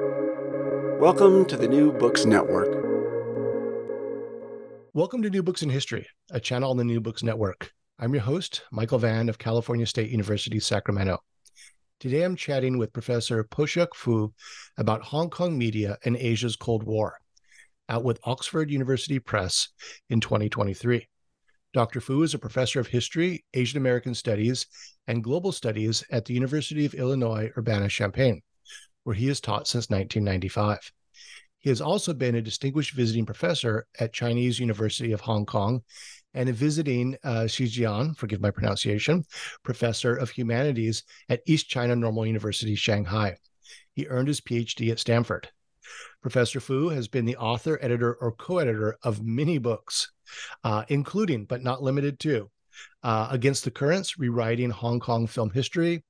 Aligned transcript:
Welcome 0.00 1.44
to 1.44 1.56
the 1.56 1.68
New 1.68 1.92
Books 1.92 2.24
Network. 2.24 2.66
Welcome 4.92 5.22
to 5.22 5.30
New 5.30 5.44
Books 5.44 5.62
in 5.62 5.70
History, 5.70 6.04
a 6.32 6.40
channel 6.40 6.72
on 6.72 6.76
the 6.76 6.82
New 6.82 7.00
Books 7.00 7.22
Network. 7.22 7.70
I'm 8.00 8.12
your 8.12 8.24
host, 8.24 8.62
Michael 8.72 8.98
Vann 8.98 9.28
of 9.28 9.38
California 9.38 9.86
State 9.86 10.10
University, 10.10 10.58
Sacramento. 10.58 11.18
Today 12.00 12.24
I'm 12.24 12.34
chatting 12.34 12.76
with 12.76 12.92
Professor 12.92 13.44
Po-Shek 13.44 13.94
Fu 13.94 14.34
about 14.78 15.02
Hong 15.02 15.30
Kong 15.30 15.56
media 15.56 15.96
and 16.04 16.16
Asia's 16.16 16.56
Cold 16.56 16.82
War, 16.82 17.16
out 17.88 18.02
with 18.02 18.18
Oxford 18.24 18.68
University 18.68 19.20
Press 19.20 19.68
in 20.10 20.18
2023. 20.18 21.06
Dr. 21.72 22.00
Fu 22.00 22.24
is 22.24 22.34
a 22.34 22.38
professor 22.40 22.80
of 22.80 22.88
history, 22.88 23.44
Asian 23.54 23.78
American 23.78 24.14
studies, 24.14 24.66
and 25.06 25.22
global 25.22 25.52
studies 25.52 26.02
at 26.10 26.24
the 26.24 26.34
University 26.34 26.84
of 26.84 26.94
Illinois 26.94 27.52
Urbana 27.56 27.88
Champaign, 27.88 28.42
where 29.04 29.14
he 29.14 29.28
has 29.28 29.40
taught 29.40 29.68
since 29.68 29.88
1995. 29.88 30.92
He 31.60 31.70
has 31.70 31.80
also 31.80 32.12
been 32.12 32.34
a 32.34 32.42
distinguished 32.42 32.94
visiting 32.94 33.24
professor 33.24 33.86
at 33.98 34.12
Chinese 34.12 34.58
University 34.58 35.12
of 35.12 35.22
Hong 35.22 35.46
Kong 35.46 35.82
and 36.34 36.48
a 36.48 36.52
visiting 36.52 37.16
uh, 37.24 37.48
forgive 37.48 38.40
my 38.40 38.50
pronunciation, 38.50 39.24
professor 39.62 40.14
of 40.14 40.30
humanities 40.30 41.04
at 41.28 41.40
East 41.46 41.68
China 41.68 41.96
Normal 41.96 42.26
University, 42.26 42.74
Shanghai. 42.74 43.36
He 43.94 44.06
earned 44.08 44.28
his 44.28 44.40
PhD 44.40 44.90
at 44.90 44.98
Stanford. 44.98 45.48
Professor 46.20 46.60
Fu 46.60 46.88
has 46.88 47.08
been 47.08 47.24
the 47.24 47.36
author, 47.36 47.78
editor, 47.80 48.14
or 48.20 48.32
co 48.32 48.58
editor 48.58 48.96
of 49.02 49.22
many 49.22 49.58
books, 49.58 50.10
uh, 50.64 50.84
including, 50.88 51.44
but 51.44 51.62
not 51.62 51.82
limited 51.82 52.18
to, 52.20 52.50
uh, 53.02 53.28
Against 53.30 53.64
the 53.64 53.70
Currents, 53.70 54.18
Rewriting 54.18 54.70
Hong 54.70 55.00
Kong 55.00 55.26
Film 55.26 55.50
History, 55.50 56.02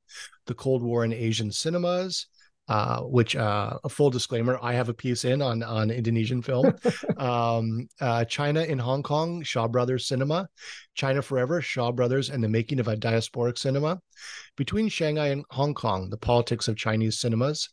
The 0.46 0.54
Cold 0.54 0.82
War 0.82 1.04
in 1.04 1.12
Asian 1.12 1.52
Cinemas, 1.52 2.26
uh, 2.68 3.00
which 3.00 3.36
uh, 3.36 3.78
a 3.84 3.88
full 3.88 4.10
disclaimer, 4.10 4.58
I 4.62 4.72
have 4.72 4.88
a 4.88 4.94
piece 4.94 5.24
in 5.24 5.42
on 5.42 5.62
on 5.62 5.90
Indonesian 5.90 6.40
film, 6.40 6.74
um, 7.18 7.88
uh, 8.00 8.24
China 8.24 8.62
in 8.62 8.78
Hong 8.78 9.02
Kong, 9.02 9.42
Shaw 9.42 9.68
Brothers 9.68 10.06
Cinema, 10.06 10.48
China 10.94 11.20
Forever, 11.20 11.60
Shaw 11.60 11.92
Brothers 11.92 12.30
and 12.30 12.42
the 12.42 12.48
Making 12.48 12.80
of 12.80 12.88
a 12.88 12.96
Diasporic 12.96 13.58
Cinema, 13.58 14.00
Between 14.56 14.88
Shanghai 14.88 15.28
and 15.28 15.44
Hong 15.50 15.74
Kong, 15.74 16.08
the 16.08 16.16
Politics 16.16 16.68
of 16.68 16.76
Chinese 16.76 17.18
Cinemas, 17.18 17.68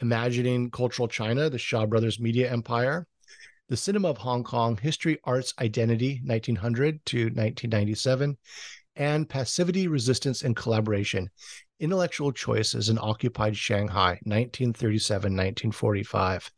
Imagining 0.00 0.70
Cultural 0.70 1.08
China, 1.08 1.50
the 1.50 1.58
Shaw 1.58 1.86
Brothers 1.86 2.20
Media 2.20 2.50
Empire, 2.50 3.06
The 3.68 3.76
Cinema 3.76 4.08
of 4.08 4.18
Hong 4.18 4.44
Kong, 4.44 4.76
History, 4.76 5.18
Arts, 5.24 5.54
Identity, 5.60 6.20
1900 6.24 7.04
to 7.06 7.18
1997, 7.24 8.36
and 8.96 9.28
Passivity, 9.28 9.88
Resistance, 9.88 10.42
and 10.42 10.54
Collaboration, 10.54 11.30
Intellectual 11.80 12.32
Choices 12.32 12.88
in 12.88 12.98
Occupied 12.98 13.56
Shanghai, 13.56 14.18
1937 14.24 15.32
1945. 15.32 16.50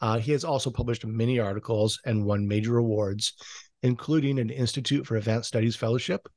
Uh, 0.00 0.18
he 0.18 0.32
has 0.32 0.44
also 0.44 0.70
published 0.70 1.04
many 1.04 1.38
articles 1.38 1.98
and 2.04 2.24
won 2.24 2.46
major 2.46 2.78
awards, 2.78 3.32
including 3.82 4.38
an 4.38 4.50
Institute 4.50 5.06
for 5.06 5.16
Advanced 5.16 5.48
Studies 5.48 5.76
Fellowship, 5.76 6.28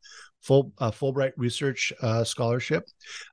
Full, 0.41 0.71
uh, 0.79 0.89
Fulbright 0.89 1.33
Research 1.37 1.93
uh, 2.01 2.23
Scholarship, 2.23 2.85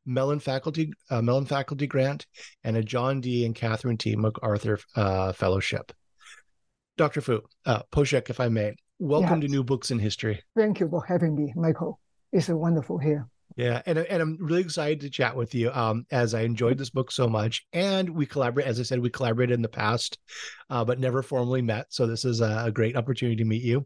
Mellon 0.05 0.41
Faculty 0.41 0.93
uh, 1.11 1.23
Mellon 1.23 1.47
Faculty 1.47 1.87
Grant, 1.87 2.27
and 2.65 2.77
a 2.77 2.83
John 2.83 3.21
D. 3.21 3.47
and 3.47 3.55
Catherine 3.55 3.97
T. 3.97 4.15
MacArthur 4.17 4.79
uh, 4.95 5.33
Fellowship. 5.33 5.93
Dr. 6.99 7.21
Fu, 7.21 7.41
uh, 7.65 7.83
Po-Shek, 7.93 8.29
if 8.29 8.41
I 8.41 8.49
may, 8.49 8.75
welcome 8.99 9.41
to 9.41 9.49
New 9.49 9.63
Books 9.63 9.91
in 9.91 10.01
History. 10.01 10.43
Thank 10.57 10.81
you 10.81 10.89
for 10.89 11.05
having 11.07 11.37
me, 11.37 11.53
Michael. 11.57 12.01
It's 12.33 12.49
wonderful 12.49 12.99
here. 12.99 13.27
Yeah, 13.59 13.83
and 13.87 13.99
and 13.99 14.23
I'm 14.23 14.37
really 14.39 14.61
excited 14.61 15.01
to 15.01 15.11
chat 15.11 15.35
with 15.35 15.53
you. 15.53 15.73
Um, 15.73 16.07
as 16.13 16.33
I 16.33 16.43
enjoyed 16.43 16.79
this 16.79 16.91
book 16.91 17.11
so 17.11 17.27
much, 17.27 17.67
and 17.73 18.09
we 18.09 18.25
collaborate. 18.25 18.69
As 18.69 18.79
I 18.79 18.85
said, 18.85 19.01
we 19.01 19.11
collaborated 19.11 19.53
in 19.53 19.63
the 19.63 19.69
past, 19.69 20.17
uh, 20.71 20.85
but 20.85 21.01
never 21.01 21.25
formally 21.25 21.61
met. 21.61 21.87
So 21.89 22.07
this 22.07 22.25
is 22.25 22.41
a, 22.41 22.63
a 22.67 22.71
great 22.71 22.97
opportunity 22.97 23.35
to 23.35 23.45
meet 23.45 23.65
you. 23.65 23.85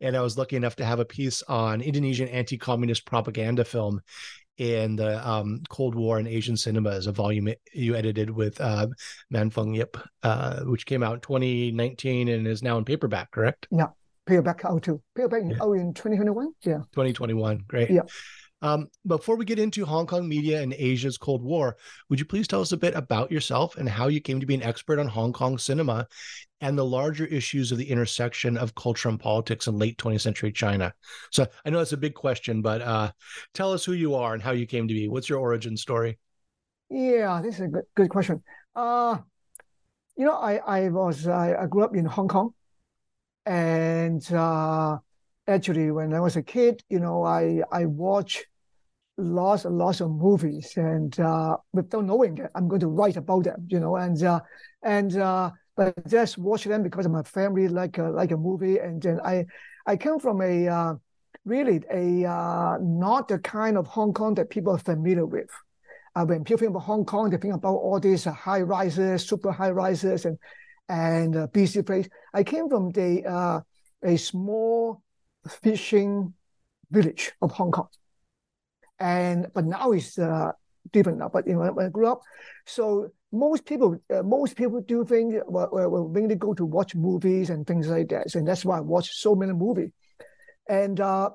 And 0.00 0.16
I 0.16 0.20
was 0.20 0.38
lucky 0.38 0.54
enough 0.54 0.76
to 0.76 0.84
have 0.84 1.00
a 1.00 1.04
piece 1.04 1.42
on 1.42 1.80
Indonesian 1.80 2.28
anti-communist 2.28 3.06
propaganda 3.06 3.64
film 3.64 4.00
in 4.56 4.94
the 4.94 5.28
um, 5.28 5.62
Cold 5.68 5.96
War 5.96 6.18
and 6.18 6.28
Asian 6.28 6.56
cinemas, 6.56 7.08
a 7.08 7.12
volume 7.12 7.48
you 7.72 7.96
edited 7.96 8.30
with 8.30 8.60
uh, 8.60 8.86
Man 9.30 9.50
Fung 9.50 9.74
Yip, 9.74 9.96
uh, 10.22 10.60
which 10.60 10.86
came 10.86 11.02
out 11.02 11.14
in 11.14 11.20
2019 11.22 12.28
and 12.28 12.46
is 12.46 12.62
now 12.62 12.78
in 12.78 12.84
paperback, 12.84 13.32
correct? 13.32 13.66
Yeah, 13.72 13.88
paperback 14.26 14.64
out 14.64 14.84
too. 14.84 15.02
Paperback 15.16 15.42
yeah. 15.50 15.56
oh 15.60 15.72
in 15.72 15.92
2021. 15.92 16.52
Yeah, 16.62 16.78
2021. 16.92 17.64
Great. 17.66 17.90
Yeah. 17.90 18.02
Um, 18.60 18.88
before 19.06 19.36
we 19.36 19.44
get 19.44 19.58
into 19.58 19.84
Hong 19.84 20.06
Kong 20.06 20.28
media 20.28 20.60
and 20.60 20.74
Asia's 20.74 21.16
Cold 21.16 21.42
War, 21.42 21.76
would 22.08 22.18
you 22.18 22.24
please 22.24 22.48
tell 22.48 22.60
us 22.60 22.72
a 22.72 22.76
bit 22.76 22.94
about 22.94 23.30
yourself 23.30 23.76
and 23.76 23.88
how 23.88 24.08
you 24.08 24.20
came 24.20 24.40
to 24.40 24.46
be 24.46 24.54
an 24.54 24.62
expert 24.62 24.98
on 24.98 25.06
Hong 25.06 25.32
Kong 25.32 25.58
cinema 25.58 26.08
and 26.60 26.76
the 26.76 26.84
larger 26.84 27.26
issues 27.26 27.70
of 27.70 27.78
the 27.78 27.88
intersection 27.88 28.56
of 28.56 28.74
culture 28.74 29.08
and 29.08 29.20
politics 29.20 29.68
in 29.68 29.78
late 29.78 29.96
20th 29.98 30.22
century 30.22 30.50
China? 30.50 30.92
So 31.30 31.46
I 31.64 31.70
know 31.70 31.78
that's 31.78 31.92
a 31.92 31.96
big 31.96 32.14
question, 32.14 32.60
but 32.60 32.82
uh, 32.82 33.12
tell 33.54 33.72
us 33.72 33.84
who 33.84 33.92
you 33.92 34.14
are 34.14 34.34
and 34.34 34.42
how 34.42 34.52
you 34.52 34.66
came 34.66 34.88
to 34.88 34.94
be. 34.94 35.08
What's 35.08 35.28
your 35.28 35.38
origin 35.38 35.76
story? 35.76 36.18
Yeah, 36.90 37.40
this 37.42 37.56
is 37.56 37.60
a 37.62 37.68
good, 37.68 37.84
good 37.94 38.08
question. 38.08 38.42
Uh, 38.74 39.18
you 40.16 40.24
know, 40.24 40.34
I, 40.34 40.56
I 40.56 40.88
was 40.88 41.28
I, 41.28 41.66
grew 41.66 41.84
up 41.84 41.94
in 41.94 42.04
Hong 42.04 42.26
Kong, 42.26 42.50
and 43.46 44.32
uh, 44.32 44.98
actually 45.48 45.90
when 45.90 46.12
I 46.14 46.20
was 46.20 46.36
a 46.36 46.42
kid, 46.42 46.82
you 46.88 47.00
know, 47.00 47.24
I 47.24 47.62
I 47.72 47.86
watched 47.86 48.46
lots 49.16 49.64
and 49.64 49.76
lots 49.76 50.00
of 50.00 50.10
movies, 50.10 50.72
and 50.76 51.18
uh, 51.20 51.56
without 51.72 52.04
knowing 52.04 52.36
that 52.36 52.50
I'm 52.54 52.68
going 52.68 52.80
to 52.80 52.88
write 52.88 53.16
about 53.16 53.44
them, 53.44 53.66
you 53.68 53.80
know, 53.80 53.96
and 53.96 54.22
uh, 54.22 54.40
and 54.82 55.16
uh, 55.16 55.50
but 55.76 55.94
just 56.08 56.38
watch 56.38 56.64
them 56.64 56.82
because 56.82 57.06
of 57.06 57.12
my 57.12 57.22
family 57.22 57.68
like 57.68 57.98
a, 57.98 58.04
like 58.04 58.30
a 58.30 58.36
movie, 58.36 58.78
and 58.78 59.02
then 59.02 59.20
I 59.24 59.46
I 59.86 59.96
come 59.96 60.18
from 60.20 60.40
a 60.42 60.68
uh, 60.68 60.94
really 61.44 61.82
a 61.92 62.28
uh, 62.28 62.78
not 62.80 63.28
the 63.28 63.38
kind 63.38 63.76
of 63.76 63.86
Hong 63.86 64.12
Kong 64.12 64.34
that 64.34 64.50
people 64.50 64.74
are 64.74 64.78
familiar 64.78 65.26
with. 65.26 65.50
Uh, 66.14 66.24
when 66.24 66.44
people 66.44 66.58
think 66.58 66.70
about 66.70 66.82
Hong 66.82 67.04
Kong, 67.04 67.30
they 67.30 67.36
think 67.36 67.54
about 67.54 67.76
all 67.76 68.00
these 68.00 68.26
uh, 68.26 68.32
high 68.32 68.62
rises, 68.62 69.26
super 69.26 69.52
high 69.52 69.70
rises, 69.70 70.24
and 70.24 70.38
and 70.88 71.36
uh, 71.36 71.46
busy 71.48 71.82
place. 71.82 72.08
I 72.34 72.44
came 72.44 72.68
from 72.68 72.90
the 72.90 73.24
uh, 73.24 73.60
a 74.02 74.16
small 74.16 75.02
fishing 75.46 76.34
village 76.90 77.32
of 77.42 77.52
Hong 77.52 77.70
Kong. 77.70 77.88
And 78.98 79.48
but 79.54 79.64
now 79.64 79.92
it's 79.92 80.18
uh, 80.18 80.52
different 80.92 81.18
now. 81.18 81.28
But 81.28 81.46
you 81.46 81.54
know, 81.54 81.72
when 81.72 81.86
I 81.86 81.88
grew 81.88 82.08
up, 82.08 82.22
so 82.66 83.10
most 83.30 83.64
people 83.64 84.00
uh, 84.12 84.22
most 84.22 84.56
people 84.56 84.80
do 84.80 85.04
think 85.04 85.34
well, 85.46 85.68
well, 85.72 86.08
mainly 86.08 86.34
go 86.34 86.54
to 86.54 86.64
watch 86.64 86.94
movies 86.94 87.50
and 87.50 87.66
things 87.66 87.88
like 87.88 88.08
that. 88.08 88.30
So 88.30 88.40
that's 88.40 88.64
why 88.64 88.78
I 88.78 88.80
watch 88.80 89.10
so 89.12 89.34
many 89.34 89.52
movies. 89.52 89.90
And 90.68 91.00
uh, 91.00 91.30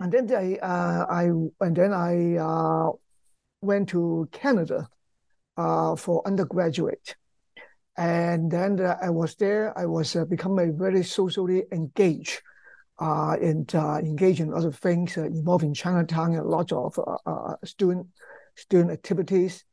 and 0.00 0.12
then 0.12 0.32
I 0.34 0.56
uh, 0.56 1.06
I 1.08 1.24
and 1.60 1.76
then 1.76 1.92
I 1.92 2.36
uh, 2.36 2.90
went 3.60 3.90
to 3.90 4.28
Canada 4.32 4.88
uh, 5.56 5.96
for 5.96 6.26
undergraduate. 6.26 7.16
And 7.96 8.50
then 8.50 8.80
uh, 8.80 8.96
I 9.02 9.10
was 9.10 9.34
there. 9.36 9.76
I 9.78 9.84
was 9.84 10.16
uh, 10.16 10.24
become 10.24 10.58
a 10.58 10.72
very 10.72 11.04
socially 11.04 11.64
engaged 11.72 12.40
uh, 12.98 13.36
and 13.40 13.74
uh, 13.74 13.98
engage 13.98 14.40
in 14.40 14.52
other 14.52 14.72
things 14.72 15.16
uh, 15.16 15.24
involving 15.24 15.74
Chinatown 15.74 16.32
and 16.32 16.40
a 16.40 16.48
lot 16.48 16.72
of 16.72 16.98
uh, 16.98 17.16
uh, 17.26 17.56
student 17.64 18.06
student 18.54 18.90
activities 18.90 19.64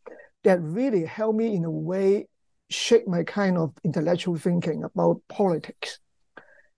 that 0.44 0.62
really 0.62 1.06
helped 1.06 1.38
me 1.38 1.56
in 1.56 1.66
a 1.66 1.72
way 1.72 2.28
shape 2.70 3.08
my 3.08 3.24
kind 3.24 3.58
of 3.58 3.74
intellectual 3.84 4.38
thinking 4.38 4.84
about 4.84 5.22
politics. 5.28 6.00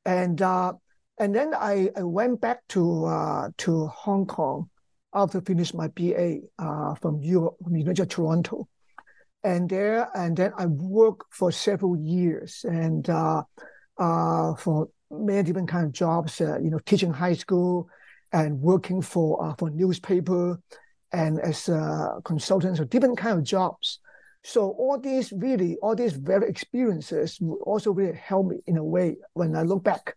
And 0.06 0.42
uh, 0.42 0.74
and 1.20 1.36
then 1.36 1.54
I, 1.54 1.90
I 1.96 2.04
went 2.04 2.42
back 2.42 2.62
to 2.70 3.52
to 3.58 3.88
Hong 3.88 4.26
Kong 4.26 4.70
after 5.14 5.42
finish 5.42 5.74
my 5.74 5.90
BA 5.90 6.40
from 7.00 7.22
Europe, 7.22 7.58
from 7.64 7.76
University 7.76 8.02
of 8.02 8.10
Toronto. 8.10 8.68
And 9.44 9.70
there, 9.70 10.10
and 10.16 10.38
then 10.38 10.54
I 10.58 10.68
worked 10.68 11.34
for 11.34 11.52
several 11.52 11.98
years 11.98 12.66
and 12.68 13.06
for 13.06 13.48
many 15.12 15.44
different 15.44 15.70
kind 15.70 15.86
of 15.86 15.92
jobs, 15.92 16.40
you 16.40 16.70
know, 16.70 16.80
teaching 16.80 17.14
high 17.14 17.34
school 17.34 17.88
and 18.34 18.60
working 18.62 19.02
for 19.02 19.44
uh, 19.44 19.54
for 19.56 19.70
newspaper 19.70 20.60
and 21.12 21.40
as 21.42 21.70
consultants 22.24 22.80
or 22.80 22.86
different 22.86 23.18
kind 23.18 23.38
of 23.38 23.44
jobs. 23.44 24.00
So 24.44 24.70
all 24.72 24.98
these 24.98 25.32
really, 25.32 25.78
all 25.82 25.96
these 25.96 26.14
very 26.14 26.50
experiences 26.50 27.40
also 27.64 27.92
really 27.92 28.18
help 28.18 28.48
me 28.48 28.58
in 28.66 28.78
a 28.78 28.84
way 28.84 29.18
when 29.34 29.56
I 29.56 29.62
look 29.62 29.84
back. 29.84 30.16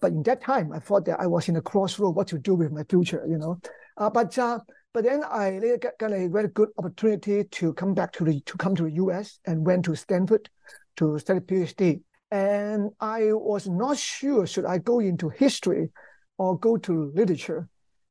But 0.00 0.12
in 0.12 0.22
that 0.24 0.42
time, 0.42 0.72
I 0.72 0.78
thought 0.78 1.04
that 1.06 1.20
I 1.20 1.26
was 1.26 1.48
in 1.48 1.56
a 1.56 1.62
crossroad 1.62 2.16
what 2.16 2.28
to 2.28 2.38
do 2.38 2.54
with 2.54 2.72
my 2.72 2.84
future, 2.84 3.24
you 3.28 3.38
know. 3.38 3.60
Uh, 3.96 4.10
but 4.10 4.36
uh, 4.38 4.58
but 4.92 5.04
then 5.04 5.22
I 5.28 5.58
later 5.58 5.78
got, 5.78 5.98
got 5.98 6.12
a 6.12 6.26
very 6.28 6.48
good 6.48 6.70
opportunity 6.78 7.44
to 7.44 7.72
come 7.74 7.94
back 7.94 8.12
to 8.14 8.24
the 8.24 8.40
to 8.40 8.56
come 8.56 8.74
to 8.76 8.84
the 8.84 8.92
U.S. 8.92 9.38
and 9.46 9.64
went 9.64 9.84
to 9.86 9.94
Stanford 9.94 10.48
to 10.96 11.18
study 11.18 11.40
PhD. 11.40 12.00
And 12.30 12.90
I 13.00 13.32
was 13.32 13.68
not 13.68 13.98
sure 13.98 14.46
should 14.46 14.64
I 14.64 14.78
go 14.78 15.00
into 15.00 15.28
history 15.28 15.90
or 16.38 16.58
go 16.58 16.76
to 16.76 17.12
literature. 17.14 17.68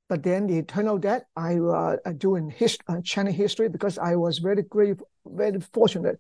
But 0.09 0.23
then 0.23 0.49
it 0.49 0.67
turned 0.67 0.89
out 0.89 1.03
that 1.03 1.25
I 1.35 1.57
uh, 1.57 1.97
doing 2.17 2.49
hist- 2.49 2.83
uh, 2.87 3.01
Chinese 3.03 3.35
history 3.35 3.69
because 3.69 3.97
I 3.97 4.15
was 4.15 4.39
very 4.39 4.63
great, 4.63 4.97
very 5.25 5.59
fortunate 5.73 6.19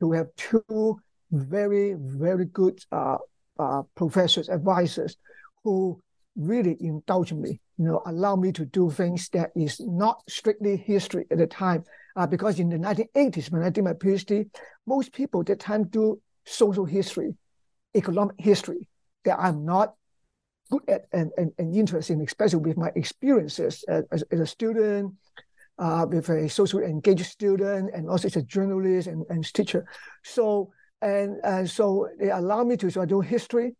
to 0.00 0.12
have 0.12 0.28
two 0.36 1.00
very, 1.32 1.94
very 1.96 2.44
good 2.46 2.78
uh, 2.92 3.16
uh, 3.58 3.82
professors, 3.94 4.48
advisors 4.48 5.16
who 5.64 6.00
really 6.36 6.76
indulge 6.80 7.32
me, 7.32 7.60
you 7.78 7.84
know, 7.84 8.02
allow 8.06 8.36
me 8.36 8.52
to 8.52 8.64
do 8.64 8.90
things 8.90 9.28
that 9.30 9.50
is 9.54 9.80
not 9.80 10.22
strictly 10.28 10.76
history 10.76 11.26
at 11.30 11.38
the 11.38 11.46
time. 11.46 11.84
Uh, 12.16 12.26
because 12.26 12.58
in 12.58 12.68
the 12.68 12.78
1980s, 12.78 13.50
when 13.50 13.62
I 13.62 13.70
did 13.70 13.84
my 13.84 13.92
PhD, 13.92 14.48
most 14.86 15.12
people 15.12 15.40
at 15.40 15.46
that 15.46 15.60
time 15.60 15.84
do 15.84 16.20
social 16.44 16.84
history, 16.84 17.34
economic 17.94 18.36
history 18.38 18.88
that 19.24 19.38
I'm 19.38 19.64
not 19.64 19.94
good 20.70 20.82
at 20.88 21.06
and, 21.12 21.30
and, 21.36 21.52
and 21.58 21.74
interested 21.74 22.14
in, 22.14 22.22
especially 22.22 22.60
with 22.60 22.76
my 22.76 22.90
experiences 22.94 23.84
as, 23.88 24.04
as, 24.10 24.40
a 24.40 24.46
student, 24.46 25.14
uh, 25.78 26.06
with 26.08 26.28
a 26.28 26.48
socially 26.48 26.84
engaged 26.84 27.26
student, 27.26 27.90
and 27.94 28.08
also 28.08 28.28
as 28.28 28.36
a 28.36 28.42
journalist 28.42 29.08
and, 29.08 29.24
and 29.28 29.44
teacher. 29.52 29.86
So 30.22 30.70
and, 31.02 31.38
and 31.42 31.68
so 31.68 32.08
they 32.18 32.30
allow 32.30 32.62
me 32.62 32.76
to 32.78 32.90
so 32.90 33.02
I 33.02 33.06
do 33.06 33.20
history, 33.20 33.74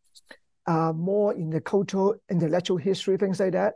uh, 0.66 0.92
more 0.92 1.34
in 1.34 1.50
the 1.50 1.60
cultural, 1.60 2.14
intellectual 2.30 2.78
history, 2.78 3.16
things 3.16 3.40
like 3.40 3.52
that. 3.52 3.74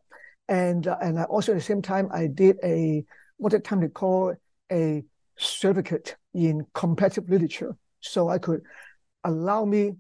And 0.49 0.87
uh, 0.87 0.97
and 1.01 1.19
I 1.19 1.25
also 1.25 1.53
at 1.53 1.57
the 1.57 1.65
same 1.65 1.83
time 1.83 2.09
I 2.13 2.27
did 2.27 2.57
a 2.63 3.05
what 3.37 3.55
at 3.55 3.65
the 3.65 3.69
time 3.69 3.81
they 3.81 3.89
call 3.89 4.35
a 4.71 5.03
certificate 5.37 6.17
in 6.33 6.67
comparative 6.75 7.29
literature. 7.29 7.77
So 8.05 8.29
I 8.29 8.39
could 8.39 8.63
allow 9.25 9.65
me 9.65 9.93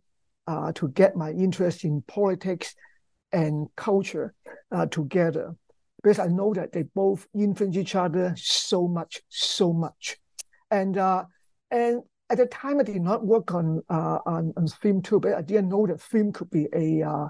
uh, 0.46 0.72
to 0.72 0.88
get 0.88 1.16
my 1.16 1.30
interest 1.30 1.84
in 1.84 2.02
politics 2.06 2.74
and 3.32 3.66
culture 3.76 4.34
uh, 4.70 4.86
together 4.86 5.56
because 6.02 6.18
I 6.18 6.26
know 6.26 6.52
that 6.54 6.72
they 6.72 6.82
both 6.82 7.26
influence 7.34 7.76
each 7.76 7.94
other 7.94 8.34
so 8.36 8.86
much, 8.86 9.22
so 9.28 9.72
much. 9.72 10.18
And 10.70 10.98
uh, 10.98 11.24
and 11.70 12.02
at 12.30 12.38
the 12.38 12.46
time, 12.46 12.78
I 12.78 12.82
did 12.82 13.00
not 13.00 13.24
work 13.24 13.54
on 13.54 13.82
uh, 13.88 14.18
on, 14.26 14.52
on 14.56 14.68
film 14.68 15.02
too, 15.02 15.18
but 15.18 15.34
I 15.34 15.42
didn't 15.42 15.70
know 15.70 15.86
that 15.86 16.00
film 16.00 16.32
could 16.32 16.50
be 16.50 16.68
a 16.74 17.02
uh, 17.02 17.28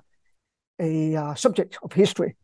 a 0.80 1.16
uh, 1.16 1.34
subject 1.34 1.78
of 1.82 1.92
history. 1.92 2.36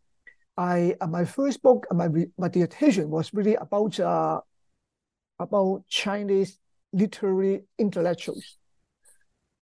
I 0.57 0.95
uh, 1.01 1.09
my 1.09 1.25
first 1.25 1.63
book, 1.63 1.87
my 1.93 2.09
my 2.39 2.49
dissertation 2.49 3.11
was 3.11 3.35
really 3.35 3.57
about 3.57 3.99
uh, 3.99 4.41
about 5.41 5.85
Chinese 5.89 6.59
literary 6.93 7.63
intellectuals, 7.79 8.57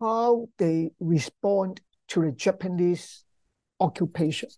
how 0.00 0.48
they 0.58 0.90
respond 1.00 1.80
to 2.08 2.22
the 2.22 2.32
Japanese 2.32 3.24
occupation. 3.78 4.48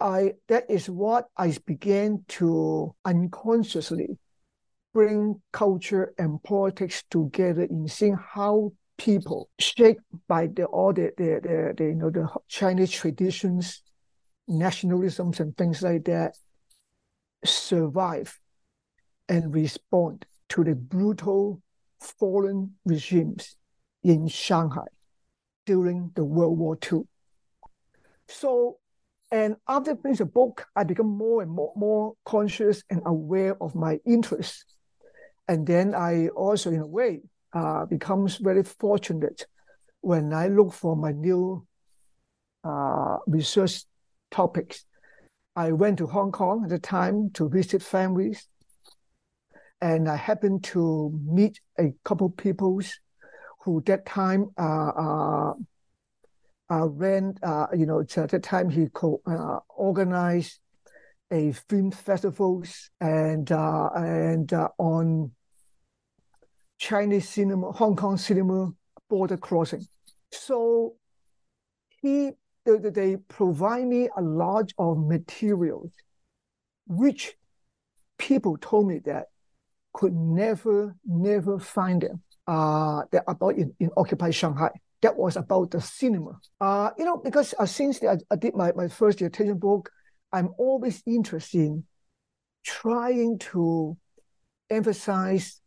I 0.00 0.34
that 0.48 0.64
is 0.68 0.90
what 0.90 1.28
I 1.36 1.56
began 1.64 2.24
to 2.28 2.94
unconsciously 3.04 4.18
bring 4.92 5.40
culture 5.52 6.12
and 6.18 6.42
politics 6.42 7.04
together 7.10 7.62
in 7.62 7.88
seeing 7.88 8.16
how 8.16 8.72
people 8.98 9.48
shaped 9.58 10.02
by 10.28 10.48
the 10.48 10.64
all 10.66 10.92
the, 10.92 11.12
the, 11.16 11.40
the, 11.42 11.74
the 11.76 11.84
you 11.84 11.94
know 11.94 12.10
the 12.10 12.28
Chinese 12.48 12.90
traditions, 12.90 13.82
nationalisms 14.50 15.40
and 15.40 15.56
things 15.56 15.82
like 15.82 16.04
that 16.04 16.36
survive 17.44 18.38
and 19.28 19.54
respond 19.54 20.24
to 20.52 20.62
the 20.62 20.74
brutal 20.74 21.62
foreign 21.98 22.72
regimes 22.84 23.56
in 24.04 24.28
Shanghai 24.28 24.86
during 25.64 26.10
the 26.14 26.24
World 26.24 26.58
War 26.58 26.76
II. 26.92 27.04
So, 28.28 28.76
and 29.30 29.56
after 29.66 29.96
finishing 29.96 30.26
the 30.26 30.32
book, 30.32 30.66
I 30.76 30.84
become 30.84 31.06
more 31.06 31.40
and 31.40 31.50
more, 31.50 31.72
more 31.74 32.14
conscious 32.26 32.82
and 32.90 33.00
aware 33.06 33.56
of 33.62 33.74
my 33.74 33.98
interests. 34.04 34.66
And 35.48 35.66
then 35.66 35.94
I 35.94 36.28
also, 36.28 36.70
in 36.70 36.80
a 36.80 36.86
way, 36.86 37.22
uh, 37.54 37.86
becomes 37.86 38.36
very 38.36 38.62
fortunate 38.62 39.46
when 40.02 40.34
I 40.34 40.48
look 40.48 40.74
for 40.74 40.96
my 40.96 41.12
new 41.12 41.66
uh, 42.62 43.16
research 43.26 43.84
topics. 44.30 44.84
I 45.56 45.72
went 45.72 45.96
to 45.98 46.06
Hong 46.06 46.30
Kong 46.30 46.64
at 46.64 46.70
the 46.70 46.78
time 46.78 47.30
to 47.34 47.48
visit 47.48 47.82
families, 47.82 48.48
and 49.82 50.08
I 50.08 50.16
happened 50.16 50.62
to 50.64 51.12
meet 51.26 51.60
a 51.78 51.92
couple 52.04 52.30
people 52.30 52.80
who 53.64 53.82
that 53.86 54.06
time 54.06 54.50
uh, 54.56 54.92
uh, 54.96 55.54
uh, 56.70 56.86
ran, 56.88 57.34
uh, 57.42 57.66
you 57.76 57.84
know, 57.84 58.00
at 58.00 58.30
that 58.30 58.42
time 58.42 58.70
he 58.70 58.86
co- 58.94 59.20
uh, 59.26 59.58
organized 59.76 60.60
a 61.30 61.52
film 61.68 61.90
festivals 61.90 62.90
and 63.00 63.50
uh, 63.50 63.90
and 63.96 64.52
uh, 64.52 64.68
on 64.78 65.32
Chinese 66.78 67.28
cinema, 67.28 67.72
Hong 67.72 67.96
Kong 67.96 68.16
cinema 68.16 68.72
border 69.08 69.36
crossing. 69.36 69.86
So 70.30 70.94
he 72.00 72.32
they, 72.64 72.76
they 72.78 73.16
provide 73.16 73.86
me 73.86 74.08
a 74.16 74.22
lot 74.22 74.72
of 74.78 74.98
materials, 74.98 75.90
which 76.86 77.34
people 78.18 78.56
told 78.60 78.86
me 78.86 79.00
that 79.00 79.26
could 79.92 80.14
never 80.14 80.96
never 81.04 81.58
find 81.58 82.02
them. 82.02 82.22
Uh, 82.46 83.02
that 83.12 83.22
about 83.28 83.56
in, 83.56 83.72
in 83.78 83.88
occupied 83.96 84.34
Shanghai 84.34 84.70
that 85.02 85.16
was 85.16 85.36
about 85.36 85.70
the 85.72 85.80
cinema. 85.80 86.40
Uh, 86.60 86.90
you 86.96 87.04
know, 87.04 87.16
because 87.18 87.54
uh, 87.58 87.66
since 87.66 88.02
I, 88.02 88.16
I 88.30 88.36
did 88.36 88.54
my, 88.54 88.72
my 88.72 88.88
first 88.88 89.18
dissertation 89.18 89.58
book, 89.58 89.90
I'm 90.32 90.50
always 90.56 91.02
interested 91.06 91.60
in 91.60 91.84
trying 92.64 93.38
to 93.38 93.96
emphasize 94.70 95.60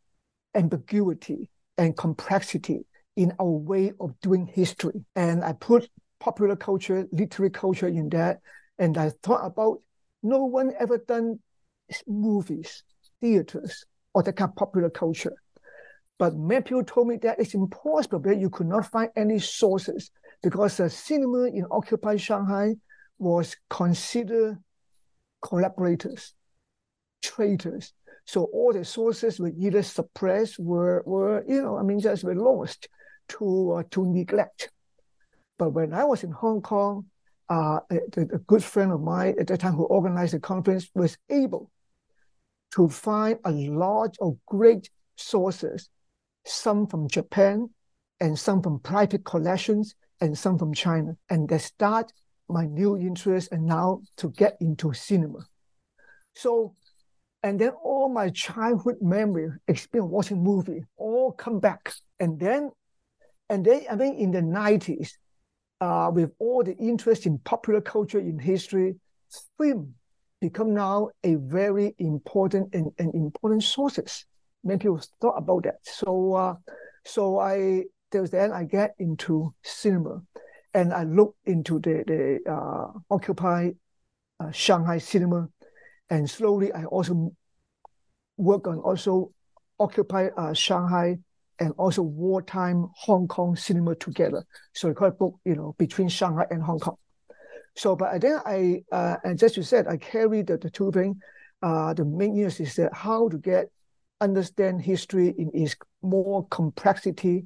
ambiguity 0.56 1.50
and 1.78 1.96
complexity 1.96 2.86
in 3.18 3.34
our 3.40 3.46
way 3.46 3.92
of 4.00 4.20
doing 4.22 4.48
history. 4.48 5.06
And 5.16 5.44
I 5.44 5.54
put 5.54 5.90
popular 6.20 6.56
culture, 6.56 7.06
literary 7.12 7.52
culture 7.52 7.88
in 7.88 8.10
that. 8.10 8.40
And 8.80 8.98
I 8.98 9.12
thought 9.22 9.46
about 9.46 9.82
no 10.24 10.46
one 10.46 10.72
ever 10.80 10.98
done 10.98 11.40
movies, 12.08 12.84
theaters, 13.22 13.86
or 14.16 14.24
that 14.24 14.38
kind 14.38 14.50
of 14.50 14.56
popular 14.56 14.90
culture. 14.90 15.34
But 16.18 16.36
many 16.36 16.62
people 16.62 16.86
told 16.86 17.10
me 17.10 17.18
that 17.18 17.40
it's 17.40 17.54
impossible 17.54 18.20
that 18.20 18.38
you 18.38 18.50
could 18.50 18.68
not 18.68 18.90
find 18.90 19.10
any 19.16 19.40
sources 19.40 20.10
because 20.42 20.78
the 20.78 20.90
cinema 20.90 21.48
in 21.48 21.66
occupied 21.70 22.22
Shanghai 22.22 22.76
was 23.20 23.58
considered 23.70 24.58
collaborators, 25.42 26.34
traitors. 27.22 27.94
So 28.26 28.46
all 28.46 28.72
the 28.72 28.86
sources 28.86 29.40
were 29.40 29.52
either 29.60 29.84
suppressed, 29.84 30.60
were, 30.60 31.04
were 31.06 31.44
you 31.48 31.62
know, 31.62 31.78
I 31.78 31.84
mean, 31.84 32.00
just 32.00 32.24
were 32.24 32.36
lost 32.36 32.88
to 33.28 33.74
uh, 33.74 33.84
to 33.92 34.06
neglect. 34.06 34.70
But 35.60 35.72
when 35.72 35.94
I 35.94 36.06
was 36.06 36.24
in 36.24 36.32
Hong 36.32 36.62
Kong, 36.62 37.06
uh, 37.50 37.80
a, 37.92 38.00
a 38.18 38.40
good 38.48 38.64
friend 38.64 38.94
of 38.94 39.02
mine 39.02 39.36
at 39.40 39.48
that 39.48 39.60
time 39.60 39.74
who 39.74 39.84
organized 39.84 40.34
the 40.34 40.40
conference 40.40 40.90
was 40.96 41.18
able 41.30 41.70
to 42.76 42.90
find 42.90 43.40
a 43.46 43.52
lot 43.52 44.16
of 44.20 44.38
great 44.46 44.90
sources 45.16 45.90
some 46.46 46.88
from 46.88 47.08
Japan, 47.10 47.70
and 48.20 48.38
some 48.38 48.62
from 48.62 48.80
private 48.80 49.26
collections, 49.26 49.96
and 50.22 50.38
some 50.38 50.58
from 50.58 50.74
China. 50.74 51.18
And 51.30 51.50
that 51.50 51.62
start 51.62 52.14
my 52.48 52.66
new 52.66 52.96
interest 52.96 53.52
and 53.52 53.66
now 53.66 54.02
to 54.18 54.30
get 54.30 54.56
into 54.62 54.94
cinema. 54.94 55.40
So, 56.36 56.76
and 57.44 57.60
then 57.60 57.72
all 57.84 58.10
my 58.10 58.30
childhood 58.30 58.98
memory, 59.02 59.50
experience 59.68 60.12
watching 60.12 60.44
movie, 60.44 60.84
all 60.98 61.32
come 61.32 61.60
back. 61.60 61.94
And 62.20 62.40
then, 62.40 62.72
and 63.50 63.66
then 63.66 63.82
I 63.90 63.96
think 63.96 64.20
in 64.20 64.32
the 64.32 64.42
90s, 64.42 65.12
uh, 65.82 66.10
with 66.14 66.32
all 66.40 66.64
the 66.64 66.76
interest 66.78 67.26
in 67.26 67.40
popular 67.40 67.82
culture, 67.82 68.20
in 68.20 68.40
history, 68.40 68.96
film 69.60 69.96
become 70.48 70.72
now 70.74 71.10
a 71.24 71.34
very 71.36 71.88
important 71.98 72.66
and, 72.76 72.88
and 73.00 73.10
important 73.16 73.64
sources 73.64 74.26
many 74.66 74.80
people 74.80 75.00
thought 75.22 75.38
about 75.38 75.64
that. 75.64 75.76
So 75.84 76.34
uh, 76.34 76.56
so 77.06 77.40
I 77.40 77.84
then 78.12 78.52
I 78.52 78.64
get 78.64 78.96
into 79.00 79.54
cinema, 79.64 80.22
and 80.74 80.94
I 80.94 81.04
look 81.04 81.36
into 81.46 81.80
the 81.80 82.04
the 82.08 82.52
uh, 82.52 82.88
Occupy 83.10 83.72
uh, 84.40 84.52
Shanghai 84.52 84.98
cinema, 84.98 85.48
and 86.10 86.30
slowly 86.30 86.74
I 86.74 86.86
also 86.86 87.32
work 88.38 88.68
on 88.68 88.80
also 88.80 89.32
Occupy 89.80 90.30
uh, 90.36 90.54
Shanghai 90.54 91.18
and 91.60 91.74
also 91.78 92.02
wartime 92.02 92.88
Hong 92.96 93.28
Kong 93.28 93.56
cinema 93.56 93.96
together. 93.96 94.44
So 94.74 94.90
I 94.90 94.94
call 94.94 95.08
it 95.08 95.18
book, 95.18 95.36
you 95.46 95.56
know, 95.56 95.76
between 95.78 96.10
Shanghai 96.10 96.46
and 96.50 96.62
Hong 96.64 96.80
Kong. 96.80 96.98
So, 97.76 97.96
but 97.96 98.22
then 98.22 98.40
I, 98.46 98.84
uh, 98.92 99.18
and 99.24 99.38
just 99.38 99.58
you 99.58 99.64
said, 99.64 99.88
I 99.88 99.98
carry 99.98 100.42
the, 100.42 100.58
the 100.58 100.70
two 100.70 100.92
things. 100.92 101.18
Uh, 101.62 101.94
the 101.94 102.06
main 102.06 102.36
use 102.36 102.60
is 102.60 102.76
that 102.76 102.94
how 102.94 103.28
to 103.30 103.38
get 103.38 103.70
understand 104.22 104.82
history 104.82 105.34
in 105.38 105.52
its 105.54 105.76
more 106.02 106.48
complexity 106.48 107.46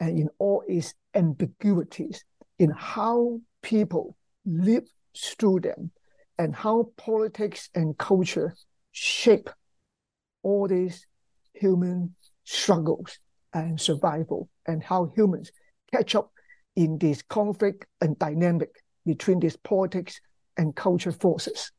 and 0.00 0.18
in 0.18 0.28
all 0.38 0.64
its 0.66 0.94
ambiguities, 1.14 2.24
in 2.58 2.70
how 2.70 3.40
people 3.62 4.16
live 4.44 4.84
through 5.16 5.60
them, 5.60 5.90
and 6.38 6.56
how 6.56 6.90
politics 6.96 7.70
and 7.74 7.96
culture 7.98 8.54
shape 8.90 9.48
all 10.42 10.66
these 10.66 11.06
human 11.54 12.14
struggles 12.44 13.18
and 13.52 13.80
survival, 13.80 14.48
and 14.66 14.82
how 14.82 15.12
humans 15.14 15.52
catch 15.92 16.16
up 16.16 16.32
in 16.74 16.98
this 16.98 17.22
conflict 17.22 17.86
and 18.00 18.18
dynamic 18.18 18.81
between 19.04 19.40
these 19.40 19.56
politics 19.56 20.20
and 20.56 20.74
culture 20.76 21.12
forces. 21.12 21.72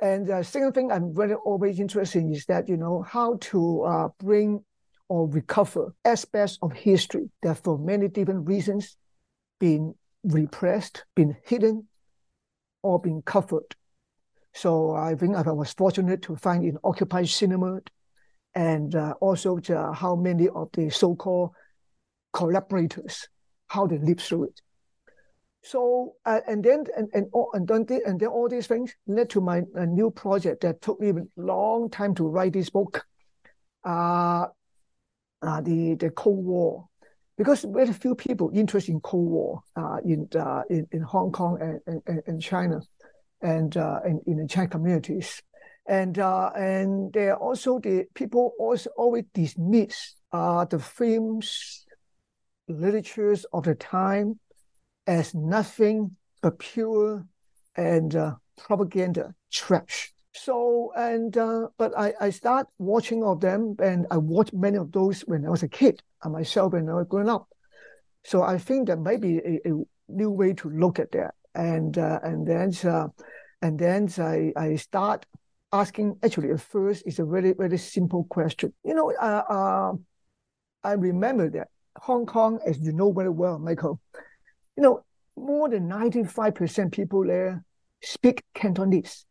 And 0.00 0.26
the 0.26 0.42
second 0.42 0.72
thing 0.72 0.92
I'm 0.92 1.14
very 1.14 1.34
always 1.34 1.80
interested 1.80 2.22
in 2.22 2.32
is 2.32 2.44
that, 2.46 2.68
you 2.68 2.76
know, 2.76 3.02
how 3.02 3.38
to 3.40 3.82
uh, 3.82 4.08
bring 4.20 4.64
or 5.08 5.28
recover 5.28 5.94
aspects 6.04 6.58
of 6.62 6.72
history 6.72 7.30
that 7.42 7.58
for 7.64 7.78
many 7.78 8.08
different 8.08 8.46
reasons 8.46 8.96
been 9.58 9.94
repressed, 10.22 11.04
been 11.16 11.36
hidden, 11.44 11.88
or 12.82 13.00
been 13.00 13.22
covered. 13.22 13.74
So 14.54 14.92
I 14.92 15.14
think 15.14 15.36
I 15.36 15.42
was 15.50 15.72
fortunate 15.72 16.22
to 16.22 16.36
find 16.36 16.64
in 16.64 16.78
occupied 16.84 17.28
cinema 17.28 17.80
and 18.54 18.94
uh, 18.94 19.14
also 19.20 19.58
how 19.94 20.14
many 20.16 20.48
of 20.48 20.68
the 20.72 20.90
so-called 20.90 21.50
collaborators, 22.32 23.28
how 23.68 23.86
they 23.86 23.98
live 23.98 24.20
through 24.20 24.44
it. 24.44 24.60
So 25.68 26.14
uh, 26.24 26.40
and 26.48 26.64
then 26.64 26.84
and 26.96 27.10
and 27.12 27.26
all, 27.30 27.50
and 27.52 27.68
then 27.68 27.84
and 28.06 28.18
then 28.18 28.28
all 28.28 28.48
these 28.48 28.66
things 28.66 28.94
led 29.06 29.28
to 29.30 29.42
my 29.42 29.64
new 29.76 30.10
project 30.10 30.62
that 30.62 30.80
took 30.80 30.98
me 30.98 31.10
a 31.10 31.26
long 31.36 31.90
time 31.90 32.14
to 32.14 32.26
write 32.26 32.54
this 32.54 32.70
book, 32.70 33.04
uh, 33.84 34.46
uh, 35.42 35.60
the 35.60 35.94
the 35.96 36.08
Cold 36.08 36.42
War, 36.42 36.88
because 37.36 37.66
very 37.68 37.92
few 37.92 38.14
people 38.14 38.50
interested 38.54 38.92
in 38.92 39.00
Cold 39.00 39.28
War 39.28 39.62
uh, 39.76 39.98
in, 40.02 40.26
uh, 40.34 40.62
in 40.70 40.88
in 40.90 41.02
Hong 41.02 41.32
Kong 41.32 41.58
and 41.60 42.02
and, 42.06 42.22
and 42.26 42.40
China, 42.40 42.80
and 43.42 43.76
uh, 43.76 44.00
in, 44.06 44.22
in 44.26 44.38
the 44.38 44.48
Chinese 44.48 44.70
communities, 44.70 45.42
and 45.86 46.16
and 46.16 47.12
there 47.12 47.34
are 47.34 47.40
also 47.40 47.78
the 47.78 48.06
people 48.14 48.54
also 48.58 48.88
always 48.96 49.24
dismiss 49.34 50.14
the 50.32 50.82
films, 50.82 51.84
literatures 52.68 53.44
of 53.52 53.64
the 53.64 53.74
time 53.74 54.40
as 55.08 55.34
nothing 55.34 56.14
but 56.42 56.58
pure 56.58 57.26
and 57.76 58.14
uh, 58.14 58.34
propaganda 58.58 59.34
trash. 59.50 60.12
So 60.34 60.92
and 60.94 61.36
uh, 61.36 61.68
but 61.78 61.98
I 61.98 62.12
I 62.20 62.30
start 62.30 62.68
watching 62.78 63.24
of 63.24 63.40
them 63.40 63.74
and 63.82 64.06
I 64.10 64.18
watched 64.18 64.52
many 64.52 64.76
of 64.76 64.92
those 64.92 65.22
when 65.22 65.44
I 65.44 65.50
was 65.50 65.64
a 65.64 65.68
kid 65.68 66.00
and 66.22 66.32
myself 66.32 66.74
when 66.74 66.88
I 66.88 66.94
was 66.94 67.06
growing 67.08 67.28
up. 67.28 67.48
So 68.24 68.42
I 68.42 68.58
think 68.58 68.88
that 68.88 69.00
maybe 69.00 69.38
a, 69.38 69.60
a 69.68 69.72
new 70.08 70.30
way 70.30 70.52
to 70.52 70.68
look 70.68 70.98
at 70.98 71.10
that 71.12 71.34
and 71.54 71.96
uh, 71.98 72.20
and 72.22 72.46
then 72.46 72.72
uh, 72.84 73.08
and 73.62 73.78
then 73.78 74.08
I 74.18 74.52
I 74.54 74.76
start 74.76 75.26
asking 75.72 76.18
actually 76.22 76.50
at 76.50 76.60
first 76.60 77.02
it's 77.06 77.18
a 77.18 77.24
very 77.24 77.54
very 77.54 77.78
simple 77.78 78.24
question. 78.24 78.72
You 78.84 78.94
know 78.94 79.12
uh, 79.12 79.44
uh 79.48 79.92
I 80.84 80.92
remember 80.92 81.50
that 81.50 81.68
Hong 81.96 82.26
Kong 82.26 82.60
as 82.66 82.78
you 82.78 82.92
know 82.92 83.10
very 83.12 83.30
well 83.30 83.58
Michael 83.58 83.98
you 84.78 84.82
know, 84.82 85.04
more 85.36 85.68
than 85.68 85.88
95% 85.88 86.92
people 86.92 87.26
there 87.26 87.64
speak 88.00 88.44
Cantonese, 88.54 89.26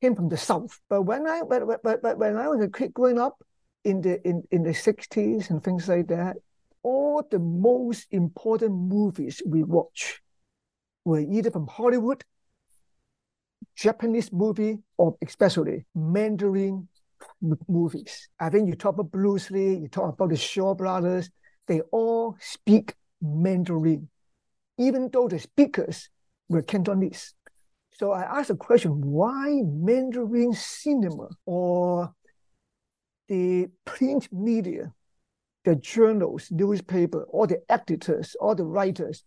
came 0.00 0.14
from 0.14 0.28
the 0.28 0.36
south. 0.36 0.78
But 0.88 1.02
when 1.02 1.26
I 1.26 1.42
but, 1.48 1.82
but, 1.82 2.00
but 2.00 2.16
when 2.16 2.36
I 2.36 2.46
was 2.46 2.60
a 2.60 2.68
kid 2.68 2.94
growing 2.94 3.18
up 3.18 3.42
in 3.82 4.00
the 4.00 4.22
in, 4.22 4.44
in 4.52 4.62
the 4.62 4.70
60s 4.70 5.50
and 5.50 5.64
things 5.64 5.88
like 5.88 6.06
that, 6.08 6.36
all 6.84 7.26
the 7.28 7.40
most 7.40 8.06
important 8.12 8.72
movies 8.72 9.42
we 9.44 9.64
watch 9.64 10.22
were 11.04 11.18
either 11.18 11.50
from 11.50 11.66
Hollywood, 11.66 12.22
Japanese 13.74 14.32
movie, 14.32 14.78
or 14.96 15.16
especially 15.26 15.86
Mandarin 15.92 16.86
movies. 17.66 18.28
I 18.38 18.48
think 18.48 18.68
you 18.68 18.76
talk 18.76 18.94
about 18.94 19.10
Bruce 19.10 19.50
Lee, 19.50 19.74
you 19.74 19.88
talk 19.88 20.14
about 20.14 20.30
the 20.30 20.36
Shaw 20.36 20.76
brothers, 20.76 21.30
they 21.66 21.80
all 21.90 22.36
speak 22.38 22.94
Mandarin 23.20 24.08
even 24.78 25.10
though 25.12 25.28
the 25.28 25.38
speakers 25.38 26.08
were 26.48 26.62
Cantonese. 26.62 27.34
So 27.98 28.12
I 28.12 28.22
asked 28.22 28.48
the 28.48 28.56
question, 28.56 29.00
why 29.00 29.62
Mandarin 29.64 30.54
cinema 30.54 31.28
or 31.46 32.12
the 33.28 33.68
print 33.84 34.28
media, 34.32 34.92
the 35.64 35.76
journals, 35.76 36.48
newspaper, 36.50 37.24
all 37.24 37.46
the 37.46 37.62
editors, 37.68 38.34
all 38.40 38.54
the 38.54 38.64
writers, 38.64 39.24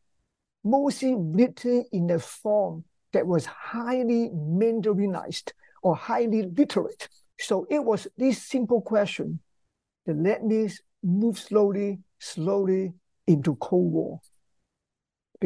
mostly 0.63 1.15
written 1.15 1.85
in 1.91 2.09
a 2.09 2.19
form 2.19 2.83
that 3.13 3.25
was 3.25 3.45
highly 3.45 4.29
Mandarinized 4.29 5.51
or 5.83 5.95
highly 5.95 6.43
literate. 6.43 7.07
So 7.39 7.67
it 7.69 7.83
was 7.83 8.07
this 8.17 8.43
simple 8.43 8.81
question 8.81 9.39
that 10.05 10.17
led 10.17 10.43
me 10.43 10.69
move 11.03 11.37
slowly, 11.37 11.99
slowly 12.19 12.93
into 13.27 13.55
Cold 13.55 13.91
War 13.91 14.21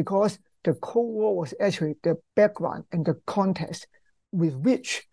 because 0.00 0.38
the 0.64 0.72
Cold 0.72 1.12
War 1.12 1.36
was 1.36 1.52
actually 1.60 1.94
the 2.02 2.16
background 2.34 2.84
and 2.90 3.04
the 3.04 3.20
context 3.26 3.86
with 4.32 4.54
which 4.54 5.06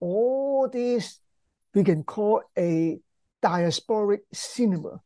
all 0.00 0.68
these 0.68 1.20
we 1.74 1.84
can 1.84 2.02
call 2.02 2.42
a 2.58 2.98
diasporic 3.40 4.18
cinema, 4.32 5.00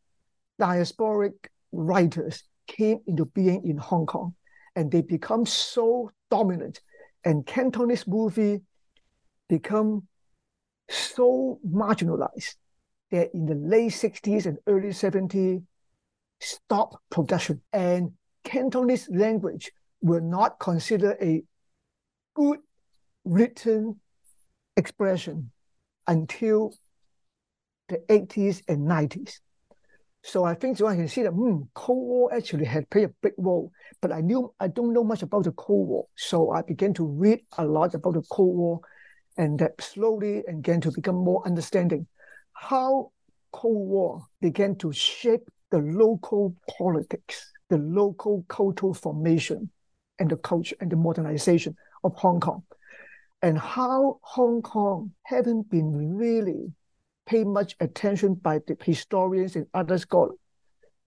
diasporic 0.58 1.34
writers 1.70 2.44
came 2.66 3.00
into 3.06 3.26
being 3.26 3.62
in 3.62 3.76
Hong 3.76 4.06
Kong, 4.06 4.34
and 4.74 4.90
they 4.90 5.02
become 5.02 5.44
so 5.44 6.10
dominant, 6.30 6.80
and 7.22 7.44
Cantonese 7.46 8.06
movie 8.06 8.62
become 9.50 10.08
so 10.88 11.60
marginalized 11.68 12.54
that 13.10 13.34
in 13.34 13.44
the 13.44 13.54
late 13.54 13.92
60s 13.92 14.46
and 14.46 14.56
early 14.66 14.88
70s, 14.88 15.62
stop 16.40 17.00
production. 17.10 17.60
And 17.72 18.12
Cantonese 18.46 19.08
language 19.10 19.72
were 20.00 20.20
not 20.20 20.60
considered 20.60 21.16
a 21.20 21.42
good 22.36 22.60
written 23.24 24.00
expression 24.76 25.50
until 26.06 26.72
the 27.88 27.98
80s 28.08 28.62
and 28.68 28.86
90s. 28.86 29.40
So 30.22 30.44
I 30.44 30.54
think 30.54 30.76
so 30.76 30.86
I 30.86 30.94
can 30.94 31.08
see 31.08 31.24
that 31.24 31.32
hmm, 31.32 31.62
Cold 31.74 32.06
War 32.06 32.34
actually 32.34 32.66
had 32.66 32.88
played 32.88 33.06
a 33.06 33.14
big 33.20 33.32
role, 33.36 33.72
but 34.00 34.12
I 34.12 34.20
knew 34.20 34.54
I 34.60 34.68
don't 34.68 34.92
know 34.92 35.04
much 35.04 35.22
about 35.22 35.42
the 35.42 35.52
Cold 35.52 35.88
War. 35.88 36.06
So 36.16 36.52
I 36.52 36.62
began 36.62 36.94
to 36.94 37.04
read 37.04 37.40
a 37.58 37.64
lot 37.64 37.94
about 37.94 38.14
the 38.14 38.22
Cold 38.30 38.56
War 38.56 38.80
and 39.36 39.58
that 39.58 39.80
slowly 39.82 40.44
began 40.46 40.80
to 40.82 40.92
become 40.92 41.16
more 41.16 41.44
understanding 41.44 42.06
how 42.52 43.10
Cold 43.52 43.88
War 43.88 44.26
began 44.40 44.76
to 44.76 44.92
shape 44.92 45.48
the 45.72 45.78
local 45.78 46.54
politics 46.78 47.52
the 47.68 47.78
local 47.78 48.44
cultural 48.48 48.94
formation 48.94 49.70
and 50.18 50.30
the 50.30 50.36
culture 50.36 50.76
and 50.80 50.90
the 50.90 50.96
modernization 50.96 51.76
of 52.04 52.14
Hong 52.16 52.40
Kong. 52.40 52.62
And 53.42 53.58
how 53.58 54.18
Hong 54.22 54.62
Kong 54.62 55.12
haven't 55.24 55.68
been 55.70 56.16
really 56.16 56.72
paid 57.26 57.46
much 57.46 57.76
attention 57.80 58.34
by 58.34 58.60
the 58.66 58.76
historians 58.82 59.56
and 59.56 59.66
other 59.74 59.98
scholars, 59.98 60.38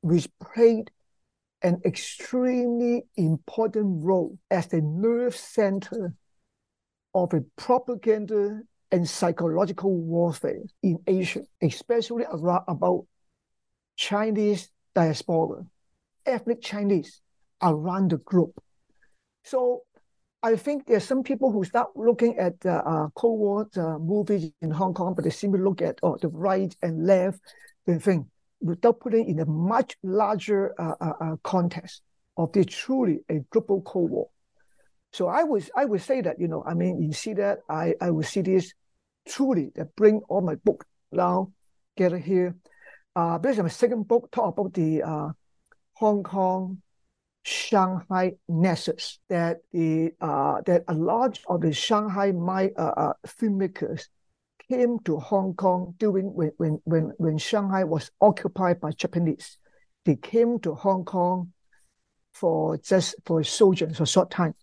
which 0.01 0.27
played 0.39 0.91
an 1.61 1.81
extremely 1.85 3.03
important 3.17 4.03
role 4.03 4.37
as 4.51 4.67
the 4.67 4.81
nerve 4.81 5.35
center 5.35 6.13
of 7.13 7.33
a 7.33 7.41
propaganda 7.57 8.61
and 8.91 9.07
psychological 9.07 9.95
warfare 9.95 10.61
in 10.83 10.99
Asia, 11.05 11.41
especially 11.61 12.25
around 12.31 12.63
about 12.67 13.05
Chinese 13.95 14.69
diaspora 14.95 15.65
ethnic 16.29 16.61
Chinese 16.61 17.21
around 17.61 18.11
the 18.11 18.17
globe. 18.17 18.53
So 19.43 19.83
I 20.41 20.55
think 20.55 20.85
there's 20.85 21.03
some 21.03 21.23
people 21.23 21.51
who 21.51 21.63
start 21.63 21.89
looking 21.95 22.37
at 22.37 22.59
the 22.61 22.75
uh, 22.75 23.09
Cold 23.15 23.39
War 23.39 23.67
uh, 23.75 23.97
movies 23.97 24.51
in 24.61 24.71
Hong 24.71 24.93
Kong, 24.93 25.13
but 25.13 25.25
they 25.25 25.31
simply 25.31 25.59
look 25.59 25.81
at 25.81 25.99
oh, 26.01 26.17
the 26.17 26.29
right 26.29 26.73
and 26.81 27.05
left 27.05 27.41
the 27.85 27.99
thing 27.99 28.29
without 28.61 28.99
putting 28.99 29.27
in 29.27 29.39
a 29.39 29.45
much 29.45 29.97
larger 30.03 30.73
uh, 30.79 30.95
uh, 31.01 31.13
uh, 31.21 31.35
context 31.43 32.01
of 32.37 32.51
this 32.53 32.67
truly 32.67 33.19
a 33.29 33.39
global 33.51 33.81
Cold 33.81 34.11
War. 34.11 34.29
So 35.11 35.27
I 35.27 35.43
would 35.43 35.69
I 35.75 35.85
would 35.85 36.01
say 36.01 36.21
that 36.21 36.39
you 36.39 36.47
know 36.47 36.63
I 36.65 36.73
mean 36.73 37.01
you 37.01 37.13
see 37.13 37.33
that 37.33 37.59
I 37.67 37.95
I 37.99 38.11
would 38.11 38.25
see 38.25 38.41
this 38.41 38.73
truly 39.27 39.71
that 39.75 39.95
bring 39.95 40.21
all 40.29 40.41
my 40.41 40.55
book 40.55 40.85
now 41.11 41.51
get 41.97 42.13
here. 42.13 42.55
Uh, 43.15 43.37
this 43.39 43.57
is 43.57 43.63
my 43.63 43.69
second 43.69 44.07
book 44.07 44.29
talk 44.31 44.57
about 44.57 44.73
the 44.73 45.03
uh, 45.03 45.29
Hong 45.99 46.23
Kong, 46.23 46.81
Shanghai 47.43 48.33
nexus 48.47 49.19
that 49.29 49.57
the 49.73 50.11
uh, 50.21 50.61
that 50.65 50.83
a 50.87 50.93
lot 50.93 51.39
of 51.47 51.61
the 51.61 51.73
Shanghai 51.73 52.31
my, 52.31 52.71
uh, 52.77 52.93
uh, 52.97 53.13
filmmakers 53.27 54.07
came 54.69 54.99
to 54.99 55.17
Hong 55.17 55.55
Kong 55.55 55.95
during 55.97 56.33
when, 56.33 56.51
when 56.57 56.79
when 56.85 57.11
when 57.17 57.37
Shanghai 57.37 57.83
was 57.83 58.11
occupied 58.21 58.79
by 58.79 58.91
Japanese. 58.91 59.57
They 60.05 60.15
came 60.15 60.59
to 60.59 60.73
Hong 60.73 61.03
Kong 61.05 61.51
for 62.31 62.77
just 62.77 63.15
for 63.25 63.43
sojourn 63.43 63.93
for 63.93 64.05
short 64.05 64.31
time. 64.31 64.55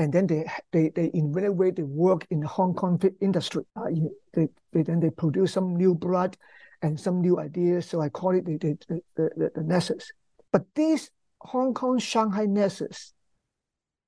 and 0.00 0.12
then 0.12 0.26
they 0.26 0.44
they 0.72 0.90
they 0.90 1.06
in 1.12 1.32
many 1.32 1.48
way 1.50 1.70
they 1.70 1.82
work 1.82 2.26
in 2.30 2.40
the 2.40 2.48
Hong 2.48 2.74
Kong 2.74 3.00
industry. 3.20 3.64
Uh, 3.76 3.90
they, 4.32 4.48
they 4.72 4.82
then 4.82 5.00
they 5.00 5.10
produce 5.10 5.52
some 5.52 5.76
new 5.76 5.94
blood 5.94 6.36
and 6.82 6.98
some 6.98 7.20
new 7.20 7.38
ideas. 7.38 7.86
So 7.86 8.00
I 8.00 8.08
call 8.08 8.34
it 8.34 8.44
the 8.44 8.56
the 8.56 8.78
the, 8.88 9.30
the, 9.36 9.50
the 9.54 9.62
nexus. 9.62 10.10
But 10.52 10.64
these 10.74 11.10
Hong 11.40 11.74
Kong 11.74 11.98
Shanghai 11.98 12.46
nexus 12.46 13.12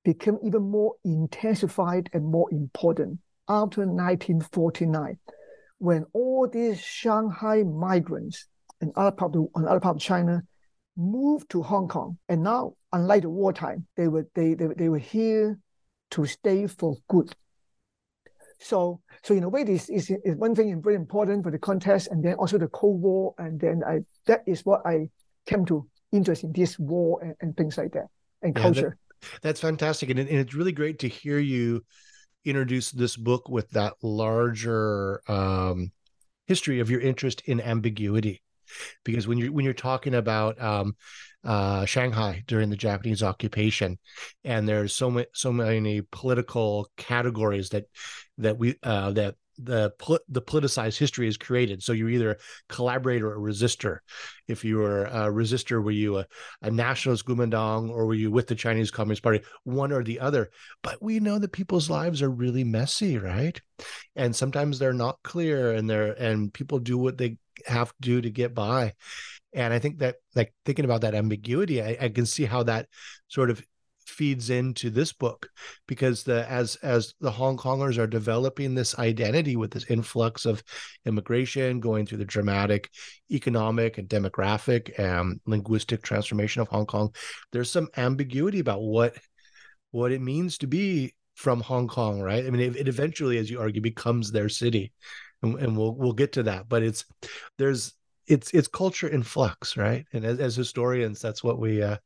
became 0.03 0.37
even 0.43 0.63
more 0.63 0.93
intensified 1.03 2.09
and 2.13 2.25
more 2.25 2.47
important 2.51 3.19
after 3.47 3.81
1949, 3.81 5.17
when 5.79 6.05
all 6.13 6.47
these 6.47 6.79
Shanghai 6.79 7.63
migrants 7.63 8.47
and 8.81 8.91
other 8.95 9.11
part 9.11 9.35
of, 9.35 9.47
other 9.55 9.79
part 9.79 9.97
of 9.97 10.01
China 10.01 10.43
moved 10.95 11.49
to 11.51 11.61
Hong 11.61 11.87
Kong. 11.87 12.17
And 12.29 12.43
now, 12.43 12.73
unlike 12.91 13.23
the 13.23 13.29
wartime, 13.29 13.87
they 13.97 14.07
were 14.07 14.27
they, 14.35 14.53
they, 14.53 14.67
they 14.77 14.89
were 14.89 14.97
here 14.97 15.59
to 16.11 16.25
stay 16.25 16.67
for 16.67 16.97
good. 17.09 17.33
So, 18.63 19.01
so 19.23 19.33
in 19.33 19.43
a 19.43 19.49
way, 19.49 19.65
this 19.65 19.89
is, 19.89 20.09
is 20.09 20.37
one 20.37 20.55
thing 20.55 20.69
is 20.69 20.79
very 20.81 20.95
important 20.95 21.43
for 21.43 21.51
the 21.51 21.59
context, 21.59 22.07
and 22.09 22.23
then 22.23 22.35
also 22.35 22.57
the 22.57 22.69
Cold 22.69 23.01
War, 23.01 23.35
and 23.37 23.59
then 23.59 23.83
I 23.85 23.99
that 24.25 24.41
is 24.47 24.65
what 24.65 24.81
I 24.85 25.09
came 25.45 25.65
to 25.65 25.85
interest 26.13 26.43
in 26.43 26.53
this 26.53 26.79
war 26.79 27.21
and, 27.21 27.35
and 27.41 27.57
things 27.57 27.77
like 27.77 27.91
that 27.91 28.07
and 28.41 28.55
yeah, 28.55 28.61
culture. 28.61 28.97
That, 29.19 29.41
that's 29.41 29.59
fantastic, 29.59 30.09
and, 30.09 30.19
and 30.19 30.29
it's 30.29 30.53
really 30.53 30.71
great 30.71 30.99
to 30.99 31.09
hear 31.09 31.39
you 31.39 31.83
introduce 32.45 32.91
this 32.91 33.17
book 33.17 33.49
with 33.49 33.69
that 33.71 33.93
larger 34.01 35.21
um, 35.29 35.91
history 36.47 36.79
of 36.79 36.89
your 36.89 37.01
interest 37.01 37.41
in 37.45 37.59
ambiguity. 37.59 38.41
Because 39.03 39.27
when 39.27 39.37
you're 39.37 39.51
when 39.51 39.65
you're 39.65 39.73
talking 39.73 40.15
about 40.15 40.59
um, 40.61 40.95
uh, 41.43 41.85
Shanghai 41.85 42.43
during 42.47 42.69
the 42.69 42.77
Japanese 42.77 43.23
occupation, 43.23 43.97
and 44.43 44.67
there's 44.67 44.95
so 44.95 45.11
many 45.11 45.27
so 45.33 45.51
many 45.51 46.01
political 46.11 46.89
categories 46.97 47.69
that 47.69 47.85
that 48.37 48.57
we 48.57 48.75
uh, 48.83 49.11
that 49.11 49.35
the 49.57 49.93
the 50.29 50.41
politicized 50.41 50.97
history 50.97 51.27
is 51.27 51.37
created. 51.37 51.83
So 51.83 51.93
you're 51.93 52.09
either 52.09 52.31
a 52.31 52.37
collaborator 52.69 53.29
or 53.29 53.35
a 53.35 53.51
resistor. 53.51 53.99
If 54.47 54.65
you 54.65 54.77
were 54.77 55.05
a 55.05 55.31
resistor, 55.31 55.83
were 55.83 55.91
you 55.91 56.19
a, 56.19 56.25
a 56.61 56.71
nationalist 56.71 57.25
Kuomintang 57.25 57.89
or 57.89 58.05
were 58.05 58.13
you 58.13 58.31
with 58.31 58.47
the 58.47 58.55
Chinese 58.55 58.91
Communist 58.91 59.23
Party? 59.23 59.41
One 59.63 59.91
or 59.91 60.03
the 60.03 60.19
other. 60.19 60.49
But 60.81 61.01
we 61.01 61.19
know 61.19 61.39
that 61.39 61.51
people's 61.51 61.89
lives 61.89 62.21
are 62.21 62.29
really 62.29 62.63
messy, 62.63 63.17
right? 63.17 63.59
And 64.15 64.35
sometimes 64.35 64.79
they're 64.79 64.93
not 64.93 65.19
clear, 65.23 65.73
and 65.73 65.89
they're 65.89 66.13
and 66.13 66.53
people 66.53 66.79
do 66.79 66.97
what 66.97 67.17
they 67.17 67.37
have 67.65 67.89
to 67.89 68.01
do 68.01 68.21
to 68.21 68.29
get 68.29 68.55
by. 68.55 68.93
And 69.55 69.73
I 69.73 69.79
think 69.79 69.99
that, 69.99 70.15
like 70.35 70.53
thinking 70.65 70.85
about 70.85 71.01
that 71.01 71.15
ambiguity, 71.15 71.81
I, 71.81 71.97
I 72.01 72.09
can 72.09 72.25
see 72.25 72.45
how 72.45 72.63
that 72.63 72.87
sort 73.27 73.49
of 73.49 73.61
feeds 74.05 74.49
into 74.49 74.89
this 74.89 75.13
book 75.13 75.49
because 75.87 76.23
the 76.23 76.49
as 76.49 76.75
as 76.77 77.13
the 77.21 77.31
Hong 77.31 77.57
Kongers 77.57 77.97
are 77.97 78.07
developing 78.07 78.75
this 78.75 78.97
identity 78.99 79.55
with 79.55 79.71
this 79.71 79.89
influx 79.89 80.45
of 80.45 80.63
immigration 81.05 81.79
going 81.79 82.05
through 82.05 82.17
the 82.17 82.25
dramatic 82.25 82.89
economic 83.31 83.97
and 83.97 84.09
demographic 84.09 84.97
and 84.99 85.39
linguistic 85.45 86.01
transformation 86.03 86.61
of 86.61 86.67
Hong 86.67 86.85
Kong, 86.85 87.13
there's 87.51 87.71
some 87.71 87.87
ambiguity 87.97 88.59
about 88.59 88.81
what 88.81 89.15
what 89.91 90.11
it 90.11 90.21
means 90.21 90.57
to 90.57 90.67
be 90.67 91.13
from 91.35 91.61
Hong 91.61 91.87
Kong, 91.87 92.21
right? 92.21 92.45
I 92.45 92.49
mean, 92.49 92.61
it, 92.61 92.75
it 92.75 92.87
eventually, 92.87 93.37
as 93.37 93.49
you 93.49 93.59
argue, 93.59 93.81
becomes 93.81 94.31
their 94.31 94.49
city 94.49 94.91
and, 95.41 95.59
and 95.59 95.77
we'll 95.77 95.93
we'll 95.93 96.13
get 96.13 96.33
to 96.33 96.43
that. 96.43 96.67
But 96.67 96.83
it's 96.83 97.05
there's 97.57 97.93
it's 98.27 98.51
it's 98.51 98.67
culture 98.67 99.07
in 99.07 99.23
flux, 99.23 99.77
right? 99.77 100.05
And 100.13 100.25
as, 100.25 100.39
as 100.39 100.55
historians, 100.55 101.21
that's 101.21 101.43
what 101.43 101.59
we 101.59 101.81
uh, 101.81 101.97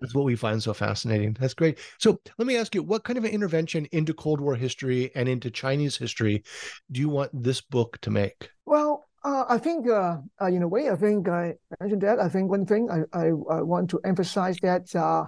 that's 0.00 0.14
what 0.14 0.24
we 0.24 0.36
find 0.36 0.62
so 0.62 0.74
fascinating. 0.74 1.36
That's 1.38 1.54
great. 1.54 1.78
So 1.98 2.20
let 2.38 2.46
me 2.46 2.56
ask 2.56 2.74
you, 2.74 2.82
what 2.82 3.04
kind 3.04 3.18
of 3.18 3.24
an 3.24 3.30
intervention 3.30 3.86
into 3.92 4.12
Cold 4.12 4.40
War 4.40 4.54
history 4.54 5.10
and 5.14 5.28
into 5.28 5.50
Chinese 5.50 5.96
history 5.96 6.44
do 6.90 7.00
you 7.00 7.08
want 7.08 7.30
this 7.32 7.60
book 7.60 7.98
to 8.02 8.10
make? 8.10 8.50
Well, 8.66 9.06
uh, 9.24 9.44
I 9.48 9.58
think, 9.58 9.88
uh, 9.88 10.18
uh, 10.40 10.46
in 10.46 10.62
a 10.62 10.68
way, 10.68 10.90
I 10.90 10.96
think 10.96 11.28
I 11.28 11.54
mentioned 11.80 12.02
that. 12.02 12.20
I 12.20 12.28
think 12.28 12.50
one 12.50 12.66
thing 12.66 12.88
I, 12.90 13.18
I, 13.18 13.26
I 13.26 13.62
want 13.62 13.90
to 13.90 14.00
emphasize 14.04 14.56
that 14.62 14.94
uh, 14.94 15.24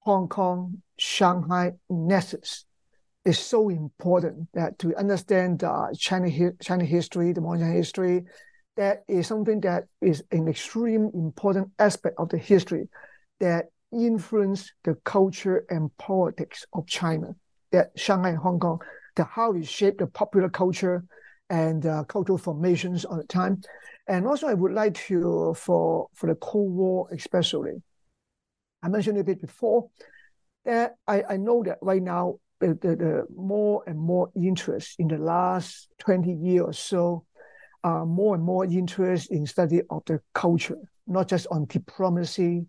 Hong 0.00 0.28
Kong, 0.28 0.82
Shanghai 0.98 1.72
nexus 1.88 2.64
is 3.24 3.38
so 3.38 3.70
important 3.70 4.48
that 4.54 4.78
to 4.78 4.94
understand 4.96 5.64
uh, 5.64 5.88
China, 5.98 6.30
China 6.62 6.84
history, 6.84 7.32
the 7.32 7.40
modern 7.40 7.72
history, 7.72 8.24
that 8.76 9.04
is 9.08 9.26
something 9.26 9.60
that 9.60 9.84
is 10.00 10.22
an 10.30 10.48
extreme 10.48 11.10
important 11.14 11.70
aspect 11.78 12.16
of 12.18 12.28
the 12.28 12.38
history 12.38 12.88
that 13.40 13.66
influence 13.92 14.72
the 14.84 14.94
culture 15.04 15.64
and 15.70 15.96
politics 15.96 16.66
of 16.72 16.86
China, 16.86 17.34
that 17.72 17.90
Shanghai 17.96 18.30
and 18.30 18.38
Hong 18.38 18.58
Kong, 18.58 18.80
the 19.14 19.24
how 19.24 19.52
it 19.54 19.66
shaped 19.66 19.98
the 19.98 20.06
popular 20.06 20.48
culture 20.48 21.04
and 21.48 21.86
uh, 21.86 22.04
cultural 22.04 22.38
formations 22.38 23.04
of 23.04 23.18
the 23.18 23.24
time. 23.24 23.62
And 24.08 24.26
also 24.26 24.46
I 24.46 24.54
would 24.54 24.72
like 24.72 24.94
to, 25.06 25.54
for, 25.54 26.08
for 26.14 26.26
the 26.26 26.34
Cold 26.36 26.72
War 26.72 27.08
especially, 27.12 27.82
I 28.82 28.88
mentioned 28.88 29.18
a 29.18 29.24
bit 29.24 29.40
before, 29.40 29.88
that 30.64 30.96
I, 31.06 31.22
I 31.30 31.36
know 31.36 31.62
that 31.64 31.78
right 31.80 32.02
now 32.02 32.36
the, 32.60 32.68
the, 32.80 32.96
the 32.96 33.26
more 33.34 33.82
and 33.86 33.98
more 33.98 34.30
interest 34.34 34.96
in 34.98 35.08
the 35.08 35.18
last 35.18 35.88
20 35.98 36.32
years 36.32 36.66
or 36.66 36.72
so, 36.72 37.25
uh, 37.86 38.04
more 38.04 38.34
and 38.34 38.42
more 38.42 38.64
interest 38.64 39.30
in 39.30 39.46
study 39.46 39.80
of 39.90 40.02
the 40.06 40.20
culture, 40.34 40.78
not 41.06 41.28
just 41.28 41.46
on 41.52 41.66
diplomacy, 41.66 42.66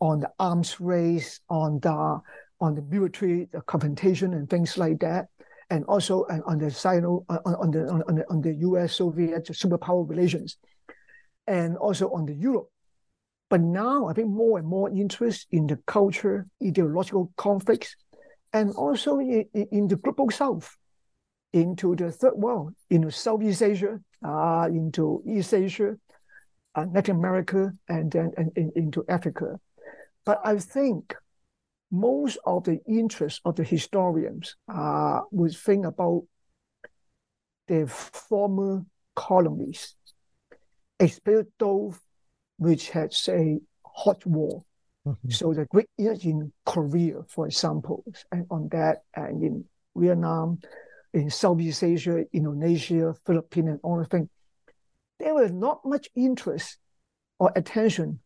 on 0.00 0.20
the 0.20 0.30
arms 0.38 0.80
race, 0.80 1.40
on 1.48 1.80
the 1.80 2.20
on 2.60 2.74
the 2.74 2.82
military 2.82 3.48
the 3.52 3.62
confrontation 3.62 4.34
and 4.34 4.50
things 4.50 4.76
like 4.76 5.00
that, 5.00 5.28
and 5.70 5.82
also 5.86 6.26
on 6.46 6.58
the 6.58 6.70
Sino, 6.70 7.24
on, 7.30 7.54
on 7.54 7.70
the 7.70 7.88
on 8.08 8.14
the 8.16 8.24
on 8.28 8.40
the 8.42 8.54
U.S. 8.68 8.96
Soviet 8.96 9.46
superpower 9.46 10.06
relations, 10.06 10.58
and 11.46 11.78
also 11.78 12.10
on 12.10 12.26
the 12.26 12.34
Europe. 12.34 12.68
But 13.48 13.62
now 13.62 14.08
I 14.08 14.12
think 14.12 14.28
more 14.28 14.58
and 14.58 14.68
more 14.68 14.90
interest 14.90 15.46
in 15.52 15.66
the 15.66 15.78
culture, 15.86 16.46
ideological 16.62 17.32
conflicts, 17.38 17.96
and 18.52 18.74
also 18.74 19.20
in, 19.20 19.46
in 19.54 19.88
the 19.88 19.96
global 19.96 20.30
south, 20.30 20.76
into 21.54 21.96
the 21.96 22.10
third 22.10 22.34
world, 22.34 22.74
into 22.90 23.10
Southeast 23.10 23.62
Asia, 23.62 24.00
uh, 24.24 24.68
into 24.68 25.22
East 25.26 25.54
Asia, 25.54 25.96
uh, 26.74 26.86
Latin 26.92 27.16
America, 27.16 27.72
and 27.88 28.10
then 28.10 28.32
and, 28.36 28.50
and 28.56 28.72
into 28.74 29.04
Africa. 29.08 29.58
But 30.24 30.40
I 30.44 30.58
think 30.58 31.14
most 31.90 32.38
of 32.44 32.64
the 32.64 32.80
interest 32.86 33.40
of 33.44 33.56
the 33.56 33.64
historians 33.64 34.56
uh, 34.68 35.20
would 35.30 35.56
think 35.56 35.86
about 35.86 36.24
the 37.68 37.86
former 37.86 38.84
colonies, 39.14 39.94
especially 41.00 41.44
those 41.58 41.94
which 42.58 42.90
had, 42.90 43.12
say, 43.12 43.60
hot 43.84 44.26
war 44.26 44.64
Mm-hmm. 45.06 45.30
So 45.30 45.52
the 45.52 45.66
Great 45.66 45.88
years 45.98 46.24
in 46.24 46.52
Korea, 46.64 47.22
for 47.28 47.46
example, 47.46 48.04
and 48.32 48.46
on 48.50 48.68
that, 48.72 49.02
and 49.14 49.42
in 49.42 49.64
Vietnam, 49.94 50.60
in 51.14 51.30
Southeast 51.30 51.84
Asia, 51.84 52.24
Indonesia, 52.32 53.14
Philippines, 53.24 53.68
and 53.68 53.80
all 53.84 53.98
the 53.98 54.04
things, 54.04 54.28
there 55.20 55.32
was 55.32 55.52
not 55.52 55.84
much 55.84 56.10
interest 56.16 56.78
or 57.38 57.52
attention 57.54 58.18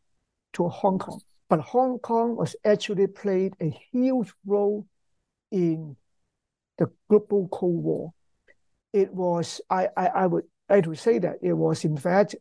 to 0.54 0.68
Hong 0.68 0.98
Kong. 0.98 1.20
But 1.50 1.60
Hong 1.60 1.98
Kong 1.98 2.36
was 2.36 2.56
actually 2.64 3.06
played 3.06 3.52
a 3.60 3.70
huge 3.92 4.32
role 4.46 4.86
in 5.50 5.96
the 6.78 6.90
global 7.08 7.48
Cold 7.48 7.84
War. 7.84 8.12
It 8.94 9.12
was, 9.12 9.60
I, 9.68 9.88
I, 9.94 10.06
I 10.06 10.26
would 10.26 10.44
like 10.70 10.84
to 10.84 10.94
say 10.94 11.18
that 11.18 11.36
it 11.42 11.52
was 11.52 11.84
in 11.84 11.96
fact 11.96 12.36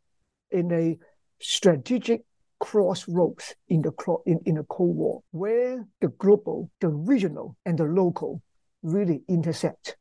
in 0.49 0.71
a 0.71 0.97
strategic 1.39 2.23
crossroads 2.60 3.53
in 3.67 3.81
the 3.81 3.91
in, 4.25 4.39
in 4.45 4.55
the 4.55 4.63
Cold 4.63 4.95
War, 4.95 5.23
where 5.31 5.86
the 5.99 6.07
global, 6.07 6.71
the 6.79 6.88
regional, 6.88 7.57
and 7.65 7.77
the 7.77 7.83
local 7.83 8.41
really 8.81 9.23
intersect. 9.27 9.97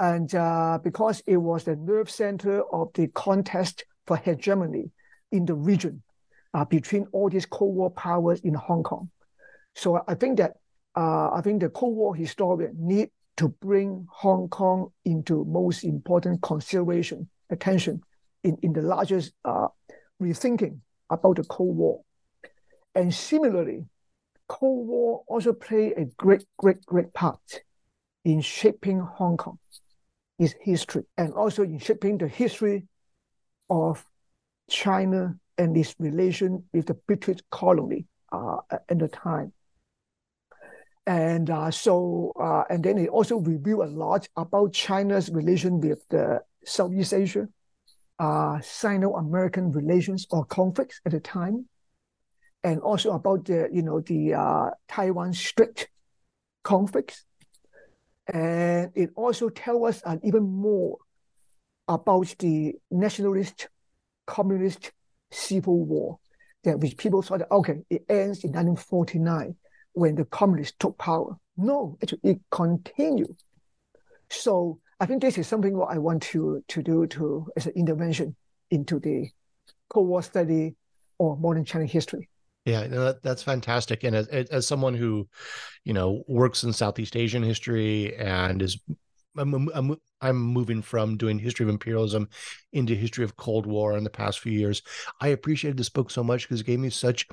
And 0.00 0.32
uh, 0.34 0.78
because 0.82 1.22
it 1.26 1.38
was 1.38 1.64
the 1.64 1.76
nerve 1.76 2.10
center 2.10 2.62
of 2.72 2.92
the 2.94 3.08
contest 3.08 3.84
for 4.06 4.16
hegemony 4.16 4.90
in 5.32 5.44
the 5.44 5.54
region 5.54 6.02
uh, 6.54 6.64
between 6.64 7.06
all 7.12 7.28
these 7.28 7.46
Cold 7.46 7.74
War 7.74 7.90
powers 7.90 8.40
in 8.40 8.54
Hong 8.54 8.82
Kong. 8.82 9.10
So 9.74 10.02
I 10.06 10.14
think 10.14 10.38
that 10.38 10.54
uh, 10.96 11.30
I 11.30 11.40
think 11.42 11.60
the 11.60 11.68
Cold 11.68 11.96
War 11.96 12.14
historian 12.14 12.74
need 12.78 13.10
to 13.36 13.48
bring 13.48 14.06
Hong 14.10 14.48
Kong 14.48 14.90
into 15.04 15.44
most 15.44 15.84
important 15.84 16.42
consideration, 16.42 17.28
attention 17.50 18.00
in, 18.42 18.56
in 18.62 18.72
the 18.72 18.82
largest 18.82 19.32
uh, 19.44 19.68
rethinking 20.20 20.80
about 21.10 21.36
the 21.36 21.44
Cold 21.44 21.76
War. 21.76 22.00
And 22.94 23.14
similarly, 23.14 23.84
Cold 24.48 24.88
War 24.88 25.22
also 25.28 25.52
played 25.52 25.92
a 25.96 26.06
great, 26.16 26.44
great, 26.56 26.84
great 26.84 27.12
part 27.12 27.62
in 28.24 28.40
shaping 28.40 28.98
Hong 28.98 29.36
Kong, 29.36 29.58
its 30.38 30.54
history, 30.60 31.04
and 31.16 31.32
also 31.34 31.62
in 31.62 31.78
shaping 31.78 32.18
the 32.18 32.28
history 32.28 32.86
of 33.68 34.04
China 34.70 35.34
and 35.56 35.76
its 35.76 35.94
relation 35.98 36.64
with 36.72 36.86
the 36.86 36.94
British 36.94 37.38
colony 37.50 38.06
uh, 38.30 38.58
at 38.70 38.98
the 38.98 39.08
time. 39.08 39.52
And 41.06 41.48
uh, 41.50 41.70
so, 41.70 42.32
uh, 42.38 42.64
and 42.70 42.84
then 42.84 42.98
it 42.98 43.08
also 43.08 43.38
revealed 43.38 43.88
a 43.88 43.90
lot 43.90 44.28
about 44.36 44.74
China's 44.74 45.30
relation 45.30 45.80
with 45.80 46.06
the 46.10 46.42
Southeast 46.64 47.14
Asia, 47.14 47.48
uh, 48.18 48.60
Sino-American 48.60 49.72
relations 49.72 50.26
or 50.30 50.44
conflicts 50.44 51.00
at 51.06 51.12
the 51.12 51.20
time, 51.20 51.66
and 52.62 52.80
also 52.80 53.12
about 53.12 53.46
the, 53.46 53.68
you 53.72 53.82
know, 53.82 54.00
the 54.00 54.34
uh, 54.34 54.70
Taiwan 54.86 55.32
Strait 55.32 55.88
conflicts. 56.62 57.24
And 58.32 58.92
it 58.94 59.10
also 59.16 59.48
tells 59.48 59.88
us 59.88 60.02
uh, 60.04 60.16
even 60.22 60.42
more 60.42 60.98
about 61.86 62.34
the 62.38 62.74
nationalist, 62.90 63.68
communist 64.26 64.92
civil 65.30 65.84
war 65.84 66.18
that 66.64 66.78
which 66.80 66.96
people 66.96 67.22
thought, 67.22 67.42
okay, 67.50 67.80
it 67.88 68.04
ends 68.08 68.44
in 68.44 68.52
1949 68.52 69.54
when 69.92 70.14
the 70.14 70.24
communists 70.26 70.76
took 70.78 70.98
power. 70.98 71.36
No, 71.56 71.96
it, 72.00 72.12
it 72.22 72.40
continued. 72.50 73.36
So 74.28 74.80
I 75.00 75.06
think 75.06 75.22
this 75.22 75.38
is 75.38 75.46
something 75.46 75.76
what 75.76 75.90
I 75.90 75.98
want 75.98 76.22
to, 76.24 76.62
to 76.68 76.82
do 76.82 77.06
to 77.06 77.48
as 77.56 77.66
an 77.66 77.72
intervention 77.76 78.36
into 78.70 79.00
the 79.00 79.30
Cold 79.88 80.08
War 80.08 80.22
study 80.22 80.74
or 81.18 81.36
modern 81.36 81.64
Chinese 81.64 81.92
history. 81.92 82.28
Yeah, 82.64 82.86
no, 82.86 83.04
that, 83.06 83.22
that's 83.22 83.42
fantastic. 83.42 84.04
And 84.04 84.14
as, 84.14 84.28
as 84.28 84.66
someone 84.66 84.94
who, 84.94 85.28
you 85.84 85.94
know, 85.94 86.24
works 86.28 86.64
in 86.64 86.72
Southeast 86.72 87.16
Asian 87.16 87.42
history 87.42 88.16
and 88.16 88.62
is 88.62 88.78
I'm, 89.38 89.70
I'm, 89.74 89.96
I'm 90.20 90.36
moving 90.38 90.82
from 90.82 91.16
doing 91.16 91.38
history 91.38 91.64
of 91.64 91.70
imperialism 91.70 92.28
into 92.72 92.94
history 92.94 93.24
of 93.24 93.36
Cold 93.36 93.66
War 93.66 93.96
in 93.96 94.04
the 94.04 94.10
past 94.10 94.40
few 94.40 94.52
years. 94.52 94.82
I 95.20 95.28
appreciated 95.28 95.78
this 95.78 95.90
book 95.90 96.10
so 96.10 96.24
much 96.24 96.42
because 96.42 96.60
it 96.60 96.66
gave 96.66 96.80
me 96.80 96.90
such 96.90 97.26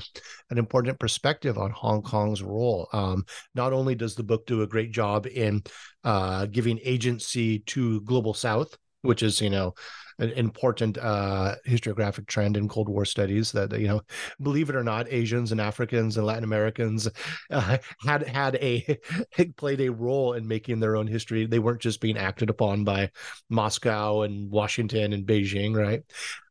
an 0.52 0.58
important 0.58 1.00
perspective 1.00 1.58
on 1.58 1.72
Hong 1.72 2.02
Kong's 2.04 2.44
role. 2.44 2.88
Um, 2.94 3.26
not 3.56 3.74
only 3.74 3.96
does 3.96 4.16
the 4.16 4.24
book 4.24 4.46
do 4.46 4.62
a 4.62 4.68
great 4.68 4.92
job 4.92 5.28
in 5.28 5.64
uh, 6.04 6.46
giving 6.46 6.80
agency 6.84 7.60
to 7.60 8.02
global 8.02 8.34
South, 8.36 8.78
which 9.02 9.24
is 9.24 9.42
you 9.42 9.50
know 9.50 9.74
an 10.20 10.32
important 10.32 10.98
uh, 10.98 11.56
historiographic 11.68 12.28
trend 12.28 12.58
in 12.58 12.70
Cold 12.70 12.90
War 12.90 13.06
studies 13.06 13.52
that 13.52 13.78
you 13.80 13.88
know, 13.88 14.02
believe 14.42 14.70
it 14.70 14.76
or 14.76 14.84
not, 14.84 15.12
Asians 15.12 15.52
and 15.52 15.60
Africans 15.60 16.18
and 16.18 16.26
Latin 16.26 16.44
Americans 16.44 17.08
uh, 17.52 17.78
had 18.06 18.28
had 18.28 18.56
a 18.56 18.98
played 19.58 19.82
a 19.82 19.90
role 19.90 20.34
in 20.34 20.48
making 20.48 20.80
their 20.80 20.96
own 20.96 21.08
history. 21.08 21.46
They 21.46 21.60
weren't 21.60 21.82
just 21.82 22.02
being 22.02 22.18
acted 22.18 22.50
upon 22.50 22.84
by 22.84 23.12
Moscow 23.50 24.22
and 24.22 24.50
Washington 24.50 25.14
and 25.14 25.26
Beijing, 25.26 25.76
right? 25.76 26.02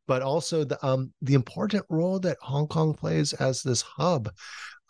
But 0.07 0.23
also 0.23 0.65
the 0.65 0.85
um, 0.85 1.13
the 1.23 1.35
important 1.35 1.85
role 1.89 2.19
that 2.21 2.37
Hong 2.43 2.69
Kong 2.69 2.95
plays 2.95 3.33
as 3.33 3.63
this 3.63 3.81
hub, 3.81 4.31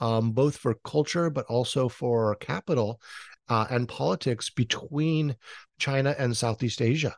um, 0.01 0.33
both 0.33 0.57
for 0.57 0.75
culture 0.85 1.31
but 1.31 1.47
also 1.47 1.89
for 1.89 2.35
capital 2.37 3.01
uh, 3.49 3.67
and 3.71 3.89
politics 3.89 4.51
between 4.51 5.37
China 5.79 6.15
and 6.19 6.37
Southeast 6.37 6.83
Asia 6.83 7.15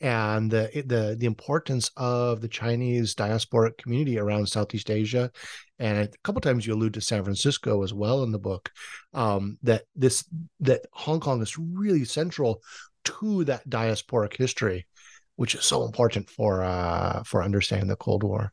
and 0.00 0.50
the 0.50 0.70
the 0.86 1.16
the 1.18 1.26
importance 1.26 1.90
of 1.96 2.40
the 2.40 2.48
Chinese 2.48 3.14
diasporic 3.14 3.78
community 3.78 4.18
around 4.18 4.46
Southeast 4.46 4.90
Asia, 4.90 5.30
and 5.78 5.98
a 5.98 6.18
couple 6.22 6.40
times 6.40 6.66
you 6.66 6.74
allude 6.74 6.94
to 6.94 7.00
San 7.00 7.24
Francisco 7.24 7.82
as 7.82 7.94
well 7.94 8.22
in 8.22 8.32
the 8.32 8.38
book. 8.38 8.70
Um, 9.14 9.58
that 9.62 9.84
this 9.94 10.24
that 10.60 10.82
Hong 10.92 11.20
Kong 11.20 11.40
is 11.42 11.58
really 11.58 12.04
central 12.04 12.60
to 13.04 13.44
that 13.44 13.68
diasporic 13.68 14.36
history, 14.36 14.86
which 15.36 15.54
is 15.54 15.64
so 15.64 15.84
important 15.84 16.28
for 16.28 16.62
uh, 16.62 17.22
for 17.24 17.42
understanding 17.42 17.88
the 17.88 17.96
Cold 17.96 18.22
War. 18.22 18.52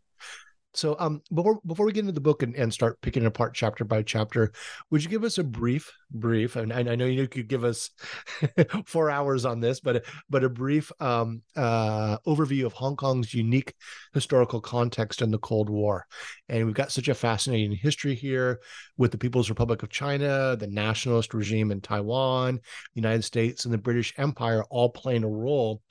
So, 0.75 0.95
um, 0.97 1.21
before 1.33 1.59
before 1.65 1.85
we 1.85 1.91
get 1.91 2.01
into 2.01 2.13
the 2.13 2.19
book 2.21 2.41
and, 2.41 2.55
and 2.55 2.73
start 2.73 2.99
picking 3.01 3.23
it 3.23 3.27
apart 3.27 3.53
chapter 3.53 3.85
by 3.85 4.01
chapter, 4.01 4.51
would 4.89 5.03
you 5.03 5.09
give 5.09 5.23
us 5.23 5.37
a 5.37 5.43
brief, 5.43 5.91
brief? 6.11 6.55
And 6.55 6.73
I, 6.73 6.79
I 6.79 6.95
know 6.95 7.05
you 7.05 7.27
could 7.27 7.47
give 7.47 7.63
us 7.63 7.91
four 8.85 9.11
hours 9.11 9.45
on 9.45 9.59
this, 9.59 9.79
but 9.79 10.03
but 10.29 10.43
a 10.43 10.49
brief 10.49 10.91
um, 10.99 11.43
uh, 11.55 12.17
overview 12.25 12.65
of 12.65 12.73
Hong 12.73 12.95
Kong's 12.95 13.33
unique 13.33 13.73
historical 14.13 14.61
context 14.61 15.21
in 15.21 15.29
the 15.29 15.37
Cold 15.37 15.69
War. 15.69 16.07
And 16.49 16.65
we've 16.65 16.75
got 16.75 16.91
such 16.91 17.07
a 17.07 17.13
fascinating 17.13 17.77
history 17.77 18.15
here 18.15 18.59
with 18.97 19.11
the 19.11 19.17
People's 19.17 19.49
Republic 19.49 19.83
of 19.83 19.89
China, 19.89 20.55
the 20.55 20.67
nationalist 20.67 21.33
regime 21.33 21.71
in 21.71 21.81
Taiwan, 21.81 22.55
the 22.55 22.61
United 23.01 23.23
States, 23.23 23.65
and 23.65 23.73
the 23.73 23.77
British 23.77 24.13
Empire 24.17 24.63
all 24.71 24.89
playing 24.89 25.23
a 25.23 25.29
role 25.29 25.81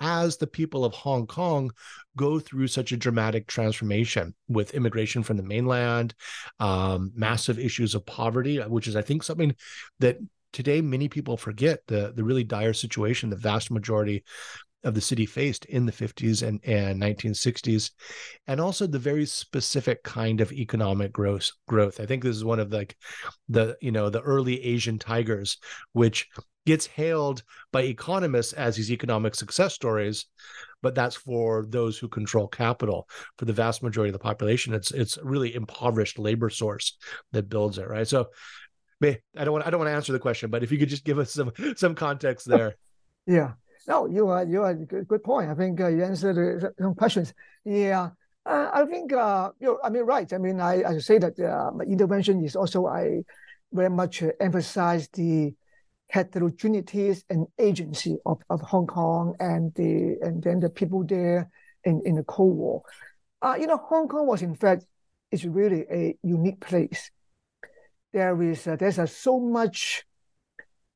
as 0.00 0.36
the 0.36 0.46
people 0.46 0.84
of 0.84 0.94
Hong 0.94 1.26
Kong 1.26 1.70
go 2.16 2.40
through 2.40 2.66
such 2.68 2.92
a 2.92 2.96
dramatic 2.96 3.46
transformation 3.46 4.34
with 4.48 4.74
immigration 4.74 5.22
from 5.22 5.36
the 5.36 5.42
mainland, 5.42 6.14
um, 6.58 7.12
massive 7.14 7.58
issues 7.58 7.94
of 7.94 8.06
poverty, 8.06 8.58
which 8.58 8.88
is, 8.88 8.96
I 8.96 9.02
think, 9.02 9.22
something 9.22 9.54
that 10.00 10.18
today 10.52 10.80
many 10.80 11.08
people 11.08 11.36
forget 11.36 11.80
the 11.86 12.12
the 12.14 12.24
really 12.24 12.44
dire 12.44 12.72
situation 12.72 13.30
the 13.30 13.36
vast 13.36 13.70
majority 13.70 14.24
of 14.84 14.94
the 14.94 15.00
city 15.00 15.26
faced 15.26 15.64
in 15.66 15.86
the 15.86 15.92
50s 15.92 16.46
and, 16.46 16.60
and 16.64 17.00
1960s 17.00 17.90
and 18.46 18.60
also 18.60 18.86
the 18.86 18.98
very 18.98 19.26
specific 19.26 20.02
kind 20.02 20.40
of 20.40 20.52
economic 20.52 21.12
growth 21.12 21.50
growth. 21.66 22.00
I 22.00 22.06
think 22.06 22.22
this 22.22 22.36
is 22.36 22.44
one 22.44 22.60
of 22.60 22.70
the 22.70 22.88
the 23.48 23.76
you 23.80 23.92
know 23.92 24.08
the 24.08 24.22
early 24.22 24.62
asian 24.64 24.98
tigers 24.98 25.58
which 25.92 26.28
gets 26.66 26.86
hailed 26.86 27.42
by 27.72 27.82
economists 27.82 28.52
as 28.52 28.76
these 28.76 28.92
economic 28.92 29.34
success 29.34 29.74
stories 29.74 30.26
but 30.82 30.94
that's 30.94 31.16
for 31.16 31.66
those 31.68 31.98
who 31.98 32.08
control 32.08 32.48
capital. 32.48 33.06
For 33.36 33.44
the 33.44 33.52
vast 33.52 33.82
majority 33.82 34.08
of 34.08 34.14
the 34.14 34.18
population 34.18 34.72
it's 34.72 34.90
it's 34.92 35.18
really 35.22 35.54
impoverished 35.54 36.18
labor 36.18 36.48
source 36.48 36.96
that 37.32 37.48
builds 37.48 37.78
it 37.78 37.88
right? 37.88 38.08
So 38.08 38.28
i 39.02 39.16
don't 39.44 39.52
want 39.52 39.66
i 39.66 39.70
don't 39.70 39.80
want 39.80 39.88
to 39.88 39.94
answer 39.94 40.12
the 40.12 40.18
question 40.18 40.50
but 40.50 40.62
if 40.62 40.70
you 40.70 40.76
could 40.76 40.90
just 40.90 41.04
give 41.04 41.18
us 41.18 41.32
some 41.32 41.52
some 41.76 41.94
context 41.94 42.46
there. 42.46 42.76
Yeah 43.26 43.52
no 43.88 44.06
you 44.06 44.28
are 44.28 44.44
you 44.44 44.62
are 44.62 44.74
good, 44.74 45.06
good 45.08 45.22
point 45.22 45.50
i 45.50 45.54
think 45.54 45.80
uh, 45.80 45.88
you 45.88 46.02
answered 46.04 46.72
some 46.78 46.94
questions 46.94 47.32
yeah 47.64 48.10
uh, 48.46 48.70
i 48.72 48.84
think 48.84 49.12
uh, 49.12 49.50
you 49.60 49.78
i 49.84 49.90
mean 49.90 50.02
right 50.04 50.32
i 50.32 50.38
mean 50.38 50.60
i 50.60 50.82
i 50.82 50.98
say 50.98 51.18
that 51.18 51.38
uh, 51.40 51.70
my 51.74 51.84
intervention 51.84 52.44
is 52.44 52.56
also 52.56 52.86
i 52.86 53.20
very 53.72 53.90
much 53.90 54.22
emphasize 54.40 55.08
the 55.12 55.54
heterogeneities 56.12 57.22
and 57.30 57.46
agency 57.58 58.16
of, 58.26 58.40
of 58.50 58.60
Hong 58.60 58.86
Kong 58.86 59.34
and 59.38 59.72
the 59.74 60.16
and 60.22 60.42
then 60.42 60.60
the 60.60 60.68
people 60.68 61.04
there 61.04 61.50
in, 61.84 62.02
in 62.04 62.16
the 62.16 62.24
Cold 62.24 62.56
War. 62.56 62.82
Uh, 63.42 63.56
you 63.58 63.66
know, 63.66 63.76
Hong 63.76 64.08
Kong 64.08 64.26
was 64.26 64.42
in 64.42 64.54
fact 64.54 64.84
is 65.30 65.46
really 65.46 65.84
a 65.90 66.16
unique 66.22 66.60
place. 66.60 67.10
There 68.12 68.40
is 68.42 68.66
uh, 68.66 68.76
there's 68.76 68.98
uh, 68.98 69.06
so 69.06 69.38
much, 69.38 70.04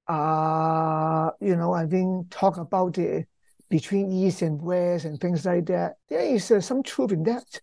uh, 0.08 1.30
you 1.40 1.56
know, 1.56 1.72
I 1.72 1.86
think 1.86 2.30
talk 2.30 2.56
about 2.58 2.94
the 2.94 3.24
between 3.70 4.12
East 4.12 4.42
and 4.42 4.60
West 4.60 5.04
and 5.04 5.20
things 5.20 5.44
like 5.44 5.66
that. 5.66 5.94
There 6.08 6.20
is 6.20 6.50
uh, 6.50 6.60
some 6.60 6.82
truth 6.82 7.12
in 7.12 7.22
that. 7.24 7.60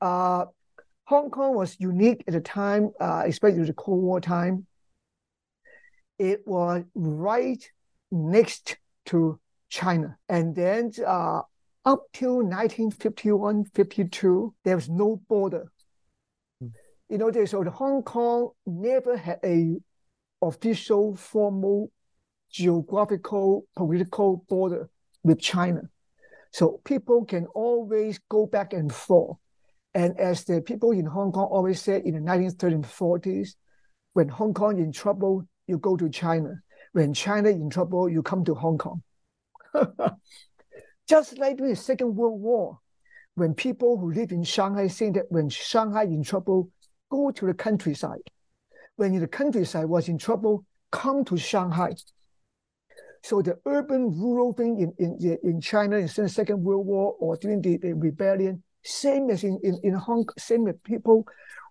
Uh, 0.00 0.46
Hong 1.04 1.30
Kong 1.30 1.54
was 1.54 1.76
unique 1.80 2.24
at 2.26 2.34
the 2.34 2.40
time, 2.40 2.90
uh, 3.00 3.24
especially 3.26 3.64
the 3.64 3.72
Cold 3.72 4.02
War 4.02 4.20
time 4.20 4.66
it 6.22 6.46
was 6.46 6.84
right 6.94 7.68
next 8.12 8.76
to 9.06 9.40
China. 9.68 10.16
And 10.28 10.54
then 10.54 10.92
uh, 11.04 11.40
up 11.84 12.04
till 12.12 12.36
1951, 12.36 13.64
52, 13.74 14.54
there 14.64 14.76
was 14.76 14.88
no 14.88 15.20
border. 15.28 15.72
Mm. 16.62 16.70
You 17.08 17.18
know, 17.18 17.44
so 17.44 17.64
the 17.64 17.72
Hong 17.72 18.04
Kong 18.04 18.50
never 18.64 19.16
had 19.16 19.40
a 19.42 19.78
official, 20.42 21.16
formal, 21.16 21.90
geographical, 22.50 23.64
political 23.76 24.44
border 24.48 24.90
with 25.22 25.40
China. 25.40 25.82
So 26.52 26.80
people 26.84 27.24
can 27.24 27.46
always 27.46 28.20
go 28.28 28.46
back 28.46 28.74
and 28.74 28.92
forth. 28.92 29.38
And 29.94 30.18
as 30.18 30.44
the 30.44 30.60
people 30.60 30.90
in 30.90 31.06
Hong 31.06 31.32
Kong 31.32 31.46
always 31.46 31.80
said 31.80 32.02
in 32.02 32.14
the 32.14 32.20
1930s 32.20 32.74
and 32.74 32.84
40s, 32.84 33.50
when 34.12 34.28
Hong 34.28 34.52
Kong 34.52 34.78
in 34.78 34.92
trouble, 34.92 35.46
you 35.66 35.78
go 35.78 35.96
to 35.96 36.10
China. 36.10 36.54
When 36.92 37.14
China 37.14 37.48
in 37.48 37.70
trouble, 37.70 38.08
you 38.08 38.22
come 38.22 38.44
to 38.44 38.54
Hong 38.54 38.78
Kong. 38.78 39.02
Just 41.08 41.38
like 41.38 41.56
during 41.56 41.72
the 41.72 41.76
Second 41.76 42.14
World 42.16 42.40
War, 42.40 42.78
when 43.34 43.54
people 43.54 43.98
who 43.98 44.12
live 44.12 44.32
in 44.32 44.44
Shanghai 44.44 44.88
saying 44.88 45.14
that 45.14 45.30
when 45.30 45.48
Shanghai 45.48 46.04
in 46.04 46.22
trouble, 46.22 46.70
go 47.10 47.30
to 47.30 47.46
the 47.46 47.54
countryside. 47.54 48.20
When 49.02 49.18
the 49.18 49.26
countryside 49.26 49.86
was 49.86 50.06
in 50.06 50.16
trouble, 50.16 50.64
come 50.92 51.24
to 51.24 51.36
Shanghai. 51.36 51.96
So 53.24 53.42
the 53.42 53.58
urban 53.66 54.16
rural 54.16 54.52
thing 54.52 54.78
in, 54.78 54.92
in, 54.96 55.38
in 55.42 55.60
China 55.60 55.96
in 55.96 56.06
the 56.06 56.28
Second 56.28 56.62
World 56.62 56.86
War 56.86 57.16
or 57.18 57.36
during 57.36 57.62
the, 57.62 57.78
the 57.78 57.94
rebellion, 57.94 58.62
same 58.84 59.28
as 59.30 59.42
in, 59.42 59.58
in, 59.64 59.80
in 59.82 59.94
Hong 59.94 60.24
Kong, 60.26 60.34
same 60.38 60.62
with 60.62 60.80
people 60.84 61.26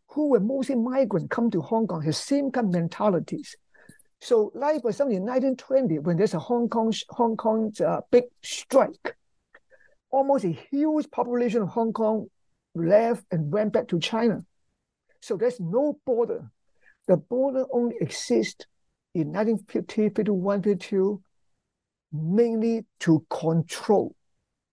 who 0.10 0.28
were 0.28 0.41
mostly 0.41 0.76
migrant 0.76 1.32
come 1.32 1.50
to 1.52 1.62
Hong 1.62 1.88
Kong, 1.88 2.02
have 2.02 2.17
same 2.17 2.52
kind 2.52 2.67
of 2.67 2.74
mentalities. 2.74 3.56
So, 4.20 4.52
like 4.54 4.82
for 4.82 4.89
example, 4.89 5.15
in 5.15 5.22
1920, 5.22 6.00
when 6.00 6.17
there's 6.17 6.34
a 6.34 6.39
Hong 6.39 6.67
Kong 6.67 6.91
Hong 7.12 7.38
Kong's 7.38 7.80
uh, 7.80 8.02
big 8.12 8.26
strike, 8.44 9.15
almost 10.10 10.44
a 10.44 10.52
huge 10.70 11.10
population 11.10 11.62
of 11.62 11.70
Hong 11.70 11.94
Kong 11.94 12.28
left 12.76 13.24
and 13.32 13.54
went 13.54 13.72
back 13.72 13.88
to 13.88 14.02
China. 14.02 14.44
So 15.22 15.38
there's 15.38 15.62
no 15.62 15.98
border. 16.06 16.52
The 17.08 17.18
border 17.18 17.66
only 17.72 17.96
exists 18.00 18.66
in 19.14 19.34
1950, 19.34 20.10
51, 20.10 20.64
52, 20.64 21.22
mainly 22.14 22.86
to 23.00 23.26
control 23.30 24.16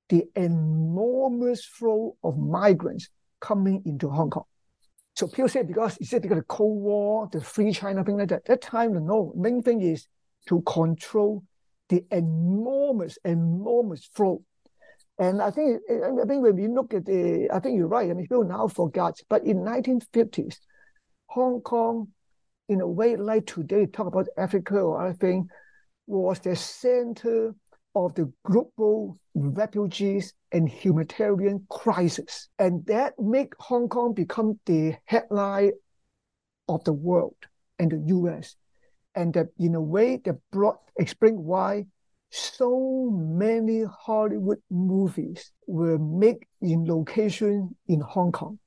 the 0.09 0.25
enormous 0.37 1.65
flow 1.65 2.17
of 2.23 2.39
migrants 2.39 3.09
coming 3.41 3.83
into 3.85 4.09
Hong 4.09 4.31
Kong. 4.31 4.45
So 5.15 5.27
people 5.27 5.49
say 5.49 5.63
because 5.63 5.99
is 5.99 6.13
it 6.13 6.23
because 6.23 6.39
the 6.39 6.45
Cold 6.45 6.81
War, 6.81 7.29
the 7.33 7.41
Free 7.41 7.73
China 7.73 8.05
thing 8.05 8.19
like 8.19 8.29
that? 8.29 8.45
That 8.47 8.63
time, 8.63 8.95
the 8.95 9.01
no. 9.01 9.33
Main 9.37 9.63
thing 9.63 9.83
is 9.83 10.07
to 10.47 10.63
control 10.63 11.43
the 11.89 12.05
enormous, 12.11 13.19
enormous 13.25 14.09
flow. 14.13 14.45
And 15.19 15.43
I 15.43 15.51
think 15.51 15.81
I 15.91 16.25
think 16.27 16.43
when 16.43 16.55
we 16.55 16.69
look 16.69 16.95
at 16.95 17.05
the, 17.05 17.49
I 17.53 17.59
think 17.59 17.77
you're 17.77 17.89
right. 17.89 18.09
I 18.09 18.15
mean, 18.15 18.25
people 18.25 18.45
now 18.45 18.69
forgot, 18.69 19.19
but 19.29 19.45
in 19.45 19.59
1950s, 19.59 20.59
Hong 21.27 21.61
Kong, 21.63 22.09
in 22.69 22.81
a 22.81 22.87
way 22.87 23.17
like 23.17 23.47
today, 23.47 23.87
talk 23.87 24.07
about 24.07 24.29
Africa 24.37 24.79
or 24.79 25.03
other 25.03 25.15
thing, 25.15 25.49
was 26.07 26.39
the 26.41 26.57
center 26.57 27.55
of 27.95 28.15
the 28.15 28.31
global 28.45 29.19
refugees 29.35 30.35
and 30.53 30.69
humanitarian 30.69 31.67
crisis. 31.71 32.49
And 32.59 32.85
that 32.87 33.15
make 33.19 33.55
Hong 33.59 33.89
Kong 33.89 34.15
become 34.15 34.59
the 34.67 34.95
headline 35.05 35.73
of 36.69 36.85
the 36.85 36.93
world 36.93 37.37
and 37.79 37.91
the 37.91 38.15
US. 38.15 38.57
And 39.15 39.33
that 39.35 39.49
in 39.59 39.75
a 39.75 39.81
way 39.81 40.21
that 40.25 40.37
brought 40.53 40.79
explain 40.97 41.43
why 41.43 41.87
so 42.31 43.11
many 43.11 43.85
Hollywood 43.85 44.61
movies 44.71 45.53
were 45.67 45.99
made 45.99 46.45
in 46.61 46.85
location 46.85 47.75
in 47.87 48.01
Hong 48.01 48.33
Kong. 48.33 48.59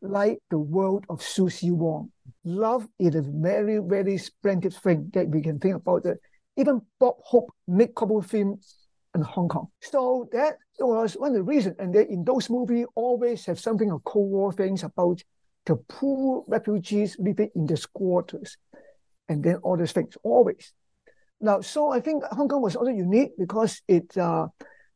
Like 0.00 0.38
the 0.50 0.58
world 0.58 1.04
of 1.08 1.20
Suzie 1.20 1.72
Wong. 1.72 2.10
Love 2.44 2.86
is 2.98 3.14
a 3.14 3.22
very, 3.22 3.78
very 3.78 4.16
splendid 4.16 4.74
thing 4.74 5.10
that 5.14 5.28
we 5.28 5.42
can 5.42 5.58
think 5.58 5.76
about. 5.76 6.04
That 6.04 6.18
even 6.56 6.82
Bob 7.00 7.16
Hope 7.20 7.50
made 7.66 7.94
couple 7.94 8.22
films 8.22 8.76
in 9.14 9.22
Hong 9.22 9.48
Kong. 9.48 9.68
So 9.80 10.28
that 10.32 10.56
was 10.78 11.14
one 11.14 11.30
of 11.30 11.34
the 11.34 11.42
reasons. 11.42 11.76
And 11.78 11.94
they, 11.94 12.06
in 12.08 12.24
those 12.24 12.48
movies, 12.48 12.86
always 12.94 13.46
have 13.46 13.58
something 13.58 13.90
of 13.90 14.04
Cold 14.04 14.30
War 14.30 14.52
things 14.52 14.84
about 14.84 15.22
the 15.66 15.76
poor 15.88 16.44
refugees 16.48 17.16
living 17.18 17.50
in 17.54 17.66
the 17.66 17.76
squatters, 17.76 18.56
and 19.28 19.44
then 19.44 19.56
all 19.56 19.76
these 19.76 19.92
things 19.92 20.16
always. 20.22 20.72
Now, 21.40 21.60
so 21.60 21.90
I 21.90 22.00
think 22.00 22.24
Hong 22.24 22.48
Kong 22.48 22.62
was 22.62 22.74
also 22.74 22.90
unique 22.90 23.32
because 23.38 23.82
it 23.86 24.16
uh, 24.16 24.48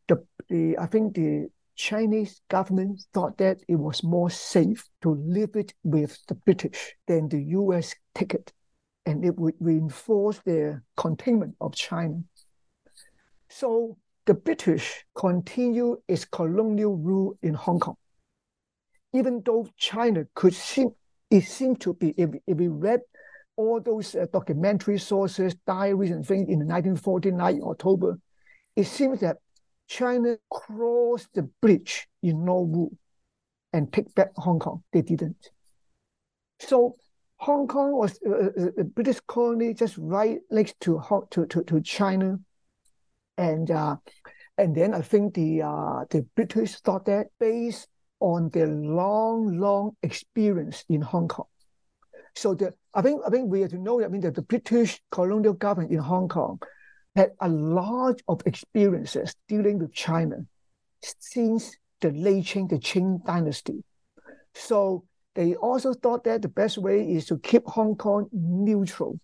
the 0.09 0.25
the 0.49 0.77
I 0.79 0.87
think 0.87 1.15
the 1.15 1.49
Chinese 1.83 2.41
government 2.49 3.03
thought 3.13 3.37
that 3.39 3.59
it 3.67 3.75
was 3.75 4.05
more 4.05 4.31
safe 4.31 4.89
to 5.03 5.17
leave 5.17 5.57
it 5.57 5.75
with 5.83 6.17
the 6.29 6.35
British 6.37 6.95
than 7.09 7.29
the 7.29 7.43
U.S. 7.59 7.97
take 8.15 8.35
it, 8.35 8.53
and 9.05 9.25
it 9.25 9.37
would 9.37 9.55
reinforce 9.59 10.39
their 10.45 10.85
containment 10.97 11.57
of 11.61 11.75
China. 11.75 12.23
So 13.49 13.97
the 14.27 14.35
British 14.35 15.05
continue 15.17 16.01
its 16.07 16.25
colonial 16.25 16.97
rule 16.97 17.37
in 17.43 17.55
Hong 17.55 17.81
Kong, 17.81 17.97
even 19.13 19.43
though 19.45 19.67
China 19.77 20.25
could 20.37 20.55
seem 20.55 20.91
it 21.31 21.43
seemed 21.43 21.81
to 21.81 21.95
be 21.95 22.11
if, 22.17 22.31
if 22.47 22.59
we 22.59 22.69
read 22.69 23.01
all 23.57 23.81
those 23.81 24.15
uh, 24.15 24.27
documentary 24.33 25.01
sources, 25.01 25.57
diaries, 25.67 26.13
and 26.13 26.25
things 26.25 26.49
in 26.49 26.61
1949 26.61 27.61
October, 27.65 28.21
it 28.77 28.85
seems 28.85 29.19
that 29.19 29.39
China 29.93 30.39
crossed 30.51 31.35
the 31.35 31.43
bridge 31.61 32.09
in 32.23 32.47
Lo 32.47 32.63
Wu 32.63 32.97
and 33.75 33.93
take 33.93 34.15
back 34.15 34.31
Hong 34.37 34.59
Kong. 34.59 34.83
They 34.91 35.03
didn't. 35.03 35.51
So 36.61 36.97
Hong 37.37 37.67
Kong 37.67 37.93
was 37.93 38.19
a, 38.25 38.31
uh, 38.31 38.49
uh, 38.59 38.81
a 38.81 38.85
British 38.85 39.21
colony 39.27 39.75
just 39.75 39.99
right 39.99 40.39
next 40.51 40.81
to 40.81 41.03
to 41.33 41.45
to, 41.47 41.63
to 41.65 41.81
China, 41.83 42.39
and 43.37 43.71
uh, 43.71 43.97
and 44.57 44.75
then 44.75 44.95
I 44.95 45.03
think 45.03 45.35
the 45.35 45.63
uh, 45.63 46.05
the 46.09 46.25
British 46.37 46.77
thought 46.77 47.05
that 47.07 47.27
based 47.39 47.89
on 48.21 48.49
their 48.49 48.69
long 48.69 49.59
long 49.59 49.97
experience 50.03 50.85
in 50.89 51.03
Hong 51.03 51.29
Kong, 51.29 51.51
so 52.35 52.55
the 52.55 52.73
I 52.95 53.03
think 53.03 53.21
I 53.27 53.31
think 53.31 53.51
we 53.51 53.61
have 53.61 53.73
to 53.73 53.79
know. 53.79 54.03
I 54.03 54.09
mean, 54.09 54.23
that 54.23 54.37
the 54.37 54.43
British 54.43 55.03
colonial 55.11 55.53
government 55.53 55.93
in 55.93 55.99
Hong 55.99 56.29
Kong 56.29 56.61
had 57.15 57.31
a 57.41 57.49
lot 57.49 58.21
of 58.29 58.43
experiences 58.47 59.35
dealing 59.49 59.79
with 59.79 59.93
China 59.93 60.47
since 61.03 61.77
the 62.01 62.11
late 62.11 62.45
Qing, 62.45 62.69
the 62.69 62.79
Qing 62.79 63.25
dynasty. 63.25 63.85
So 64.55 65.05
they 65.35 65.55
also 65.55 65.95
thought 65.95 66.25
that 66.25 66.43
the 66.43 66.49
best 66.49 66.79
way 66.79 67.01
is 67.11 67.27
to 67.27 67.39
keep 67.39 67.67
Hong 67.67 67.97
Kong 67.97 68.29
neutral, 68.33 69.19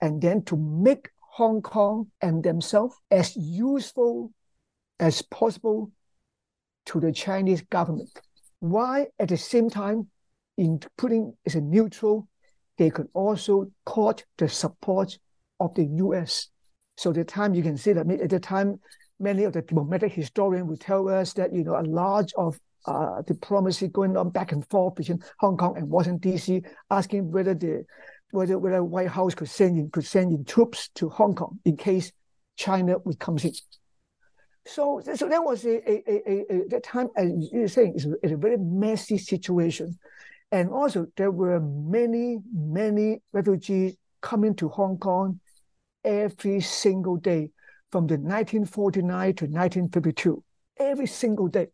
and 0.00 0.20
then 0.20 0.42
to 0.44 0.56
make 0.56 1.10
Hong 1.20 1.62
Kong 1.62 2.10
and 2.20 2.42
themselves 2.42 2.96
as 3.10 3.36
useful 3.36 4.32
as 4.98 5.22
possible 5.22 5.92
to 6.86 7.00
the 7.00 7.12
Chinese 7.12 7.62
government. 7.62 8.10
Why 8.60 9.08
at 9.18 9.28
the 9.28 9.36
same 9.36 9.68
time 9.68 10.08
in 10.56 10.80
putting 10.96 11.34
as 11.44 11.54
a 11.54 11.60
neutral, 11.60 12.26
they 12.78 12.90
could 12.90 13.08
also 13.12 13.70
court 13.84 14.24
the 14.38 14.48
support 14.48 15.18
of 15.60 15.74
the 15.74 15.84
U.S. 15.84 16.48
So 16.96 17.12
the 17.12 17.24
time 17.24 17.54
you 17.54 17.62
can 17.62 17.76
see 17.76 17.92
that 17.92 18.10
at 18.10 18.30
the 18.30 18.40
time, 18.40 18.80
many 19.20 19.44
of 19.44 19.52
the 19.52 19.62
diplomatic 19.62 20.12
historians 20.12 20.68
would 20.68 20.80
tell 20.80 21.08
us 21.08 21.32
that 21.34 21.52
you 21.52 21.64
know 21.64 21.78
a 21.78 21.82
large 21.82 22.32
of 22.34 22.58
uh, 22.86 23.22
diplomacy 23.22 23.88
going 23.88 24.16
on 24.16 24.30
back 24.30 24.52
and 24.52 24.68
forth 24.68 24.94
between 24.94 25.22
Hong 25.38 25.56
Kong 25.56 25.76
and 25.76 25.88
Washington 25.88 26.32
D.C., 26.32 26.62
asking 26.90 27.30
whether 27.30 27.54
the 27.54 27.84
whether 28.30 28.58
whether 28.58 28.82
White 28.82 29.08
House 29.08 29.34
could 29.34 29.48
send 29.48 29.78
in 29.78 29.90
could 29.90 30.06
send 30.06 30.32
in 30.32 30.44
troops 30.44 30.88
to 30.94 31.08
Hong 31.08 31.34
Kong 31.34 31.58
in 31.64 31.76
case 31.76 32.12
China 32.56 32.96
would 33.04 33.18
come 33.18 33.38
in. 33.38 33.52
So, 34.66 35.00
so 35.14 35.28
that 35.28 35.44
was 35.44 35.64
a, 35.64 35.76
a, 35.88 36.02
a, 36.10 36.44
a, 36.50 36.68
that 36.70 36.82
time, 36.82 37.08
as 37.16 37.30
you're 37.52 37.68
saying, 37.68 37.92
it's 37.94 38.04
a, 38.04 38.14
it's 38.20 38.32
a 38.32 38.36
very 38.36 38.56
messy 38.56 39.16
situation. 39.16 39.96
And 40.50 40.70
also, 40.70 41.06
there 41.16 41.30
were 41.30 41.60
many, 41.60 42.38
many 42.52 43.20
refugees 43.32 43.96
coming 44.22 44.56
to 44.56 44.68
Hong 44.68 44.98
Kong 44.98 45.38
every 46.06 46.60
single 46.60 47.16
day 47.16 47.50
from 47.90 48.06
the 48.06 48.14
1949 48.14 49.34
to 49.34 49.44
1952, 49.44 50.42
every 50.78 51.06
single 51.06 51.48
day. 51.48 51.66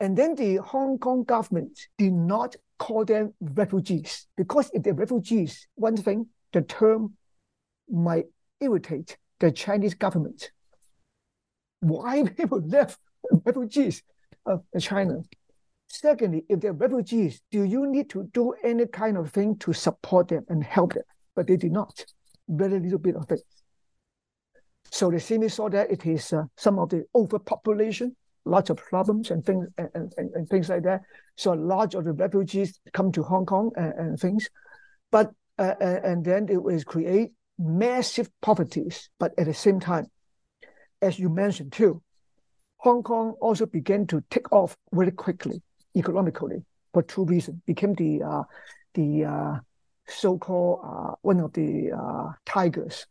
And 0.00 0.16
then 0.16 0.34
the 0.34 0.56
Hong 0.56 0.98
Kong 0.98 1.24
government 1.24 1.78
did 1.96 2.12
not 2.12 2.56
call 2.78 3.04
them 3.04 3.34
refugees 3.40 4.26
because 4.36 4.70
if 4.72 4.82
they're 4.82 4.94
refugees, 4.94 5.66
one 5.74 5.96
thing, 5.96 6.26
the 6.52 6.62
term 6.62 7.14
might 7.90 8.26
irritate 8.60 9.16
the 9.40 9.50
Chinese 9.50 9.94
government. 9.94 10.50
Why 11.80 12.24
people 12.36 12.60
left 12.60 12.98
refugees 13.44 14.02
of 14.46 14.62
China? 14.80 15.22
Secondly, 15.88 16.44
if 16.48 16.60
they're 16.60 16.72
refugees, 16.72 17.40
do 17.50 17.62
you 17.64 17.86
need 17.86 18.10
to 18.10 18.28
do 18.32 18.54
any 18.62 18.86
kind 18.86 19.16
of 19.16 19.30
thing 19.30 19.56
to 19.56 19.72
support 19.72 20.28
them 20.28 20.44
and 20.48 20.62
help 20.62 20.92
them? 20.92 21.04
But 21.34 21.46
they 21.46 21.56
did 21.56 21.72
not. 21.72 22.04
Very 22.48 22.80
little 22.80 22.98
bit 22.98 23.16
of 23.16 23.30
it. 23.30 23.40
So 24.90 25.10
they 25.10 25.18
simply 25.18 25.48
saw 25.48 25.68
that 25.68 25.90
it 25.90 26.06
is 26.06 26.32
uh, 26.32 26.44
some 26.56 26.78
of 26.78 26.88
the 26.88 27.04
overpopulation, 27.14 28.16
lots 28.44 28.70
of 28.70 28.78
problems 28.78 29.30
and 29.30 29.44
things 29.44 29.66
and, 29.76 29.88
and, 29.94 30.30
and, 30.34 30.48
things 30.48 30.68
like 30.70 30.82
that. 30.84 31.02
So 31.36 31.52
a 31.52 31.56
lot 31.56 31.94
of 31.94 32.04
the 32.04 32.12
refugees 32.12 32.80
come 32.94 33.12
to 33.12 33.22
Hong 33.22 33.44
Kong 33.44 33.70
and, 33.76 33.92
and 33.92 34.18
things, 34.18 34.48
but 35.12 35.30
uh, 35.58 35.74
and 35.80 36.24
then 36.24 36.46
it 36.48 36.62
will 36.62 36.82
create 36.84 37.32
massive 37.58 38.30
poverties. 38.40 39.10
But 39.18 39.32
at 39.38 39.46
the 39.46 39.54
same 39.54 39.80
time, 39.80 40.06
as 41.02 41.18
you 41.18 41.28
mentioned 41.28 41.72
too, 41.72 42.02
Hong 42.78 43.02
Kong 43.02 43.34
also 43.40 43.66
began 43.66 44.06
to 44.06 44.22
take 44.30 44.50
off 44.52 44.76
very 44.92 45.10
quickly 45.10 45.62
economically 45.96 46.64
for 46.92 47.02
two 47.02 47.24
reasons. 47.24 47.60
Became 47.66 47.94
the 47.94 48.22
uh, 48.22 48.42
the 48.94 49.24
uh, 49.24 49.58
so-called 50.08 50.80
uh, 50.84 51.14
one 51.22 51.40
of 51.40 51.52
the 51.52 51.92
uh, 51.92 52.32
tigers 52.46 53.06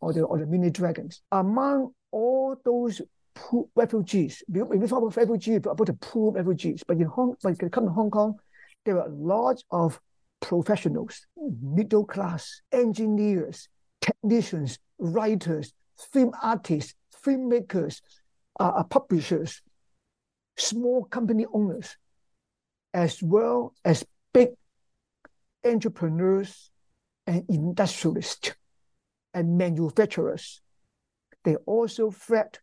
or 0.00 0.12
the 0.12 0.22
or 0.22 0.38
the 0.38 0.46
mini 0.46 0.70
dragons 0.70 1.22
among 1.32 1.92
all 2.10 2.56
those 2.64 3.02
poor 3.34 3.66
refugees. 3.74 4.42
When 4.48 4.80
we 4.80 4.86
talk 4.86 5.02
about 5.02 5.16
refugees, 5.16 5.58
about 5.58 5.86
the 5.86 5.94
poor 5.94 6.32
refugees, 6.32 6.82
but 6.86 6.96
in 6.96 7.04
Hong, 7.04 7.36
but 7.42 7.58
come 7.72 7.86
to 7.86 7.92
Hong 7.92 8.10
Kong, 8.10 8.36
there 8.84 8.98
are 8.98 9.06
a 9.06 9.14
lot 9.14 9.62
of 9.70 10.00
professionals, 10.40 11.26
middle 11.62 12.04
class, 12.04 12.60
engineers, 12.72 13.68
technicians, 14.00 14.78
writers, 14.98 15.72
film 16.12 16.32
artists, 16.42 16.94
filmmakers, 17.24 18.00
uh, 18.60 18.82
publishers, 18.84 19.62
small 20.56 21.04
company 21.04 21.46
owners 21.52 21.96
as 22.94 23.22
well 23.22 23.74
as 23.84 24.04
big 24.32 24.50
entrepreneurs 25.64 26.70
and 27.26 27.44
industrialists 27.48 28.52
and 29.34 29.58
manufacturers. 29.58 30.60
They 31.44 31.56
also 31.66 32.10
fled 32.10 32.58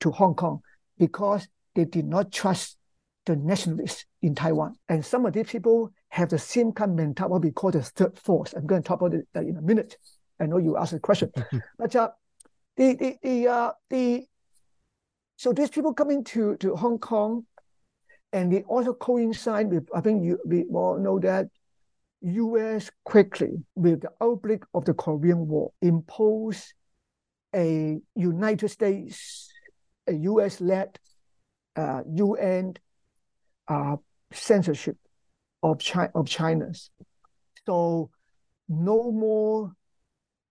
to 0.00 0.10
Hong 0.10 0.34
Kong 0.34 0.60
because 0.98 1.48
they 1.74 1.84
did 1.84 2.06
not 2.06 2.32
trust 2.32 2.76
the 3.26 3.36
nationalists 3.36 4.06
in 4.22 4.34
Taiwan. 4.34 4.76
And 4.88 5.04
some 5.04 5.26
of 5.26 5.32
these 5.32 5.48
people 5.48 5.92
have 6.08 6.30
the 6.30 6.38
same 6.38 6.72
kind 6.72 6.92
of 6.92 6.96
mentality, 6.96 7.32
what 7.32 7.42
we 7.42 7.50
call 7.50 7.70
the 7.70 7.82
third 7.82 8.18
force. 8.18 8.54
I'm 8.54 8.66
going 8.66 8.82
to 8.82 8.86
talk 8.86 9.00
about 9.00 9.14
it 9.14 9.26
in 9.34 9.56
a 9.56 9.62
minute. 9.62 9.96
I 10.40 10.46
know 10.46 10.58
you 10.58 10.76
asked 10.76 10.92
a 10.92 10.98
question, 10.98 11.30
but 11.78 11.94
uh, 11.96 12.10
the 12.76 12.94
the 12.94 13.16
the 13.22 13.48
uh, 13.48 13.72
the 13.90 14.26
so 15.36 15.52
these 15.52 15.70
people 15.70 15.94
coming 15.94 16.24
to 16.24 16.56
to 16.56 16.76
Hong 16.76 16.98
Kong, 16.98 17.46
and 18.32 18.52
they 18.52 18.62
also 18.62 18.92
coincide 18.92 19.70
with 19.70 19.88
I 19.94 20.00
think 20.00 20.24
you 20.24 20.38
we 20.44 20.64
all 20.64 20.98
know 20.98 21.18
that 21.20 21.48
U.S. 22.22 22.90
quickly 23.04 23.64
with 23.74 24.02
the 24.02 24.10
outbreak 24.20 24.62
of 24.74 24.84
the 24.84 24.94
Korean 24.94 25.46
War 25.48 25.72
imposed 25.82 26.72
a 27.54 27.98
United 28.14 28.68
States, 28.68 29.50
a 30.06 30.12
U.S.-led 30.12 30.96
uh, 31.76 32.02
UN 32.14 32.74
uh, 33.68 33.96
censorship 34.32 34.96
of 35.62 35.78
China 35.78 36.10
of 36.14 36.26
China's. 36.26 36.90
So 37.66 38.10
no 38.68 39.10
more 39.10 39.72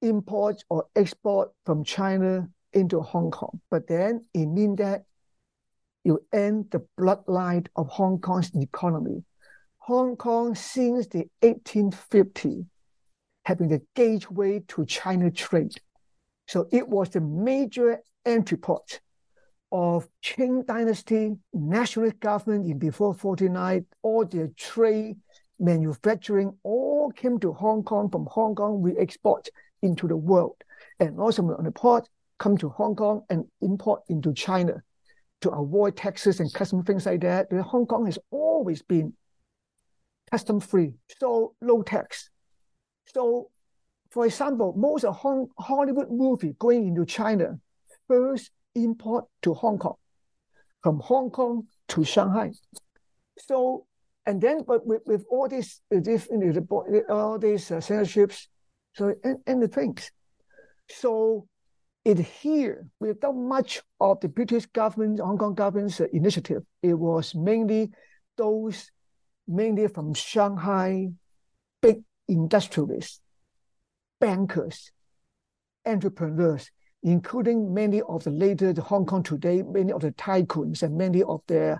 import 0.01 0.63
or 0.69 0.85
export 0.95 1.51
from 1.65 1.83
China 1.83 2.49
into 2.73 3.01
Hong 3.01 3.31
Kong. 3.31 3.61
But 3.71 3.87
then 3.87 4.25
it 4.33 4.45
means 4.45 4.77
that 4.77 5.05
you 6.03 6.23
end 6.31 6.67
the 6.71 6.85
bloodline 6.99 7.67
of 7.75 7.87
Hong 7.87 8.19
Kong's 8.19 8.51
economy. 8.55 9.23
Hong 9.85 10.15
Kong 10.15 10.55
since 10.55 11.05
the 11.05 11.29
1850 11.41 12.65
having 13.43 13.67
the 13.67 13.83
gateway 13.95 14.63
to 14.67 14.83
China 14.83 15.29
trade. 15.29 15.75
So 16.47 16.67
it 16.71 16.89
was 16.89 17.09
the 17.09 17.21
major 17.21 17.99
entry 18.25 18.57
port 18.57 18.99
of 19.71 20.09
Qing 20.23 20.65
dynasty, 20.65 21.35
national 21.53 22.09
government 22.19 22.65
in 22.65 22.79
before 22.79 23.13
49, 23.13 23.85
all 24.01 24.25
their 24.25 24.49
trade, 24.57 25.17
manufacturing, 25.59 26.57
all 26.63 27.11
came 27.11 27.39
to 27.41 27.53
Hong 27.53 27.83
Kong. 27.83 28.09
From 28.09 28.25
Hong 28.31 28.55
Kong, 28.55 28.81
we 28.81 28.97
export 28.97 29.49
into 29.83 30.07
the 30.07 30.17
world. 30.17 30.55
And 30.99 31.19
also 31.19 31.43
on 31.43 31.63
the 31.63 31.71
port, 31.71 32.09
come 32.39 32.57
to 32.57 32.69
Hong 32.69 32.95
Kong 32.95 33.21
and 33.29 33.45
import 33.61 34.01
into 34.09 34.33
China 34.33 34.81
to 35.41 35.51
avoid 35.51 35.95
taxes 35.95 36.39
and 36.39 36.51
custom 36.51 36.83
things 36.83 37.05
like 37.05 37.21
that. 37.21 37.53
Hong 37.53 37.85
Kong 37.85 38.07
has 38.07 38.17
always 38.31 38.81
been 38.81 39.13
custom 40.31 40.59
free, 40.59 40.93
so 41.19 41.53
low 41.61 41.81
tax. 41.81 42.29
So, 43.13 43.49
for 44.09 44.25
example, 44.25 44.73
most 44.77 45.03
of 45.03 45.15
Hong, 45.15 45.47
Hollywood 45.57 46.09
movie 46.09 46.55
going 46.59 46.87
into 46.87 47.05
China 47.05 47.59
first 48.07 48.51
import 48.75 49.25
to 49.41 49.53
Hong 49.53 49.77
Kong, 49.77 49.95
from 50.81 50.99
Hong 50.99 51.29
Kong 51.29 51.67
to 51.89 52.03
Shanghai. 52.03 52.51
So, 53.37 53.85
and 54.25 54.41
then, 54.41 54.63
but 54.65 54.85
with, 54.85 55.01
with 55.05 55.23
all 55.29 55.47
these, 55.47 55.81
this, 55.91 56.27
you 56.31 56.37
know, 56.37 57.03
all 57.09 57.37
these 57.37 57.71
uh, 57.71 57.79
censorships, 57.81 58.47
so 58.93 59.13
and, 59.23 59.37
and 59.45 59.61
the 59.61 59.67
things, 59.67 60.11
so 60.89 61.47
it 62.05 62.19
here 62.19 62.87
without 62.99 63.35
much 63.35 63.81
of 63.99 64.19
the 64.19 64.29
British 64.29 64.67
government, 64.67 65.19
Hong 65.19 65.37
Kong 65.37 65.55
government's 65.55 65.99
initiative. 65.99 66.63
It 66.81 66.93
was 66.93 67.33
mainly 67.33 67.91
those, 68.37 68.91
mainly 69.47 69.87
from 69.87 70.13
Shanghai, 70.13 71.09
big 71.81 72.03
industrialists, 72.27 73.21
bankers, 74.19 74.91
entrepreneurs, 75.85 76.71
including 77.03 77.73
many 77.73 78.01
of 78.01 78.23
the 78.23 78.31
later 78.31 78.73
the 78.73 78.81
Hong 78.81 79.05
Kong 79.05 79.23
today, 79.23 79.61
many 79.61 79.91
of 79.91 80.01
the 80.01 80.11
tycoons 80.11 80.81
and 80.81 80.97
many 80.97 81.21
of 81.23 81.41
the 81.47 81.79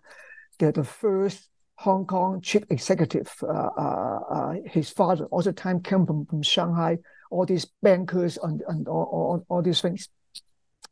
the, 0.59 0.71
the 0.71 0.83
first 0.83 1.49
Hong 1.77 2.05
Kong 2.05 2.41
chief 2.41 2.63
executive, 2.69 3.33
uh, 3.43 3.47
uh, 3.47 4.19
uh, 4.29 4.53
his 4.65 4.89
father 4.89 5.25
also 5.25 5.51
time 5.51 5.81
came 5.81 6.05
from, 6.05 6.25
from 6.25 6.41
Shanghai, 6.41 6.97
all 7.29 7.45
these 7.45 7.67
bankers 7.81 8.37
and, 8.41 8.63
and 8.67 8.87
all, 8.87 9.03
all, 9.11 9.45
all 9.49 9.61
these 9.61 9.81
things, 9.81 10.07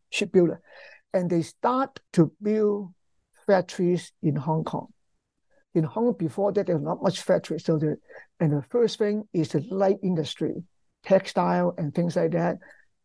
shipbuilder. 0.10 0.62
And 1.14 1.30
they 1.30 1.42
start 1.42 2.00
to 2.14 2.34
build 2.42 2.94
factories 3.48 4.12
in 4.22 4.36
Hong 4.36 4.64
Kong. 4.64 4.88
In 5.76 5.84
Hong 5.84 6.06
Kong 6.06 6.16
before 6.18 6.52
that, 6.54 6.68
there 6.68 6.76
was 6.76 6.86
not 6.86 7.02
much 7.02 7.22
factories. 7.22 7.66
So 7.66 7.78
the, 7.78 7.98
and 8.40 8.54
the 8.54 8.64
first 8.70 9.00
thing 9.00 9.28
is 9.34 9.50
the 9.50 9.66
light 9.72 9.98
industry, 10.04 10.64
textile 11.04 11.74
and 11.78 11.94
things 11.94 12.16
like 12.16 12.32
that 12.32 12.58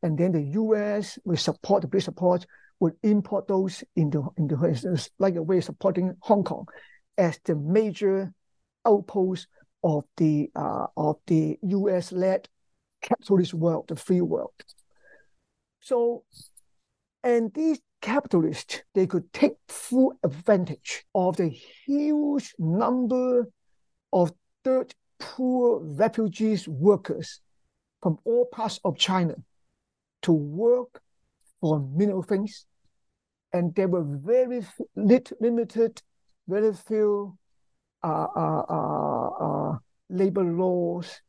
and 0.02 0.18
then 0.18 0.32
the 0.32 0.42
U.S. 0.42 1.18
will 1.24 1.36
support 1.36 1.82
the 1.82 1.88
British 1.88 2.04
support 2.04 2.46
would 2.80 2.94
import 3.02 3.48
those 3.48 3.82
into 3.96 4.32
into 4.36 4.56
like 5.18 5.34
a 5.34 5.42
way 5.42 5.60
supporting 5.60 6.14
Hong 6.20 6.44
Kong 6.44 6.66
as 7.16 7.38
the 7.44 7.56
major 7.56 8.32
outpost 8.86 9.48
of 9.82 10.04
the 10.16 10.50
uh, 10.54 10.86
of 10.96 11.16
the 11.26 11.58
U.S. 11.62 12.12
led 12.12 12.48
capitalist 13.02 13.54
world, 13.54 13.86
the 13.88 13.96
free 13.96 14.20
world. 14.20 14.52
So, 15.80 16.24
and 17.22 17.52
these 17.54 17.80
capitalists 18.00 18.82
they 18.94 19.06
could 19.06 19.32
take 19.32 19.54
full 19.68 20.12
advantage 20.22 21.04
of 21.14 21.36
the 21.36 21.48
huge 21.48 22.54
number 22.58 23.48
of 24.12 24.32
third 24.64 24.94
poor 25.18 25.80
refugees 25.80 26.68
workers 26.68 27.40
from 28.02 28.18
all 28.24 28.46
parts 28.46 28.78
of 28.84 28.96
China 28.96 29.34
to 30.22 30.32
work 30.32 31.00
for 31.60 31.80
menial 31.80 32.22
things, 32.22 32.66
and 33.52 33.74
there 33.74 33.88
were 33.88 34.04
very 34.04 34.64
lit, 34.94 35.32
limited, 35.40 36.00
very 36.46 36.72
few 36.72 37.36
uh, 38.02 38.26
uh, 38.36 38.62
uh, 38.68 39.28
uh, 39.28 39.78
labor 40.08 40.44
laws 40.44 41.20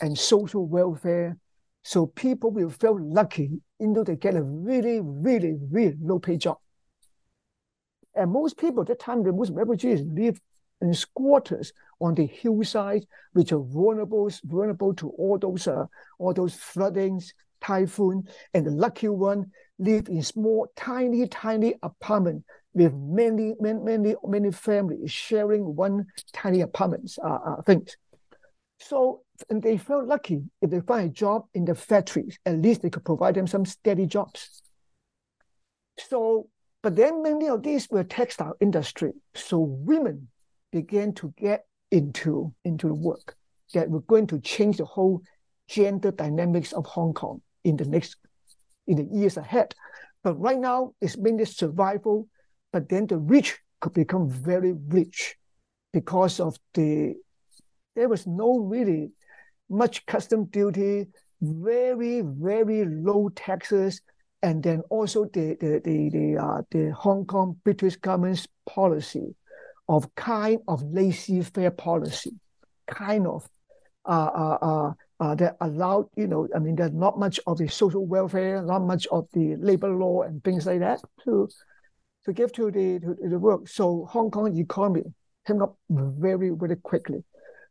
and 0.00 0.18
social 0.18 0.66
welfare. 0.66 1.36
So 1.84 2.06
people 2.06 2.50
will 2.50 2.70
feel 2.70 2.98
lucky, 2.98 3.60
though 3.78 4.04
they 4.04 4.16
get 4.16 4.34
a 4.34 4.42
really, 4.42 5.00
really, 5.02 5.54
really 5.70 5.96
low 6.00 6.18
pay 6.18 6.38
job. 6.38 6.56
And 8.14 8.32
most 8.32 8.56
people 8.56 8.80
at 8.80 8.88
that 8.88 9.00
time, 9.00 9.22
the 9.22 9.32
most 9.32 9.50
refugees 9.50 10.00
live 10.00 10.40
in 10.80 10.94
squatters 10.94 11.72
on 12.00 12.14
the 12.14 12.26
hillside, 12.26 13.04
which 13.34 13.52
are 13.52 13.60
vulnerable, 13.60 14.30
vulnerable 14.44 14.94
to 14.94 15.10
all 15.10 15.38
those, 15.38 15.68
uh, 15.68 15.84
all 16.18 16.32
those 16.32 16.54
floodings, 16.54 17.34
typhoon, 17.60 18.28
and 18.54 18.66
the 18.66 18.70
lucky 18.70 19.08
one 19.08 19.50
live 19.78 20.08
in 20.08 20.22
small, 20.22 20.66
tiny, 20.76 21.26
tiny 21.28 21.74
apartment 21.82 22.44
with 22.72 22.94
many, 22.94 23.54
many, 23.60 23.80
many, 23.80 24.14
many 24.26 24.50
families 24.50 25.10
sharing 25.10 25.76
one 25.76 26.06
tiny 26.32 26.62
apartment 26.62 27.10
uh, 27.22 27.38
uh, 27.46 27.62
things. 27.62 27.96
So 28.78 29.23
and 29.50 29.62
they 29.62 29.76
felt 29.76 30.06
lucky 30.06 30.42
if 30.62 30.70
they 30.70 30.80
find 30.80 31.10
a 31.10 31.12
job 31.12 31.44
in 31.54 31.64
the 31.64 31.74
factories, 31.74 32.38
at 32.46 32.60
least 32.60 32.82
they 32.82 32.90
could 32.90 33.04
provide 33.04 33.34
them 33.34 33.46
some 33.46 33.64
steady 33.64 34.06
jobs. 34.06 34.62
So, 35.98 36.48
but 36.82 36.96
then 36.96 37.22
many 37.22 37.48
of 37.48 37.62
these 37.62 37.88
were 37.90 38.04
textile 38.04 38.54
industry. 38.60 39.12
So 39.34 39.58
women 39.58 40.28
began 40.72 41.12
to 41.14 41.32
get 41.36 41.66
into, 41.90 42.52
into 42.64 42.88
the 42.88 42.94
work 42.94 43.36
that 43.72 43.90
were 43.90 44.00
going 44.02 44.26
to 44.28 44.40
change 44.40 44.78
the 44.78 44.84
whole 44.84 45.22
gender 45.68 46.10
dynamics 46.10 46.72
of 46.72 46.86
Hong 46.86 47.12
Kong 47.14 47.40
in 47.64 47.76
the 47.76 47.84
next 47.84 48.16
in 48.86 48.96
the 48.96 49.04
years 49.04 49.36
ahead. 49.36 49.74
But 50.22 50.34
right 50.34 50.58
now 50.58 50.92
it's 51.00 51.16
mainly 51.16 51.44
survival, 51.44 52.28
but 52.72 52.88
then 52.88 53.06
the 53.06 53.18
rich 53.18 53.58
could 53.80 53.94
become 53.94 54.28
very 54.28 54.72
rich 54.72 55.36
because 55.92 56.40
of 56.40 56.56
the 56.74 57.14
there 57.94 58.08
was 58.08 58.26
no 58.26 58.58
really 58.58 59.12
much 59.68 60.06
custom 60.06 60.46
duty, 60.46 61.06
very, 61.40 62.22
very 62.22 62.84
low 62.84 63.28
taxes, 63.30 64.00
and 64.42 64.62
then 64.62 64.82
also 64.90 65.24
the 65.26 65.56
the 65.60 65.80
the 65.84 66.10
the, 66.10 66.38
uh, 66.42 66.62
the 66.70 66.92
Hong 66.92 67.24
Kong 67.26 67.56
British 67.64 67.96
government's 67.96 68.46
policy 68.66 69.34
of 69.88 70.14
kind 70.14 70.60
of 70.68 70.82
laissez-faire 70.82 71.70
policy, 71.70 72.32
kind 72.86 73.26
of 73.26 73.48
uh, 74.06 74.30
uh, 74.34 74.58
uh, 74.62 74.92
uh, 75.20 75.34
that 75.34 75.56
allowed, 75.60 76.08
you 76.16 76.26
know, 76.26 76.48
I 76.54 76.58
mean, 76.58 76.76
there's 76.76 76.92
not 76.92 77.18
much 77.18 77.40
of 77.46 77.58
the 77.58 77.68
social 77.68 78.04
welfare, 78.04 78.62
not 78.62 78.80
much 78.80 79.06
of 79.08 79.26
the 79.32 79.56
labor 79.56 79.90
law 79.90 80.22
and 80.22 80.42
things 80.42 80.66
like 80.66 80.80
that 80.80 81.00
to 81.24 81.48
to 82.24 82.32
give 82.32 82.52
to 82.52 82.70
the 82.70 83.00
to, 83.00 83.16
the 83.28 83.38
work. 83.38 83.68
So 83.68 84.06
Hong 84.10 84.30
Kong 84.30 84.56
economy 84.58 85.04
came 85.46 85.62
up 85.62 85.76
very 85.90 86.50
very 86.50 86.76
quickly. 86.76 87.24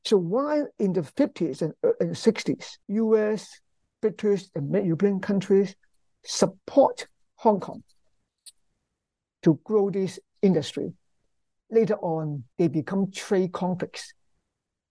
So 0.06 0.18
while 0.18 0.68
in 0.80 0.94
the 0.94 1.02
50s 1.02 1.62
and, 1.62 1.74
uh, 1.84 1.92
and 2.00 2.12
60s, 2.12 2.78
U.S., 2.90 3.60
British, 4.02 4.46
and 4.54 4.74
European 4.74 5.20
countries 5.20 5.76
support 6.26 7.08
Hong 7.36 7.60
Kong 7.60 7.84
to 9.44 9.60
grow 9.64 9.90
this 9.90 10.20
industry, 10.42 10.94
later 11.72 11.96
on 11.96 12.44
they 12.58 12.68
become 12.68 13.12
trade 13.12 13.54
conflicts. 13.54 14.14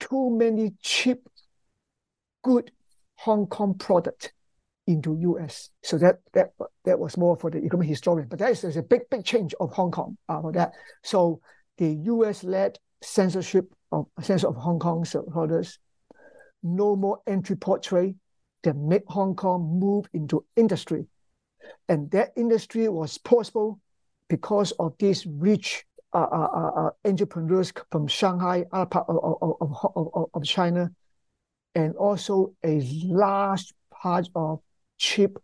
Too 0.01 0.31
many 0.31 0.73
cheap 0.83 1.29
good 2.43 2.73
Hong 3.17 3.47
Kong 3.47 3.75
product 3.75 4.33
into 4.87 5.17
US. 5.21 5.71
So 5.83 5.97
that 5.99 6.21
that 6.33 6.51
that 6.85 6.99
was 6.99 7.17
more 7.17 7.37
for 7.37 7.51
the 7.51 7.59
economic 7.59 7.89
historian. 7.89 8.29
But 8.29 8.41
that 8.41 8.51
is, 8.51 8.77
a 8.77 8.83
big, 8.83 9.03
big 9.11 9.25
change 9.25 9.55
of 9.61 9.73
Hong 9.73 9.91
Kong 9.91 10.17
uh, 10.29 10.41
for 10.41 10.53
that. 10.53 10.73
So 11.05 11.41
the 11.79 11.89
US-led 11.89 12.79
censorship 13.03 13.73
of 13.93 14.07
censor 14.23 14.49
of 14.49 14.57
Hong 14.57 14.79
Kong's 14.79 15.15
holders, 15.33 15.79
no 16.63 16.97
more 16.97 17.21
entry 17.27 17.57
port 17.57 17.83
trade, 17.83 18.17
that 18.63 18.77
made 18.77 19.03
Hong 19.09 19.35
Kong 19.35 19.79
move 19.79 20.07
into 20.13 20.45
industry. 20.57 21.07
And 21.89 22.11
that 22.13 22.33
industry 22.37 22.89
was 22.89 23.19
possible 23.19 23.81
because 24.29 24.73
of 24.73 24.95
these 24.99 25.27
rich 25.27 25.85
uh, 26.15 26.19
uh, 26.31 26.49
uh, 26.55 26.87
uh 26.87 26.91
entrepreneurs 27.05 27.73
from 27.91 28.07
Shanghai, 28.07 28.65
other 28.73 28.87
part 28.87 29.07
of, 29.09 29.17
of, 29.41 29.77
of, 29.97 30.27
of, 30.35 30.45
China, 30.45 30.91
and 31.75 31.95
also 31.97 32.55
a 32.65 32.81
large 33.05 33.73
part 33.91 34.29
of 34.35 34.61
cheap 34.99 35.39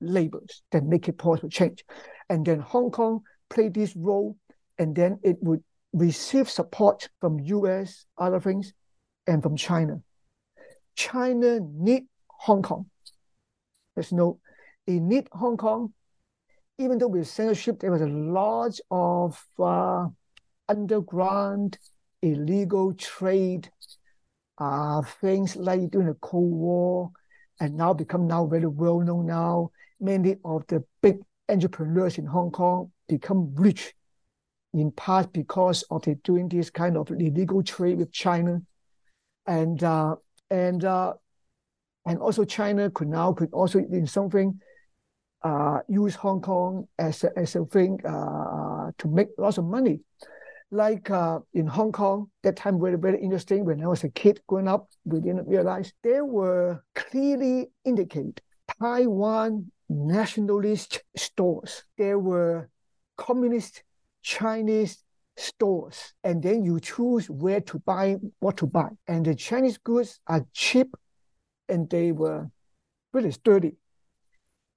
labors 0.00 0.62
that 0.72 0.84
make 0.84 1.08
it 1.08 1.18
possible 1.18 1.48
change. 1.48 1.84
And 2.28 2.44
then 2.44 2.60
Hong 2.60 2.90
Kong 2.90 3.22
played 3.50 3.74
this 3.74 3.94
role, 3.94 4.36
and 4.78 4.94
then 4.94 5.18
it 5.22 5.36
would 5.42 5.62
receive 5.92 6.50
support 6.50 7.08
from 7.20 7.40
US, 7.40 8.06
other 8.18 8.40
things, 8.40 8.72
and 9.26 9.42
from 9.42 9.56
China. 9.56 10.00
China 10.94 11.60
need 11.60 12.04
Hong 12.28 12.62
Kong. 12.62 12.86
There's 13.94 14.12
no, 14.12 14.40
they 14.86 14.98
need 14.98 15.28
Hong 15.32 15.56
Kong. 15.56 15.92
Even 16.78 16.98
though 16.98 17.08
with 17.08 17.26
censorship, 17.26 17.80
there 17.80 17.90
was 17.90 18.02
a 18.02 18.06
lot 18.06 18.78
of 18.90 19.42
uh, 19.58 20.06
underground 20.68 21.78
illegal 22.22 22.92
trade, 22.94 23.70
uh, 24.58 25.02
things 25.20 25.56
like 25.56 25.90
during 25.90 26.08
the 26.08 26.14
Cold 26.14 26.52
War, 26.52 27.10
and 27.60 27.76
now 27.76 27.94
become 27.94 28.26
now 28.26 28.46
very 28.46 28.66
well 28.66 29.00
known 29.00 29.26
now. 29.26 29.70
Many 30.00 30.36
of 30.44 30.66
the 30.66 30.84
big 31.00 31.20
entrepreneurs 31.48 32.18
in 32.18 32.26
Hong 32.26 32.50
Kong 32.50 32.90
become 33.08 33.54
rich 33.54 33.94
in 34.76 34.90
part 34.92 35.32
because 35.32 35.82
of 35.90 36.02
they 36.02 36.14
doing 36.22 36.48
this 36.48 36.70
kind 36.70 36.96
of 36.96 37.10
illegal 37.10 37.62
trade 37.62 37.98
with 37.98 38.12
China, 38.12 38.60
and 39.46 39.82
uh, 39.82 40.16
and 40.50 40.84
uh, 40.84 41.14
and 42.06 42.18
also 42.18 42.44
China 42.44 42.90
could 42.90 43.08
now 43.08 43.32
could 43.32 43.52
also 43.52 43.78
in 43.78 44.06
something 44.06 44.60
uh, 45.42 45.78
use 45.88 46.14
Hong 46.14 46.40
Kong 46.40 46.88
as 46.98 47.24
a, 47.24 47.38
as 47.38 47.56
a 47.56 47.64
thing 47.64 47.98
uh, 48.04 48.90
to 48.98 49.08
make 49.08 49.28
lots 49.38 49.58
of 49.58 49.64
money. 49.64 50.00
Like 50.70 51.10
uh, 51.10 51.38
in 51.54 51.66
Hong 51.66 51.92
Kong, 51.92 52.30
that 52.42 52.56
time 52.56 52.78
very 52.80 52.98
very 52.98 53.20
interesting. 53.20 53.64
When 53.64 53.82
I 53.82 53.86
was 53.86 54.04
a 54.04 54.10
kid 54.10 54.40
growing 54.46 54.68
up, 54.68 54.88
we 55.04 55.20
didn't 55.20 55.48
realize 55.48 55.92
there 56.02 56.24
were 56.24 56.82
clearly 56.94 57.70
indicate 57.84 58.40
Taiwan 58.78 59.70
nationalist 59.88 61.02
stores. 61.16 61.84
There 61.96 62.18
were 62.18 62.68
communist 63.16 63.82
Chinese 64.26 65.04
stores, 65.36 66.12
and 66.24 66.42
then 66.42 66.64
you 66.64 66.80
choose 66.80 67.30
where 67.30 67.60
to 67.60 67.78
buy, 67.78 68.16
what 68.40 68.56
to 68.56 68.66
buy. 68.66 68.88
And 69.06 69.24
the 69.24 69.36
Chinese 69.36 69.78
goods 69.78 70.18
are 70.26 70.44
cheap, 70.52 70.96
and 71.68 71.88
they 71.88 72.10
were 72.10 72.50
really 73.12 73.30
sturdy. 73.30 73.76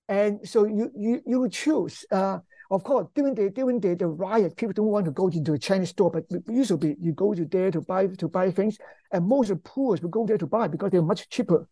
And 0.07 0.47
so 0.47 0.65
you 0.65 0.91
you 0.95 1.21
you 1.25 1.49
choose. 1.49 2.05
Uh, 2.11 2.39
of 2.69 2.83
course, 2.83 3.07
during 3.15 3.33
the 3.33 3.49
during 3.49 3.79
the, 3.79 3.95
the 3.95 4.05
riot, 4.05 4.55
people 4.55 4.73
don't 4.73 4.85
want 4.85 5.05
to 5.05 5.11
go 5.11 5.29
into 5.29 5.53
a 5.53 5.57
Chinese 5.57 5.89
store, 5.89 6.11
but 6.11 6.25
usually 6.47 6.95
you 7.01 7.13
go 7.13 7.33
to 7.33 7.45
there 7.45 7.71
to 7.71 7.81
buy 7.81 8.05
to 8.05 8.27
buy 8.27 8.51
things, 8.51 8.77
and 9.11 9.25
most 9.25 9.49
of 9.49 9.57
the 9.57 9.69
poor 9.69 9.97
will 9.99 10.09
go 10.09 10.27
there 10.27 10.37
to 10.37 10.45
buy 10.45 10.67
because 10.67 10.91
they're 10.91 11.01
much 11.01 11.27
cheaper. 11.29 11.67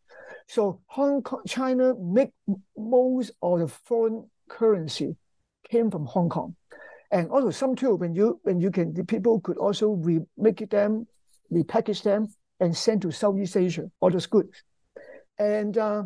So 0.47 0.81
Hong 0.87 1.21
Kong, 1.21 1.41
China 1.45 1.93
make 1.93 2.31
most 2.75 3.31
of 3.41 3.59
the 3.59 3.67
foreign 3.67 4.29
currency 4.49 5.15
came 5.69 5.91
from 5.91 6.05
Hong 6.05 6.29
Kong 6.29 6.55
and 7.11 7.29
also 7.29 7.49
some 7.49 7.75
too 7.75 7.95
when 7.95 8.13
you 8.13 8.39
when 8.43 8.59
you 8.59 8.71
can 8.71 8.93
the 8.93 9.03
people 9.03 9.39
could 9.39 9.57
also 9.57 9.91
remake 9.91 10.69
them 10.69 11.07
repackage 11.51 12.03
them 12.03 12.27
and 12.59 12.75
send 12.75 13.01
to 13.01 13.11
southeast 13.11 13.55
asia 13.55 13.89
all 13.99 14.09
those 14.09 14.27
goods. 14.27 14.63
And 15.39 15.77
uh, 15.77 16.03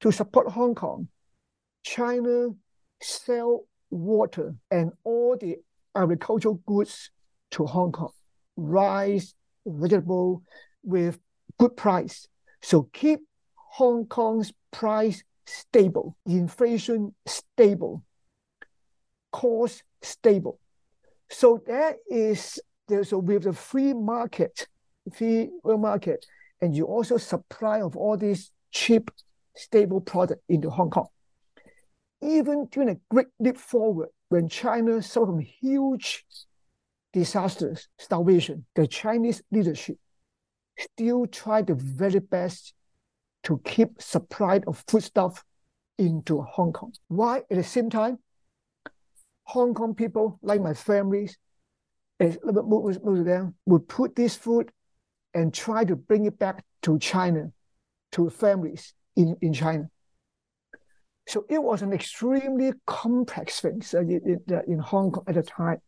to 0.00 0.10
support 0.10 0.48
hong 0.48 0.74
kong 0.74 1.08
china 1.82 2.48
sell 3.02 3.64
water 3.90 4.54
and 4.70 4.92
all 5.04 5.36
the 5.40 5.56
agricultural 5.94 6.60
goods 6.66 7.10
to 7.52 7.66
hong 7.66 7.92
kong. 7.92 8.12
Rice 8.56 9.34
vegetable 9.66 10.42
with 10.82 11.18
good 11.58 11.76
price. 11.76 12.28
So 12.62 12.88
keep 12.92 13.20
hong 13.54 14.06
kong's 14.06 14.52
price 14.70 15.22
stable 15.46 16.16
inflation 16.26 17.14
stable. 17.26 18.02
Cost 19.32 19.82
stable. 20.02 20.58
So 21.30 21.62
that 21.66 21.96
is 22.08 22.60
there's 22.88 23.12
a 23.12 23.18
with 23.18 23.44
the 23.44 23.52
free 23.52 23.94
market, 23.94 24.66
free 25.12 25.50
market, 25.64 26.26
and 26.60 26.74
you 26.74 26.84
also 26.84 27.16
supply 27.16 27.80
of 27.80 27.96
all 27.96 28.16
these 28.16 28.50
cheap, 28.72 29.10
stable 29.54 30.00
product 30.00 30.42
into 30.48 30.70
Hong 30.70 30.90
Kong. 30.90 31.08
Even 32.20 32.66
during 32.66 32.90
a 32.90 32.96
great 33.08 33.28
leap 33.38 33.56
forward, 33.56 34.08
when 34.28 34.48
China 34.48 35.00
suffered 35.00 35.26
from 35.26 35.40
huge 35.40 36.24
disasters, 37.12 37.88
starvation, 37.98 38.64
the 38.74 38.86
Chinese 38.86 39.42
leadership 39.50 39.96
still 40.78 41.26
tried 41.26 41.66
the 41.66 41.74
very 41.74 42.20
best 42.20 42.74
to 43.44 43.60
keep 43.64 44.00
supply 44.00 44.60
of 44.66 44.84
foodstuff 44.86 45.44
into 45.98 46.42
Hong 46.42 46.72
Kong. 46.72 46.92
Why 47.08 47.38
at 47.38 47.48
the 47.50 47.64
same 47.64 47.90
time 47.90 48.18
Hong 49.44 49.74
Kong 49.74 49.94
people, 49.94 50.38
like 50.42 50.60
my 50.60 50.74
families, 50.74 51.36
a 52.20 52.26
little 52.26 52.52
bit 52.52 52.64
most 52.64 53.04
most 53.04 53.20
of 53.20 53.24
them 53.24 53.54
would 53.66 53.88
put 53.88 54.14
this 54.14 54.36
food 54.36 54.70
and 55.34 55.54
try 55.54 55.84
to 55.84 55.96
bring 55.96 56.26
it 56.26 56.38
back 56.38 56.64
to 56.82 56.98
China, 56.98 57.50
to 58.12 58.30
families 58.30 58.94
in, 59.16 59.36
in 59.40 59.52
China. 59.52 59.88
So 61.28 61.46
it 61.48 61.62
was 61.62 61.82
an 61.82 61.92
extremely 61.92 62.72
complex 62.86 63.60
thing 63.60 63.82
in, 63.92 64.40
in 64.66 64.78
Hong 64.78 65.12
Kong 65.12 65.24
at 65.28 65.36
the 65.36 65.42
time. 65.42 65.80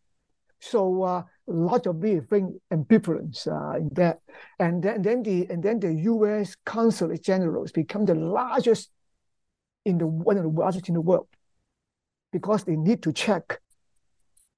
So 0.60 1.02
uh, 1.02 1.24
a 1.48 1.52
lot 1.52 1.86
of 1.86 2.00
thing 2.00 2.60
ambivalence 2.72 3.48
uh, 3.48 3.78
in 3.78 3.88
that, 3.94 4.20
and 4.60 4.80
then, 4.82 5.02
then 5.02 5.22
the 5.24 5.48
and 5.50 5.60
then 5.60 5.80
the 5.80 5.92
U.S. 5.92 6.56
consulate 6.64 7.24
generals 7.24 7.72
become 7.72 8.04
the 8.04 8.14
largest 8.14 8.90
in 9.84 9.98
the 9.98 10.06
one 10.06 10.36
of 10.36 10.44
the 10.44 10.48
largest 10.48 10.88
in 10.88 10.94
the 10.94 11.00
world 11.00 11.26
because 12.32 12.64
they 12.64 12.76
need 12.76 13.02
to 13.02 13.12
check 13.12 13.60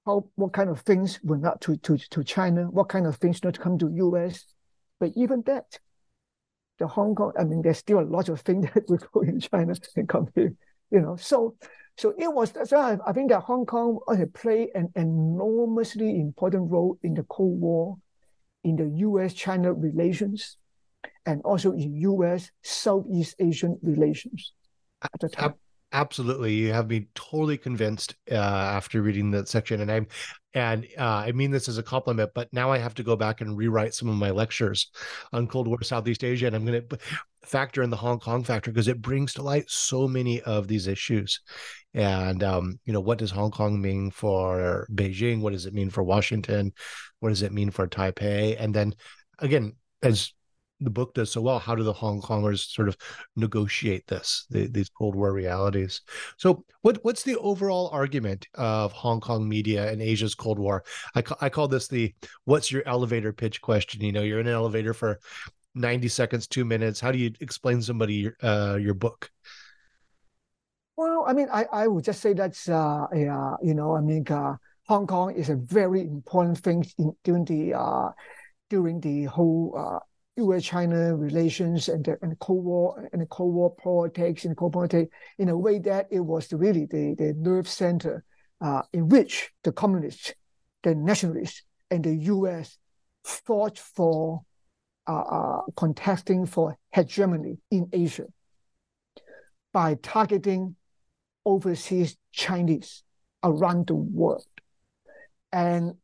how 0.07 0.27
what 0.37 0.53
kind 0.53 0.71
of 0.71 0.81
things 0.81 1.19
will 1.23 1.39
not 1.39 1.61
to, 1.63 1.77
to, 1.77 1.97
to 1.97 2.23
China, 2.23 2.65
what 2.65 2.89
kind 2.89 3.07
of 3.07 3.17
things 3.17 3.43
not 3.43 3.55
to 3.55 3.61
come 3.61 3.79
to 3.79 3.91
US. 3.95 4.45
But 5.01 5.13
even 5.17 5.43
that, 5.47 5.79
the 6.79 6.87
Hong 6.87 7.15
Kong, 7.15 7.33
I 7.39 7.45
mean, 7.45 7.63
there's 7.63 7.79
still 7.79 8.01
a 8.01 8.03
lot 8.03 8.29
of 8.29 8.41
things 8.41 8.67
that 8.75 8.89
will 8.89 8.99
go 9.13 9.21
in 9.21 9.41
China 9.41 9.75
and 9.97 10.09
come 10.09 10.29
here, 10.35 10.55
you 10.91 11.01
know. 11.01 11.17
So 11.17 11.57
so 11.97 12.13
it 12.19 12.33
was 12.33 12.53
so 12.65 12.79
I, 12.79 12.99
I 13.07 13.13
think 13.13 13.31
that 13.31 13.41
Hong 13.41 13.67
Kong 13.67 14.01
played 14.35 14.71
an 14.75 14.91
enormously 14.97 16.21
important 16.21 16.71
role 16.71 16.99
in 17.03 17.15
the 17.15 17.23
Cold 17.25 17.61
War, 17.61 17.97
in 18.63 18.77
the 18.77 18.89
US-China 18.89 19.73
relations, 19.73 20.57
and 21.25 21.41
also 21.43 21.73
in 21.73 21.95
US 21.95 22.51
Southeast 22.63 23.37
Asian 23.39 23.79
relations 23.83 24.53
at 25.03 25.21
the 25.21 25.29
time 25.29 25.55
absolutely 25.95 26.53
you 26.53 26.73
have 26.73 26.89
me 26.89 27.07
totally 27.15 27.57
convinced 27.57 28.15
uh, 28.31 28.35
after 28.35 29.01
reading 29.01 29.31
that 29.31 29.49
section 29.49 29.81
and 29.81 29.91
i'm 29.91 30.07
and 30.53 30.87
uh, 30.99 31.23
i 31.27 31.33
mean 31.33 31.51
this 31.51 31.69
as 31.69 31.79
a 31.79 31.83
compliment 31.83 32.31
but 32.35 32.53
now 32.53 32.71
i 32.71 32.77
have 32.77 32.95
to 32.95 33.03
go 33.03 33.17
back 33.17 33.41
and 33.41 33.57
rewrite 33.57 33.95
some 33.95 34.09
of 34.09 34.17
my 34.17 34.31
lectures 34.31 34.91
on 35.33 35.47
cold 35.47 35.67
war 35.67 35.83
southeast 35.83 36.23
asia 36.23 36.47
and 36.47 36.55
i'm 36.55 36.67
going 36.67 36.87
to 36.87 36.99
factor 37.45 37.83
in 37.83 37.91
the 37.91 37.97
hong 37.97 38.19
kong 38.19 38.43
factor 38.43 38.71
because 38.71 38.89
it 38.89 39.01
brings 39.01 39.35
to 39.35 39.43
light 39.43 39.71
so 39.71 40.09
many 40.09 40.41
of 40.43 40.69
these 40.69 40.87
issues. 40.87 41.41
And 41.93 42.43
um, 42.43 42.81
you 42.85 42.93
know 42.93 43.01
what 43.01 43.19
does 43.19 43.31
hong 43.31 43.51
kong 43.51 43.81
mean 43.81 44.11
for 44.11 44.87
beijing? 44.93 45.41
What 45.41 45.53
does 45.53 45.67
it 45.67 45.75
mean 45.75 45.91
for 45.91 46.03
washington? 46.03 46.73
What 47.21 47.29
does 47.29 47.43
it 47.43 47.53
mean 47.53 47.71
for 47.71 47.87
taipei? 47.87 48.57
And 48.59 48.75
then 48.75 48.95
again 49.39 49.75
as 50.03 50.33
the 50.81 50.91
book 50.91 51.15
does 51.15 51.33
so 51.33 51.41
well. 51.41 51.59
How 51.59 51.75
do 51.75 51.83
the 51.83 51.93
Hong 51.93 52.21
Kongers 52.21 52.71
sort 52.71 52.89
of 52.89 52.97
negotiate 53.37 54.07
this, 54.07 54.47
the, 54.51 54.67
these 54.67 54.89
Cold 54.89 55.15
War 55.15 55.33
realities? 55.33 56.03
So, 56.37 56.65
what 56.83 56.99
what's 57.03 57.23
the 57.23 57.37
overall 57.37 57.89
argument 57.93 58.47
of 58.55 58.93
Hong 58.93 59.21
Kong 59.21 59.49
media 59.49 59.91
and 59.91 60.03
Asia's 60.03 60.35
Cold 60.35 60.59
War? 60.59 60.85
I, 61.15 61.23
ca- 61.23 61.37
I 61.41 61.49
call 61.49 61.69
this 61.69 61.89
the 61.89 62.15
"What's 62.45 62.71
your 62.71 62.83
elevator 62.87 63.33
pitch?" 63.33 63.61
question. 63.61 64.03
You 64.03 64.13
know, 64.13 64.23
you're 64.23 64.41
in 64.41 64.47
an 64.47 64.55
elevator 64.55 64.95
for 64.95 65.21
ninety 65.75 66.09
seconds, 66.09 66.47
two 66.47 66.65
minutes. 66.65 67.01
How 67.01 67.13
do 67.13 67.19
you 67.19 67.33
explain 67.41 67.81
somebody 67.81 68.31
uh, 68.43 68.77
your 68.81 68.95
book? 68.95 69.31
Well, 70.97 71.25
I 71.27 71.33
mean, 71.33 71.49
I, 71.53 71.67
I 71.73 71.87
would 71.89 72.05
just 72.05 72.21
say 72.21 72.35
that's 72.35 72.69
uh, 72.69 73.05
uh 73.05 73.57
you 73.63 73.75
know, 73.75 73.97
I 73.97 74.01
mean, 74.01 74.25
uh, 74.29 74.57
Hong 74.87 75.07
Kong 75.07 75.35
is 75.35 75.49
a 75.51 75.57
very 75.57 76.03
important 76.03 76.59
thing 76.59 76.85
in, 76.99 77.13
during 77.25 77.45
the 77.45 77.75
uh, 77.75 78.11
during 78.71 79.01
the 79.01 79.25
whole 79.25 79.75
uh, 79.77 79.99
U.S.-China 80.37 81.19
relations 81.21 81.89
and 81.89 82.05
the, 82.05 82.19
and 82.23 82.33
the 82.33 82.37
Cold 82.37 82.65
War 82.65 83.09
and 83.13 83.23
the 83.23 83.27
Cold 83.27 83.55
War 83.55 83.75
politics 83.75 84.45
and 84.45 84.53
the 84.53 84.57
Cold 84.57 84.73
politics 84.73 85.15
in 85.39 85.49
a 85.49 85.57
way 85.57 85.79
that 85.81 86.09
it 86.11 86.21
was 86.21 86.53
really 86.53 86.87
the, 86.87 87.15
the 87.17 87.35
nerve 87.37 87.69
center 87.69 88.25
uh, 88.61 88.83
in 88.93 89.09
which 89.09 89.51
the 89.63 89.73
communists, 89.73 90.35
the 90.83 90.95
nationalists, 90.95 91.63
and 91.91 92.05
the 92.05 92.15
U.S. 92.15 92.79
fought 93.25 93.79
for 93.79 94.43
uh, 95.07 95.21
uh, 95.21 95.61
contesting 95.77 96.47
for 96.47 96.77
hegemony 96.93 97.59
in 97.71 97.89
Asia. 97.93 98.27
by 99.75 99.97
targeting 99.97 100.77
overseas 101.45 102.17
Chinese 102.33 103.03
around 103.43 103.89
the 103.89 103.95
world. 103.95 104.47
And 105.53 105.97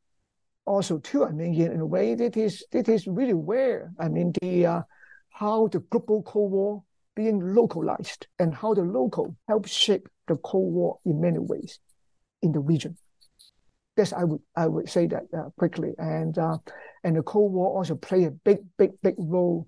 also 0.66 0.98
too, 0.98 1.24
I 1.24 1.30
mean, 1.30 1.54
in 1.54 1.80
a 1.80 1.86
way, 1.86 2.12
it 2.12 2.36
is 2.36 2.64
it 2.72 2.88
is 2.88 3.06
really 3.06 3.34
where 3.34 3.92
I 3.98 4.08
mean 4.08 4.32
the 4.40 4.66
uh, 4.66 4.82
how 5.30 5.68
the 5.68 5.80
global 5.80 6.22
Cold 6.22 6.52
War 6.52 6.82
being 7.16 7.54
localized 7.54 8.26
and 8.38 8.54
how 8.54 8.74
the 8.74 8.82
local 8.82 9.36
helps 9.48 9.72
shape 9.72 10.08
the 10.28 10.36
Cold 10.36 10.72
War 10.72 10.98
in 11.04 11.20
many 11.20 11.38
ways 11.38 11.80
in 12.42 12.52
the 12.52 12.60
region. 12.60 12.96
Yes, 13.96 14.12
I 14.12 14.24
would 14.24 14.40
I 14.56 14.66
would 14.66 14.88
say 14.88 15.06
that 15.08 15.24
uh, 15.36 15.50
quickly, 15.58 15.92
and 15.98 16.36
uh, 16.38 16.58
and 17.04 17.16
the 17.16 17.22
Cold 17.22 17.52
War 17.52 17.76
also 17.76 17.94
play 17.96 18.24
a 18.24 18.30
big 18.30 18.58
big 18.78 18.92
big 19.02 19.14
role 19.18 19.66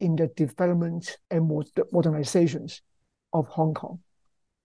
in 0.00 0.16
the 0.16 0.26
development 0.28 1.16
and 1.30 1.48
modernizations 1.48 2.80
of 3.32 3.46
Hong 3.46 3.74
Kong. 3.74 4.00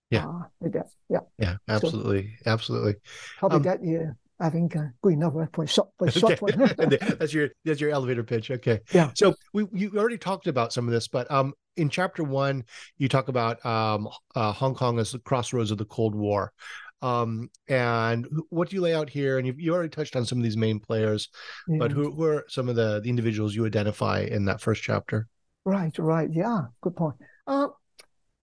Yeah, 0.09 0.28
uh, 0.28 0.43
like 0.61 0.74
that. 0.74 0.88
Yeah, 1.09 1.20
yeah, 1.38 1.57
absolutely, 1.68 2.38
so, 2.43 2.51
absolutely. 2.51 2.95
Probably 3.38 3.57
um, 3.57 3.63
that 3.63 3.80
yeah. 3.84 4.11
I 4.39 4.49
think 4.49 4.75
uh, 4.75 4.83
good 5.01 5.19
for 5.53 5.63
a 5.63 5.67
short, 5.67 5.89
for 5.97 6.07
a 6.07 6.09
okay. 6.09 6.35
one. 6.39 6.69
that's 7.19 7.33
your 7.33 7.49
that's 7.65 7.81
your 7.81 7.89
elevator 7.89 8.23
pitch. 8.23 8.51
Okay. 8.51 8.79
Yeah. 8.93 9.11
So 9.15 9.33
we 9.53 9.65
you 9.73 9.91
already 9.97 10.17
talked 10.17 10.47
about 10.47 10.73
some 10.73 10.88
of 10.88 10.93
this, 10.93 11.07
but 11.07 11.29
um, 11.31 11.53
in 11.75 11.89
chapter 11.89 12.23
one, 12.23 12.63
you 12.97 13.09
talk 13.09 13.29
about 13.29 13.65
um, 13.65 14.07
uh, 14.35 14.51
Hong 14.51 14.75
Kong 14.75 14.99
as 14.99 15.11
the 15.11 15.19
crossroads 15.19 15.71
of 15.71 15.77
the 15.77 15.85
Cold 15.85 16.13
War. 16.13 16.53
Um, 17.01 17.49
and 17.67 18.27
what 18.49 18.69
do 18.69 18.75
you 18.75 18.81
lay 18.81 18.93
out 18.93 19.09
here? 19.09 19.38
And 19.38 19.47
you 19.47 19.55
you 19.57 19.73
already 19.73 19.89
touched 19.89 20.15
on 20.15 20.25
some 20.25 20.38
of 20.38 20.43
these 20.43 20.57
main 20.57 20.79
players, 20.79 21.29
yeah. 21.67 21.77
but 21.79 21.91
who, 21.91 22.11
who 22.11 22.23
are 22.23 22.45
some 22.47 22.69
of 22.69 22.75
the, 22.75 22.99
the 23.01 23.09
individuals 23.09 23.55
you 23.55 23.65
identify 23.65 24.21
in 24.21 24.45
that 24.45 24.61
first 24.61 24.83
chapter? 24.83 25.27
Right, 25.65 25.97
right. 25.99 26.29
Yeah, 26.31 26.61
good 26.81 26.95
point. 26.95 27.15
Uh, 27.45 27.67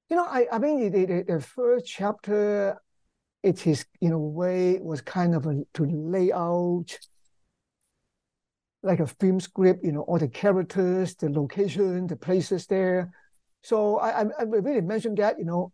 you 0.09 0.17
know, 0.17 0.25
I, 0.25 0.47
I 0.53 0.59
mean, 0.59 0.91
the, 0.93 1.05
the, 1.07 1.25
the 1.27 1.41
first 1.41 1.87
chapter, 1.87 2.77
it 3.45 3.67
is, 3.67 3.85
in 4.01 4.13
a 4.13 4.19
way, 4.19 4.79
was 4.81 5.01
kind 5.01 5.35
of 5.35 5.47
a, 5.47 5.63
to 5.75 5.85
lay 5.85 6.33
out 6.33 6.99
like 8.83 9.01
a 9.01 9.07
film 9.07 9.39
script, 9.39 9.85
you 9.85 9.93
know, 9.93 10.03
all 10.03 10.19
the 10.19 10.29
characters, 10.29 11.15
the 11.15 11.31
location, 11.31 12.07
the 12.07 12.17
places 12.17 12.67
there. 12.67 13.13
So 13.63 13.99
I, 13.99 14.23
I, 14.23 14.43
really 14.43 14.81
mentioned 14.81 15.19
that, 15.19 15.39
you 15.39 15.45
know, 15.45 15.73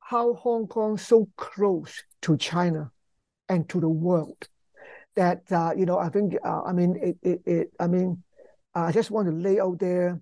how 0.00 0.34
Hong 0.34 0.66
Kong 0.66 0.98
so 0.98 1.28
close 1.36 2.02
to 2.22 2.36
China 2.36 2.90
and 3.48 3.68
to 3.68 3.80
the 3.80 3.88
world 3.88 4.48
that 5.14 5.50
uh, 5.52 5.72
you 5.76 5.86
know 5.86 5.98
I 5.98 6.08
think 6.08 6.36
uh, 6.44 6.62
I 6.62 6.72
mean 6.72 6.96
it, 6.96 7.16
it, 7.22 7.42
it 7.46 7.72
I 7.78 7.86
mean 7.86 8.22
I 8.74 8.92
just 8.92 9.10
want 9.10 9.28
to 9.28 9.34
lay 9.34 9.60
out 9.60 9.78
there 9.78 10.20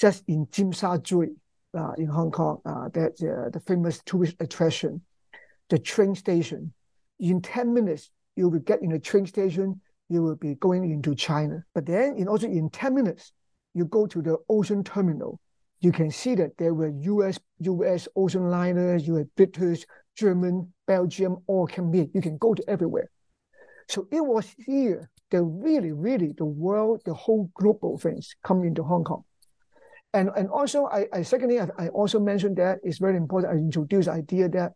just 0.00 0.24
in 0.28 0.46
Tsim 0.46 0.74
Sha 0.74 0.96
Tsui 0.98 1.34
uh, 1.76 1.92
in 1.98 2.06
Hong 2.06 2.30
Kong 2.30 2.60
uh, 2.64 2.88
that 2.94 3.12
uh, 3.22 3.50
the 3.50 3.60
famous 3.66 4.00
tourist 4.04 4.36
attraction 4.40 5.02
the 5.70 5.78
train 5.78 6.14
station 6.14 6.72
in 7.18 7.40
10 7.40 7.72
minutes 7.72 8.10
you 8.36 8.48
will 8.48 8.60
get 8.60 8.82
in 8.82 8.90
the 8.90 8.98
train 8.98 9.26
station 9.26 9.80
you 10.08 10.22
will 10.22 10.36
be 10.36 10.54
going 10.56 10.90
into 10.90 11.14
China 11.14 11.64
but 11.74 11.86
then 11.86 12.16
in 12.16 12.28
also 12.28 12.46
in 12.46 12.70
10 12.70 12.94
minutes 12.94 13.32
you 13.74 13.84
go 13.84 14.06
to 14.06 14.22
the 14.22 14.36
ocean 14.48 14.84
terminal 14.84 15.40
you 15.80 15.92
can 15.92 16.10
see 16.10 16.34
that 16.36 16.56
there 16.58 16.74
were 16.74 16.88
US, 16.88 17.38
US 17.60 18.08
ocean 18.16 18.50
liners, 18.50 19.06
you 19.06 19.16
had 19.16 19.34
British, 19.36 19.84
German, 20.16 20.72
Belgium, 20.86 21.38
all 21.46 21.66
can 21.66 21.92
here. 21.92 22.06
You 22.14 22.22
can 22.22 22.38
go 22.38 22.54
to 22.54 22.64
everywhere. 22.68 23.10
So 23.88 24.08
it 24.10 24.24
was 24.24 24.54
here 24.66 25.10
that 25.30 25.42
really, 25.42 25.92
really 25.92 26.32
the 26.36 26.44
world, 26.44 27.02
the 27.04 27.14
whole 27.14 27.50
global 27.54 27.98
things 27.98 28.34
come 28.42 28.64
into 28.64 28.82
Hong 28.82 29.04
Kong. 29.04 29.24
And, 30.14 30.30
and 30.36 30.48
also, 30.48 30.86
I, 30.86 31.06
I 31.12 31.22
secondly, 31.22 31.60
I, 31.60 31.68
I 31.78 31.88
also 31.88 32.18
mentioned 32.18 32.56
that 32.56 32.78
it's 32.82 32.98
very 32.98 33.16
important. 33.16 33.52
I 33.52 33.56
introduced 33.58 34.06
the 34.06 34.14
idea 34.14 34.48
that 34.50 34.72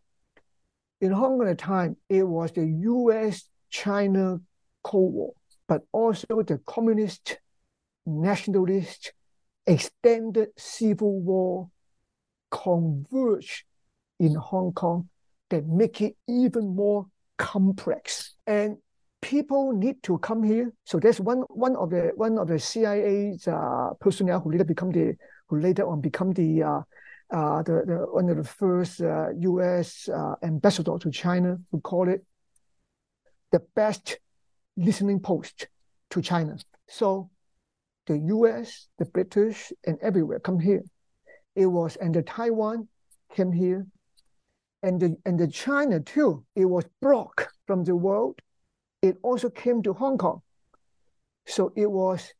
in 1.01 1.11
Hong 1.11 1.39
Kong 1.39 1.47
at 1.47 1.57
the 1.57 1.63
time, 1.63 1.97
it 2.07 2.23
was 2.23 2.51
the 2.51 2.65
US 2.65 3.43
China 3.69 4.39
Cold 4.83 5.13
War, 5.13 5.33
but 5.67 5.81
also 5.91 6.43
the 6.43 6.59
communist, 6.65 7.39
nationalist, 8.05 9.13
extended 9.65 10.49
civil 10.57 11.19
war 11.19 11.69
converge 12.51 13.65
in 14.19 14.35
Hong 14.35 14.73
Kong 14.73 15.09
that 15.49 15.65
make 15.67 16.01
it 16.01 16.15
even 16.27 16.75
more 16.75 17.07
complex. 17.37 18.35
And 18.45 18.77
people 19.21 19.71
need 19.71 20.03
to 20.03 20.19
come 20.19 20.43
here. 20.43 20.71
So 20.85 20.99
that's 20.99 21.19
one 21.19 21.41
one 21.49 21.75
of 21.75 21.89
the 21.89 22.11
one 22.15 22.37
of 22.37 22.47
the 22.47 22.59
CIA's 22.59 23.47
uh, 23.47 23.89
personnel 23.99 24.39
who 24.39 24.51
later 24.51 24.65
become 24.65 24.91
the 24.91 25.15
who 25.47 25.59
later 25.59 25.87
on 25.87 26.01
become 26.01 26.31
the 26.33 26.63
uh, 26.63 26.81
uh, 27.31 27.63
the, 27.63 27.83
the 27.85 27.95
one 28.11 28.29
of 28.29 28.37
the 28.37 28.43
first 28.43 29.01
uh, 29.01 29.29
U.S. 29.29 30.09
Uh, 30.09 30.35
ambassador 30.43 30.97
to 30.99 31.11
China 31.11 31.57
who 31.71 31.79
called 31.79 32.09
it 32.09 32.25
the 33.51 33.61
best 33.75 34.19
listening 34.77 35.19
post 35.19 35.67
to 36.09 36.21
China. 36.21 36.57
So 36.87 37.29
the 38.07 38.17
US, 38.17 38.87
the 38.97 39.05
British, 39.05 39.71
and 39.85 39.97
everywhere 40.01 40.39
come 40.39 40.59
here. 40.59 40.83
It 41.55 41.67
was, 41.67 41.95
and 41.97 42.13
the 42.13 42.21
Taiwan 42.21 42.87
came 43.33 43.51
here. 43.51 43.85
And 44.83 44.99
the, 44.99 45.15
and 45.25 45.39
the 45.39 45.47
China 45.47 45.99
too, 45.99 46.43
it 46.55 46.65
was 46.65 46.85
blocked 47.01 47.47
from 47.67 47.83
the 47.83 47.95
world. 47.95 48.39
It 49.01 49.17
also 49.21 49.49
came 49.49 49.83
to 49.83 49.93
Hong 49.93 50.17
Kong. 50.17 50.41
So 51.45 51.71
it 51.75 51.89
was, 51.89 52.33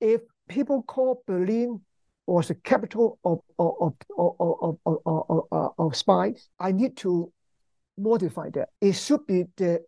if 0.00 0.22
people 0.48 0.82
call 0.82 1.22
Berlin 1.26 1.80
was 2.26 2.48
the 2.48 2.54
capital 2.54 3.18
of, 3.24 3.40
of, 3.58 3.74
of, 3.78 3.94
of, 4.40 4.76
of, 4.86 5.00
of, 5.06 5.42
of, 5.52 5.70
of 5.78 5.96
spies, 5.96 6.48
I 6.58 6.72
need 6.72 6.96
to 6.98 7.32
modify 7.98 8.50
that. 8.50 8.70
It 8.80 8.92
should 8.92 9.26
be 9.26 9.44
the 9.56 9.84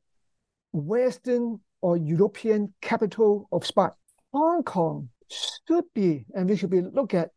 Western 0.73 1.61
or 1.81 1.97
European 1.97 2.75
capital 2.83 3.49
of 3.53 3.65
spies. 3.65 3.93
Hong 4.33 4.63
Kong 4.63 5.09
should 5.31 5.85
be, 5.95 6.27
and 6.35 6.49
we 6.49 6.57
should 6.57 6.71
be 6.71 6.83
looked 6.83 7.15
at 7.15 7.31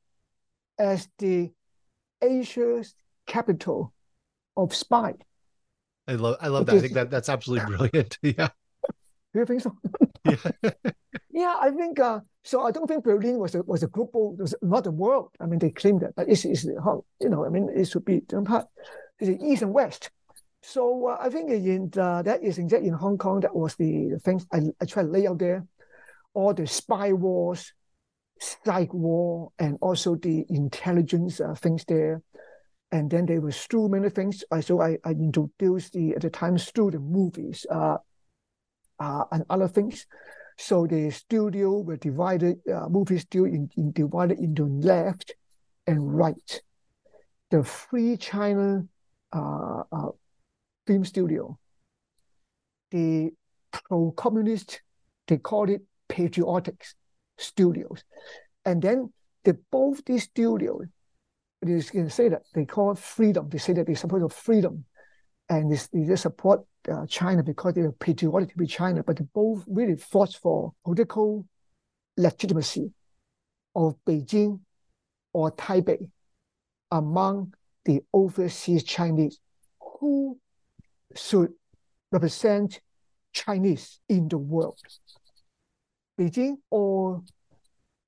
as 0.78 1.08
the 1.18 1.52
Asia's 2.22 2.95
capital 3.26 3.93
of 4.58 4.76
spy. 4.76 5.16
I 6.08 6.16
love 6.16 6.38
I 6.41 6.47
love 6.47 6.66
that. 6.66 6.76
I 6.76 6.80
think 6.80 6.93
that 6.93 7.12
that's 7.12 7.30
absolutely 7.30 7.68
brilliant. 7.68 8.18
yeah. 8.22 8.50
Do 9.34 9.39
you 9.39 9.45
think 9.45 9.61
so? 9.61 9.75
yeah. 10.25 10.71
yeah, 11.32 11.55
I 11.59 11.69
think 11.71 11.99
uh, 11.99 12.19
so. 12.43 12.61
I 12.61 12.71
don't 12.71 12.88
think 12.88 13.03
Berlin 13.03 13.38
was 13.38 13.55
a 13.55 13.63
was 13.63 13.84
a 13.84 13.88
global, 13.88 14.36
was 14.36 14.55
not 14.61 14.84
the 14.84 14.91
world. 14.91 15.30
I 15.39 15.45
mean, 15.45 15.59
they 15.59 15.69
claim 15.71 15.99
that, 15.99 16.15
but 16.15 16.27
it's, 16.27 16.45
it's 16.45 16.67
how 16.84 17.05
you 17.21 17.30
know. 17.30 17.45
I 17.45 17.49
mean, 17.49 17.69
it 17.73 17.86
should 17.86 18.05
be 18.05 18.21
part. 18.21 18.65
It's 19.19 19.43
east 19.43 19.61
and 19.61 19.73
west. 19.73 20.09
So 20.61 21.07
uh, 21.07 21.17
I 21.21 21.30
think 21.30 21.51
in 21.51 21.91
uh, 21.97 22.21
that 22.23 22.43
is 22.43 22.57
in 22.57 22.73
in 22.73 22.93
Hong 22.93 23.17
Kong. 23.17 23.41
That 23.41 23.55
was 23.55 23.75
the, 23.75 24.09
the 24.09 24.19
things 24.19 24.45
I, 24.51 24.61
I 24.82 24.86
try 24.86 25.03
to 25.03 25.09
lay 25.09 25.27
out 25.27 25.39
there 25.39 25.65
all 26.34 26.53
the 26.53 26.67
spy 26.67 27.13
wars, 27.13 27.73
psych 28.39 28.93
war, 28.93 29.51
and 29.59 29.77
also 29.82 30.15
the 30.15 30.45
intelligence 30.49 31.39
uh, 31.41 31.53
things 31.55 31.84
there. 31.86 32.21
And 32.91 33.09
then 33.09 33.25
there 33.25 33.41
were 33.41 33.51
through 33.51 33.89
many 33.89 34.09
things. 34.09 34.43
Uh, 34.51 34.61
so 34.61 34.82
I, 34.82 34.97
I 35.03 35.11
introduced 35.11 35.93
the 35.93 36.15
at 36.15 36.21
the 36.21 36.30
time 36.30 36.57
through 36.57 36.91
the 36.91 36.99
movies 36.99 37.65
uh, 37.69 37.97
uh, 39.00 39.24
and 39.32 39.43
other 39.50 39.68
things. 39.68 40.06
So 40.58 40.86
the 40.86 41.10
studio 41.12 41.80
were 41.80 41.97
divided, 41.97 42.60
uh, 42.68 42.89
movie 42.89 43.18
studio 43.18 43.54
in, 43.54 43.70
in 43.78 43.91
divided 43.91 44.39
into 44.39 44.66
left 44.66 45.36
and 45.88 46.18
right. 46.18 46.62
The 47.50 47.64
Free 47.64 48.18
China 48.18 48.86
uh, 49.32 49.84
uh, 49.91 50.10
film 50.86 51.06
studio, 51.06 51.58
the 52.91 53.32
pro-communist, 53.72 54.82
they 55.28 55.38
called 55.38 55.70
it 55.70 55.82
patriotic 56.10 56.84
studios. 57.38 58.04
And 58.66 58.82
then 58.82 59.14
the, 59.45 59.58
both 59.72 60.04
these 60.06 60.24
studios, 60.24 60.88
they 61.62 61.82
can 61.82 62.10
say 62.10 62.30
that 62.30 62.43
they 62.54 62.66
call 62.66 62.95
freedom. 62.95 63.50
They 63.50 63.60
say 63.60 63.74
that 63.74 63.88
they 63.88 63.95
support 63.95 64.32
freedom, 64.34 64.86
and 65.47 65.72
they, 65.72 65.80
they 65.93 66.16
support 66.16 66.62
uh, 66.89 67.05
China 67.07 67.43
because 67.43 67.73
they 67.73 67.81
are 67.81 67.91
patriotic 67.91 68.55
be 68.55 68.67
China. 68.67 69.03
But 69.03 69.17
they 69.17 69.25
both 69.33 69.63
really 69.67 69.95
fought 69.95 70.33
for 70.33 70.73
political 70.83 71.45
legitimacy 72.17 72.91
of 73.75 73.95
Beijing 74.05 74.59
or 75.33 75.51
Taipei 75.51 76.09
among 76.91 77.53
the 77.85 78.01
overseas 78.13 78.83
Chinese 78.83 79.39
who 79.79 80.39
should 81.15 81.53
represent 82.11 82.81
Chinese 83.33 83.99
in 84.09 84.27
the 84.27 84.37
world. 84.37 84.79
Beijing 86.19 86.57
or 86.69 87.23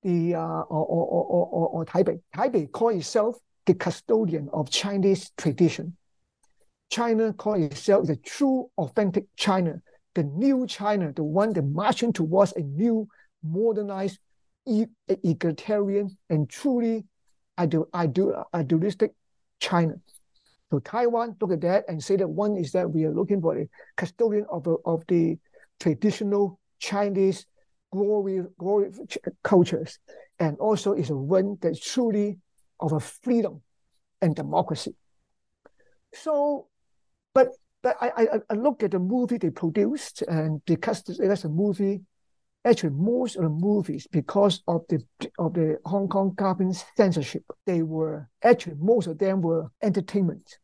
the 0.03 0.35
uh, 0.35 0.39
or, 0.39 0.85
or, 0.85 1.05
or, 1.05 1.47
or, 1.47 1.67
or 1.69 1.85
Taipei. 1.85 2.19
Taipei 2.35 2.71
call 2.71 2.89
itself 2.89 3.37
the 3.65 3.73
custodian 3.73 4.49
of 4.51 4.69
Chinese 4.69 5.31
tradition. 5.37 5.95
China 6.91 7.33
call 7.33 7.53
itself 7.55 8.05
the 8.05 8.17
true 8.17 8.69
authentic 8.77 9.25
China, 9.37 9.81
the 10.13 10.23
new 10.23 10.67
China, 10.67 11.13
the 11.13 11.23
one 11.23 11.53
that 11.53 11.63
marching 11.63 12.11
towards 12.11 12.51
a 12.53 12.61
new 12.61 13.07
modernized, 13.43 14.19
egalitarian, 15.23 16.17
and 16.29 16.49
truly 16.49 17.05
idealistic 17.57 19.13
China. 19.59 19.93
So 20.69 20.79
Taiwan 20.79 21.37
look 21.39 21.51
at 21.51 21.61
that 21.61 21.85
and 21.87 22.03
say 22.03 22.17
that 22.17 22.27
one 22.27 22.57
is 22.57 22.71
that 22.73 22.91
we 22.91 23.05
are 23.05 23.13
looking 23.13 23.41
for 23.41 23.57
a 23.57 23.69
custodian 23.95 24.45
of, 24.49 24.63
the, 24.63 24.75
of 24.85 25.03
the 25.07 25.37
traditional 25.79 26.59
Chinese 26.79 27.45
glory, 27.91 28.43
glory 28.57 28.91
cultures, 29.43 29.99
and 30.39 30.57
also 30.57 30.93
is 30.93 31.09
one 31.09 31.57
that's 31.61 31.79
truly 31.79 32.37
of 32.79 32.91
a 32.91 32.99
freedom 32.99 33.61
and 34.21 34.35
democracy. 34.35 34.95
So, 36.13 36.67
but 37.33 37.49
but 37.83 37.97
I, 37.99 38.11
I, 38.17 38.39
I 38.51 38.53
look 38.53 38.83
at 38.83 38.91
the 38.91 38.99
movie 38.99 39.37
they 39.37 39.49
produced, 39.49 40.21
and 40.23 40.63
because 40.65 41.01
that's 41.03 41.45
a 41.45 41.49
movie, 41.49 42.01
actually 42.63 42.91
most 42.91 43.35
of 43.35 43.43
the 43.43 43.49
movies, 43.49 44.07
because 44.11 44.61
of 44.67 44.81
the 44.89 45.03
of 45.39 45.53
the 45.53 45.77
Hong 45.85 46.07
Kong 46.07 46.33
government 46.35 46.83
censorship, 46.95 47.43
they 47.65 47.81
were 47.81 48.29
actually 48.43 48.75
most 48.79 49.07
of 49.07 49.17
them 49.17 49.41
were 49.41 49.71
entertainment. 49.81 50.59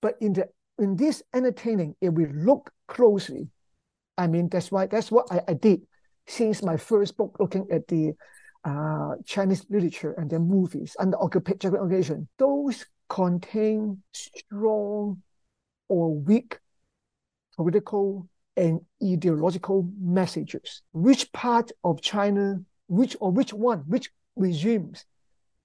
But 0.00 0.16
in 0.20 0.32
the 0.32 0.48
in 0.78 0.96
this 0.96 1.22
entertaining, 1.34 1.94
if 2.00 2.12
we 2.12 2.26
look 2.26 2.70
closely, 2.88 3.48
I 4.16 4.26
mean 4.26 4.48
that's 4.48 4.72
why 4.72 4.86
that's 4.86 5.10
what 5.10 5.26
I, 5.30 5.42
I 5.48 5.54
did 5.54 5.82
since 6.26 6.62
my 6.62 6.76
first 6.78 7.16
book 7.18 7.36
looking 7.38 7.66
at 7.70 7.86
the 7.88 8.14
uh, 8.64 9.16
Chinese 9.26 9.66
literature 9.68 10.12
and 10.12 10.30
then 10.30 10.48
movies 10.48 10.96
under 10.98 11.18
occupation. 11.18 12.28
Those 12.38 12.86
contain 13.10 14.02
strong 14.12 15.22
or 15.88 16.14
weak 16.14 16.58
political 17.56 18.28
and 18.56 18.80
ideological 19.02 19.88
messages. 20.00 20.82
Which 20.92 21.32
part 21.32 21.70
of 21.82 22.00
China, 22.00 22.60
which 22.88 23.16
or 23.20 23.30
which 23.30 23.52
one, 23.52 23.80
which 23.86 24.10
regimes 24.36 25.04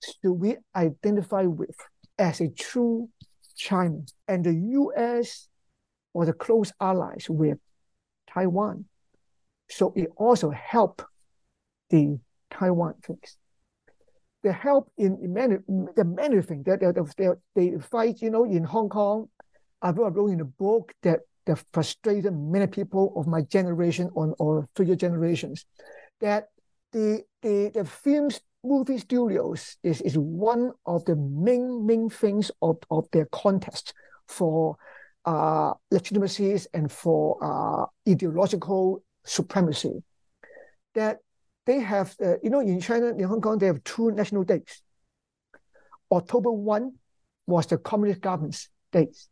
should 0.04 0.32
we 0.32 0.58
identify 0.76 1.44
with 1.44 1.76
as 2.18 2.42
a 2.42 2.50
true 2.50 3.10
China? 3.56 4.02
And 4.28 4.44
the 4.44 4.54
US 4.54 5.48
was 6.14 6.30
a 6.30 6.34
close 6.34 6.72
allies 6.80 7.28
with 7.30 7.58
Taiwan. 8.34 8.86
So 9.70 9.94
it 9.96 10.10
also 10.16 10.50
helped 10.50 11.04
the 11.90 12.20
Taiwan 12.50 12.96
things. 13.04 13.38
They 14.42 14.52
help 14.52 14.92
in 14.98 15.18
many 15.34 15.58
the 15.96 16.06
many 16.06 16.42
things 16.42 16.66
that 16.66 16.80
they, 16.80 16.92
they, 17.18 17.72
they 17.72 17.78
fight, 17.80 18.22
you 18.22 18.30
know, 18.30 18.46
in 18.46 18.64
Hong 18.64 18.90
Kong. 18.90 19.30
I 19.82 19.92
wrote 19.92 20.32
in 20.32 20.42
a 20.42 20.46
book 20.46 20.94
that 21.04 21.22
that 21.46 21.64
frustrated 21.74 22.34
many 22.34 22.68
people 22.68 23.14
of 23.16 23.26
my 23.26 23.42
generation 23.42 24.10
or, 24.14 24.36
or 24.38 24.68
future 24.76 24.96
generations. 24.96 25.66
That 26.22 26.50
the 26.92 27.24
the 27.42 27.72
the 27.74 27.86
films 27.86 28.42
movie 28.64 28.98
studios 28.98 29.78
is, 29.84 30.02
is 30.02 30.18
one 30.18 30.72
of 30.86 31.06
the 31.06 31.16
main 31.16 31.86
main 31.86 32.10
things 32.10 32.52
of, 32.62 32.78
of 32.92 33.08
their 33.12 33.26
contest 33.32 33.94
for 34.28 34.76
uh, 35.26 35.74
legitimacies 35.92 36.68
and 36.74 36.92
for 36.92 37.38
uh, 37.42 37.86
ideological 38.10 39.02
supremacy. 39.26 40.04
That 40.96 41.20
they 41.66 41.80
have, 41.80 42.16
uh, 42.24 42.36
you 42.42 42.50
know, 42.50 42.60
in 42.60 42.82
China, 42.82 43.08
in 43.08 43.24
Hong 43.24 43.42
Kong, 43.42 43.58
they 43.58 43.68
have 43.68 43.84
two 43.84 44.12
national 44.12 44.44
days. 44.44 44.82
October 46.12 46.52
1 46.52 46.94
was 47.46 47.68
the 47.68 47.78
Communist 47.78 48.22
government's 48.22 48.70
days. 48.92 49.30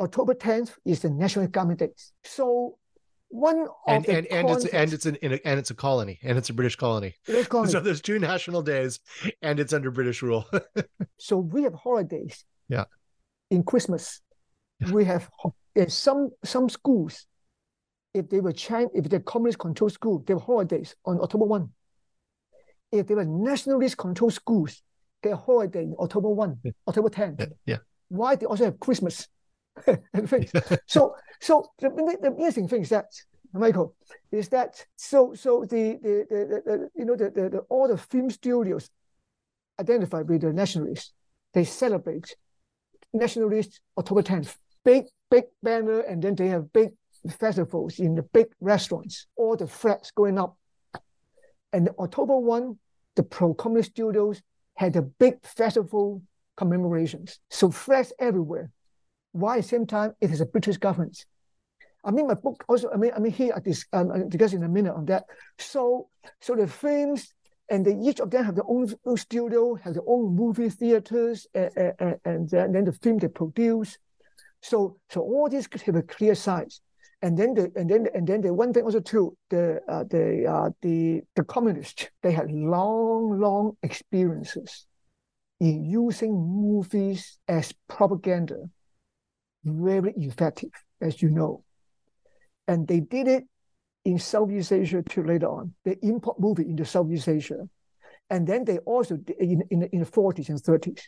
October 0.00 0.34
10th 0.34 0.72
is 0.84 1.00
the 1.00 1.10
national 1.10 1.46
government 1.48 1.80
Day. 1.80 1.90
So 2.24 2.78
one 3.30 3.60
of 3.60 3.68
and 3.86 4.04
the 4.04 4.16
and, 4.16 4.26
and 4.26 4.50
it's 4.50 4.64
and 4.66 4.92
it's 4.92 5.06
an 5.06 5.16
and 5.16 5.58
it's 5.58 5.70
a 5.70 5.74
colony 5.74 6.18
and 6.22 6.38
it's 6.38 6.50
a 6.50 6.54
British 6.54 6.76
colony. 6.76 7.14
British 7.26 7.48
colony. 7.54 7.70
So 7.70 7.80
there's 7.80 8.00
two 8.00 8.18
national 8.18 8.62
days, 8.62 9.00
and 9.42 9.60
it's 9.60 9.72
under 9.72 9.90
British 9.90 10.22
rule. 10.22 10.46
so 11.18 11.36
we 11.36 11.62
have 11.64 11.74
holidays. 11.74 12.44
Yeah. 12.68 12.84
In 13.50 13.62
Christmas, 13.64 14.20
we 14.92 15.04
have 15.04 15.28
in 15.74 15.90
some 15.90 16.30
some 16.44 16.68
schools 16.68 17.26
if 18.14 18.28
they 18.28 18.40
were 18.40 18.52
China, 18.52 18.88
if 18.94 19.08
they're 19.08 19.20
communist 19.20 19.58
controlled 19.58 19.92
school, 19.92 20.22
they 20.26 20.34
have 20.34 20.42
holidays 20.42 20.94
on 21.04 21.20
October 21.20 21.44
1. 21.44 21.68
If 22.92 23.06
they 23.06 23.14
were 23.14 23.24
nationalist 23.24 23.96
controlled 23.96 24.32
schools, 24.32 24.82
they 25.22 25.30
have 25.30 25.40
holiday 25.40 25.82
in 25.82 25.94
October 25.98 26.30
1, 26.30 26.58
yeah. 26.62 26.72
October 26.86 27.10
10. 27.10 27.36
Yeah. 27.38 27.46
yeah. 27.66 27.76
Why 28.08 28.36
they 28.36 28.46
also 28.46 28.64
have 28.64 28.80
Christmas 28.80 29.28
and 30.14 30.28
things. 30.28 30.52
so 30.86 31.14
so 31.40 31.70
the, 31.78 31.88
the 32.20 32.28
interesting 32.28 32.68
thing 32.68 32.82
is 32.82 32.88
that 32.90 33.06
Michael, 33.52 33.94
is 34.30 34.48
that 34.50 34.84
so 34.96 35.34
so 35.34 35.64
the 35.64 35.98
the, 36.02 36.26
the, 36.28 36.62
the 36.64 36.90
you 36.94 37.04
know 37.04 37.16
the, 37.16 37.30
the, 37.30 37.58
all 37.68 37.88
the 37.88 37.98
film 37.98 38.30
studios 38.30 38.90
identified 39.80 40.28
with 40.28 40.42
the 40.42 40.52
nationalists, 40.52 41.12
they 41.54 41.64
celebrate 41.64 42.36
nationalist 43.12 43.80
October 43.96 44.22
10th. 44.22 44.56
Big, 44.84 45.04
big 45.30 45.44
banner, 45.62 46.00
and 46.00 46.22
then 46.22 46.34
they 46.34 46.48
have 46.48 46.72
big 46.72 46.90
festivals 47.38 47.98
in 47.98 48.14
the 48.14 48.22
big 48.22 48.46
restaurants, 48.60 49.26
all 49.36 49.56
the 49.56 49.66
flags 49.66 50.10
going 50.12 50.38
up. 50.38 50.56
And 51.72 51.90
October 51.98 52.36
1, 52.36 52.78
the 53.16 53.22
pro-communist 53.22 53.90
studios 53.90 54.40
had 54.74 54.96
a 54.96 55.02
big 55.02 55.44
festival 55.44 56.22
commemorations. 56.56 57.40
So 57.50 57.70
flags 57.70 58.12
everywhere. 58.18 58.70
Why 59.32 59.56
at 59.56 59.62
the 59.62 59.68
same 59.68 59.86
time 59.86 60.14
it 60.20 60.30
is 60.30 60.40
a 60.40 60.46
British 60.46 60.76
government? 60.78 61.24
I 62.04 62.10
mean, 62.10 62.26
my 62.26 62.34
book 62.34 62.64
also. 62.68 62.90
I 62.92 62.96
mean, 62.96 63.12
I 63.14 63.18
mean 63.18 63.32
here 63.32 63.52
at 63.54 63.64
this 63.64 63.84
um, 63.92 64.28
discuss 64.28 64.52
in 64.52 64.62
a 64.62 64.68
minute 64.68 64.94
on 64.94 65.04
that. 65.06 65.24
So, 65.58 66.08
so 66.40 66.54
the 66.54 66.66
films 66.66 67.34
and 67.70 67.84
they, 67.84 67.94
each 67.96 68.20
of 68.20 68.30
them 68.30 68.44
have 68.44 68.54
their 68.54 68.64
own, 68.66 68.88
studio, 69.16 69.74
have 69.74 69.94
their 69.94 70.02
own 70.06 70.34
movie 70.34 70.70
theaters, 70.70 71.46
and, 71.54 71.70
and, 72.24 72.52
and 72.52 72.74
then 72.74 72.84
the 72.84 72.92
film 73.02 73.18
they 73.18 73.28
produce. 73.28 73.98
So, 74.62 74.96
so 75.10 75.20
all 75.20 75.48
these 75.50 75.68
have 75.84 75.96
a 75.96 76.02
clear 76.02 76.34
size 76.34 76.80
and 77.22 77.36
then 77.36 77.54
the 77.54 77.70
and 77.74 77.90
then 77.90 78.06
and 78.14 78.26
then 78.26 78.40
the 78.40 78.54
one 78.54 78.72
thing 78.72 78.84
also 78.84 79.00
too 79.00 79.36
the 79.50 79.80
uh, 79.88 80.04
the 80.04 80.46
uh, 80.46 80.70
the 80.82 81.20
the 81.34 81.44
communists 81.44 82.08
they 82.22 82.32
had 82.32 82.50
long 82.50 83.40
long 83.40 83.76
experiences 83.82 84.86
in 85.60 85.84
using 85.84 86.32
movies 86.32 87.38
as 87.48 87.72
propaganda 87.88 88.70
very 89.68 90.12
effective 90.16 90.70
as 91.00 91.22
you 91.22 91.30
know. 91.30 91.64
And 92.66 92.86
they 92.86 93.00
did 93.00 93.28
it 93.28 93.44
in 94.04 94.18
Southeast 94.18 94.72
Asia 94.72 95.02
too 95.02 95.22
later 95.22 95.48
on. 95.48 95.74
They 95.84 95.96
import 96.02 96.40
movie 96.40 96.68
into 96.68 96.84
Southeast 96.84 97.28
Asia 97.28 97.68
and 98.30 98.46
then 98.46 98.64
they 98.64 98.78
also 98.78 99.18
in 99.38 99.62
in, 99.70 99.82
in 99.92 100.00
the 100.00 100.06
40s 100.06 100.48
and 100.48 100.58
30s 100.58 101.02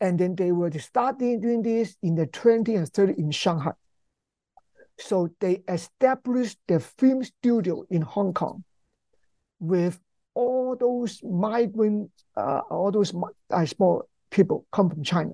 and 0.00 0.18
then 0.18 0.34
they 0.34 0.52
were 0.52 0.70
starting 0.78 1.40
doing 1.40 1.62
this 1.62 1.96
in 2.02 2.14
the 2.14 2.26
20s 2.26 2.76
and 2.76 2.92
30s 2.92 3.18
in 3.18 3.30
Shanghai. 3.30 3.72
So 4.98 5.28
they 5.40 5.62
established 5.68 6.58
the 6.66 6.80
film 6.80 7.22
studio 7.22 7.84
in 7.90 8.02
Hong 8.02 8.32
Kong 8.32 8.64
with 9.60 10.00
all 10.34 10.76
those 10.76 11.20
migrant, 11.22 12.10
uh, 12.36 12.60
all 12.70 12.90
those 12.90 13.12
small 13.66 14.08
people 14.30 14.66
come 14.72 14.90
from 14.90 15.02
China. 15.02 15.32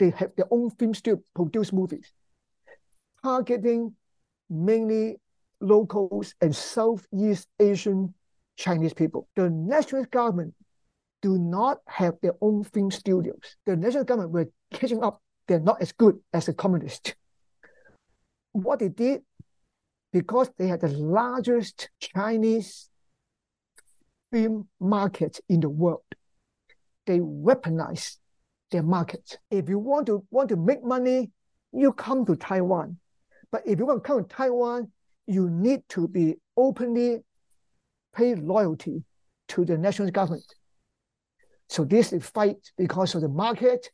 They 0.00 0.10
have 0.16 0.34
their 0.34 0.46
own 0.50 0.70
film 0.70 0.94
studio, 0.94 1.22
produce 1.34 1.74
movies, 1.74 2.10
targeting 3.22 3.94
mainly 4.48 5.18
locals 5.60 6.34
and 6.40 6.56
Southeast 6.56 7.46
Asian 7.60 8.14
Chinese 8.56 8.94
people. 8.94 9.28
The 9.36 9.50
national 9.50 10.06
government 10.06 10.54
do 11.20 11.38
not 11.38 11.80
have 11.86 12.14
their 12.22 12.32
own 12.40 12.64
film 12.64 12.90
studios. 12.90 13.56
The 13.66 13.76
national 13.76 14.04
government 14.04 14.32
were 14.32 14.48
catching 14.72 15.04
up. 15.04 15.20
They're 15.46 15.60
not 15.60 15.82
as 15.82 15.92
good 15.92 16.18
as 16.32 16.46
the 16.46 16.54
communists 16.54 17.14
what 18.52 18.78
they 18.78 18.88
did, 18.88 19.20
because 20.14 20.50
they 20.56 20.66
had 20.66 20.80
the 20.80 20.88
largest 20.88 21.90
Chinese 22.00 22.88
film 24.32 24.68
market 24.80 25.40
in 25.48 25.60
the 25.60 25.68
world, 25.68 26.02
they 27.06 27.18
weaponized 27.18 28.16
their 28.70 28.82
market. 28.82 29.38
If 29.50 29.68
you 29.68 29.78
want 29.78 30.06
to 30.06 30.24
want 30.30 30.48
to 30.50 30.56
make 30.56 30.84
money, 30.84 31.30
you 31.72 31.92
come 31.92 32.24
to 32.26 32.36
Taiwan. 32.36 32.98
But 33.52 33.62
if 33.66 33.78
you 33.78 33.86
want 33.86 34.02
to 34.02 34.06
come 34.06 34.22
to 34.22 34.28
Taiwan, 34.28 34.90
you 35.26 35.50
need 35.50 35.82
to 35.90 36.08
be 36.08 36.36
openly 36.56 37.20
pay 38.14 38.34
loyalty 38.34 39.04
to 39.48 39.64
the 39.64 39.78
national 39.78 40.10
government. 40.10 40.44
So 41.68 41.84
this 41.84 42.12
is 42.12 42.28
fight 42.28 42.58
because 42.76 43.14
of 43.14 43.20
the 43.20 43.28
market, 43.28 43.90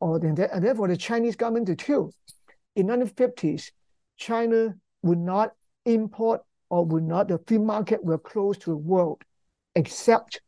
or 0.00 0.18
then 0.18 0.38
and 0.38 0.64
therefore 0.64 0.88
the 0.88 0.96
Chinese 0.96 1.36
government 1.36 1.78
too. 1.78 2.10
In 2.76 2.86
1950s, 2.86 3.70
China 4.16 4.74
would 5.02 5.18
not 5.18 5.52
import 5.84 6.42
or 6.70 6.84
would 6.84 7.02
not, 7.02 7.28
the 7.28 7.40
free 7.46 7.58
market 7.58 8.02
will 8.02 8.18
close 8.18 8.56
to 8.58 8.70
the 8.70 8.76
world 8.76 9.22
except 9.74 10.40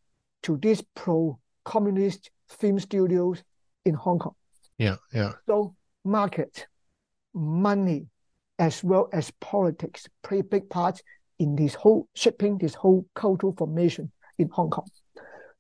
to 0.43 0.57
these 0.57 0.83
pro-communist 0.95 2.31
film 2.49 2.79
studios 2.79 3.43
in 3.85 3.95
Hong 3.95 4.19
Kong. 4.19 4.35
Yeah, 4.79 4.97
yeah. 5.13 5.33
So 5.47 5.75
market, 6.05 6.67
money, 7.35 8.07
as 8.59 8.83
well 8.85 9.09
as 9.13 9.31
politics 9.41 10.09
play 10.23 10.41
a 10.41 10.45
big 10.45 10.69
part 10.69 11.03
in 11.39 11.57
this 11.57 11.75
whole 11.75 12.09
shaping 12.15 12.59
this 12.59 12.75
whole 12.75 13.07
cultural 13.15 13.55
formation 13.57 14.11
in 14.39 14.49
Hong 14.51 14.71
Kong. 14.71 14.87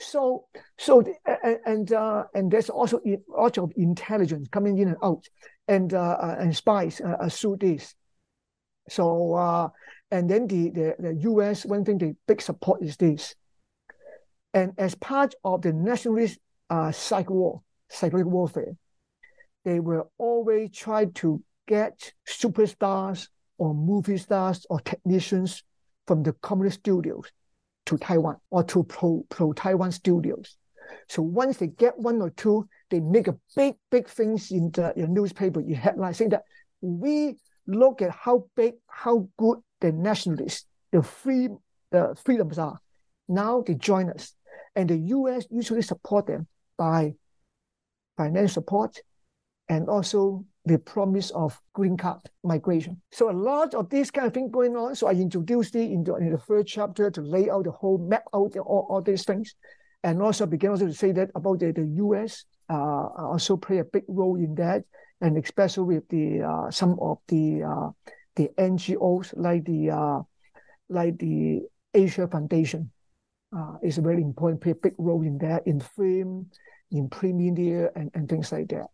So, 0.01 0.47
so 0.79 1.05
and 1.27 1.59
and, 1.65 1.93
uh, 1.93 2.25
and 2.35 2.51
there's 2.51 2.71
also 2.71 3.01
a 3.07 3.19
lot 3.29 3.59
of 3.59 3.73
intelligence 3.77 4.49
coming 4.51 4.79
in 4.79 4.89
and 4.89 4.97
out, 5.03 5.29
and 5.69 5.93
uh, 5.95 6.17
uh 6.21 6.37
and 6.39 6.57
spies 6.57 7.01
uh, 7.01 7.29
through 7.29 7.59
this. 7.61 7.95
So, 8.89 9.35
uh, 9.35 9.69
and 10.11 10.29
then 10.29 10.47
the, 10.49 10.71
the 10.71 10.95
the 10.99 11.15
U.S. 11.23 11.65
one 11.65 11.85
thing 11.85 11.99
the 11.99 12.17
big 12.27 12.43
support 12.43 12.83
is 12.83 12.97
this, 12.97 13.35
and 14.53 14.73
as 14.77 14.95
part 14.97 15.35
of 15.45 15.63
the 15.63 15.73
nationalist 15.73 16.39
uh, 16.69 16.91
psych 16.91 17.31
war, 17.31 17.63
psychological 17.93 18.33
warfare, 18.33 18.77
they 19.65 19.81
will 19.81 20.11
always 20.19 20.71
try 20.77 21.05
to 21.07 21.43
get 21.69 22.13
superstars 22.29 23.29
or 23.59 23.75
movie 23.75 24.19
stars 24.19 24.67
or 24.71 24.81
technicians 24.81 25.63
from 26.07 26.23
the 26.23 26.33
communist 26.35 26.81
studios 26.81 27.31
to 27.87 27.97
Taiwan 27.97 28.37
or 28.51 28.65
to 28.65 28.83
pro, 28.85 29.25
pro 29.29 29.53
Taiwan 29.53 29.93
studios. 29.93 30.57
So 31.09 31.23
once 31.23 31.59
they 31.59 31.69
get 31.69 31.99
one 31.99 32.21
or 32.21 32.31
two, 32.31 32.69
they 32.91 33.01
make 33.01 33.29
a 33.29 33.37
big, 33.57 33.77
big 33.91 34.09
things 34.09 34.51
in 34.51 34.71
the, 34.73 34.93
in 34.97 35.03
the 35.03 35.09
newspaper, 35.09 35.61
in 35.61 35.75
headlines 35.75 36.19
saying 36.19 36.31
that 36.31 36.43
we 36.81 37.37
look 37.67 38.03
at 38.03 38.11
how 38.11 38.47
big, 38.57 38.75
how 38.89 39.29
good 39.39 39.59
the 39.81 39.93
nationalists, 39.93 40.67
the 40.91 41.03
free 41.03 41.49
the 41.93 42.17
freedoms 42.25 42.59
are. 42.59 42.79
Now 43.29 43.63
they 43.65 43.75
join 43.75 44.11
us. 44.11 44.35
And 44.75 44.89
the 44.89 44.97
US 44.97 45.47
usually 45.51 45.83
support 45.83 46.27
them 46.27 46.49
by 46.77 47.15
financial 48.23 48.63
support 48.63 49.01
and 49.69 49.89
also 49.89 50.45
the 50.65 50.79
promise 50.79 51.31
of 51.31 51.61
green 51.73 51.97
card 51.97 52.21
migration. 52.45 53.01
So 53.11 53.31
a 53.31 53.39
lot 53.51 53.75
of 53.75 53.91
this 53.91 54.11
kind 54.11 54.27
of 54.27 54.35
thing 54.35 54.51
going 54.51 54.77
on. 54.77 54.95
So 54.95 55.09
I 55.09 55.13
introduced 55.13 55.75
it 55.75 55.91
in 55.91 56.05
the, 56.05 56.15
in 56.17 56.31
the 56.31 56.39
first 56.39 56.69
chapter 56.69 57.11
to 57.11 57.21
lay 57.21 57.51
out 57.51 57.65
the 57.65 57.73
whole 57.73 57.99
map 57.99 58.25
out 58.35 58.57
all, 58.57 58.87
all 58.89 59.03
these 59.03 59.25
things. 59.25 59.55
And 60.05 60.23
also 60.23 60.47
began 60.47 60.71
also 60.71 60.87
to 60.87 60.95
say 60.95 61.13
that 61.13 61.31
about 61.35 61.59
the, 61.61 61.73
the 61.73 61.87
US 62.07 62.45
uh, 62.69 63.07
also 63.33 63.57
play 63.57 63.79
a 63.79 63.85
big 63.85 64.05
role 64.09 64.37
in 64.37 64.55
that, 64.57 64.85
and 65.21 65.37
especially 65.37 65.95
with 65.95 66.09
the 66.09 66.43
uh, 66.43 66.71
some 66.71 66.99
of 67.01 67.19
the 67.29 67.63
uh, 67.63 67.91
the 68.35 68.51
NGOs 68.59 69.35
like 69.37 69.65
the 69.65 69.91
uh, 69.91 70.21
like 70.89 71.19
the 71.19 71.63
Asia 71.95 72.27
Foundation 72.27 72.91
uh, 73.57 73.75
is 73.83 73.99
a 73.99 74.03
very 74.03 74.23
important, 74.23 74.61
play 74.61 74.73
a 74.73 74.75
big 74.75 74.95
role 74.99 75.23
in 75.23 75.39
that 75.39 75.67
in 75.67 75.81
film, 75.81 76.47
in 76.93 77.09
print 77.09 77.37
media, 77.37 77.91
and, 77.97 78.11
and 78.15 78.29
things 78.29 78.53
like 78.53 78.69
that. 78.69 78.87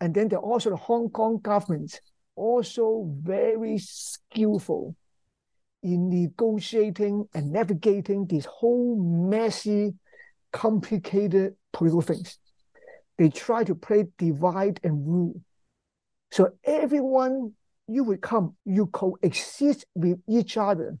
And 0.00 0.14
then 0.14 0.28
there 0.28 0.38
are 0.38 0.42
also 0.44 0.70
the 0.70 0.76
Hong 0.76 1.10
Kong 1.10 1.40
government, 1.42 2.00
also 2.36 3.10
very 3.20 3.78
skillful 3.78 4.96
in 5.82 6.08
negotiating 6.08 7.28
and 7.34 7.52
navigating 7.52 8.26
this 8.26 8.46
whole 8.46 8.96
messy, 8.96 9.94
complicated 10.52 11.56
political 11.72 12.02
things. 12.02 12.38
They 13.18 13.28
try 13.28 13.64
to 13.64 13.74
play 13.74 14.06
divide 14.16 14.80
and 14.84 15.06
rule. 15.06 15.40
So 16.30 16.50
everyone 16.64 17.52
you 17.88 18.04
will 18.04 18.18
come, 18.18 18.54
you 18.64 18.86
coexist 18.86 19.86
with 19.94 20.20
each 20.28 20.56
other 20.56 20.98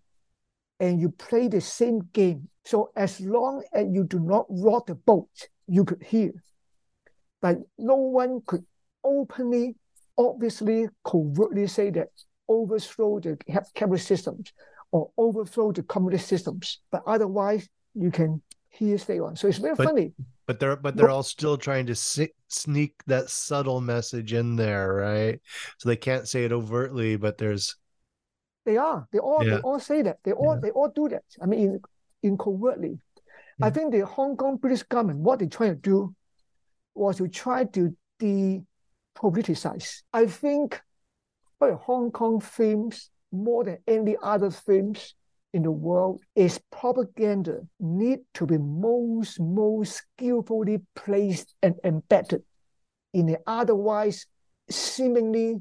and 0.80 1.00
you 1.00 1.10
play 1.10 1.48
the 1.48 1.60
same 1.60 2.00
game. 2.12 2.48
So 2.64 2.90
as 2.96 3.20
long 3.20 3.62
as 3.72 3.86
you 3.90 4.04
do 4.04 4.18
not 4.20 4.46
rock 4.48 4.86
the 4.86 4.94
boat, 4.94 5.30
you 5.66 5.84
could 5.84 6.02
hear. 6.02 6.32
But 7.40 7.58
no 7.78 7.96
one 7.96 8.40
could 8.46 8.64
openly, 9.04 9.76
obviously, 10.16 10.88
covertly 11.04 11.66
say 11.66 11.90
that 11.90 12.08
overthrow 12.48 13.18
the 13.20 13.36
capitalist 13.74 14.06
systems 14.06 14.52
or 14.90 15.10
overthrow 15.16 15.72
the 15.72 15.82
communist 15.82 16.28
systems. 16.28 16.80
But 16.90 17.02
otherwise, 17.06 17.68
you 17.94 18.10
can 18.10 18.42
hear 18.68 18.98
stay 18.98 19.18
on. 19.18 19.36
So 19.36 19.48
it's 19.48 19.58
very 19.58 19.74
but, 19.74 19.86
funny. 19.86 20.12
But 20.46 20.60
they're 20.60 20.76
but 20.76 20.96
they're 20.96 21.10
all 21.10 21.22
still 21.22 21.56
trying 21.56 21.86
to 21.86 21.94
sneak 21.94 22.94
that 23.06 23.30
subtle 23.30 23.80
message 23.80 24.32
in 24.32 24.56
there, 24.56 24.94
right? 24.94 25.40
So 25.78 25.88
they 25.88 25.96
can't 25.96 26.28
say 26.28 26.44
it 26.44 26.52
overtly, 26.52 27.16
but 27.16 27.38
there's 27.38 27.76
they 28.64 28.76
are. 28.76 29.06
They 29.12 29.18
all 29.18 29.44
yeah. 29.44 29.56
they 29.56 29.60
all 29.60 29.80
say 29.80 30.02
that. 30.02 30.18
They 30.24 30.32
all 30.32 30.54
yeah. 30.54 30.60
they 30.60 30.70
all 30.70 30.88
do 30.88 31.08
that. 31.08 31.24
I 31.40 31.46
mean, 31.46 31.60
in, 31.60 31.80
in 32.22 32.38
covertly. 32.38 32.98
I 33.60 33.70
think 33.70 33.92
the 33.92 34.06
Hong 34.06 34.36
Kong 34.36 34.56
British 34.56 34.82
government, 34.82 35.20
what 35.20 35.38
they 35.38 35.46
trying 35.46 35.74
to 35.74 35.80
do 35.80 36.14
was 36.94 37.16
to 37.16 37.28
try 37.28 37.64
to 37.64 37.96
de 38.18 38.62
politicized. 39.14 40.02
I 40.12 40.26
think 40.26 40.80
for 41.58 41.74
Hong 41.74 42.10
Kong 42.10 42.40
films, 42.40 43.10
more 43.30 43.64
than 43.64 43.78
any 43.86 44.16
other 44.22 44.50
films 44.50 45.14
in 45.52 45.62
the 45.62 45.70
world, 45.70 46.22
is 46.34 46.60
propaganda 46.70 47.60
need 47.78 48.20
to 48.34 48.46
be 48.46 48.58
most, 48.58 49.40
most 49.40 50.02
skillfully 50.02 50.80
placed 50.94 51.54
and 51.62 51.74
embedded 51.84 52.42
in 53.12 53.28
an 53.28 53.36
otherwise 53.46 54.26
seemingly 54.70 55.60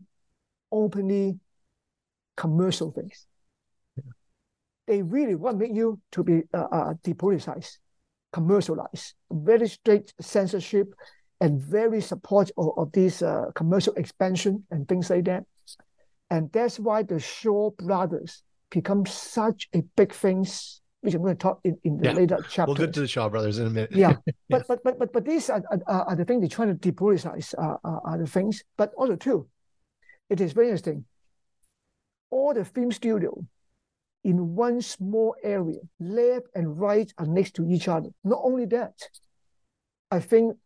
openly 0.72 1.38
commercial 2.38 2.92
things. 2.92 3.28
They 4.92 5.02
really 5.02 5.36
want 5.36 5.58
make 5.58 5.74
you 5.74 6.02
to 6.12 6.22
be 6.22 6.42
uh, 6.54 6.68
uh, 6.70 6.94
depoliticized, 7.02 7.78
commercialized, 8.34 9.14
very 9.32 9.70
strict 9.70 10.14
censorship, 10.20 10.94
and 11.40 11.62
very 11.62 12.02
support 12.02 12.52
of, 12.58 12.72
of 12.76 12.92
this 12.92 13.22
uh, 13.22 13.46
commercial 13.56 13.94
expansion 13.94 14.66
and 14.70 14.90
things 14.90 15.10
like 15.10 15.24
that. 15.32 15.46
And 16.30 16.52
that's 16.52 16.78
why 16.78 17.04
the 17.04 17.22
Shaw 17.22 17.72
brothers 17.72 18.44
become 18.70 19.06
such 19.06 19.70
a 19.74 19.82
big 19.96 20.12
thing, 20.12 20.46
which 21.00 21.14
I'm 21.14 21.22
going 21.22 21.38
to 21.38 21.42
talk 21.42 21.62
in, 21.64 21.78
in 21.86 21.96
the 21.96 22.10
yeah. 22.10 22.12
later 22.12 22.40
chapter. 22.50 22.74
We'll 22.74 22.76
get 22.76 22.94
to 22.96 23.00
the 23.00 23.08
Shaw 23.08 23.30
brothers 23.30 23.60
in 23.60 23.68
a 23.68 23.70
minute. 23.70 23.94
yeah, 23.94 24.18
but, 24.50 24.68
but 24.68 24.84
but 24.84 25.00
but 25.00 25.14
but 25.14 25.24
these 25.24 25.50
are, 25.50 25.64
are, 25.88 26.04
are 26.04 26.16
the 26.18 26.26
things 26.26 26.42
they're 26.42 26.50
trying 26.50 26.78
to 26.78 26.92
depoliticize 26.92 27.56
uh, 27.58 27.78
are, 27.82 28.02
are 28.04 28.18
the 28.18 28.28
things. 28.28 28.62
But 28.76 28.92
also 28.98 29.16
too, 29.16 29.48
it 30.30 30.42
is 30.42 30.52
very 30.52 30.68
interesting. 30.68 31.06
All 32.30 32.54
the 32.54 32.66
film 32.66 32.92
studio 32.92 33.42
in 34.24 34.56
one 34.56 34.82
small 34.82 35.36
area, 35.44 35.80
left 36.00 36.46
and 36.54 36.80
right 36.80 37.12
are 37.18 37.26
next 37.26 37.56
to 37.56 37.68
each 37.68 37.88
other. 37.88 38.10
Not 38.24 38.40
only 38.44 38.66
that, 38.66 38.94
I 40.12 40.20
think 40.20 40.58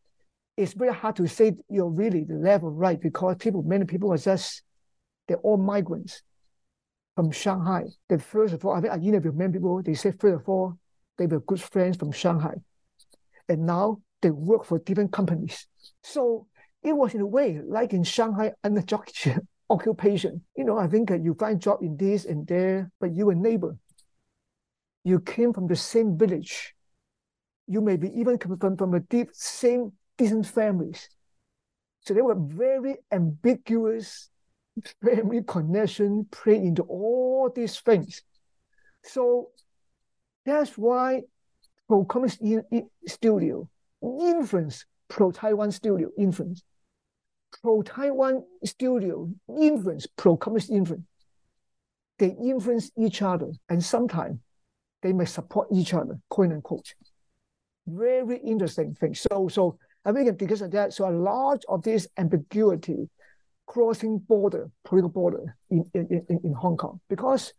it's 0.57 0.73
very 0.73 0.93
hard 0.93 1.15
to 1.17 1.27
say 1.27 1.53
you're 1.69 1.89
really 1.89 2.23
the 2.23 2.35
level 2.35 2.71
right 2.71 2.99
because 2.99 3.37
people, 3.37 3.63
many 3.63 3.85
people 3.85 4.11
are 4.11 4.17
just, 4.17 4.63
they're 5.27 5.37
all 5.37 5.57
migrants 5.57 6.21
from 7.15 7.31
Shanghai. 7.31 7.85
The 8.09 8.19
first 8.19 8.53
of 8.53 8.65
all, 8.65 8.73
I 8.73 8.81
think 8.81 8.93
I 8.93 8.97
interviewed 8.97 9.37
many 9.37 9.53
people, 9.53 9.81
they 9.81 9.93
say 9.93 10.11
first 10.11 10.41
of 10.41 10.49
all, 10.49 10.77
they 11.17 11.27
were 11.27 11.39
good 11.39 11.61
friends 11.61 11.97
from 11.97 12.11
Shanghai. 12.11 12.55
And 13.47 13.65
now 13.65 14.01
they 14.21 14.31
work 14.31 14.65
for 14.65 14.79
different 14.79 15.11
companies. 15.11 15.67
So 16.03 16.47
it 16.83 16.93
was 16.93 17.13
in 17.13 17.21
a 17.21 17.27
way 17.27 17.59
like 17.65 17.93
in 17.93 18.03
Shanghai 18.03 18.53
under 18.63 18.81
occupation. 19.69 20.41
You 20.55 20.65
know, 20.65 20.77
I 20.77 20.87
think 20.87 21.11
uh, 21.11 21.15
you 21.15 21.33
find 21.33 21.59
job 21.59 21.79
in 21.81 21.97
this 21.97 22.25
and 22.25 22.47
there, 22.47 22.91
but 22.99 23.15
you 23.15 23.29
a 23.29 23.35
neighbor. 23.35 23.77
You 25.03 25.19
came 25.19 25.53
from 25.53 25.67
the 25.67 25.75
same 25.75 26.17
village. 26.17 26.75
You 27.67 27.81
may 27.81 27.97
be 27.97 28.09
even 28.19 28.37
come 28.37 28.57
from, 28.57 28.77
from 28.77 28.93
a 28.93 28.99
deep 28.99 29.29
same 29.33 29.91
decent 30.17 30.47
families. 30.47 31.09
So 32.01 32.13
there 32.13 32.23
were 32.23 32.35
very 32.35 32.97
ambiguous 33.11 34.29
family 35.03 35.41
connection 35.47 36.27
play 36.31 36.57
into 36.57 36.83
all 36.83 37.51
these 37.53 37.79
things. 37.79 38.21
So 39.03 39.49
that's 40.45 40.77
why 40.77 41.23
pro-communist 41.87 42.41
studio 43.07 43.67
influence 44.01 44.85
pro-Taiwan 45.07 45.71
studio 45.71 46.09
influence. 46.17 46.63
Pro-Taiwan 47.61 48.43
studio 48.63 49.29
influence 49.59 50.07
pro-communist 50.15 50.69
influence. 50.69 51.05
They 52.19 52.35
influence 52.41 52.91
each 52.97 53.21
other 53.21 53.51
and 53.69 53.83
sometimes 53.83 54.39
they 55.01 55.13
may 55.13 55.25
support 55.25 55.67
each 55.71 55.93
other, 55.93 56.19
quote 56.29 56.51
unquote. 56.51 56.93
Very 57.87 58.37
interesting 58.37 58.95
thing. 58.95 59.15
So 59.15 59.47
so 59.47 59.77
I 60.05 60.11
think 60.11 60.37
because 60.37 60.61
of 60.61 60.71
that, 60.71 60.93
so 60.93 61.09
a 61.09 61.11
lot 61.11 61.63
of 61.67 61.81
this 61.81 62.07
ambiguity 62.17 63.09
crossing 63.65 64.19
border, 64.19 64.69
political 64.83 65.09
border 65.09 65.57
in, 65.71 65.83
in, 65.95 66.25
in, 66.29 66.39
in 66.43 66.53
Hong 66.53 66.77
Kong, 66.77 66.99
because 67.09 67.53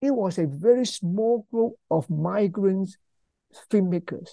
it 0.00 0.12
was 0.12 0.38
a 0.38 0.46
very 0.46 0.86
small 0.86 1.46
group 1.50 1.72
of 1.90 2.08
migrant 2.08 2.96
filmmakers 3.70 4.30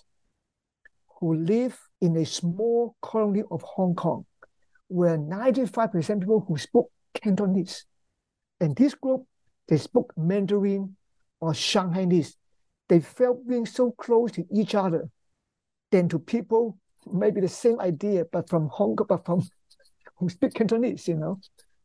who 1.19 1.33
live 1.33 1.77
in 1.99 2.15
a 2.17 2.25
small 2.25 2.95
colony 3.01 3.41
of 3.49 3.63
Hong 3.63 3.95
Kong, 3.95 4.26
where 4.87 5.17
95% 5.17 6.19
people 6.19 6.45
who 6.47 6.57
spoke 6.57 6.89
Cantonese. 7.13 7.85
And 8.59 8.75
this 8.75 8.93
group, 8.95 9.25
they 9.67 9.77
spoke 9.77 10.13
Mandarin 10.17 10.95
or 11.39 11.51
Shanghainese. 11.51 12.35
They 12.89 12.99
felt 12.99 13.47
being 13.47 13.65
so 13.65 13.91
close 13.91 14.31
to 14.33 14.45
each 14.51 14.75
other 14.75 15.09
than 15.91 16.09
to 16.09 16.19
people 16.19 16.77
maybe 17.11 17.41
the 17.41 17.47
same 17.47 17.79
idea, 17.79 18.25
but 18.31 18.49
from 18.49 18.67
Hong 18.67 18.95
Kong, 18.95 19.07
but 19.07 19.25
from 19.25 19.41
who 20.17 20.29
speak 20.29 20.53
Cantonese, 20.53 21.07
you 21.07 21.15
know. 21.15 21.39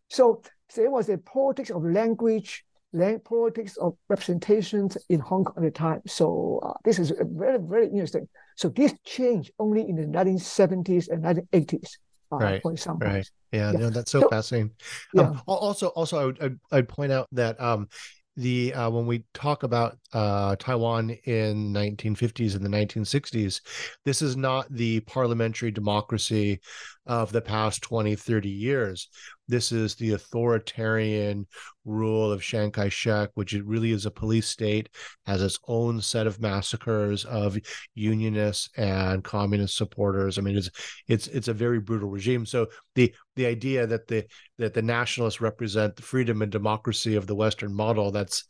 So 0.09 0.42
there 0.74 0.90
was 0.90 1.09
a 1.09 1.18
politics 1.18 1.70
of 1.70 1.84
language 1.84 2.64
land 2.92 3.24
politics 3.24 3.76
of 3.78 3.96
representations 4.09 4.98
in 5.09 5.20
Hong 5.20 5.44
Kong 5.44 5.55
at 5.57 5.62
the 5.62 5.70
time. 5.70 6.03
So 6.07 6.61
uh, 6.62 6.74
this 6.84 6.98
is 6.98 7.12
very, 7.20 7.59
very 7.59 7.86
interesting. 7.86 8.28
So 8.57 8.68
this 8.68 8.94
changed 9.05 9.50
only 9.59 9.88
in 9.88 9.96
the 9.96 10.07
1970s 10.07 11.09
and 11.09 11.24
1980s. 11.24 11.96
Uh, 12.33 12.37
right. 12.37 12.62
For 12.62 12.72
example. 12.72 13.09
Right. 13.09 13.30
Yeah, 13.53 13.72
Yeah. 13.72 13.78
No, 13.78 13.91
that's 13.91 14.11
so, 14.11 14.20
So- 14.20 14.28
fascinating. 14.28 14.70
Yeah. 15.14 15.22
Um, 15.22 15.43
also, 15.47 15.89
also, 15.89 16.18
I 16.18 16.24
would 16.24 16.43
I'd, 16.43 16.59
I'd 16.72 16.89
point 16.89 17.12
out 17.12 17.28
that 17.33 17.61
um, 17.61 17.89
the 18.37 18.72
uh, 18.72 18.89
when 18.89 19.07
we 19.07 19.24
talk 19.35 19.62
about 19.62 19.99
uh, 20.14 20.57
Taiwan 20.57 21.11
in 21.24 21.72
1950s 21.72 22.55
and 22.57 22.64
the 22.64 22.70
1960s, 22.70 23.61
this 24.05 24.22
is 24.22 24.37
not 24.37 24.66
the 24.70 25.01
parliamentary 25.01 25.70
democracy 25.70 26.61
of 27.07 27.30
the 27.33 27.43
past 27.43 27.83
20, 27.83 28.16
30 28.16 28.49
years. 28.49 29.09
This 29.53 29.70
is 29.70 29.94
the 29.94 30.12
authoritarian 30.12 31.46
rule 31.84 32.32
of 32.32 32.40
Chiang 32.40 32.70
Kai-shek, 32.70 33.28
which 33.34 33.53
it 33.53 33.66
really 33.66 33.90
is 33.90 34.07
a 34.07 34.11
police 34.11 34.48
state, 34.48 34.88
has 35.26 35.42
its 35.42 35.59
own 35.68 36.00
set 36.00 36.26
of 36.26 36.40
massacres 36.40 37.26
of 37.26 37.59
unionists 37.94 38.70
and 38.78 39.22
communist 39.22 39.76
supporters. 39.76 40.38
I 40.38 40.40
mean, 40.40 40.57
it's 40.57 40.70
it's 41.07 41.26
it's 41.26 41.48
a 41.48 41.53
very 41.53 41.80
brutal 41.80 42.09
regime. 42.09 42.46
So 42.46 42.68
the 42.94 43.14
the 43.36 43.44
idea 43.44 43.86
that 43.86 44.09
the 44.09 44.24
that 44.57 44.72
the 44.72 44.80
nationalists 44.80 45.42
represent 45.42 45.96
the 45.96 46.03
freedom 46.03 46.40
and 46.40 46.50
democracy 46.50 47.14
of 47.14 47.26
the 47.26 47.34
Western 47.34 47.74
model 47.74 48.11
that's 48.11 48.44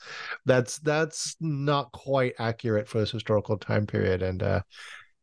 that's 0.47 0.79
that's 0.79 1.35
not 1.41 1.91
quite 1.91 2.35
accurate 2.39 2.87
for 2.87 3.01
this 3.01 3.11
historical 3.11 3.59
time 3.59 3.89
period. 3.89 4.23
And 4.23 4.41
uh, 4.41 4.61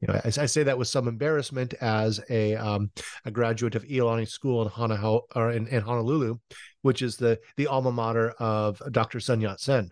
you 0.02 0.08
know, 0.08 0.20
I, 0.24 0.28
I 0.28 0.46
say 0.46 0.64
that 0.64 0.78
with 0.78 0.88
some 0.88 1.08
embarrassment 1.08 1.74
as 1.76 2.20
a 2.30 2.56
um, 2.56 2.92
a 3.26 3.32
graduate 3.32 3.76
of 3.76 3.84
Iolani 3.84 4.28
School 4.28 4.62
in 4.62 4.70
or 5.36 5.52
in, 5.52 5.68
in 5.68 5.82
Honolulu, 5.82 6.38
which 6.82 7.02
is 7.02 7.18
the 7.18 7.40
the 7.58 7.68
alma 7.68 7.92
mater 7.92 8.32
of 8.40 8.82
Dr. 8.92 9.20
Sun 9.20 9.42
Yat 9.42 9.60
Sen, 9.60 9.90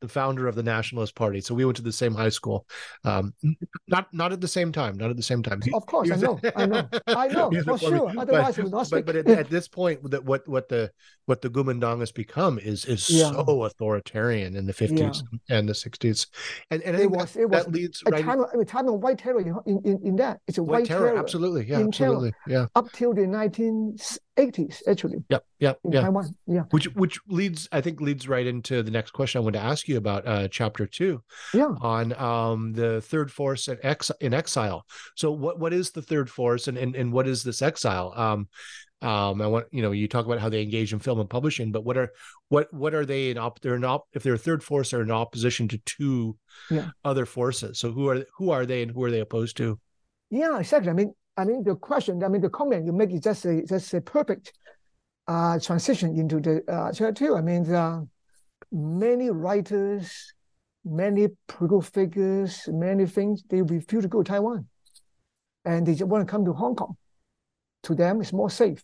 the 0.00 0.08
founder 0.08 0.46
of 0.46 0.54
the 0.54 0.62
Nationalist 0.62 1.14
Party. 1.14 1.40
So 1.40 1.54
we 1.54 1.64
went 1.64 1.76
to 1.76 1.82
the 1.82 1.92
same 1.92 2.14
high 2.14 2.28
school, 2.28 2.66
um, 3.04 3.32
not 3.88 4.12
not 4.12 4.32
at 4.32 4.40
the 4.40 4.48
same 4.48 4.72
time, 4.72 4.96
not 4.96 5.10
at 5.10 5.16
the 5.16 5.22
same 5.22 5.42
time. 5.42 5.60
Of 5.72 5.86
course, 5.86 6.10
I 6.10 6.16
know, 6.16 6.38
I 6.54 6.66
know, 6.66 6.88
I 7.06 7.28
know, 7.28 7.50
for 7.64 7.78
sure. 7.78 8.12
but- 8.14 8.28
Otherwise, 8.28 8.56
we 8.58 8.64
would 8.64 8.72
not 8.72 8.78
but, 8.78 8.86
speak. 8.86 9.06
but 9.06 9.16
at, 9.16 9.28
at 9.28 9.50
this 9.50 9.68
point 9.68 10.10
that 10.10 10.24
what 10.24 10.46
what 10.48 10.68
the 10.68 10.90
what 11.26 11.40
the 11.42 11.48
Guomindang 11.50 12.00
has 12.00 12.12
become 12.12 12.58
is 12.58 12.84
is 12.84 13.08
Yeah. 13.08 13.30
so 13.32 13.62
authoritarian 13.64 14.56
in 14.56 14.66
the 14.66 14.72
50s 14.74 15.22
and 15.48 15.68
the 15.68 15.72
60s 15.72 16.26
and 16.70 16.82
and 16.82 16.96
it 16.96 17.10
was, 17.10 17.36
it 17.36 17.48
was 17.48 17.64
that 17.64 17.72
leads 17.72 18.02
a 18.06 18.10
right 18.10 18.24
time, 18.24 18.40
of, 18.40 18.48
a 18.60 18.64
time 18.64 18.88
of 18.88 18.94
white 19.00 19.18
terror 19.18 19.40
in, 19.40 19.56
in, 19.66 19.80
in, 19.84 20.00
in 20.04 20.16
that. 20.16 20.40
It's 20.46 20.58
a 20.58 20.62
white 20.62 20.80
white, 20.80 20.86
terror, 20.86 21.16
absolutely 21.16 21.64
yeah 21.66 21.78
in 21.80 21.90
terror. 21.90 22.12
absolutely 22.12 22.32
yeah 22.46 22.66
up 22.74 22.92
till 22.92 23.12
the 23.14 23.26
1980s, 24.36 24.82
actually, 24.86 25.24
yep 25.28 25.44
yep 25.58 25.78
in 25.84 25.92
yeah 25.92 26.00
Taiwan. 26.02 26.34
Yeah, 26.46 26.62
which 26.70 26.84
which 26.94 27.18
leads 27.28 27.68
i 27.72 27.80
think 27.80 28.00
leads 28.00 28.28
right 28.28 28.46
into 28.46 28.82
the 28.82 28.90
next 28.90 29.12
question 29.12 29.38
i 29.40 29.42
want 29.42 29.54
to 29.54 29.62
ask 29.62 29.88
you 29.88 29.96
about 29.96 30.26
uh 30.26 30.48
chapter 30.48 30.86
two 30.86 31.22
yeah. 31.54 31.72
on 31.80 32.12
um 32.14 32.72
the 32.72 33.00
third 33.00 33.30
force 33.30 33.68
in 33.68 33.78
ex 33.82 34.10
in 34.20 34.34
exile 34.34 34.84
so 35.16 35.30
what 35.30 35.58
what 35.58 35.72
is 35.72 35.90
the 35.92 36.02
third 36.02 36.28
force 36.28 36.68
and 36.68 36.76
and, 36.76 36.94
and 36.94 37.12
what 37.12 37.26
is 37.26 37.42
this 37.42 37.62
exile 37.62 38.12
um 38.16 38.48
um 39.02 39.40
i 39.40 39.46
want 39.46 39.66
you 39.72 39.82
know 39.82 39.92
you 39.92 40.08
talk 40.08 40.26
about 40.26 40.38
how 40.38 40.48
they 40.48 40.62
engage 40.62 40.92
in 40.92 40.98
film 40.98 41.20
and 41.20 41.30
publishing 41.30 41.72
but 41.72 41.84
what 41.84 41.96
are 41.96 42.10
what 42.48 42.72
what 42.72 42.94
are 42.94 43.06
they 43.06 43.30
in 43.30 43.38
op 43.38 43.60
they're 43.60 43.76
in 43.76 43.84
op 43.84 44.04
if 44.12 44.22
they're 44.22 44.34
a 44.34 44.38
third 44.38 44.62
force 44.62 44.90
they're 44.90 45.02
in 45.02 45.10
opposition 45.10 45.68
to 45.68 45.78
two 45.78 46.36
Yeah. 46.70 46.88
other 47.04 47.26
forces 47.26 47.78
so 47.78 47.92
who 47.92 48.08
are 48.08 48.24
who 48.36 48.50
are 48.50 48.66
they 48.66 48.82
and 48.82 48.90
who 48.90 49.02
are 49.04 49.10
they 49.10 49.20
opposed 49.20 49.56
to 49.58 49.78
Yeah, 50.30 50.58
exactly. 50.58 50.90
I 50.90 50.94
mean, 50.94 51.14
I 51.36 51.44
mean 51.44 51.62
the 51.62 51.76
question, 51.76 52.22
I 52.24 52.28
mean 52.28 52.40
the 52.40 52.50
comment 52.50 52.86
you 52.86 52.92
make 52.92 53.10
is 53.10 53.20
just 53.20 53.44
a 53.44 53.62
just 53.62 53.92
a 53.94 54.00
perfect 54.00 54.52
uh, 55.26 55.58
transition 55.58 56.18
into 56.18 56.40
the 56.40 56.62
uh, 56.72 56.92
chapter 56.92 57.12
two. 57.12 57.36
I 57.36 57.42
mean, 57.42 57.64
many 58.72 59.30
writers, 59.30 60.34
many 60.84 61.28
political 61.48 61.82
figures, 61.82 62.68
many 62.68 63.06
things 63.06 63.42
they 63.48 63.62
refuse 63.62 64.02
to 64.02 64.08
go 64.08 64.22
to 64.22 64.30
Taiwan, 64.30 64.66
and 65.64 65.86
they 65.86 65.94
just 65.94 66.08
want 66.08 66.26
to 66.26 66.30
come 66.30 66.44
to 66.44 66.52
Hong 66.52 66.76
Kong. 66.76 66.96
To 67.84 67.94
them, 67.94 68.20
it's 68.20 68.32
more 68.32 68.50
safe. 68.50 68.82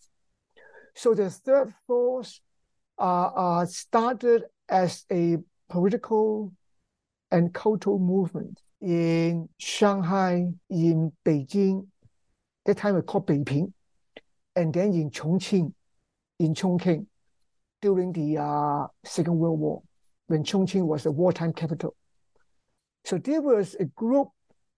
So 0.95 1.13
the 1.13 1.29
third 1.29 1.73
force 1.87 2.39
uh, 2.99 3.25
uh, 3.35 3.65
started 3.65 4.43
as 4.69 5.05
a 5.11 5.37
political 5.69 6.53
and 7.31 7.53
cultural 7.53 7.99
movement 7.99 8.61
in 8.79 9.49
Shanghai, 9.57 10.45
in 10.69 11.11
Beijing, 11.25 11.87
that 12.65 12.77
time 12.77 12.95
we 12.95 13.01
called 13.01 13.27
Beiping, 13.27 13.73
and 14.55 14.73
then 14.73 14.93
in 14.93 15.09
Chongqing, 15.09 15.73
in 16.39 16.53
Chongqing, 16.53 17.05
during 17.81 18.13
the 18.13 18.37
uh, 18.37 18.87
Second 19.03 19.37
World 19.37 19.59
War, 19.59 19.81
when 20.27 20.43
Chongqing 20.43 20.85
was 20.85 21.03
the 21.03 21.11
wartime 21.11 21.53
capital. 21.53 21.95
So 23.05 23.17
there 23.17 23.41
was 23.41 23.75
a 23.79 23.85
group 23.85 24.29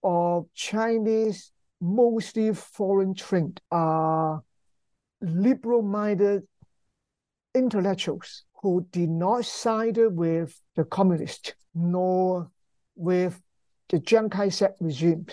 of 0.03 0.45
Chinese, 0.53 1.51
mostly 1.79 2.53
foreign 2.53 3.13
trained, 3.13 3.61
uh, 3.71 4.37
liberal-minded 5.21 6.43
intellectuals 7.53 8.43
who 8.61 8.85
did 8.91 9.09
not 9.09 9.45
side 9.45 9.97
with 9.97 10.59
the 10.75 10.83
communists 10.85 11.53
nor 11.73 12.49
with 12.95 13.39
the 13.89 13.99
Chiang 13.99 14.29
Kai-shek 14.29 14.73
regime 14.79 15.27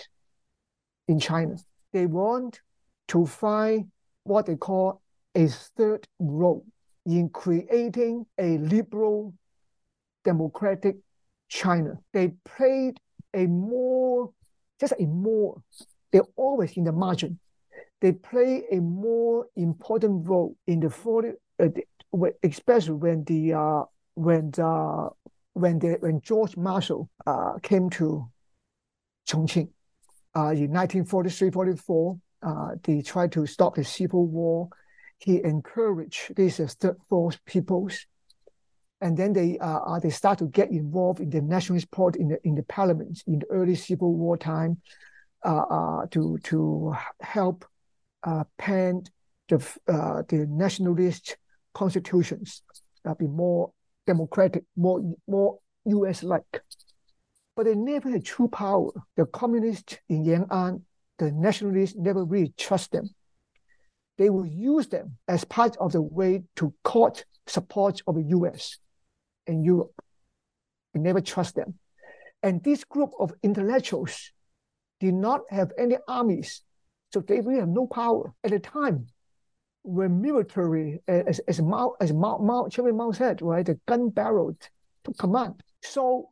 in 1.09 1.18
China. 1.18 1.57
They 1.93 2.07
want 2.07 2.61
to 3.09 3.26
find 3.26 3.90
what 4.24 4.47
they 4.47 4.57
call 4.57 5.03
a 5.34 5.49
third 5.49 6.07
role 6.18 6.64
in 7.05 7.28
creating 7.28 8.26
a 8.38 8.59
liberal, 8.59 9.34
democratic 10.24 10.97
China. 11.49 11.99
They 12.12 12.32
played 12.45 12.99
a 13.34 13.47
more, 13.47 14.30
just 14.80 14.95
a 14.99 15.07
more, 15.07 15.62
they're 16.12 16.22
always 16.36 16.76
in 16.76 16.84
the 16.84 16.93
margin. 16.93 17.38
They 18.01 18.12
play 18.12 18.64
a 18.70 18.76
more 18.76 19.47
important 19.57 20.28
role 20.28 20.57
in 20.66 20.80
the 20.80 20.90
40, 20.90 21.30
uh, 21.61 21.68
especially 22.43 22.95
when 22.95 23.24
the 23.24 23.55
uh, 23.55 23.84
when 24.14 24.51
the 24.51 25.11
when 25.55 25.78
the 25.78 25.97
when 26.01 26.20
George 26.20 26.57
Marshall 26.57 27.09
uh, 27.26 27.55
came 27.62 27.88
to 27.90 28.28
Chongqing 29.28 29.68
uh, 30.37 30.51
in 30.51 30.70
1943-44, 30.70 32.20
uh, 32.43 32.68
they 32.83 33.03
tried 33.03 33.33
to 33.33 33.47
stop 33.47 33.74
the 33.74 33.85
civil 33.85 34.26
war. 34.26 34.68
He 35.18 35.43
encouraged 35.43 36.35
these 36.35 36.59
uh, 36.59 36.66
third 36.66 36.97
force 37.09 37.39
peoples, 37.47 38.07
and 39.01 39.16
then 39.16 39.33
they 39.33 39.59
uh, 39.59 39.78
uh, 39.78 40.01
they 40.01 40.11
start 40.11 40.39
to 40.39 40.47
get 40.47 40.70
involved 40.70 41.20
in 41.20 41.30
the 41.30 41.41
nationalist 41.41 41.91
part 41.91 42.16
in 42.16 42.28
the 42.28 42.39
in 42.45 42.55
the 42.57 42.64
parliament 42.64 43.22
in 43.26 43.39
the 43.39 43.47
early 43.51 43.76
civil 43.76 44.14
war 44.14 44.37
time, 44.37 44.80
uh, 45.45 46.07
to 46.11 46.39
to 46.43 46.95
help 47.20 47.64
pen 48.59 49.05
the 49.49 49.59
the 49.87 50.47
nationalist 50.49 51.37
constitutions, 51.74 52.62
uh, 53.05 53.14
be 53.14 53.26
more 53.26 53.72
democratic, 54.07 54.64
more 54.76 55.01
more 55.28 55.59
U.S. 55.87 56.22
like. 56.22 56.62
But 57.55 57.66
they 57.66 57.74
never 57.74 58.11
had 58.11 58.24
true 58.24 58.48
power. 58.48 58.90
The 59.16 59.26
communists 59.26 59.98
in 60.09 60.24
Yan'an, 60.24 60.82
the 61.18 61.30
nationalists 61.32 61.96
never 61.96 62.24
really 62.24 62.55
trust 62.57 62.92
them. 62.92 63.11
They 64.18 64.30
will 64.30 64.46
use 64.46 64.88
them 64.88 65.16
as 65.28 65.44
part 65.44 65.76
of 65.78 65.92
the 65.92 66.03
way 66.03 66.44
to 66.57 66.72
court 66.84 67.24
support 67.46 68.03
of 68.07 68.14
the 68.14 68.22
U.S. 68.22 68.78
and 69.46 69.64
Europe. 69.64 69.92
They 70.94 71.00
never 71.00 71.20
trust 71.20 71.55
them. 71.55 71.78
And 72.42 72.62
this 72.62 72.84
group 72.84 73.12
of 73.18 73.32
intellectuals 73.42 74.32
did 75.00 75.14
not 75.14 75.42
have 75.50 75.72
any 75.78 75.96
armies, 76.09 76.62
so 77.12 77.20
they 77.20 77.40
really 77.40 77.61
have 77.61 77.68
no 77.68 77.86
power 77.86 78.32
at 78.44 78.50
the 78.50 78.59
time 78.59 79.07
when 79.82 80.20
military, 80.20 81.00
as, 81.09 81.40
as 81.40 81.61
Mao, 81.61 81.94
as 82.00 82.12
Mao, 82.12 82.38
Mao, 82.38 82.68
Chairman 82.68 82.96
Mao 82.96 83.12
said, 83.12 83.42
right, 83.42 83.66
the 83.66 83.78
gun 83.86 84.11
barrel 84.11 84.57
took 85.05 85.18
command. 85.18 85.62
So 85.82 86.30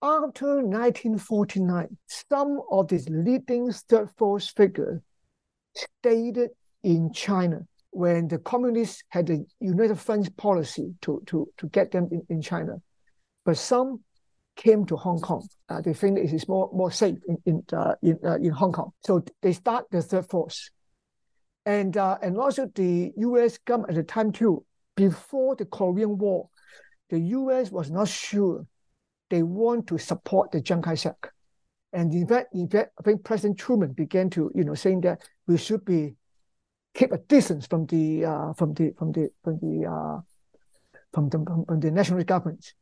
after 0.00 0.62
1949, 0.62 1.96
some 2.06 2.60
of 2.70 2.88
these 2.88 3.08
leading 3.08 3.72
third 3.72 4.08
force 4.16 4.48
figures 4.48 5.00
stayed 5.74 6.38
in 6.82 7.12
China 7.12 7.60
when 7.90 8.28
the 8.28 8.38
communists 8.38 9.02
had 9.08 9.26
the 9.26 9.44
United 9.60 9.98
Front 9.98 10.36
policy 10.36 10.94
to, 11.02 11.22
to, 11.26 11.48
to 11.56 11.66
get 11.68 11.90
them 11.90 12.08
in, 12.12 12.22
in 12.28 12.42
China. 12.42 12.76
But 13.44 13.56
some 13.56 14.00
came 14.56 14.86
to 14.86 14.96
Hong 14.96 15.20
Kong. 15.20 15.46
Uh, 15.68 15.80
they 15.80 15.94
think 15.94 16.18
it 16.18 16.32
is 16.32 16.48
more, 16.48 16.70
more 16.72 16.92
safe 16.92 17.16
in, 17.26 17.38
in, 17.46 17.62
uh, 17.72 17.94
in, 18.02 18.18
uh, 18.24 18.36
in 18.36 18.50
Hong 18.50 18.72
Kong. 18.72 18.90
So 19.04 19.24
they 19.42 19.52
start 19.52 19.86
the 19.90 20.02
third 20.02 20.28
force. 20.28 20.70
And, 21.66 21.96
uh, 21.96 22.18
and 22.22 22.38
also 22.38 22.70
the 22.74 23.12
US 23.16 23.58
government 23.58 23.90
at 23.90 23.96
the 23.96 24.02
time 24.02 24.32
too, 24.32 24.64
before 24.96 25.56
the 25.56 25.64
Korean 25.64 26.18
War, 26.18 26.48
the 27.10 27.18
US 27.18 27.70
was 27.70 27.90
not 27.90 28.08
sure 28.08 28.66
they 29.30 29.42
want 29.42 29.86
to 29.88 29.98
support 29.98 30.50
the 30.50 30.60
Chiang 30.60 30.82
Kai-shek. 30.82 31.32
And 31.92 32.12
in 32.12 32.26
fact, 32.26 32.54
in 32.54 32.68
fact, 32.68 32.92
I 32.98 33.02
think 33.02 33.24
President 33.24 33.58
Truman 33.58 33.92
began 33.92 34.28
to, 34.30 34.50
you 34.54 34.64
know, 34.64 34.74
saying 34.74 35.02
that 35.02 35.22
we 35.46 35.56
should 35.56 35.84
be 35.84 36.14
keep 36.94 37.12
a 37.12 37.18
distance 37.18 37.66
from 37.66 37.86
the 37.86 38.24
uh, 38.24 38.52
from 38.52 38.74
the 38.74 38.92
from 38.98 39.12
the 39.12 39.30
from 39.42 39.58
the 39.60 39.86
uh, 39.86 40.20
from 41.12 41.28
the 41.28 41.64
from, 41.66 41.80
the 41.80 41.90
national 41.90 42.22
government. 42.24 42.74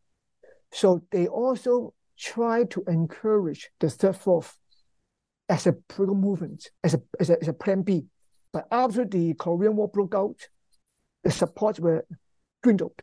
So 0.73 1.03
they 1.13 1.29
also 1.29 1.95
try 2.19 2.65
to 2.65 2.83
encourage 2.89 3.71
the 3.79 3.91
third 3.91 4.17
force 4.17 4.57
as 5.49 5.67
a 5.67 5.73
political 5.73 6.17
movement, 6.17 6.71
as 6.83 6.95
a, 6.95 7.03
as 7.21 7.31
a, 7.31 7.41
as 7.41 7.49
a 7.49 7.53
plan 7.53 7.83
B. 7.83 8.07
But 8.53 8.67
after 8.71 9.05
the 9.05 9.35
Korean 9.35 9.77
War 9.77 9.89
broke 9.89 10.15
out, 10.15 10.37
the 11.23 11.31
support 11.31 11.79
were 11.79 12.05
dwindled. 12.63 13.01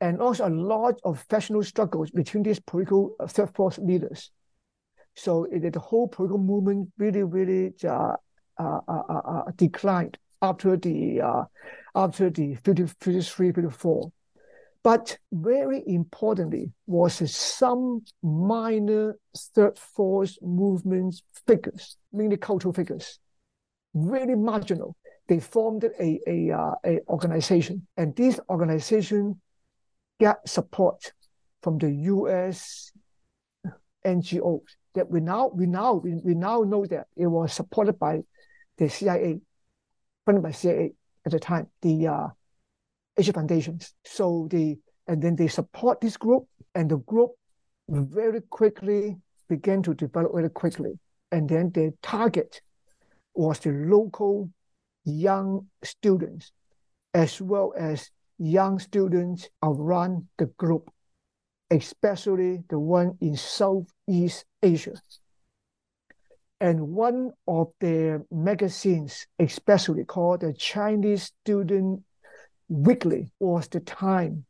And 0.00 0.20
also 0.20 0.48
a 0.48 0.50
lot 0.50 0.98
of 1.04 1.20
factional 1.28 1.62
struggles 1.62 2.10
between 2.10 2.42
these 2.42 2.58
political 2.60 3.14
uh, 3.20 3.26
third 3.26 3.54
force 3.54 3.78
leaders. 3.78 4.30
So 5.14 5.44
it, 5.44 5.72
the 5.72 5.78
whole 5.78 6.08
political 6.08 6.38
movement 6.38 6.90
really, 6.96 7.22
really 7.22 7.74
uh, 7.84 8.14
uh, 8.58 8.80
uh, 8.88 9.02
uh, 9.08 9.20
uh 9.26 9.42
declined 9.56 10.18
after 10.42 10.76
the 10.76 11.20
after 11.94 12.30
the 12.30 12.54
50, 12.56 12.86
53, 12.86 13.52
54. 13.52 14.12
But 14.82 15.18
very 15.30 15.82
importantly 15.86 16.72
was 16.86 17.30
some 17.30 18.02
minor 18.22 19.16
third 19.36 19.78
force 19.78 20.38
movement 20.40 21.20
figures, 21.46 21.96
mainly 22.12 22.38
cultural 22.38 22.72
figures, 22.72 23.18
really 23.92 24.34
marginal. 24.34 24.96
They 25.28 25.40
formed 25.40 25.84
a, 25.84 26.20
a, 26.26 26.50
a 26.84 27.00
organization, 27.08 27.86
and 27.96 28.16
this 28.16 28.40
organization 28.48 29.40
got 30.20 30.48
support 30.48 31.12
from 31.62 31.78
the 31.78 31.90
U.S. 31.90 32.92
NGOs. 34.04 34.60
That 34.94 35.08
we 35.08 35.20
now 35.20 35.50
we 35.54 35.66
now 35.66 35.94
we, 35.94 36.14
we 36.24 36.34
now 36.34 36.62
know 36.62 36.84
that 36.86 37.06
it 37.16 37.26
was 37.26 37.52
supported 37.52 37.98
by 37.98 38.20
the 38.76 38.88
CIA, 38.88 39.40
funded 40.26 40.42
by 40.42 40.50
CIA 40.50 40.92
at 41.24 41.32
the 41.32 41.38
time. 41.38 41.68
The 41.82 42.08
uh, 42.08 42.28
Asia 43.16 43.32
Foundations. 43.32 43.94
So 44.04 44.48
they 44.50 44.78
and 45.06 45.22
then 45.22 45.36
they 45.36 45.48
support 45.48 46.00
this 46.00 46.16
group, 46.16 46.44
and 46.74 46.90
the 46.90 46.98
group 46.98 47.30
very 47.88 48.40
quickly 48.40 49.16
began 49.48 49.82
to 49.82 49.94
develop 49.94 50.32
very 50.34 50.50
quickly. 50.50 50.98
And 51.32 51.48
then 51.48 51.70
their 51.70 51.92
target 52.02 52.60
was 53.34 53.60
the 53.60 53.70
local 53.70 54.50
young 55.04 55.66
students, 55.82 56.52
as 57.14 57.40
well 57.40 57.72
as 57.78 58.10
young 58.40 58.78
students 58.78 59.48
around 59.62 60.26
the 60.38 60.46
group, 60.46 60.90
especially 61.70 62.64
the 62.70 62.78
one 62.78 63.16
in 63.20 63.36
Southeast 63.36 64.46
Asia. 64.62 64.94
And 66.60 66.88
one 66.88 67.32
of 67.46 67.68
their 67.80 68.24
magazines, 68.30 69.26
especially 69.38 70.04
called 70.04 70.40
the 70.40 70.54
Chinese 70.54 71.32
Student 71.42 72.02
Weekly, 72.68 73.30
was 73.38 73.68
the 73.68 73.80
time 73.80 74.44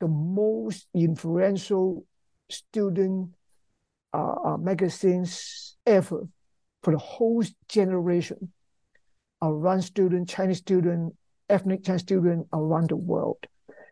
the 0.00 0.08
most 0.08 0.86
influential 0.94 2.04
student 2.48 3.30
uh, 4.12 4.34
uh, 4.44 4.56
magazines 4.56 5.76
ever 5.86 6.28
for 6.82 6.92
the 6.92 6.98
whole 6.98 7.44
generation 7.68 8.52
around 9.40 9.82
student, 9.82 10.28
Chinese 10.28 10.58
student, 10.58 11.14
ethnic 11.52 11.84
Chinese 11.84 12.02
students 12.02 12.48
around 12.52 12.88
the 12.88 12.96
world. 12.96 13.38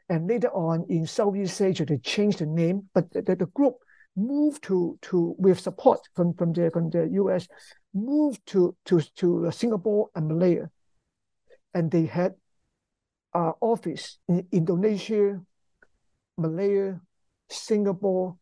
And 0.08 0.28
later 0.28 0.48
on 0.48 0.86
in 0.88 1.06
Southeast 1.06 1.60
Asia, 1.60 1.84
they 1.84 1.98
changed 1.98 2.38
the 2.40 2.46
name, 2.46 2.88
but 2.94 3.12
the, 3.12 3.22
the 3.22 3.46
group 3.54 3.76
moved 4.16 4.64
to 4.64 4.98
to 5.02 5.34
with 5.38 5.60
support 5.60 6.00
from 6.14 6.34
from 6.34 6.52
the 6.52 6.70
from 6.72 6.90
the 6.90 7.08
US, 7.12 7.46
moved 7.94 8.44
to 8.46 8.74
to 8.86 9.00
to 9.16 9.50
Singapore 9.52 10.08
and 10.14 10.26
Malaya, 10.26 10.68
and 11.74 11.90
they 11.90 12.06
had 12.06 12.34
uh, 13.34 13.52
office 13.60 14.18
in 14.28 14.46
Indonesia, 14.50 15.40
Malaya, 16.36 17.00
Singapore, 17.48 18.36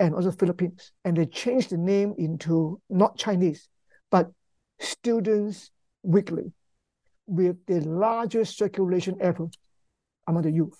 and 0.00 0.14
also 0.14 0.32
Philippines. 0.32 0.92
And 1.04 1.16
they 1.16 1.26
changed 1.26 1.70
the 1.70 1.78
name 1.78 2.14
into 2.18 2.80
not 2.90 3.16
Chinese, 3.16 3.68
but 4.10 4.30
Students 4.80 5.70
Weekly, 6.02 6.52
with 7.32 7.56
the 7.66 7.80
largest 7.80 8.56
circulation 8.56 9.16
ever 9.20 9.48
among 10.26 10.42
the 10.42 10.50
youth 10.50 10.78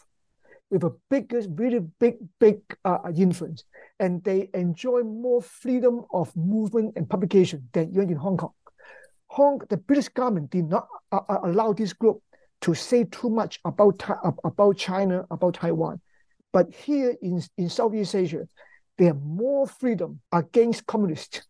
with 0.72 0.84
a 0.84 0.92
biggest, 1.11 1.50
really 1.57 1.80
big, 2.00 2.16
big 2.40 2.61
uh, 2.86 2.98
influence. 3.14 3.62
And 4.00 4.24
they 4.24 4.48
enjoy 4.55 5.03
more 5.03 5.42
freedom 5.42 6.05
of 6.12 6.34
movement 6.34 6.94
and 6.96 7.09
publication 7.09 7.68
than 7.72 7.90
even 7.90 8.09
in 8.11 8.16
Hong 8.16 8.38
Kong. 8.38 8.55
Hong, 9.26 9.61
the 9.68 9.76
British 9.76 10.09
government 10.09 10.50
did 10.50 10.68
not 10.68 10.88
uh, 11.12 11.20
uh 11.28 11.40
allow 11.44 11.74
this 11.74 11.92
group 11.92 12.22
to 12.62 12.74
say 12.74 13.05
too 13.05 13.28
much 13.28 13.61
about, 13.66 14.03
about 14.44 14.76
China, 14.78 15.26
about 15.30 15.55
Taiwan. 15.55 16.00
But 16.53 16.72
here 16.72 17.16
in, 17.20 17.42
in 17.59 17.68
Southeast 17.68 18.14
Asia, 18.14 18.48
they 18.96 19.07
have 19.07 19.20
more 19.22 19.66
freedom 19.66 20.20
against 20.32 20.86
communist, 20.86 21.42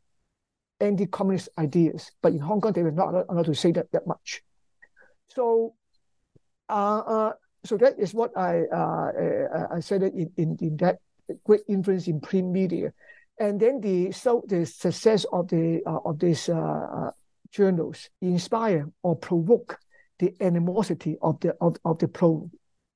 anti-communist 0.81 1.49
ideas. 1.59 2.11
But 2.23 2.33
in 2.33 2.41
Hong 2.41 2.61
Kong, 2.61 2.73
they 2.73 2.83
were 2.83 2.91
not 2.91 3.15
allowed 3.29 3.47
to 3.47 3.55
say 3.55 3.71
that, 3.73 3.87
that 3.93 4.07
much. 4.07 4.43
So 5.35 5.75
uh, 6.69 6.99
uh, 6.99 7.33
so 7.65 7.77
that 7.77 7.99
is 7.99 8.15
what 8.15 8.37
I 8.37 8.63
uh, 8.73 9.11
uh, 9.55 9.67
I 9.77 9.81
said 9.81 10.03
in, 10.03 10.31
in, 10.37 10.57
in 10.61 10.77
that 10.79 10.99
great 11.45 11.61
influence 11.69 12.09
in 12.09 12.21
print 12.21 12.49
media, 12.51 12.93
and 13.39 13.61
then 13.61 13.81
the 13.81 14.13
so 14.13 14.43
the 14.49 14.67
success 14.67 15.25
of 15.33 15.49
the 15.49 15.83
of 15.87 16.19
these 16.19 16.49
journals 17.51 18.09
inspire 18.21 18.89
or 19.03 19.17
provoke 19.17 19.79
the 20.19 20.35
animosity 20.41 21.17
of 21.21 21.39
the 21.41 21.55
of, 21.61 21.77
of 21.85 21.99
the 21.99 22.09
pro 22.09 22.51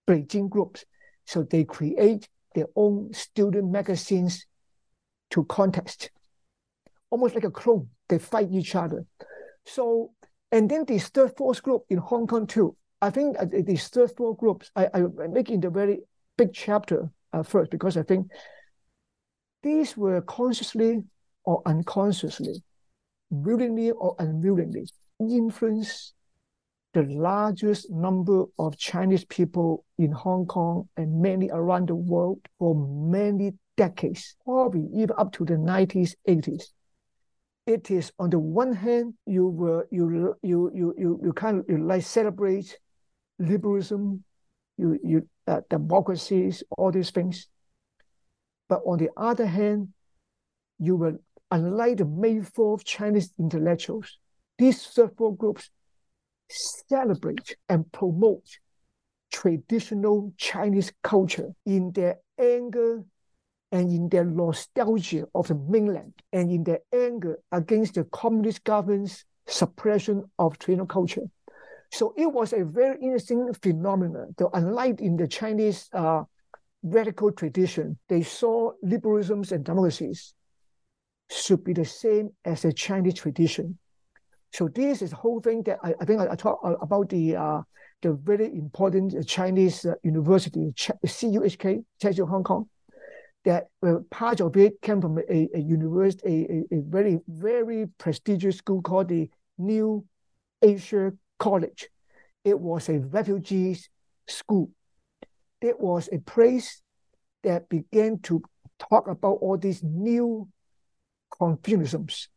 Beijing 0.08 0.48
groups, 0.48 0.84
so 1.26 1.42
they 1.42 1.64
create 1.64 2.28
their 2.54 2.66
own 2.76 3.12
student 3.12 3.70
magazines 3.70 4.46
to 5.30 5.44
contest, 5.44 6.10
almost 7.10 7.34
like 7.34 7.44
a 7.44 7.50
clone. 7.50 7.88
They 8.08 8.18
fight 8.18 8.48
each 8.52 8.74
other. 8.74 9.04
So 9.64 10.12
and 10.56 10.70
then 10.70 10.86
the 10.86 10.98
third 10.98 11.36
force 11.36 11.60
group 11.60 11.84
in 11.90 11.98
Hong 11.98 12.26
Kong 12.26 12.46
too. 12.46 12.74
I 13.02 13.10
think 13.10 13.36
uh, 13.38 13.44
these 13.50 13.88
third 13.88 14.10
force 14.16 14.38
groups, 14.40 14.70
I, 14.74 14.88
I 14.94 15.02
make 15.28 15.50
in 15.50 15.60
the 15.60 15.68
very 15.68 15.98
big 16.38 16.54
chapter 16.54 17.10
uh, 17.34 17.42
first 17.42 17.70
because 17.70 17.98
I 17.98 18.02
think 18.02 18.28
these 19.62 19.98
were 19.98 20.22
consciously 20.22 21.02
or 21.44 21.60
unconsciously, 21.66 22.54
willingly 23.28 23.90
or 23.90 24.16
unwillingly, 24.18 24.86
influence 25.20 26.14
the 26.94 27.02
largest 27.02 27.90
number 27.90 28.44
of 28.58 28.78
Chinese 28.78 29.26
people 29.26 29.84
in 29.98 30.10
Hong 30.10 30.46
Kong 30.46 30.88
and 30.96 31.20
many 31.20 31.50
around 31.50 31.88
the 31.88 31.94
world 31.94 32.38
for 32.58 32.74
many 32.74 33.52
decades, 33.76 34.36
probably 34.42 34.88
even 34.94 35.14
up 35.18 35.32
to 35.32 35.44
the 35.44 35.56
90s, 35.56 36.14
80s 36.26 36.68
it 37.66 37.90
is 37.90 38.12
on 38.18 38.30
the 38.30 38.38
one 38.38 38.72
hand 38.72 39.14
you 39.26 39.48
were 39.48 39.86
you 39.90 40.36
you 40.42 40.70
you 40.72 40.94
you 40.96 41.20
you 41.22 41.32
kind 41.32 41.58
of 41.58 41.64
you 41.68 41.78
like 41.78 42.02
celebrate 42.02 42.78
liberalism, 43.38 44.24
you, 44.76 44.98
you 45.02 45.28
uh, 45.46 45.60
democracies, 45.70 46.62
all 46.76 46.90
these 46.90 47.10
things. 47.10 47.48
But 48.68 48.80
on 48.86 48.98
the 48.98 49.10
other 49.16 49.46
hand, 49.46 49.88
you 50.78 50.96
will, 50.96 51.18
unlike 51.50 51.98
the 51.98 52.04
May 52.04 52.36
4th 52.36 52.84
Chinese 52.84 53.32
intellectuals, 53.38 54.18
these 54.58 54.80
several 54.80 55.32
groups 55.32 55.70
celebrate 56.48 57.56
and 57.68 57.90
promote 57.92 58.58
traditional 59.30 60.32
Chinese 60.36 60.92
culture 61.02 61.50
in 61.64 61.92
their 61.92 62.16
anger 62.38 63.04
and 63.72 63.90
in 63.90 64.08
their 64.08 64.24
nostalgia 64.24 65.26
of 65.34 65.48
the 65.48 65.54
mainland 65.54 66.12
and 66.32 66.50
in 66.50 66.64
their 66.64 66.80
anger 66.92 67.38
against 67.52 67.94
the 67.94 68.04
communist 68.04 68.64
government's 68.64 69.24
suppression 69.46 70.24
of 70.38 70.58
traditional 70.58 70.86
culture. 70.86 71.22
So 71.92 72.14
it 72.16 72.26
was 72.26 72.52
a 72.52 72.64
very 72.64 73.00
interesting 73.00 73.52
phenomenon. 73.62 74.34
Though 74.36 74.50
unlike 74.52 75.00
in 75.00 75.16
the 75.16 75.28
Chinese 75.28 75.88
uh, 75.92 76.22
radical 76.82 77.32
tradition, 77.32 77.98
they 78.08 78.22
saw 78.22 78.72
liberalisms 78.84 79.52
and 79.52 79.64
democracies 79.64 80.34
should 81.30 81.64
be 81.64 81.72
the 81.72 81.84
same 81.84 82.30
as 82.44 82.62
the 82.62 82.72
Chinese 82.72 83.14
tradition. 83.14 83.78
So 84.52 84.68
this 84.68 85.02
is 85.02 85.10
the 85.10 85.16
whole 85.16 85.40
thing 85.40 85.62
that 85.64 85.78
I, 85.82 85.94
I 86.00 86.04
think 86.04 86.20
I, 86.20 86.32
I 86.32 86.36
talk 86.36 86.60
about 86.80 87.08
the 87.08 87.36
uh, 87.36 87.62
the 88.02 88.12
very 88.12 88.46
important 88.46 89.26
Chinese 89.26 89.84
uh, 89.84 89.94
university, 90.02 90.72
CUHK, 90.76 91.84
China 92.00 92.26
Hong 92.26 92.44
Kong. 92.44 92.68
That 93.46 93.68
uh, 93.82 94.00
part 94.10 94.40
of 94.40 94.56
it 94.56 94.82
came 94.82 95.00
from 95.00 95.18
a, 95.18 95.48
a 95.54 95.58
university, 95.58 96.64
a, 96.70 96.74
a, 96.74 96.78
a 96.78 96.82
very 96.82 97.20
very 97.28 97.86
prestigious 97.96 98.58
school 98.58 98.82
called 98.82 99.08
the 99.08 99.30
New 99.56 100.04
Asia 100.60 101.12
college. 101.38 101.88
It 102.44 102.58
was 102.60 102.88
a 102.88 102.98
refugee 102.98 103.78
school. 104.28 104.70
It 105.60 105.80
was 105.80 106.08
a 106.12 106.18
place 106.18 106.82
that 107.44 107.68
began 107.68 108.18
to 108.22 108.42
talk 108.78 109.08
about 109.08 109.38
all 109.40 109.56
these 109.56 109.82
new 109.82 110.48
Confucianisms 111.40 112.28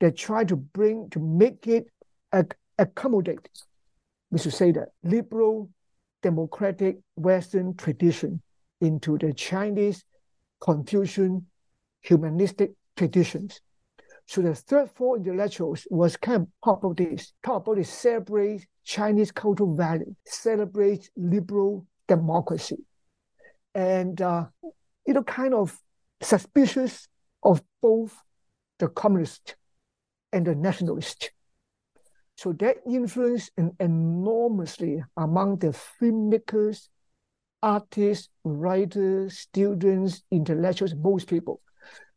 that 0.00 0.16
try 0.16 0.44
to 0.44 0.56
bring, 0.56 1.08
to 1.10 1.20
make 1.20 1.66
it 1.66 1.86
accommodate, 2.78 3.48
we 4.30 4.38
should 4.38 4.54
say 4.54 4.72
that, 4.72 4.88
liberal, 5.02 5.70
democratic 6.22 6.98
Western 7.16 7.74
tradition 7.76 8.40
into 8.80 9.18
the 9.18 9.32
Chinese 9.32 10.02
Confucian 10.62 11.46
humanistic 12.02 12.72
traditions. 12.96 13.60
So 14.26 14.40
the 14.42 14.54
third 14.54 14.90
force 14.90 15.18
intellectuals 15.18 15.86
was 15.90 16.16
kind 16.16 16.42
of 16.42 16.48
talk 16.64 16.84
about 16.84 16.96
this, 16.96 17.32
talk 17.44 17.62
about 17.66 17.76
this, 17.76 17.90
celebrate 17.90 18.66
Chinese 18.84 19.32
cultural 19.32 19.74
value, 19.74 20.14
celebrate 20.24 21.10
liberal 21.16 21.84
democracy, 22.06 22.78
and 23.74 24.20
uh, 24.22 24.46
you 25.06 25.14
know, 25.14 25.24
kind 25.24 25.54
of 25.54 25.76
suspicious 26.20 27.08
of 27.42 27.60
both 27.80 28.16
the 28.78 28.88
communist 28.88 29.56
and 30.32 30.46
the 30.46 30.54
nationalist. 30.54 31.32
So 32.36 32.52
that 32.54 32.76
influenced 32.86 33.50
enormously 33.78 35.02
among 35.16 35.58
the 35.58 35.76
filmmakers, 36.00 36.88
artists, 37.62 38.28
writers, 38.44 39.38
students, 39.38 40.22
intellectuals, 40.30 40.94
most 40.94 41.28
people. 41.28 41.60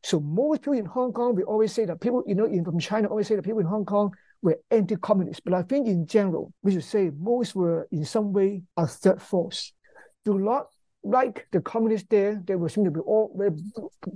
So 0.03 0.19
most 0.19 0.61
people 0.61 0.73
in 0.73 0.85
Hong 0.85 1.13
Kong, 1.13 1.35
we 1.35 1.43
always 1.43 1.71
say 1.71 1.85
that 1.85 1.99
people, 1.99 2.23
you 2.27 2.35
know, 2.35 2.45
in, 2.45 2.63
from 2.63 2.79
China 2.79 3.07
always 3.07 3.27
say 3.27 3.35
that 3.35 3.43
people 3.43 3.59
in 3.59 3.65
Hong 3.65 3.85
Kong 3.85 4.13
were 4.41 4.59
anti-communist. 4.69 5.43
But 5.43 5.53
I 5.53 5.63
think 5.63 5.87
in 5.87 6.05
general, 6.05 6.53
we 6.61 6.71
should 6.73 6.83
say 6.83 7.11
most 7.17 7.55
were 7.55 7.87
in 7.91 8.05
some 8.05 8.31
way 8.31 8.63
a 8.77 8.85
third 8.85 9.21
force. 9.21 9.73
Do 10.23 10.37
not 10.37 10.67
like 11.03 11.47
the 11.51 11.61
communists 11.61 12.07
there, 12.09 12.41
they 12.45 12.55
were 12.55 12.69
seem 12.69 12.83
to 12.85 12.91
be 12.91 12.99
all 12.99 13.31
very 13.35 13.51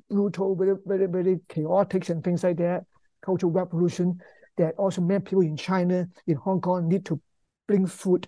brutal, 0.10 0.56
very, 0.56 0.76
very, 0.86 1.06
very 1.06 1.40
chaotic 1.48 2.10
and 2.10 2.24
things 2.24 2.44
like 2.44 2.58
that. 2.58 2.84
Cultural 3.22 3.52
revolution 3.52 4.20
that 4.58 4.76
also 4.78 5.02
many 5.02 5.22
people 5.22 5.42
in 5.42 5.56
China, 5.56 6.08
in 6.28 6.36
Hong 6.36 6.62
Kong, 6.62 6.88
need 6.88 7.06
to 7.06 7.20
bring 7.68 7.86
food 7.86 8.28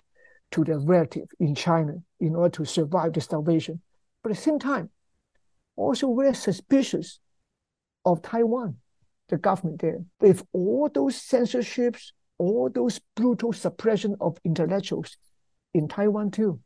to 0.52 0.64
their 0.64 0.78
relative 0.78 1.28
in 1.40 1.54
China 1.54 1.94
in 2.20 2.34
order 2.36 2.50
to 2.50 2.64
survive 2.64 3.12
the 3.12 3.20
starvation. 3.20 3.80
But 4.22 4.30
at 4.30 4.36
the 4.36 4.42
same 4.42 4.58
time, 4.58 4.90
also 5.76 6.14
very 6.14 6.34
suspicious 6.34 7.18
of 8.04 8.22
Taiwan, 8.22 8.76
the 9.28 9.38
government 9.38 9.80
there. 9.80 9.98
With 10.20 10.44
all 10.52 10.88
those 10.92 11.16
censorships, 11.16 12.12
all 12.38 12.70
those 12.72 13.00
brutal 13.16 13.52
suppression 13.52 14.16
of 14.20 14.38
intellectuals 14.44 15.16
in 15.74 15.88
Taiwan 15.88 16.30
too. 16.30 16.60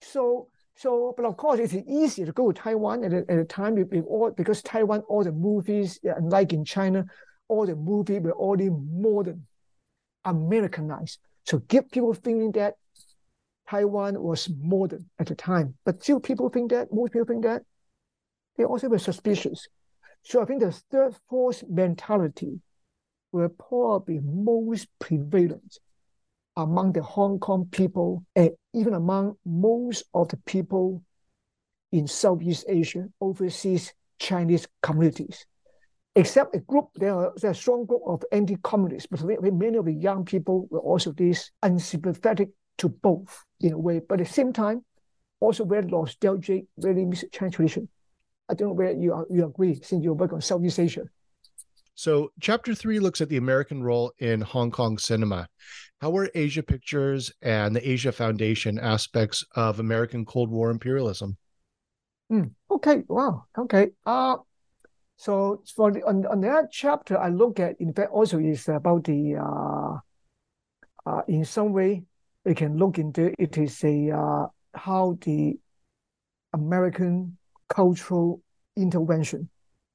So, 0.00 0.48
so, 0.74 1.14
but 1.16 1.26
of 1.26 1.36
course, 1.36 1.60
it's 1.60 1.74
easier 1.74 2.26
to 2.26 2.32
go 2.32 2.50
to 2.50 2.60
Taiwan 2.60 3.04
at 3.04 3.12
a, 3.12 3.24
at 3.28 3.38
a 3.38 3.44
time 3.44 3.76
all, 4.08 4.30
because 4.30 4.62
Taiwan, 4.62 5.00
all 5.08 5.22
the 5.22 5.32
movies, 5.32 6.00
unlike 6.02 6.52
in 6.52 6.64
China, 6.64 7.04
all 7.48 7.66
the 7.66 7.76
movies 7.76 8.20
were 8.22 8.32
already 8.32 8.70
modern, 8.70 9.46
Americanized. 10.24 11.18
So 11.44 11.58
give 11.58 11.90
people 11.90 12.14
feeling 12.14 12.52
that 12.52 12.74
Taiwan 13.68 14.20
was 14.20 14.50
modern 14.60 15.08
at 15.18 15.26
the 15.26 15.34
time. 15.34 15.74
But 15.84 16.02
still 16.02 16.20
people 16.20 16.48
think 16.48 16.70
that, 16.70 16.92
most 16.92 17.12
people 17.12 17.26
think 17.26 17.44
that. 17.44 17.62
They 18.56 18.64
also 18.64 18.88
were 18.88 18.98
suspicious. 18.98 19.66
So 20.22 20.42
I 20.42 20.44
think 20.44 20.60
the 20.60 20.72
third 20.72 21.16
force 21.28 21.64
mentality 21.68 22.60
will 23.32 23.48
probably 23.48 24.18
be 24.18 24.24
most 24.24 24.88
prevalent 24.98 25.78
among 26.56 26.92
the 26.92 27.02
Hong 27.02 27.38
Kong 27.38 27.66
people 27.70 28.24
and 28.36 28.50
even 28.74 28.94
among 28.94 29.36
most 29.44 30.04
of 30.12 30.28
the 30.28 30.36
people 30.36 31.02
in 31.92 32.06
Southeast 32.06 32.66
Asia, 32.68 33.08
overseas 33.20 33.92
Chinese 34.18 34.66
communities. 34.82 35.46
Except 36.14 36.54
a 36.54 36.58
group, 36.58 36.88
there 36.96 37.14
are, 37.14 37.32
there 37.40 37.50
are 37.50 37.52
a 37.52 37.54
strong 37.54 37.86
group 37.86 38.02
of 38.06 38.22
anti-communists, 38.32 39.08
but 39.10 39.22
many 39.24 39.78
of 39.78 39.86
the 39.86 39.94
young 39.94 40.24
people 40.24 40.66
were 40.70 40.80
also 40.80 41.12
this 41.12 41.50
unsympathetic 41.62 42.50
to 42.78 42.88
both 42.88 43.44
in 43.60 43.72
a 43.72 43.78
way, 43.78 44.00
but 44.06 44.20
at 44.20 44.26
the 44.26 44.32
same 44.32 44.52
time, 44.52 44.84
also 45.40 45.64
very 45.64 45.86
nostalgic, 45.86 46.64
very 46.78 47.04
miss 47.04 47.24
Chinese 47.32 47.54
tradition. 47.54 47.88
I 48.48 48.54
don't 48.54 48.68
know 48.68 48.74
where 48.74 48.92
you 48.92 49.14
are, 49.14 49.26
you 49.30 49.46
agree 49.46 49.80
since 49.82 50.04
you 50.04 50.12
work 50.12 50.32
on 50.32 50.42
Southeast 50.42 50.78
Asia. 50.78 51.02
So, 51.94 52.32
chapter 52.40 52.74
three 52.74 53.00
looks 53.00 53.20
at 53.20 53.28
the 53.28 53.36
American 53.36 53.82
role 53.82 54.12
in 54.18 54.40
Hong 54.40 54.70
Kong 54.70 54.98
cinema. 54.98 55.46
How 56.00 56.10
were 56.10 56.30
Asia 56.34 56.62
Pictures 56.62 57.32
and 57.42 57.76
the 57.76 57.88
Asia 57.88 58.12
Foundation 58.12 58.78
aspects 58.78 59.44
of 59.54 59.78
American 59.78 60.24
Cold 60.24 60.50
War 60.50 60.70
imperialism? 60.70 61.36
Mm, 62.30 62.50
okay, 62.70 63.02
wow, 63.08 63.44
okay. 63.58 63.90
Uh, 64.06 64.36
so 65.16 65.62
for 65.74 65.92
the, 65.92 66.02
on, 66.04 66.26
on 66.26 66.40
that 66.40 66.72
chapter, 66.72 67.18
I 67.18 67.28
look 67.28 67.60
at, 67.60 67.80
in 67.80 67.92
fact, 67.92 68.10
also 68.12 68.38
is 68.38 68.68
about 68.68 69.04
the, 69.04 69.36
uh, 69.36 71.10
uh, 71.10 71.22
in 71.28 71.44
some 71.44 71.72
way, 71.72 72.02
we 72.44 72.54
can 72.54 72.76
look 72.76 72.98
into 72.98 73.32
it 73.38 73.56
is 73.56 73.82
a 73.84 74.10
uh, 74.10 74.46
how 74.74 75.18
the 75.20 75.58
American 76.52 77.36
cultural 77.68 78.42
intervention 78.76 79.48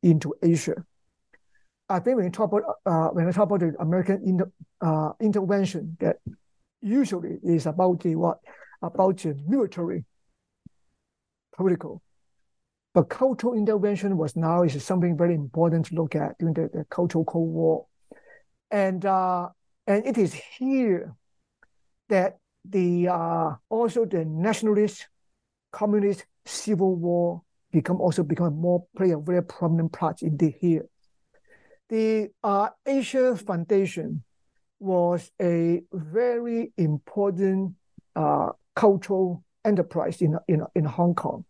into 0.03 0.33
Asia. 0.41 0.75
I 1.89 1.99
think 1.99 2.17
when 2.17 2.25
you 2.25 2.31
talk 2.31 2.51
about 2.51 2.75
uh, 2.85 3.09
when 3.09 3.27
I 3.27 3.31
talk 3.31 3.43
about 3.43 3.59
the 3.61 3.73
American 3.79 4.21
inter, 4.25 4.51
uh, 4.81 5.11
intervention, 5.19 5.97
that 5.99 6.17
usually 6.81 7.37
is 7.43 7.65
about 7.65 8.01
the 8.01 8.15
what 8.15 8.39
about 8.81 9.17
the 9.19 9.35
military, 9.47 10.05
political, 11.55 12.01
but 12.97 13.09
cultural 13.09 13.53
intervention 13.53 14.17
was 14.17 14.35
now 14.35 14.63
is 14.63 14.83
something 14.83 15.15
very 15.15 15.35
important 15.35 15.85
to 15.85 15.93
look 15.93 16.15
at 16.15 16.35
during 16.39 16.55
the, 16.55 16.67
the 16.73 16.83
cultural 16.89 17.23
Cold 17.23 17.53
War, 17.53 17.85
and 18.71 19.05
uh, 19.05 19.49
and 19.85 20.03
it 20.03 20.17
is 20.17 20.33
here 20.33 21.13
that 22.09 22.39
the 22.65 23.07
uh, 23.07 23.53
also 23.69 24.03
the 24.03 24.25
nationalist, 24.25 25.09
communist 25.71 26.25
civil 26.47 26.95
war 26.95 27.43
become 27.71 28.01
also 28.01 28.23
become 28.23 28.55
more 28.55 28.87
play 28.97 29.11
a 29.11 29.19
very 29.19 29.43
prominent 29.43 29.91
part 29.91 30.23
in 30.23 30.35
the 30.35 30.49
here. 30.59 30.87
The 31.89 32.31
uh, 32.43 32.69
Asia 32.83 33.35
Foundation 33.35 34.23
was 34.79 35.29
a 35.39 35.83
very 35.93 36.73
important 36.77 37.75
uh, 38.15 38.53
cultural 38.75 39.43
enterprise 39.63 40.19
in, 40.19 40.39
in, 40.47 40.63
in 40.73 40.85
Hong 40.85 41.13
Kong. 41.13 41.45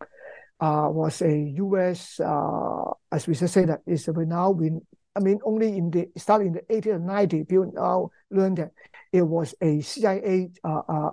Uh, 0.60 0.89
was 0.89 1.22
a 1.22 1.53
U.S. 1.58 2.20
Uh, 2.20 2.91
as 3.12 3.28
we 3.28 3.36
just 3.36 3.53
say 3.53 3.66
that 3.66 3.82
is 3.86 4.08
now 4.08 4.49
we 4.49 4.72
I 5.16 5.20
mean 5.20 5.39
only 5.45 5.78
in 5.78 5.91
the 5.91 6.10
starting 6.18 6.47
in 6.47 6.53
the 6.53 6.62
80s 6.62 6.95
and 6.95 7.08
90s 7.08 7.47
people 7.47 7.72
now 7.76 8.10
learn 8.32 8.55
that 8.55 8.72
it 9.14 9.22
was 9.22 9.53
a 9.62 9.82
CIA 9.82 10.49
uh, 10.64 10.82
uh, 10.89 11.08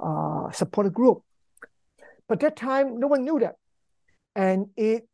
uh, 0.48 0.50
supported 0.52 0.94
group. 0.94 1.22
But 2.26 2.40
that 2.40 2.56
time 2.56 2.98
no 2.98 3.06
one 3.06 3.24
knew 3.24 3.38
that 3.40 3.56
and 4.34 4.68
it 4.76 5.06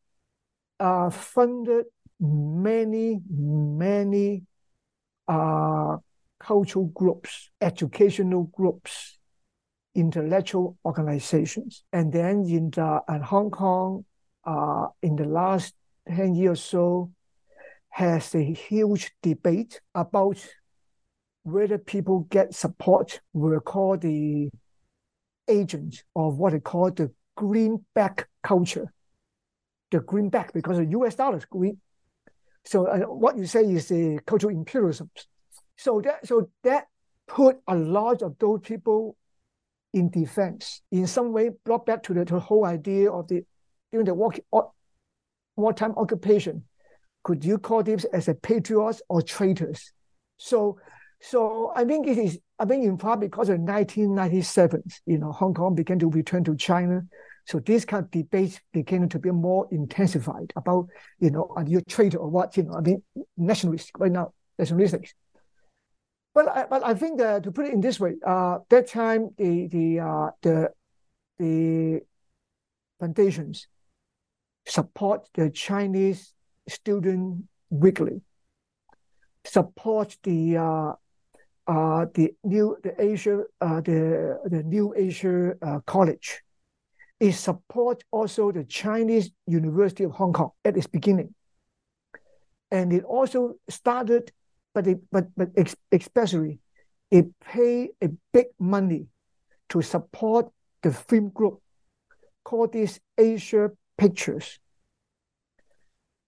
uh, 0.78 1.10
funded 1.10 1.86
many, 2.20 3.20
many 3.28 4.42
cultural 6.40 6.86
groups, 6.86 7.50
educational 7.60 8.44
groups, 8.44 9.18
intellectual 9.94 10.76
organizations. 10.84 11.84
And 11.92 12.12
then 12.12 12.44
in, 12.48 12.70
the, 12.70 13.00
in 13.08 13.20
Hong 13.20 13.50
Kong, 13.50 14.04
uh, 14.50 14.88
in 15.02 15.16
the 15.16 15.24
last 15.24 15.74
10 16.08 16.34
years 16.34 16.58
or 16.58 16.62
so, 16.62 17.12
has 17.90 18.34
a 18.34 18.42
huge 18.42 19.12
debate 19.22 19.80
about 19.94 20.38
whether 21.42 21.78
people 21.78 22.20
get 22.30 22.54
support. 22.54 23.20
We'll 23.32 23.60
call 23.60 23.96
the 23.96 24.50
agents 25.48 26.04
of 26.14 26.38
what 26.38 26.52
they 26.52 26.60
call 26.60 26.90
the 26.90 27.10
greenback 27.36 28.28
culture 28.42 28.92
the 29.90 30.00
greenback 30.00 30.52
because 30.52 30.78
the 30.78 30.86
U.S. 30.86 31.14
dollar 31.14 31.36
is 31.36 31.44
green. 31.44 31.78
So 32.64 32.86
uh, 32.86 32.98
what 33.00 33.36
you 33.36 33.46
say 33.46 33.64
is 33.64 33.88
the 33.88 34.20
cultural 34.26 34.54
imperialism. 34.54 35.10
So 35.76 36.00
that 36.02 36.26
so 36.26 36.48
that 36.62 36.86
put 37.26 37.58
a 37.66 37.74
lot 37.74 38.22
of 38.22 38.38
those 38.38 38.60
people 38.60 39.16
in 39.92 40.10
defense. 40.10 40.82
In 40.92 41.06
some 41.06 41.32
way, 41.32 41.50
brought 41.64 41.86
back 41.86 42.02
to 42.04 42.14
the, 42.14 42.24
to 42.24 42.34
the 42.34 42.40
whole 42.40 42.64
idea 42.64 43.10
of 43.10 43.28
the 43.28 43.44
during 43.92 44.06
the 44.06 44.14
war, 44.14 44.32
wartime 45.56 45.94
occupation. 45.96 46.64
Could 47.22 47.44
you 47.44 47.58
call 47.58 47.82
this 47.82 48.04
as 48.04 48.28
a 48.28 48.34
patriots 48.34 49.02
or 49.08 49.22
traitors? 49.22 49.92
So 50.38 50.78
so 51.20 51.72
I 51.76 51.84
think 51.84 52.06
it 52.06 52.18
is. 52.18 52.38
I 52.58 52.64
think 52.64 52.84
in 52.84 52.96
part 52.96 53.20
because 53.20 53.48
of 53.48 53.60
1997, 53.60 54.82
you 55.06 55.18
know, 55.18 55.32
Hong 55.32 55.54
Kong 55.54 55.74
began 55.74 55.98
to 55.98 56.10
return 56.10 56.44
to 56.44 56.56
China. 56.56 57.02
So 57.46 57.58
this 57.58 57.84
kind 57.84 58.04
of 58.04 58.10
debate 58.10 58.60
began 58.72 59.08
to 59.08 59.18
be 59.18 59.30
more 59.30 59.66
intensified 59.70 60.52
about, 60.56 60.88
you 61.18 61.30
know, 61.30 61.52
are 61.56 61.64
you 61.64 61.78
a 61.78 61.82
traitor 61.82 62.18
or 62.18 62.28
what? 62.28 62.56
You 62.56 62.64
know, 62.64 62.74
I 62.74 62.80
mean, 62.80 63.02
nationalists 63.36 63.90
right 63.98 64.12
now, 64.12 64.32
nationalists. 64.58 65.14
But 66.34 66.48
I, 66.48 66.66
but 66.66 66.84
I 66.84 66.94
think 66.94 67.18
that 67.18 67.42
to 67.44 67.52
put 67.52 67.66
it 67.66 67.72
in 67.72 67.80
this 67.80 67.98
way, 67.98 68.14
uh, 68.24 68.58
that 68.68 68.88
time 68.88 69.30
the 69.36 69.66
the 69.66 70.00
uh, 70.00 70.30
the 70.42 70.70
the 71.38 72.00
foundations 72.98 73.66
support 74.66 75.28
the 75.34 75.50
Chinese 75.50 76.32
student 76.68 77.44
weekly, 77.70 78.22
support 79.44 80.16
the 80.22 80.56
uh, 80.56 80.92
uh, 81.66 82.06
the 82.14 82.34
new 82.44 82.76
the 82.82 82.94
Asia 83.00 83.44
uh, 83.60 83.80
the 83.80 84.40
the 84.44 84.62
new 84.62 84.94
Asia 84.96 85.54
uh, 85.62 85.80
college 85.86 86.42
it 87.20 87.32
supports 87.32 88.02
also 88.10 88.50
the 88.50 88.64
Chinese 88.64 89.30
University 89.46 90.04
of 90.04 90.12
Hong 90.12 90.32
Kong 90.32 90.50
at 90.64 90.76
its 90.76 90.86
beginning. 90.86 91.34
And 92.70 92.92
it 92.92 93.04
also 93.04 93.56
started, 93.68 94.32
but 94.74 94.86
it, 94.86 95.00
but 95.12 95.26
but 95.36 95.50
especially, 95.92 96.60
it 97.10 97.26
paid 97.40 97.90
a 98.02 98.08
big 98.32 98.46
money 98.58 99.06
to 99.68 99.82
support 99.82 100.50
the 100.82 100.92
film 100.92 101.28
group 101.28 101.60
called 102.42 102.72
this 102.72 102.98
Asia 103.18 103.70
Pictures. 104.00 104.58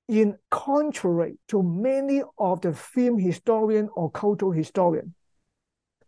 In 0.08 0.36
contrary 0.50 1.38
to 1.48 1.62
many 1.62 2.22
of 2.36 2.60
the 2.60 2.74
film 2.74 3.18
historian 3.18 3.88
or 3.94 4.10
cultural 4.10 4.52
historian, 4.52 5.14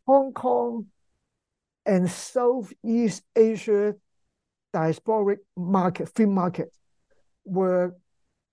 Hong 0.06 0.34
Kong 0.34 0.88
and 1.86 2.10
Southeast 2.10 3.22
Asia 3.34 3.94
diasporic 4.74 5.38
market, 5.56 6.14
film 6.14 6.34
market, 6.34 6.68
were 7.46 7.96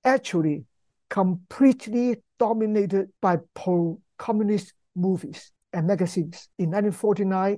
actually 0.05 0.63
completely 1.09 2.15
dominated 2.39 3.09
by 3.21 3.39
pro-communist 3.53 4.71
movies 4.95 5.51
and 5.73 5.85
magazines 5.85 6.47
in 6.57 6.69
1949, 6.71 7.57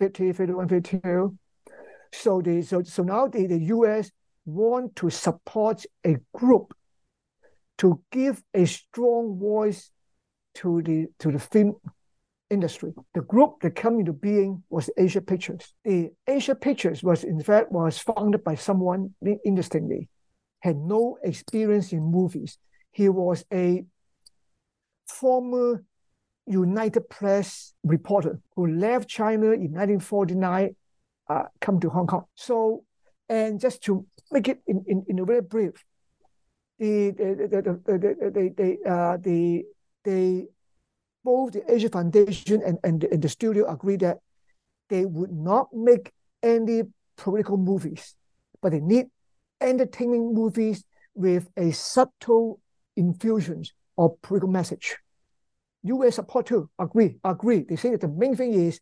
50, 0.00 0.32
51, 0.32 0.68
52. 0.68 1.38
So, 2.12 2.42
the, 2.42 2.62
so, 2.62 2.82
so 2.82 3.04
now 3.04 3.28
the, 3.28 3.46
the 3.46 3.58
US 3.76 4.10
want 4.48 4.96
to 4.96 5.10
support 5.10 5.84
a 6.04 6.16
group 6.34 6.74
to 7.78 8.00
give 8.10 8.42
a 8.54 8.64
strong 8.64 9.38
voice 9.38 9.90
to 10.56 10.82
the 10.82 11.06
to 11.18 11.30
the 11.30 11.38
film 11.38 11.76
industry. 12.50 12.92
The 13.14 13.20
group 13.20 13.60
that 13.60 13.76
came 13.76 14.00
into 14.00 14.12
being 14.12 14.62
was 14.70 14.90
Asia 14.96 15.20
Pictures. 15.20 15.74
The 15.84 16.10
Asia 16.26 16.54
Pictures 16.54 17.02
was 17.02 17.24
in 17.24 17.40
fact 17.42 17.70
was 17.70 17.98
founded 17.98 18.42
by 18.42 18.54
someone 18.54 19.14
interestingly 19.44 20.08
had 20.60 20.76
no 20.76 21.18
experience 21.22 21.92
in 21.92 22.02
movies. 22.02 22.58
He 22.90 23.08
was 23.08 23.44
a 23.52 23.84
former 25.06 25.84
United 26.46 27.08
Press 27.08 27.74
reporter 27.84 28.40
who 28.56 28.66
left 28.66 29.08
China 29.08 29.46
in 29.46 29.72
1949, 29.72 30.74
uh, 31.28 31.42
come 31.60 31.78
to 31.80 31.90
Hong 31.90 32.06
Kong. 32.06 32.24
So, 32.34 32.84
and 33.28 33.60
just 33.60 33.82
to 33.84 34.06
make 34.30 34.48
it 34.48 34.60
in, 34.66 34.84
in, 34.86 35.04
in 35.08 35.18
a 35.18 35.24
very 35.24 35.42
brief, 35.42 35.72
the 36.78 37.10
the 37.10 37.48
the 37.50 37.62
the 37.62 38.54
the, 38.56 38.90
uh, 38.90 39.16
the, 39.16 39.64
the 40.04 40.46
both 41.24 41.52
the 41.52 41.62
Asia 41.72 41.88
Foundation 41.88 42.62
and, 42.64 42.78
and, 42.84 43.00
the, 43.00 43.12
and 43.12 43.22
the 43.22 43.28
studio 43.28 43.68
agreed 43.68 44.00
that 44.00 44.18
they 44.88 45.04
would 45.04 45.32
not 45.32 45.68
make 45.74 46.12
any 46.42 46.82
political 47.16 47.56
movies, 47.56 48.14
but 48.62 48.72
they 48.72 48.80
need 48.80 49.06
entertaining 49.60 50.32
movies 50.32 50.84
with 51.14 51.48
a 51.56 51.72
subtle 51.72 52.60
infusion 52.96 53.64
of 53.98 54.20
political 54.22 54.48
message. 54.48 54.96
US 55.82 56.16
support 56.16 56.46
too, 56.46 56.70
agree, 56.78 57.18
agree. 57.24 57.64
They 57.68 57.76
say 57.76 57.90
that 57.90 58.00
the 58.00 58.08
main 58.08 58.36
thing 58.36 58.54
is 58.54 58.80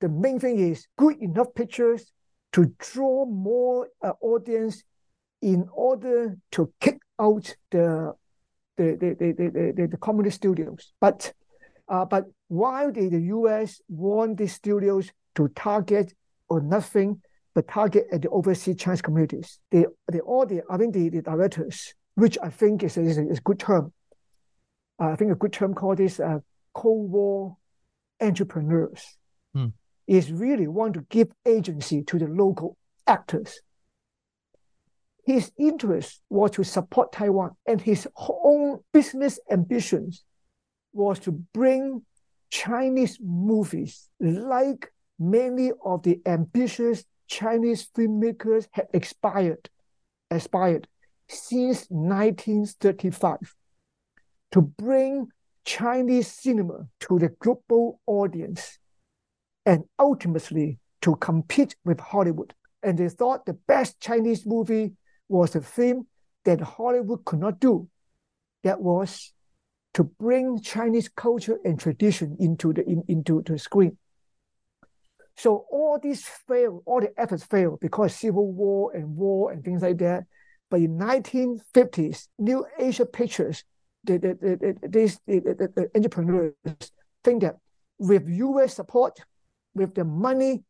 the 0.00 0.08
main 0.08 0.38
thing 0.38 0.58
is 0.58 0.86
good 0.96 1.16
enough 1.20 1.48
pictures 1.54 2.12
to 2.52 2.72
draw 2.78 3.24
more 3.26 3.88
uh, 4.02 4.12
audience 4.20 4.82
in 5.42 5.68
order 5.72 6.36
to 6.52 6.72
kick 6.80 7.00
out 7.18 7.54
the 7.70 8.14
the 8.76 8.96
the 9.00 9.14
the, 9.14 9.32
the, 9.32 9.72
the, 9.76 9.86
the 9.88 9.96
communist 9.96 10.36
studios. 10.36 10.92
But 11.00 11.32
uh, 11.88 12.04
but 12.04 12.24
while 12.48 12.92
the, 12.92 13.08
the 13.08 13.20
US 13.20 13.80
want 13.88 14.38
these 14.38 14.54
studios 14.54 15.10
to 15.36 15.48
target 15.48 16.14
or 16.48 16.60
nothing 16.60 17.22
but 17.54 17.68
target 17.68 18.06
at 18.12 18.22
the 18.22 18.28
overseas 18.28 18.76
Chinese 18.76 19.02
communities, 19.02 19.58
all 20.24 20.46
the 20.46 20.62
I 20.70 20.76
think 20.76 20.94
the, 20.94 21.08
the 21.08 21.22
directors, 21.22 21.94
which 22.14 22.38
I 22.42 22.50
think 22.50 22.82
is 22.82 22.96
a, 22.96 23.02
is 23.02 23.18
a, 23.18 23.28
is 23.28 23.38
a 23.38 23.42
good 23.42 23.58
term. 23.58 23.92
Uh, 25.00 25.10
I 25.10 25.16
think 25.16 25.30
a 25.32 25.36
good 25.36 25.52
term 25.52 25.74
called 25.74 25.98
this 25.98 26.18
uh, 26.18 26.38
Cold 26.74 27.10
War 27.10 27.56
entrepreneurs. 28.20 29.16
Hmm. 29.54 29.66
Is 30.08 30.32
really 30.32 30.66
want 30.66 30.94
to 30.94 31.04
give 31.10 31.28
agency 31.44 32.02
to 32.04 32.18
the 32.18 32.26
local 32.26 32.78
actors. 33.06 33.60
His 35.24 35.52
interest 35.58 36.22
was 36.30 36.52
to 36.52 36.64
support 36.64 37.12
Taiwan, 37.12 37.50
and 37.66 37.78
his 37.78 38.08
own 38.16 38.78
business 38.90 39.38
ambitions 39.50 40.24
was 40.94 41.18
to 41.20 41.32
bring 41.32 42.06
Chinese 42.48 43.18
movies 43.22 44.08
like 44.18 44.90
many 45.18 45.72
of 45.84 46.02
the 46.04 46.22
ambitious 46.24 47.04
Chinese 47.26 47.86
filmmakers 47.94 48.66
had 48.72 48.86
expired, 48.94 49.68
aspired 50.30 50.88
since 51.28 51.86
1935 51.90 53.54
to 54.52 54.62
bring 54.62 55.28
Chinese 55.66 56.28
cinema 56.28 56.88
to 57.00 57.18
the 57.18 57.28
global 57.28 58.00
audience 58.06 58.78
and 59.66 59.84
ultimately 59.98 60.78
to 61.02 61.16
compete 61.16 61.76
with 61.84 62.00
Hollywood. 62.00 62.54
And 62.82 62.98
they 62.98 63.08
thought 63.08 63.46
the 63.46 63.54
best 63.54 64.00
Chinese 64.00 64.46
movie 64.46 64.92
was 65.28 65.54
a 65.54 65.60
film 65.60 66.06
that 66.44 66.60
Hollywood 66.60 67.24
could 67.24 67.40
not 67.40 67.60
do. 67.60 67.88
That 68.64 68.80
was 68.80 69.32
to 69.94 70.04
bring 70.04 70.60
Chinese 70.60 71.08
culture 71.08 71.58
and 71.64 71.78
tradition 71.78 72.36
into 72.38 72.72
the 72.72 72.84
in, 72.86 73.02
into 73.08 73.42
the 73.42 73.58
screen. 73.58 73.96
So 75.36 75.66
all 75.70 76.00
these 76.02 76.24
failed, 76.48 76.82
all 76.84 77.00
the 77.00 77.12
efforts 77.16 77.44
failed 77.44 77.78
because 77.80 78.14
civil 78.14 78.50
war 78.52 78.92
and 78.94 79.16
war 79.16 79.52
and 79.52 79.64
things 79.64 79.82
like 79.82 79.98
that. 79.98 80.24
But 80.70 80.80
in 80.80 80.98
1950s, 80.98 82.28
New 82.38 82.66
Asia 82.78 83.06
Pictures, 83.06 83.64
the, 84.04 84.18
the, 84.18 84.34
the, 84.40 84.76
the, 84.82 84.88
these, 84.88 85.20
the, 85.26 85.40
the, 85.40 85.68
the 85.74 85.90
entrepreneurs 85.94 86.54
think 87.22 87.42
that 87.42 87.56
with 87.98 88.28
US 88.28 88.74
support, 88.74 89.20
with 89.78 89.94
the 89.94 90.04
money, 90.04 90.62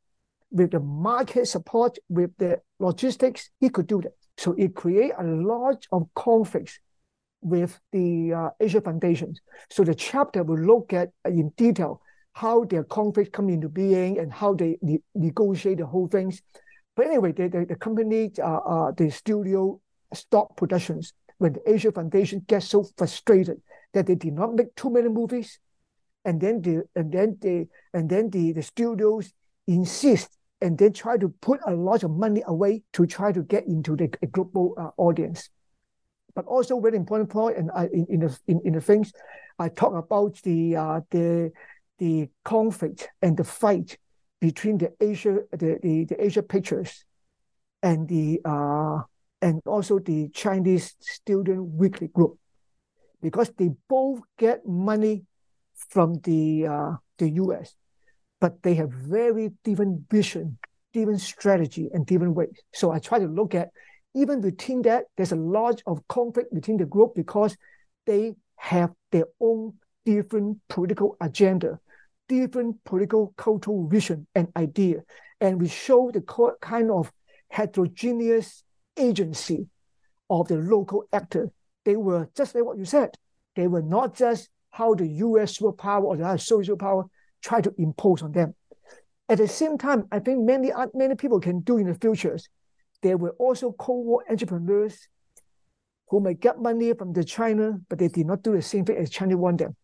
with 0.51 0.71
the 0.71 0.81
market 0.81 1.47
support, 1.47 1.99
with 2.09 2.31
the 2.39 2.61
logistics, 2.79 3.51
he 3.61 3.69
could 3.69 3.87
do 3.87 4.01
that. 4.03 4.13
So 4.37 4.55
it 4.57 4.75
create 4.75 5.13
a 5.19 5.25
lot 5.25 5.87
of 5.91 6.09
conflicts 6.15 6.79
with 7.41 7.79
the 7.93 8.33
uh, 8.33 8.51
Asia 8.61 8.81
Foundations. 8.81 9.41
So 9.71 9.85
the 9.85 9.95
chapter 9.95 10.43
will 10.43 10.61
look 10.61 10.93
at 10.93 11.11
uh, 11.27 11.31
in 11.31 11.51
detail 11.57 12.01
how 12.33 12.65
their 12.65 12.85
conflicts 12.85 13.31
come 13.33 13.49
into 13.49 13.69
being 13.69 14.19
and 14.19 14.33
how 14.33 14.55
they 14.55 14.79
ne- 14.81 15.03
negotiate 15.15 15.79
the 15.79 15.87
whole 15.87 16.09
things. 16.09 16.41
But 16.95 17.07
anyway, 17.07 17.33
the, 17.33 17.49
the, 17.49 17.67
the 17.67 17.77
company, 17.77 18.31
uh, 18.39 18.57
uh, 18.57 18.93
the 18.93 19.11
studio 19.11 19.81
stop 20.15 20.57
productions 20.57 21.13
when 21.39 21.55
the 21.55 21.71
Asia 21.71 21.93
Foundation 21.93 22.45
gets 22.47 22.69
so 22.69 22.85
frustrated 22.97 23.61
that 23.93 24.07
they 24.07 24.15
did 24.15 24.35
not 24.35 24.55
make 24.55 24.75
too 24.75 24.91
many 24.91 25.09
movies. 25.09 25.59
And 26.29 26.37
then 26.41 26.61
the 26.61 26.85
and 26.99 27.09
then 27.11 27.39
the 27.41 27.67
and 27.97 28.05
then 28.13 28.29
the, 28.29 28.53
the 28.53 28.63
studios 28.63 29.33
insist 29.67 30.29
and 30.61 30.77
then 30.77 30.93
try 30.93 31.17
to 31.17 31.29
put 31.41 31.59
a 31.67 31.73
lot 31.73 32.05
of 32.05 32.11
money 32.11 32.43
away 32.47 32.83
to 32.93 33.07
try 33.07 33.33
to 33.33 33.43
get 33.43 33.65
into 33.67 33.97
the 33.97 34.09
global 34.37 34.75
uh, 34.77 34.91
audience. 35.01 35.49
But 36.35 36.45
also 36.45 36.81
very 36.81 36.99
important 36.99 37.31
point, 37.31 37.57
and 37.57 37.71
I, 37.73 37.89
in 37.99 38.05
in 38.11 38.21
the 38.21 38.31
in, 38.47 38.61
in 38.65 38.73
the 38.75 38.85
things 38.85 39.13
I 39.59 39.69
talk 39.71 39.95
about 39.95 40.37
the 40.43 40.77
uh, 40.77 41.01
the 41.11 41.51
the 41.97 42.29
conflict 42.45 43.09
and 43.25 43.37
the 43.37 43.45
fight 43.45 43.97
between 44.39 44.77
the 44.79 44.93
Asia 45.01 45.49
the, 45.51 45.79
the, 45.83 46.05
the 46.05 46.17
Asia 46.21 46.43
Pictures 46.43 47.07
and 47.81 48.07
the 48.07 48.41
uh, 48.45 49.01
and 49.41 49.63
also 49.65 49.99
the 49.99 50.29
Chinese 50.35 50.95
Student 51.01 51.73
Weekly 51.81 52.09
Group, 52.09 52.37
because 53.23 53.51
they 53.57 53.71
both 53.89 54.21
get 54.37 54.67
money 54.67 55.25
from 55.89 56.21
the 56.25 56.67
uh, 56.67 56.93
the 57.19 57.31
U.S 57.31 57.75
but 58.41 58.63
they 58.63 58.75
have 58.75 58.91
very 58.91 59.51
different 59.65 60.09
vision, 60.11 60.59
different 60.93 61.21
strategy, 61.21 61.89
and 61.93 62.07
different 62.07 62.35
ways. 62.35 62.57
So 62.73 62.91
I 62.91 62.99
try 62.99 63.19
to 63.19 63.27
look 63.27 63.55
at 63.55 63.71
even 64.15 64.41
within 64.41 64.83
that, 64.83 65.05
there's 65.17 65.33
a 65.33 65.37
lot 65.37 65.83
of 65.87 66.07
conflict 66.09 66.55
between 66.55 66.79
the 66.79 66.87
group 66.87 67.15
because 67.15 67.57
they 68.07 68.35
have 68.57 68.91
their 69.13 69.27
own 69.41 69.75
different 70.05 70.59
political 70.69 71.17
agenda, 71.21 71.79
different 72.29 72.83
political 72.85 73.35
cultural 73.37 73.87
vision 73.89 74.27
and 74.35 74.49
idea. 74.57 75.03
And 75.41 75.61
we 75.61 75.69
show 75.69 76.11
the 76.11 76.23
kind 76.61 76.91
of 76.91 77.13
heterogeneous 77.51 78.65
agency 78.97 79.67
of 80.31 80.49
the 80.49 80.57
local 80.57 81.05
actor. 81.13 81.51
They 81.85 81.97
were 81.97 82.29
just 82.37 82.55
like 82.55 82.65
what 82.65 82.79
you 82.79 82.85
said. 82.85 83.11
They 83.55 83.67
were 83.67 83.83
not 83.83 84.17
just 84.17 84.49
how 84.79 84.95
the 84.95 85.09
US 85.27 85.59
superpower 85.59 86.05
or 86.05 86.17
the 86.17 86.25
other 86.25 86.39
social 86.39 86.77
power 86.77 87.05
try 87.43 87.61
to 87.61 87.75
impose 87.79 88.23
on 88.23 88.31
them. 88.31 88.55
At 89.29 89.39
the 89.39 89.49
same 89.49 89.77
time, 89.77 90.07
I 90.13 90.21
think 90.21 90.45
many 90.45 90.71
uh, 90.71 90.87
many 90.95 91.17
people 91.17 91.41
can 91.41 91.61
do 91.61 91.79
in 91.79 91.89
the 91.89 91.95
futures. 91.95 92.49
There 93.03 93.17
were 93.17 93.35
also 93.41 93.73
Cold 93.73 94.07
War 94.07 94.25
entrepreneurs 94.31 95.09
who 96.09 96.21
may 96.21 96.35
get 96.35 96.61
money 96.61 96.93
from 96.95 97.13
the 97.13 97.25
China, 97.25 97.81
but 97.89 97.99
they 97.99 98.09
did 98.09 98.27
not 98.27 98.43
do 98.43 98.53
the 98.53 98.63
same 98.63 98.85
thing 98.85 98.97
as 98.97 99.11
China 99.11 99.37
want 99.37 99.59
them. 99.59 99.77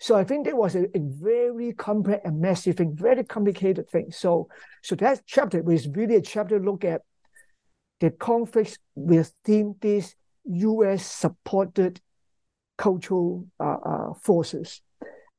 So 0.00 0.16
I 0.16 0.24
think 0.24 0.46
that 0.46 0.56
was 0.56 0.74
a, 0.74 0.84
a, 0.96 1.00
very 1.00 1.72
complex 1.72 2.22
and 2.24 2.40
massive 2.40 2.76
thing, 2.76 2.96
very 2.96 3.24
complicated 3.24 3.90
thing. 3.90 4.10
So 4.10 4.48
so 4.82 4.94
that 4.96 5.20
chapter 5.26 5.62
was 5.62 5.86
really 5.88 6.16
a 6.16 6.22
chapter 6.22 6.58
look 6.58 6.84
at 6.84 7.02
the 8.00 8.10
conflicts 8.10 8.78
within 8.94 9.74
this 9.80 10.14
U.S. 10.44 11.04
supported 11.04 12.00
cultural 12.78 13.46
uh, 13.60 13.76
uh, 13.84 14.14
forces, 14.14 14.80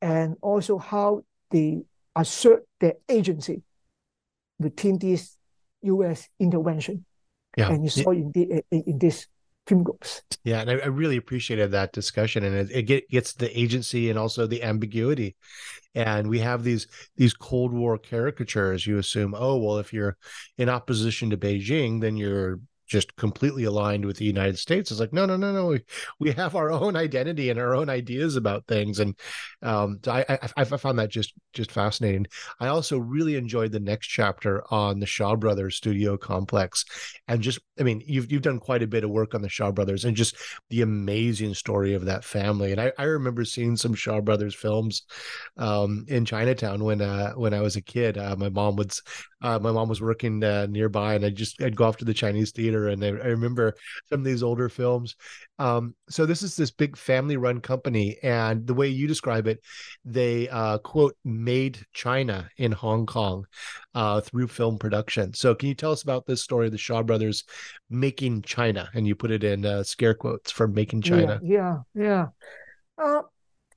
and 0.01 0.35
also 0.41 0.77
how 0.77 1.23
they 1.49 1.81
assert 2.15 2.65
their 2.79 2.93
agency 3.07 3.63
within 4.59 4.99
this 4.99 5.37
U.S. 5.81 6.27
intervention. 6.39 7.05
Yeah. 7.57 7.71
And 7.71 7.83
you 7.83 7.89
saw 7.89 8.11
in, 8.11 8.31
the, 8.31 8.63
in, 8.69 8.83
in 8.85 8.99
this 8.99 9.25
film 9.69 9.83
groups. 9.83 10.21
Yeah, 10.43 10.61
and 10.61 10.69
I, 10.69 10.73
I, 10.75 10.87
really 10.87 11.17
appreciated 11.17 11.71
that 11.71 11.93
discussion, 11.93 12.43
and 12.43 12.55
it, 12.55 12.71
it 12.71 12.83
get, 12.83 13.09
gets 13.09 13.33
the 13.33 13.57
agency 13.57 14.09
and 14.09 14.19
also 14.19 14.45
the 14.45 14.63
ambiguity. 14.63 15.35
And 15.95 16.29
we 16.29 16.39
have 16.39 16.63
these 16.63 16.87
these 17.17 17.33
Cold 17.33 17.73
War 17.73 17.97
caricatures. 17.97 18.85
You 18.85 18.97
assume, 18.97 19.33
oh 19.37 19.57
well, 19.57 19.77
if 19.77 19.91
you're 19.91 20.17
in 20.57 20.69
opposition 20.69 21.31
to 21.31 21.37
Beijing, 21.37 22.01
then 22.01 22.15
you're 22.15 22.59
just 22.89 23.15
completely 23.15 23.63
aligned 23.65 24.03
with 24.03 24.17
the 24.17 24.25
United 24.25 24.57
States. 24.57 24.89
It's 24.89 24.99
like, 24.99 25.13
no, 25.13 25.25
no, 25.25 25.37
no, 25.37 25.53
no. 25.53 25.67
We, 25.67 25.81
we 26.19 26.31
have 26.33 26.55
our 26.55 26.71
own 26.71 26.95
identity 26.95 27.49
and 27.49 27.59
our 27.59 27.75
own 27.75 27.87
ideas 27.89 28.35
about 28.35 28.65
things. 28.67 28.99
And 28.99 29.15
um, 29.61 29.99
I, 30.07 30.25
I, 30.27 30.49
I 30.57 30.63
found 30.65 30.97
that 30.97 31.09
just, 31.09 31.33
just 31.53 31.71
fascinating. 31.71 32.25
I 32.59 32.67
also 32.67 32.97
really 32.97 33.35
enjoyed 33.35 33.71
the 33.71 33.79
next 33.79 34.07
chapter 34.07 34.63
on 34.73 34.99
the 34.99 35.05
Shaw 35.05 35.35
Brothers 35.35 35.75
studio 35.75 36.17
complex. 36.17 36.83
And 37.27 37.41
just, 37.41 37.59
I 37.79 37.83
mean, 37.83 38.01
you've, 38.05 38.31
you've 38.31 38.41
done 38.41 38.59
quite 38.59 38.81
a 38.81 38.87
bit 38.87 39.03
of 39.03 39.11
work 39.11 39.35
on 39.35 39.43
the 39.43 39.49
Shaw 39.49 39.71
Brothers 39.71 40.03
and 40.03 40.17
just 40.17 40.35
the 40.69 40.81
amazing 40.81 41.53
story 41.53 41.93
of 41.93 42.05
that 42.05 42.23
family. 42.23 42.71
And 42.71 42.81
I, 42.81 42.91
I 42.97 43.03
remember 43.03 43.45
seeing 43.45 43.77
some 43.77 43.93
Shaw 43.93 44.19
Brothers 44.19 44.55
films 44.55 45.03
um, 45.57 46.05
in 46.07 46.25
Chinatown 46.25 46.83
when, 46.83 47.01
uh, 47.01 47.33
when 47.33 47.53
I 47.53 47.61
was 47.61 47.75
a 47.75 47.81
kid. 47.81 48.17
Uh, 48.17 48.35
my 48.35 48.49
mom 48.49 48.75
would, 48.77 48.91
uh, 49.41 49.59
my 49.59 49.71
mom 49.71 49.89
was 49.89 50.01
working 50.01 50.43
uh, 50.43 50.67
nearby 50.69 51.15
and 51.15 51.25
I 51.25 51.29
just, 51.29 51.61
I'd 51.61 51.75
go 51.75 51.85
off 51.85 51.97
to 51.97 52.05
the 52.05 52.13
Chinese 52.13 52.51
theater 52.51 52.89
and 52.89 53.03
I, 53.03 53.07
I 53.07 53.27
remember 53.27 53.75
some 54.09 54.19
of 54.19 54.25
these 54.25 54.43
older 54.43 54.69
films. 54.69 55.15
Um, 55.59 55.93
so 56.09 56.25
this 56.25 56.41
is 56.41 56.55
this 56.55 56.71
big 56.71 56.95
family-run 56.95 57.59
company, 57.59 58.17
and 58.23 58.65
the 58.65 58.73
way 58.73 58.87
you 58.87 59.07
describe 59.07 59.45
it, 59.45 59.61
they 60.05 60.47
uh, 60.47 60.77
quote 60.77 61.17
made 61.25 61.79
China 61.91 62.49
in 62.57 62.71
Hong 62.71 63.05
Kong 63.05 63.45
uh, 63.93 64.21
through 64.21 64.47
film 64.47 64.77
production. 64.77 65.33
So 65.33 65.53
can 65.53 65.67
you 65.67 65.75
tell 65.75 65.91
us 65.91 66.03
about 66.03 66.25
this 66.25 66.41
story, 66.41 66.67
of 66.67 66.71
the 66.71 66.77
Shaw 66.77 67.03
brothers 67.03 67.43
making 67.89 68.43
China, 68.43 68.89
and 68.93 69.05
you 69.05 69.15
put 69.15 69.31
it 69.31 69.43
in 69.43 69.65
uh, 69.65 69.83
scare 69.83 70.13
quotes 70.13 70.49
for 70.49 70.67
making 70.67 71.01
China? 71.01 71.41
Yeah, 71.43 71.79
yeah. 71.93 72.27
yeah. 72.97 73.03
Uh, 73.03 73.21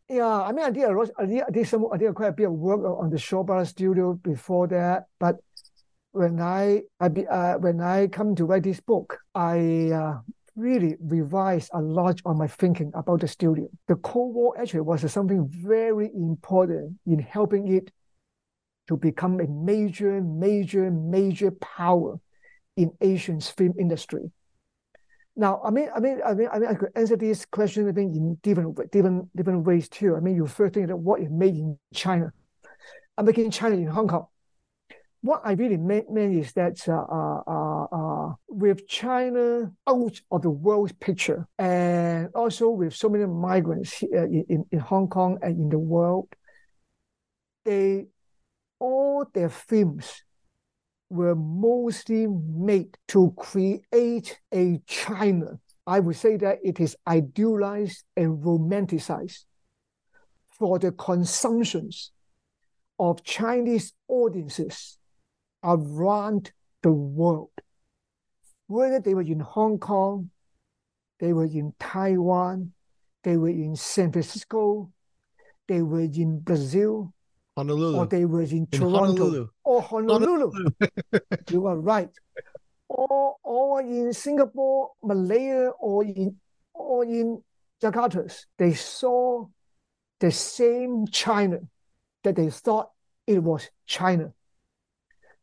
yeah, 0.09 0.43
I 0.43 0.53
mean, 0.53 0.65
I 0.65 0.71
did, 0.71 0.85
a, 0.85 1.07
I 1.19 1.27
did, 1.27 1.43
I 1.43 1.51
did 1.51 1.67
some, 1.67 1.87
I 1.93 1.97
did 1.97 2.15
quite 2.15 2.29
a 2.29 2.33
bit 2.33 2.47
of 2.47 2.53
work 2.53 2.81
on 2.85 3.11
the 3.11 3.19
Shaw 3.19 3.43
Brothers 3.43 3.71
studio 3.71 4.13
before 4.13 4.69
that, 4.69 5.07
but 5.19 5.39
when 6.13 6.41
I, 6.41 6.83
I 7.01 7.09
be, 7.09 7.27
uh, 7.27 7.59
when 7.59 7.81
I 7.81 8.07
come 8.07 8.35
to 8.37 8.45
write 8.45 8.63
this 8.63 8.81
book, 8.81 9.19
I 9.35 9.91
uh, 9.91 10.21
really 10.55 10.97
revised 11.01 11.71
a 11.73 11.81
lot 11.81 12.21
on 12.25 12.39
my 12.39 12.47
thinking 12.47 12.93
about 12.95 13.21
the 13.21 13.29
studio. 13.29 13.69
The 13.89 13.97
Cold 13.97 14.35
War 14.35 14.61
actually 14.61 14.83
was 14.83 15.11
something 15.11 15.49
very 15.49 16.11
important 16.15 16.99
in 17.07 17.19
helping 17.19 17.75
it 17.75 17.91
to 18.89 18.97
become 18.97 19.41
a 19.41 19.47
major, 19.47 20.21
major, 20.21 20.91
major 20.91 21.51
power 21.51 22.21
in 22.77 22.93
Asian 23.01 23.41
film 23.41 23.75
industry. 23.79 24.31
Now, 25.35 25.63
I 25.65 25.71
mean, 25.71 25.89
I 25.95 26.01
mean, 26.01 26.21
I 26.27 26.35
mean, 26.35 26.49
I 26.53 26.59
mean, 26.59 26.69
I 26.69 26.75
could 26.75 26.91
answer 26.95 27.17
this 27.17 27.47
question 27.47 27.89
I 27.89 27.93
think 27.93 28.15
in 28.15 28.35
different, 28.43 28.79
different, 28.91 29.35
different 29.35 29.65
ways 29.65 29.89
too. 29.89 30.15
I 30.15 30.21
mean, 30.21 30.37
you 30.37 30.47
first 30.47 30.75
think 30.75 30.89
that 30.89 30.97
what 30.97 31.23
is 31.23 31.31
made 31.31 31.55
in 31.55 31.79
China. 31.95 32.33
I'm 33.17 33.25
making 33.25 33.51
China 33.51 33.77
in 33.77 33.87
Hong 33.87 34.09
Kong 34.09 34.27
what 35.23 35.41
I 35.45 35.53
really 35.53 35.77
meant, 35.77 36.07
is 36.19 36.53
that 36.55 36.87
uh, 36.89 36.93
uh, 36.93 37.43
uh, 37.47 37.85
uh, 37.85 38.35
with 38.49 38.89
China 38.89 39.71
out 39.87 40.21
of 40.33 40.43
the 40.43 40.51
world 40.51 40.99
picture, 40.99 41.47
and 41.59 42.29
also 42.35 42.71
with 42.71 42.95
so 42.95 43.09
many 43.09 43.27
migrants 43.27 44.03
uh, 44.03 44.25
in, 44.25 44.67
in 44.71 44.79
Hong 44.81 45.09
Kong 45.09 45.39
and 45.41 45.57
in 45.57 45.69
the 45.69 45.79
world, 45.79 46.29
they 47.65 48.07
all 48.81 49.25
their 49.33 49.49
films 49.49 50.25
were 51.09 51.37
mostly 51.37 52.27
made 52.27 52.99
to 53.07 53.33
create 53.37 54.41
a 54.53 54.81
China. 54.89 55.61
I 55.87 56.01
would 56.01 56.17
say 56.17 56.37
that 56.39 56.59
it 56.65 56.81
is 56.81 56.97
idealized 57.07 58.03
and 58.17 58.43
romanticized 58.43 59.45
for 60.59 60.81
the 60.81 60.91
consumptions 60.91 62.11
of 62.99 63.23
Chinese 63.23 63.93
audiences 64.09 64.99
around 65.63 66.53
the 66.83 66.93
world. 66.93 67.51
Whether 68.67 69.01
they 69.01 69.15
were 69.15 69.23
in 69.23 69.41
Hong 69.41 69.79
Kong, 69.79 70.31
they 71.21 71.33
were 71.33 71.45
in 71.45 71.75
Taiwan, 71.79 72.73
they 73.23 73.37
were 73.37 73.49
in 73.49 73.77
San 73.77 74.13
Francisco, 74.13 74.91
they 75.69 75.83
were 75.83 76.01
in 76.01 76.41
Brazil, 76.41 77.13
Honolulu, 77.57 77.99
or 77.99 78.07
they 78.07 78.25
were 78.25 78.43
in, 78.43 78.67
Toronto, 78.67 79.51
or 79.65 79.77
oh, 79.77 79.81
Honolulu. 79.81 80.51
Honolulu. 80.51 81.21
you 81.51 81.67
are 81.67 81.77
right. 81.77 82.11
Or, 82.89 83.37
or 83.43 83.81
in 83.81 84.13
Singapore, 84.13 84.93
Malaya, 85.03 85.71
or 85.79 86.05
in 86.05 86.37
or 86.75 87.05
in 87.05 87.43
Jakarta, 87.83 88.45
they 88.59 88.75
saw 88.75 89.47
the 90.21 90.31
same 90.31 91.07
China 91.07 91.61
that 92.25 92.37
they 92.37 92.51
thought 92.51 92.91
it 93.27 93.43
was 93.43 93.69
China 93.87 94.33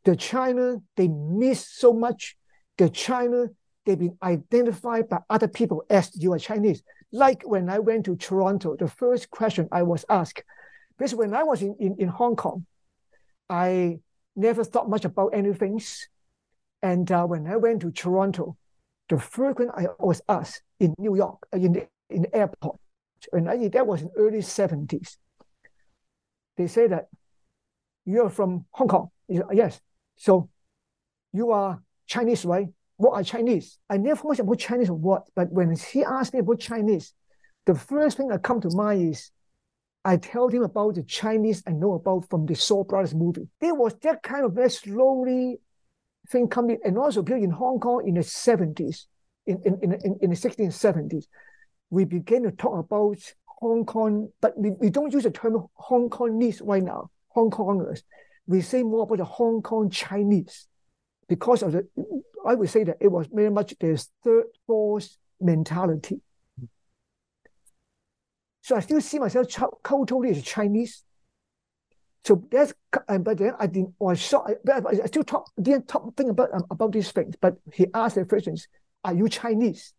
the 0.06 0.16
China 0.16 0.78
they 0.96 1.08
miss 1.08 1.68
so 1.68 1.94
much, 1.94 2.36
the 2.78 2.90
China 2.90 3.48
they've 3.86 4.00
been 4.00 4.18
identified 4.22 5.10
by 5.10 5.20
other 5.30 5.48
people 5.48 5.84
as 5.90 6.12
you 6.16 6.34
are 6.34 6.40
Chinese. 6.40 6.84
Like 7.12 7.44
when 7.44 7.70
I 7.70 7.80
went 7.80 8.06
to 8.06 8.16
Toronto, 8.16 8.76
the 8.76 8.88
first 8.88 9.30
question 9.32 9.68
I 9.72 9.84
was 9.84 10.06
asked, 10.10 10.44
because 10.98 11.16
when 11.16 11.34
I 11.34 11.44
was 11.44 11.62
in, 11.62 11.76
in, 11.80 11.96
in 11.98 12.08
Hong 12.08 12.36
Kong, 12.36 12.66
I 13.50 14.00
never 14.36 14.64
thought 14.64 14.90
much 14.90 15.06
about 15.06 15.30
anything. 15.30 15.82
And 16.82 17.12
uh, 17.12 17.26
when 17.26 17.48
I 17.48 17.58
went 17.58 17.82
to 17.82 17.92
Toronto, 17.92 18.58
the 19.10 19.20
first 19.20 19.56
question 19.56 19.72
I 19.76 19.88
was 19.98 20.22
asked 20.30 20.62
in 20.80 20.94
New 20.98 21.16
York, 21.16 21.40
uh, 21.54 21.58
in 21.58 21.74
the, 21.74 21.88
in 22.10 22.22
the 22.24 22.36
airport, 22.36 22.80
and 23.34 23.50
I, 23.50 23.68
that 23.70 23.88
was 23.88 24.02
in 24.02 24.12
early 24.16 24.40
70s, 24.40 25.18
they 26.58 26.68
say 26.68 26.88
that 26.88 27.08
you're 28.06 28.30
from 28.30 28.66
Hong 28.72 28.88
Kong. 28.88 29.10
Said, 29.32 29.44
yes. 29.54 29.82
So 30.20 30.50
you 31.32 31.52
are 31.52 31.82
Chinese, 32.06 32.46
right? 32.46 32.68
What 32.98 33.14
are 33.14 33.24
Chinese? 33.24 33.80
I 33.90 33.98
never 33.98 34.28
much 34.28 34.40
about 34.40 34.60
Chinese 34.60 34.90
or 34.90 34.96
what, 34.96 35.24
but 35.34 35.50
when 35.52 35.74
he 35.76 36.04
asked 36.04 36.34
me 36.34 36.42
about 36.42 36.60
Chinese, 36.60 37.14
the 37.66 37.74
first 37.74 38.18
thing 38.18 38.28
that 38.28 38.44
come 38.44 38.60
to 38.62 38.70
mind 38.76 39.14
is 39.14 39.32
I 40.04 40.18
tell 40.18 40.50
him 40.50 40.64
about 40.64 40.96
the 40.96 41.04
Chinese 41.04 41.64
I 41.66 41.72
know 41.72 41.94
about 41.94 42.30
from 42.30 42.46
the 42.46 42.56
Shaw 42.56 42.84
Brothers 42.84 43.16
movie. 43.16 43.48
There 43.62 43.74
was 43.74 43.94
that 44.02 44.22
kind 44.22 44.44
of 44.44 44.54
very 44.54 44.70
slowly 44.70 45.60
thing 46.30 46.50
coming, 46.50 46.80
and 46.84 46.98
also 46.98 47.24
here 47.24 47.38
in 47.38 47.52
Hong 47.52 47.80
Kong 47.80 48.06
in 48.06 48.16
the 48.16 48.22
70s, 48.22 49.06
in, 49.48 49.62
in, 49.64 49.94
in, 49.94 50.18
in 50.22 50.30
the 50.32 50.36
1670s, 50.36 51.26
we 51.90 52.04
began 52.04 52.44
to 52.44 52.52
talk 52.52 52.78
about 52.78 53.18
Hong 53.46 53.86
Kong, 53.86 54.30
but 54.42 54.58
we, 54.58 54.72
we 54.72 54.90
don't 54.90 55.14
use 55.14 55.24
the 55.24 55.32
term 55.32 55.66
Hong 55.76 56.10
Kongese 56.10 56.62
right 56.62 56.84
now, 56.84 57.10
Hong 57.30 57.50
Kongers 57.50 58.02
we 58.50 58.62
say 58.62 58.82
more 58.82 59.04
about 59.04 59.20
the 59.20 59.26
Hong 59.26 59.62
Kong 59.62 59.92
Chinese 59.92 60.68
because 61.28 61.62
of 61.62 61.74
the, 61.74 61.88
I 62.44 62.56
would 62.56 62.70
say 62.72 62.84
that 62.84 62.98
it 63.00 63.08
was 63.08 63.28
very 63.32 63.52
much 63.52 63.76
the 63.80 64.04
third 64.24 64.46
force 64.66 65.20
mentality. 65.40 66.20
So 68.64 68.76
I 68.76 68.80
still 68.80 69.02
see 69.02 69.20
myself 69.20 69.46
culturally 69.84 70.32
as 70.32 70.42
Chinese. 70.42 71.04
So 72.26 72.44
that's, 72.50 72.74
but 72.92 73.38
then 73.38 73.54
I 73.60 73.68
didn't, 73.68 73.94
or 74.00 74.14
I 74.14 74.16
saw, 74.16 74.48
but 74.66 75.00
I 75.00 75.06
still 75.06 75.24
talk, 75.24 75.52
didn't 75.62 75.88
talk 75.88 76.18
think 76.18 76.32
about, 76.32 76.52
um, 76.52 76.66
about 76.72 76.92
these 76.92 77.12
things, 77.12 77.36
but 77.40 77.56
he 77.72 77.86
asked 77.94 78.16
the 78.16 78.26
questions, 78.26 78.68
are 79.04 79.14
you 79.14 79.30
Chinese? 79.30 79.94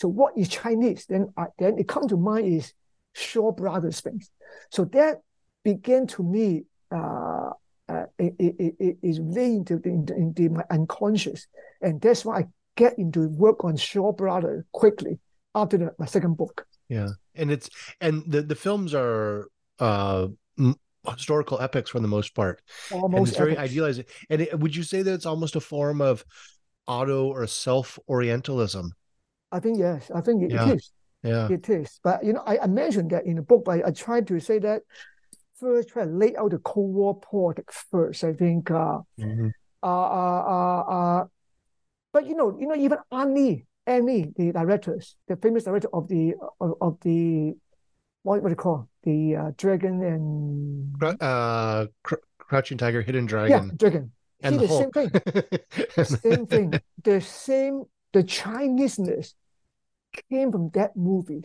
So 0.00 0.08
what 0.08 0.32
is 0.38 0.48
Chinese? 0.48 1.04
Then, 1.04 1.34
I, 1.36 1.48
then 1.58 1.78
it 1.78 1.88
comes 1.88 2.06
to 2.06 2.16
mind 2.16 2.46
is 2.46 2.72
Shaw 3.12 3.52
Brothers 3.52 4.00
things. 4.00 4.30
So 4.70 4.86
that 4.86 5.20
began 5.62 6.06
to 6.08 6.22
me 6.22 6.64
uh, 6.90 7.50
it, 8.38 8.96
is 9.02 9.20
really 9.20 9.56
into, 9.56 9.80
into, 9.84 10.14
into 10.14 10.48
my 10.50 10.62
unconscious. 10.70 11.46
And 11.80 12.00
that's 12.00 12.24
why 12.24 12.38
I 12.38 12.44
get 12.76 12.98
into 12.98 13.28
work 13.28 13.64
on 13.64 13.76
Shaw 13.76 14.12
Brother 14.12 14.64
quickly 14.72 15.18
after 15.54 15.78
the, 15.78 15.94
my 15.98 16.06
second 16.06 16.36
book. 16.36 16.66
Yeah. 16.88 17.08
And 17.34 17.50
it's, 17.50 17.68
and 18.00 18.22
the, 18.26 18.42
the 18.42 18.54
films 18.54 18.94
are, 18.94 19.48
uh, 19.78 20.28
historical 21.08 21.60
epics 21.60 21.90
for 21.90 22.00
the 22.00 22.08
most 22.08 22.34
part. 22.34 22.62
Almost 22.92 23.16
and 23.16 23.28
it's 23.28 23.36
very 23.36 23.52
epics. 23.52 23.70
idealized. 23.70 24.02
And 24.30 24.42
it, 24.42 24.58
would 24.58 24.76
you 24.76 24.84
say 24.84 25.02
that 25.02 25.12
it's 25.12 25.26
almost 25.26 25.56
a 25.56 25.60
form 25.60 26.00
of 26.00 26.24
auto 26.86 27.26
or 27.26 27.46
self 27.46 27.98
Orientalism? 28.08 28.92
I 29.50 29.60
think 29.60 29.78
yes. 29.78 30.10
I 30.14 30.20
think 30.20 30.44
it, 30.44 30.52
yeah. 30.52 30.68
it 30.68 30.76
is. 30.76 30.92
Yeah, 31.22 31.48
it 31.50 31.68
is. 31.68 32.00
But 32.02 32.24
you 32.24 32.32
know, 32.32 32.42
I, 32.46 32.58
I 32.58 32.66
mentioned 32.66 33.10
that 33.10 33.26
in 33.26 33.36
the 33.36 33.42
book, 33.42 33.64
but 33.64 33.84
I, 33.84 33.88
I 33.88 33.90
tried 33.92 34.26
to 34.28 34.40
say 34.40 34.58
that 34.60 34.82
first 35.62 35.90
try 35.90 36.04
to 36.04 36.10
lay 36.10 36.34
out 36.36 36.50
the 36.50 36.58
Cold 36.58 36.92
War 36.92 37.18
politics 37.18 37.84
first. 37.90 38.24
I 38.24 38.32
think 38.32 38.70
uh, 38.70 38.98
mm-hmm. 39.18 39.48
uh, 39.82 39.86
uh, 39.86 40.42
uh, 40.56 40.80
uh 40.80 41.24
But 42.12 42.26
you 42.26 42.34
know, 42.34 42.58
you 42.58 42.66
know, 42.66 42.74
even 42.74 42.98
Ang 43.10 43.34
Lee, 43.34 43.64
Annie, 43.86 44.32
the 44.36 44.52
directors, 44.52 45.16
the 45.28 45.36
famous 45.36 45.64
director 45.64 45.88
of 45.92 46.08
the 46.08 46.34
of, 46.60 46.74
of 46.80 46.98
the 47.00 47.54
what 48.22 48.42
what 48.42 48.48
do 48.48 48.52
you 48.52 48.56
call 48.56 48.88
the 49.04 49.36
uh, 49.36 49.50
dragon 49.56 50.02
and 50.02 51.20
uh, 51.22 51.86
Cr- 52.02 52.26
Crouching 52.38 52.78
Tiger, 52.78 53.00
Hidden 53.00 53.26
Dragon, 53.26 53.68
yeah, 53.68 53.72
dragon. 53.76 54.12
and 54.42 54.60
See, 54.60 54.66
the 54.66 54.66
the 54.66 54.82
same 54.82 54.90
thing, 54.90 55.10
same 56.04 56.46
thing. 56.46 56.80
The 57.02 57.20
same, 57.20 57.84
the 58.12 58.22
Chineseness 58.22 59.34
came 60.30 60.52
from 60.52 60.70
that 60.74 60.96
movie. 60.96 61.44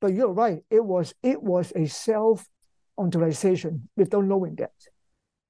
But 0.00 0.12
you're 0.12 0.32
right. 0.32 0.60
It 0.70 0.84
was 0.84 1.14
it 1.22 1.42
was 1.42 1.72
a 1.76 1.86
self 1.86 2.44
authorization 2.98 3.88
without 3.96 4.24
knowing 4.24 4.54
that, 4.56 4.72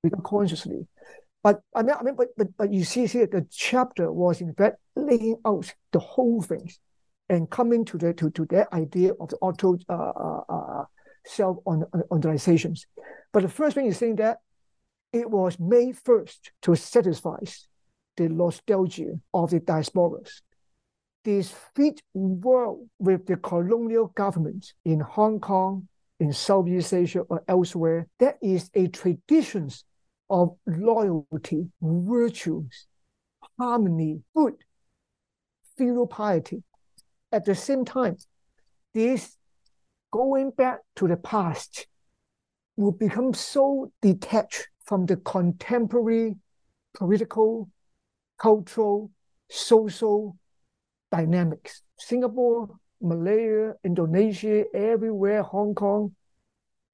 without 0.02 0.24
consciously. 0.24 0.86
But 1.42 1.60
I 1.74 1.82
mean, 1.82 1.94
I 1.98 2.02
mean, 2.02 2.14
but 2.14 2.28
but 2.36 2.56
but 2.56 2.72
you 2.72 2.84
see 2.84 3.06
here, 3.06 3.26
the 3.26 3.46
chapter 3.50 4.10
was 4.10 4.40
in 4.40 4.54
fact 4.54 4.78
laying 4.96 5.36
out 5.44 5.72
the 5.92 5.98
whole 5.98 6.40
thing, 6.40 6.70
and 7.28 7.50
coming 7.50 7.84
to 7.86 7.98
the 7.98 8.14
to, 8.14 8.30
to 8.30 8.46
that 8.46 8.72
idea 8.72 9.12
of 9.20 9.28
the 9.28 9.36
auto 9.36 9.78
uh, 9.88 9.92
uh, 9.92 10.40
uh, 10.48 10.84
self 11.26 11.58
authorizations. 11.64 12.86
But 13.32 13.42
the 13.42 13.48
first 13.48 13.74
thing 13.74 13.86
is 13.86 13.98
saying 13.98 14.16
that 14.16 14.38
it 15.12 15.30
was 15.30 15.58
made 15.60 15.96
first 15.96 16.50
to 16.62 16.74
satisfy 16.74 17.38
the 18.16 18.28
nostalgia 18.28 19.18
of 19.32 19.50
the 19.50 19.60
diasporas. 19.60 20.40
This 21.24 21.54
fit 21.74 22.02
well 22.12 22.86
with 22.98 23.26
the 23.26 23.36
colonial 23.36 24.08
government 24.08 24.72
in 24.84 25.00
Hong 25.00 25.40
Kong, 25.40 25.88
in 26.24 26.32
Southeast 26.32 26.94
Asia, 26.94 27.20
or 27.20 27.44
elsewhere. 27.46 28.08
That 28.18 28.38
is 28.40 28.70
a 28.74 28.88
tradition 28.88 29.68
of 30.30 30.56
loyalty, 30.66 31.68
virtues, 31.82 32.86
harmony, 33.58 34.22
good, 34.34 34.54
filial 35.76 36.06
piety. 36.06 36.62
At 37.30 37.44
the 37.44 37.54
same 37.54 37.84
time, 37.84 38.16
this 38.94 39.36
going 40.10 40.50
back 40.50 40.78
to 40.96 41.08
the 41.08 41.16
past 41.16 41.86
will 42.76 42.92
become 42.92 43.34
so 43.34 43.92
detached 44.00 44.68
from 44.86 45.04
the 45.04 45.16
contemporary 45.16 46.36
political, 46.94 47.68
cultural, 48.38 49.10
social 49.50 50.36
dynamics. 51.12 51.82
Singapore, 51.98 52.70
Malaya, 53.04 53.74
Indonesia, 53.84 54.64
everywhere, 54.74 55.42
Hong 55.42 55.74
Kong, 55.74 56.14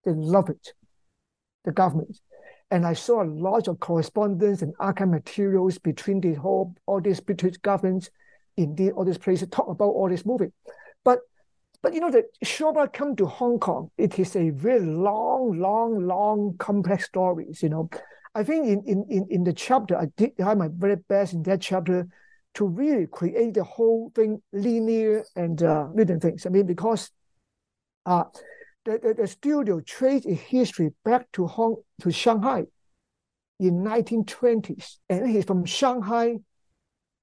they 0.05 0.13
love 0.13 0.51
it, 0.51 0.75
the 1.65 1.73
government. 1.73 2.21
And 2.71 2.87
I 2.87 2.93
saw 2.93 3.23
a 3.23 3.25
lot 3.25 3.69
of 3.69 3.81
correspondence 3.81 4.63
and 4.63 4.75
archive 4.79 5.09
materials 5.09 5.79
between 5.79 6.21
the 6.21 6.35
whole, 6.35 6.75
all 6.87 7.01
these 7.01 7.21
British 7.21 7.57
governments, 7.59 8.11
indeed, 8.57 8.93
all 8.93 9.05
these 9.05 9.19
places 9.19 9.49
talk 9.49 9.69
about 9.69 9.87
all 9.87 10.09
this 10.09 10.27
movie. 10.27 10.53
But 11.05 11.21
but 11.83 11.95
you 11.95 12.01
know 12.01 12.11
that 12.11 12.27
Shaw 12.43 12.87
come 12.89 13.17
to 13.17 13.27
Hong 13.27 13.59
Kong, 13.59 13.91
it 13.97 14.19
is 14.19 14.37
a 14.37 14.51
very 14.51 14.81
long, 14.81 15.59
long, 15.59 16.07
long, 16.07 16.57
complex 16.59 17.07
stories, 17.07 17.63
you 17.63 17.71
know. 17.71 17.89
I 18.35 18.45
think 18.45 18.67
in, 18.67 18.83
in, 18.87 19.07
in, 19.09 19.27
in 19.31 19.45
the 19.45 19.53
chapter, 19.53 19.97
I 19.97 20.07
did 20.17 20.33
have 20.39 20.59
my 20.59 20.69
very 20.69 20.97
best 20.97 21.33
in 21.33 21.43
that 21.45 21.63
chapter 21.63 22.07
to 22.55 22.67
really 22.67 23.07
create 23.07 23.55
the 23.55 23.65
whole 23.65 24.11
thing 24.15 24.43
linear 24.53 25.25
and 25.37 25.63
uh, 25.63 25.87
written 25.93 26.21
things. 26.21 26.47
I 26.47 26.49
mean, 26.49 26.67
because 26.67 27.11
uh, 28.07 28.25
the, 28.85 28.99
the, 28.99 29.15
the 29.15 29.27
studio 29.27 29.81
traced 29.81 30.27
its 30.27 30.41
history 30.41 30.91
back 31.05 31.31
to 31.33 31.47
Hong 31.47 31.77
to 32.01 32.11
Shanghai 32.11 32.65
in 33.59 33.85
1920s, 33.85 34.97
and 35.09 35.29
he's 35.29 35.45
from 35.45 35.65
Shanghai. 35.65 36.39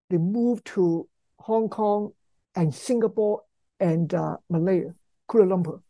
They 0.10 0.18
moved 0.18 0.66
to 0.68 1.10
Hong 1.40 1.68
Kong 1.68 2.12
and 2.56 2.74
Singapore 2.74 3.42
and 3.80 4.14
uh, 4.14 4.38
Malaya, 4.50 4.94
Kuala 5.30 5.48
Lumpur, 5.48 5.82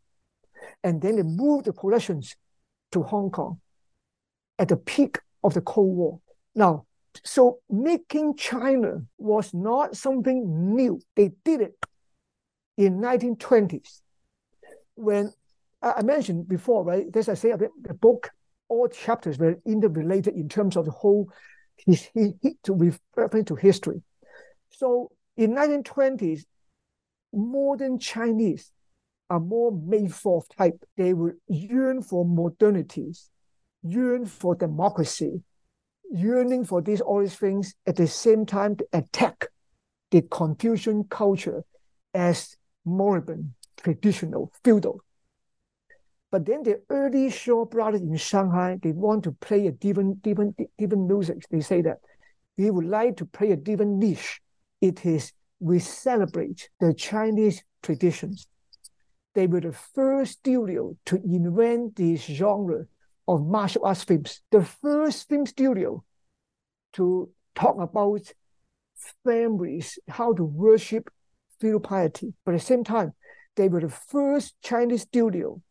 and 0.83 1.01
then 1.01 1.17
they 1.17 1.23
moved 1.23 1.65
the 1.65 1.73
productions 1.73 2.35
to 2.91 3.03
Hong 3.03 3.29
Kong 3.29 3.59
at 4.57 4.69
the 4.69 4.77
peak 4.77 5.19
of 5.43 5.53
the 5.53 5.61
Cold 5.61 5.95
War. 5.95 6.19
Now, 6.55 6.86
so 7.23 7.59
making 7.69 8.35
China 8.35 9.01
was 9.17 9.53
not 9.53 9.95
something 9.95 10.75
new. 10.75 10.99
They 11.15 11.31
did 11.43 11.61
it 11.61 11.75
in 12.77 12.99
1920s 12.99 14.01
when 14.95 15.33
I 15.81 16.01
mentioned 16.01 16.47
before, 16.47 16.83
right? 16.83 17.05
As 17.15 17.29
I 17.29 17.35
say, 17.35 17.53
the 17.53 17.93
book, 17.93 18.29
all 18.67 18.87
chapters 18.87 19.37
were 19.37 19.59
interrelated 19.65 20.35
in 20.35 20.49
terms 20.49 20.75
of 20.75 20.85
the 20.85 20.91
whole 20.91 21.31
his, 21.77 22.09
his, 22.13 22.33
his, 22.41 22.53
to 22.63 22.73
referring 22.73 23.45
to 23.45 23.55
history. 23.55 24.01
So 24.69 25.11
in 25.35 25.53
1920s, 25.53 26.45
modern 27.33 27.99
Chinese 27.99 28.71
are 29.29 29.39
more 29.39 29.71
made 29.71 30.13
for 30.13 30.43
type. 30.57 30.83
They 30.97 31.13
would 31.13 31.35
yearn 31.47 32.01
for 32.01 32.25
modernities, 32.25 33.29
yearn 33.83 34.25
for 34.25 34.55
democracy, 34.55 35.43
yearning 36.11 36.65
for 36.65 36.81
these 36.81 37.01
all 37.01 37.21
these 37.21 37.35
things 37.35 37.75
at 37.85 37.95
the 37.95 38.07
same 38.07 38.45
time 38.45 38.75
to 38.75 38.85
attack 38.93 39.47
the 40.11 40.21
Confucian 40.21 41.03
culture 41.05 41.63
as 42.13 42.55
moribund, 42.85 43.53
traditional, 43.77 44.51
feudal. 44.63 45.01
But 46.31 46.45
then 46.45 46.63
the 46.63 46.81
early 46.89 47.29
Shaw 47.29 47.65
brothers 47.65 48.01
in 48.01 48.15
Shanghai, 48.17 48.77
they 48.81 48.91
want 48.91 49.23
to 49.23 49.31
play 49.31 49.67
a 49.67 49.71
different, 49.71 50.21
different, 50.21 50.59
different 50.77 51.07
music. 51.07 51.37
They 51.49 51.61
say 51.61 51.81
that 51.83 51.99
we 52.57 52.69
would 52.69 52.85
like 52.85 53.17
to 53.17 53.25
play 53.25 53.51
a 53.51 53.55
different 53.55 53.97
niche. 53.97 54.41
It 54.81 55.05
is 55.05 55.31
we 55.59 55.79
celebrate 55.79 56.69
the 56.79 56.93
Chinese 56.93 57.63
traditions. 57.81 58.47
They 59.33 59.47
were 59.47 59.61
the 59.61 59.71
first 59.71 60.39
studio 60.39 60.97
to 61.05 61.15
invent 61.17 61.95
this 61.95 62.23
genre 62.23 62.85
of 63.27 63.45
martial 63.45 63.85
arts 63.85 64.03
films, 64.03 64.41
the 64.51 64.63
first 64.63 65.27
film 65.27 65.45
studio 65.45 66.03
to 66.93 67.29
talk 67.55 67.77
about 67.79 68.31
families, 69.23 69.99
how 70.07 70.33
to 70.33 70.43
worship 70.43 71.09
filial 71.59 71.79
piety. 71.79 72.33
But 72.45 72.53
at 72.53 72.61
the 72.61 72.65
same 72.65 72.83
time, 72.83 73.13
they 73.55 73.67
were 73.67 73.81
the 73.81 73.89
first 73.89 74.55
Chinese 74.61 75.01
studio 75.01 75.61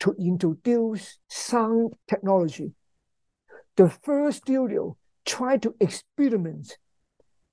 to 0.00 0.14
introduce 0.18 1.18
sound 1.28 1.94
technology. 2.08 2.72
The 3.76 3.88
first 3.88 4.38
studio 4.38 4.96
tried 5.24 5.62
to 5.62 5.74
experiment 5.80 6.76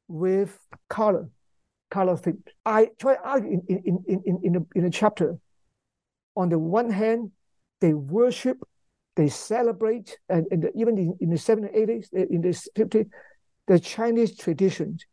with 0.08 0.58
color, 0.90 1.30
color 1.92 2.18
film. 2.18 2.44
I 2.66 2.90
try 2.98 3.16
argue 3.24 3.62
in, 3.68 3.78
in, 3.86 4.04
in, 4.08 4.24
in, 4.26 4.40
in, 4.44 4.56
a, 4.56 4.80
in 4.80 4.86
a 4.86 4.90
chapter. 4.90 5.38
On 6.36 6.50
the 6.50 6.60
one 6.60 6.90
hand, 6.90 7.32
they 7.82 7.94
worship 7.94 8.58
they 9.18 9.28
celebrate, 9.28 10.18
and, 10.30 10.46
and 10.52 10.70
even 10.76 10.98
in, 10.98 11.18
in 11.20 11.32
the 11.32 11.36
70s, 11.36 11.76
80s, 11.76 12.08
eh, 12.16 12.26
in 12.30 12.42
the 12.42 12.50
50s, 12.50 13.10
the 13.66 13.80
Chinese 13.80 14.38
traditions 14.38 15.06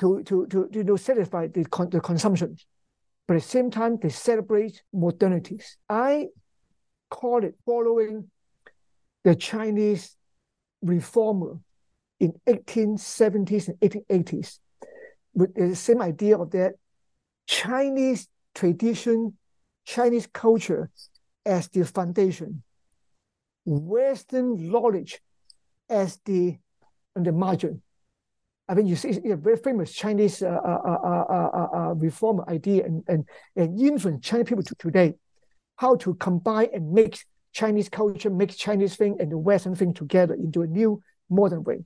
to, 0.00 0.22
to, 0.24 0.46
to, 0.48 0.68
to, 0.68 0.84
to 0.84 0.96
satisfy 0.96 1.46
the, 1.46 1.64
con, 1.64 1.88
the 1.88 2.00
consumption. 2.00 2.56
But 3.28 3.36
at 3.36 3.42
the 3.42 3.48
same 3.48 3.70
time, 3.70 3.98
they 4.02 4.08
celebrate 4.08 4.82
modernities. 4.92 5.76
I 5.88 6.26
call 7.08 7.44
it 7.44 7.54
following 7.64 8.28
the 9.22 9.36
Chinese 9.36 10.16
reformer 10.82 11.58
in 12.18 12.32
1870s 12.48 13.68
and 13.68 13.78
1880s 13.78 14.58
with 15.34 15.54
the 15.54 15.76
same 15.76 16.02
idea 16.02 16.36
of 16.36 16.50
that 16.50 16.74
Chinese 17.46 18.26
tradition, 18.56 19.38
Chinese 19.84 20.26
culture 20.26 20.90
as 21.46 21.68
the 21.68 21.84
foundation 21.84 22.64
Western 23.64 24.70
knowledge 24.70 25.20
as 25.88 26.18
the 26.24 26.56
on 27.16 27.22
the 27.22 27.32
margin. 27.32 27.82
I 28.68 28.74
mean, 28.74 28.86
you 28.86 28.96
see, 28.96 29.20
a 29.30 29.36
very 29.36 29.56
famous 29.56 29.92
Chinese 29.92 30.42
uh, 30.42 30.46
uh, 30.48 31.68
uh, 31.74 31.94
reform 31.94 32.42
idea 32.48 32.84
and, 32.84 33.02
and, 33.08 33.24
and 33.56 33.78
influence 33.78 34.24
Chinese 34.24 34.48
people 34.48 34.62
to 34.62 34.74
today, 34.76 35.14
how 35.76 35.96
to 35.96 36.14
combine 36.14 36.68
and 36.72 36.92
mix 36.92 37.24
Chinese 37.52 37.88
culture, 37.88 38.30
mix 38.30 38.56
Chinese 38.56 38.96
thing 38.96 39.16
and 39.20 39.30
the 39.30 39.36
Western 39.36 39.74
thing 39.74 39.92
together 39.92 40.34
into 40.34 40.62
a 40.62 40.66
new 40.66 41.02
modern 41.28 41.64
way. 41.64 41.84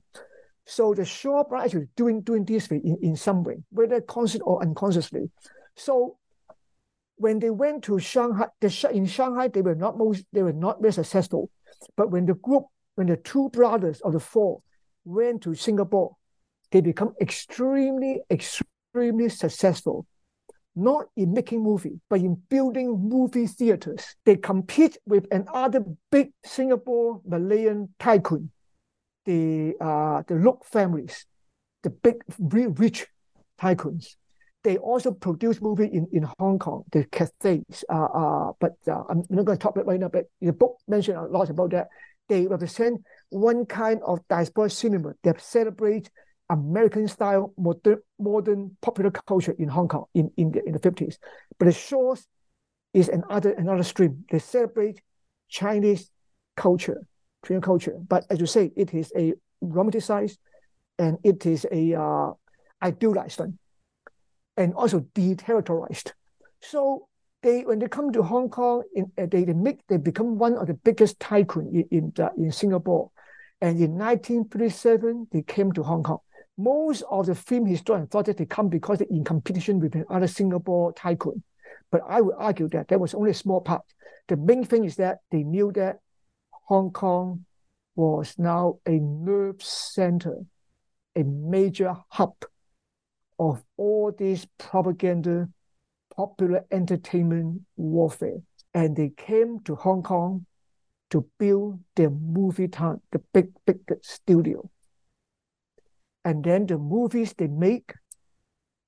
So 0.65 0.93
the 0.93 1.03
Shaw 1.03 1.43
are 1.49 1.87
doing 1.95 2.21
doing 2.21 2.45
this 2.45 2.69
way 2.69 2.81
in, 2.83 2.97
in 3.01 3.15
some 3.15 3.43
way, 3.43 3.57
whether 3.69 3.99
conscious 4.01 4.41
or 4.41 4.61
unconsciously. 4.61 5.29
So 5.75 6.17
when 7.15 7.39
they 7.39 7.49
went 7.49 7.83
to 7.85 7.99
Shanghai, 7.99 8.47
the, 8.61 8.89
in 8.93 9.07
Shanghai, 9.07 9.47
they 9.47 9.61
were 9.61 9.75
not 9.75 9.97
most 9.97 10.25
they 10.31 10.43
were 10.43 10.53
not 10.53 10.81
very 10.81 10.93
successful 10.93 11.49
but 11.95 12.11
when 12.11 12.25
the 12.25 12.33
group, 12.35 12.65
when 12.95 13.07
the 13.07 13.17
two 13.17 13.49
brothers 13.49 14.01
of 14.01 14.13
the 14.13 14.19
four 14.19 14.61
went 15.05 15.43
to 15.43 15.55
Singapore, 15.55 16.15
they 16.71 16.81
become 16.81 17.13
extremely, 17.21 18.21
extremely 18.29 19.29
successful. 19.29 20.05
Not 20.75 21.07
in 21.15 21.33
making 21.33 21.63
movie, 21.63 21.99
but 22.07 22.19
in 22.19 22.35
building 22.49 22.99
movie 22.99 23.47
theaters. 23.47 24.15
They 24.25 24.35
compete 24.35 24.97
with 25.07 25.25
another 25.31 25.83
big 26.11 26.33
Singapore 26.45 27.21
Malayan 27.25 27.89
tycoon, 27.99 28.51
the 29.25 29.75
uh, 29.81 30.21
the 30.27 30.35
Loke 30.35 30.65
families, 30.65 31.25
the 31.81 31.89
big, 31.89 32.23
rich 32.39 33.07
tycoons. 33.59 34.17
They 34.63 34.77
also 34.77 35.11
produce 35.11 35.61
movies 35.61 35.89
in, 35.93 36.07
in 36.11 36.27
Hong 36.39 36.59
Kong, 36.59 36.83
the 36.91 37.05
Cathays. 37.05 37.83
Uh, 37.89 38.05
uh, 38.05 38.51
but 38.59 38.75
uh, 38.87 39.03
I'm 39.09 39.23
not 39.29 39.45
going 39.45 39.57
to 39.57 39.61
talk 39.61 39.73
about 39.73 39.81
it 39.83 39.87
right 39.87 39.99
now, 39.99 40.09
but 40.09 40.25
the 40.41 40.51
book 40.51 40.77
mentioned 40.87 41.17
a 41.17 41.23
lot 41.23 41.49
about 41.49 41.71
that. 41.71 41.87
They 42.27 42.47
represent 42.47 43.01
one 43.29 43.65
kind 43.65 44.01
of 44.05 44.19
diaspora 44.27 44.69
cinema 44.69 45.13
that 45.23 45.39
celebrates 45.39 46.09
American 46.49 47.07
style 47.07 47.53
modern, 47.57 47.99
modern 48.19 48.75
popular 48.81 49.11
culture 49.11 49.55
in 49.57 49.69
Hong 49.69 49.87
Kong 49.87 50.05
in, 50.13 50.31
in, 50.37 50.51
the, 50.51 50.65
in 50.65 50.73
the 50.73 50.79
50s. 50.79 51.17
But 51.57 51.65
the 51.65 51.71
Shaws 51.71 52.27
is 52.93 53.09
another 53.09 53.51
another 53.51 53.83
stream. 53.83 54.25
They 54.31 54.39
celebrate 54.39 55.01
Chinese 55.49 56.09
culture, 56.55 57.01
Korean 57.43 57.61
culture. 57.61 57.97
But 58.07 58.25
as 58.29 58.39
you 58.39 58.45
say, 58.45 58.71
it 58.75 58.93
is 58.93 59.11
a 59.15 59.33
romanticized 59.63 60.37
and 60.97 61.17
it 61.23 61.45
is 61.45 61.65
a 61.71 61.93
uh, 61.93 62.31
idealized 62.81 63.39
one 63.39 63.59
and 64.57 64.73
also 64.73 65.01
deterritorialized. 65.15 66.11
So 66.61 67.07
they 67.43 67.63
when 67.63 67.79
they 67.79 67.87
come 67.87 68.11
to 68.11 68.23
Hong 68.23 68.49
Kong, 68.49 68.83
in, 68.93 69.11
uh, 69.17 69.27
they, 69.29 69.43
they 69.45 69.53
make 69.53 69.85
they 69.87 69.97
become 69.97 70.37
one 70.37 70.55
of 70.57 70.67
the 70.67 70.73
biggest 70.73 71.19
tycoon 71.19 71.67
in 71.73 71.97
in, 71.97 72.13
the, 72.15 72.31
in 72.37 72.51
Singapore. 72.51 73.11
And 73.61 73.79
in 73.79 73.97
1937, 73.97 75.27
they 75.31 75.41
came 75.41 75.71
to 75.73 75.83
Hong 75.83 76.03
Kong. 76.03 76.19
Most 76.57 77.03
of 77.09 77.27
the 77.27 77.35
film 77.35 77.65
historians 77.65 78.09
thought 78.09 78.25
that 78.25 78.37
they 78.37 78.45
come 78.45 78.69
because 78.69 78.99
they're 78.99 79.07
in 79.09 79.23
competition 79.23 79.79
with 79.79 79.95
another 79.95 80.27
Singapore 80.27 80.93
tycoon. 80.93 81.43
But 81.91 82.01
I 82.07 82.21
would 82.21 82.35
argue 82.37 82.67
that 82.69 82.87
that 82.89 82.99
was 82.99 83.13
only 83.13 83.31
a 83.31 83.35
small 83.35 83.61
part. 83.61 83.83
The 84.27 84.37
main 84.37 84.63
thing 84.63 84.83
is 84.83 84.95
that 84.97 85.19
they 85.31 85.43
knew 85.43 85.71
that 85.73 85.99
Hong 86.67 86.91
Kong 86.91 87.45
was 87.95 88.35
now 88.37 88.79
a 88.85 88.91
nerve 88.91 89.61
center, 89.63 90.37
a 91.15 91.23
major 91.23 91.95
hub 92.09 92.35
of 93.39 93.63
all 93.77 94.11
this 94.17 94.47
propaganda, 94.57 95.49
popular 96.15 96.65
entertainment 96.71 97.61
warfare. 97.75 98.41
And 98.73 98.95
they 98.95 99.11
came 99.15 99.59
to 99.65 99.75
Hong 99.75 100.03
Kong 100.03 100.45
to 101.09 101.25
build 101.39 101.79
their 101.95 102.09
movie 102.09 102.67
town, 102.67 103.01
the 103.11 103.19
big, 103.33 103.49
big 103.65 103.79
studio. 104.01 104.69
And 106.25 106.43
then 106.43 106.65
the 106.65 106.77
movies 106.77 107.33
they 107.37 107.47
make, 107.47 107.93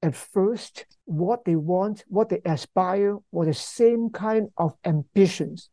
at 0.02 0.16
first, 0.16 0.86
what 1.06 1.46
they 1.46 1.56
want, 1.56 2.04
what 2.08 2.30
they 2.30 2.42
aspire, 2.46 3.18
was 3.32 3.48
the 3.48 3.54
same 3.54 4.10
kind 4.10 4.50
of 4.58 4.74
ambitions 4.84 5.70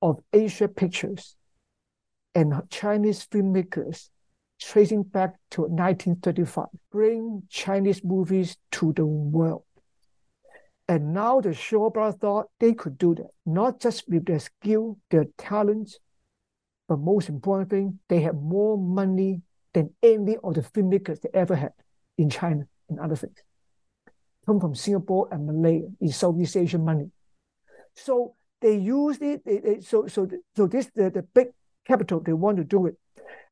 of 0.00 0.20
Asia 0.32 0.68
Pictures 0.68 1.36
and 2.34 2.54
Chinese 2.70 3.26
filmmakers 3.26 4.10
tracing 4.60 5.02
back 5.02 5.34
to 5.50 5.62
1935, 5.62 6.66
bring 6.90 7.42
Chinese 7.48 8.02
movies 8.04 8.56
to 8.72 8.92
the 8.92 9.06
world. 9.06 9.62
And 10.88 11.12
now 11.12 11.40
the 11.40 11.52
Shaw 11.52 11.90
brothers 11.90 12.18
thought 12.18 12.46
they 12.58 12.72
could 12.72 12.96
do 12.96 13.14
that, 13.14 13.28
not 13.44 13.80
just 13.80 14.08
with 14.08 14.24
their 14.24 14.38
skill, 14.38 14.98
their 15.10 15.26
talents, 15.36 15.98
but 16.88 16.98
most 16.98 17.28
important 17.28 17.70
thing, 17.70 17.98
they 18.08 18.20
had 18.20 18.34
more 18.34 18.78
money 18.78 19.42
than 19.74 19.90
any 20.02 20.38
of 20.42 20.54
the 20.54 20.62
filmmakers 20.62 21.20
they 21.20 21.28
ever 21.34 21.54
had 21.54 21.72
in 22.16 22.30
China 22.30 22.66
and 22.88 22.98
other 22.98 23.16
things. 23.16 23.36
Come 24.46 24.60
from 24.60 24.74
Singapore 24.74 25.28
and 25.30 25.46
Malaya 25.46 25.82
in 26.00 26.10
Southeast 26.10 26.56
Asian 26.56 26.84
money. 26.84 27.10
So 27.94 28.34
they 28.62 28.76
used 28.76 29.20
it. 29.22 29.44
They, 29.44 29.58
they, 29.58 29.80
so 29.80 30.06
so 30.06 30.26
so 30.56 30.66
this 30.66 30.90
the, 30.94 31.10
the 31.10 31.22
big 31.22 31.48
capital 31.86 32.20
they 32.20 32.32
want 32.32 32.56
to 32.56 32.64
do 32.64 32.86
it 32.86 32.96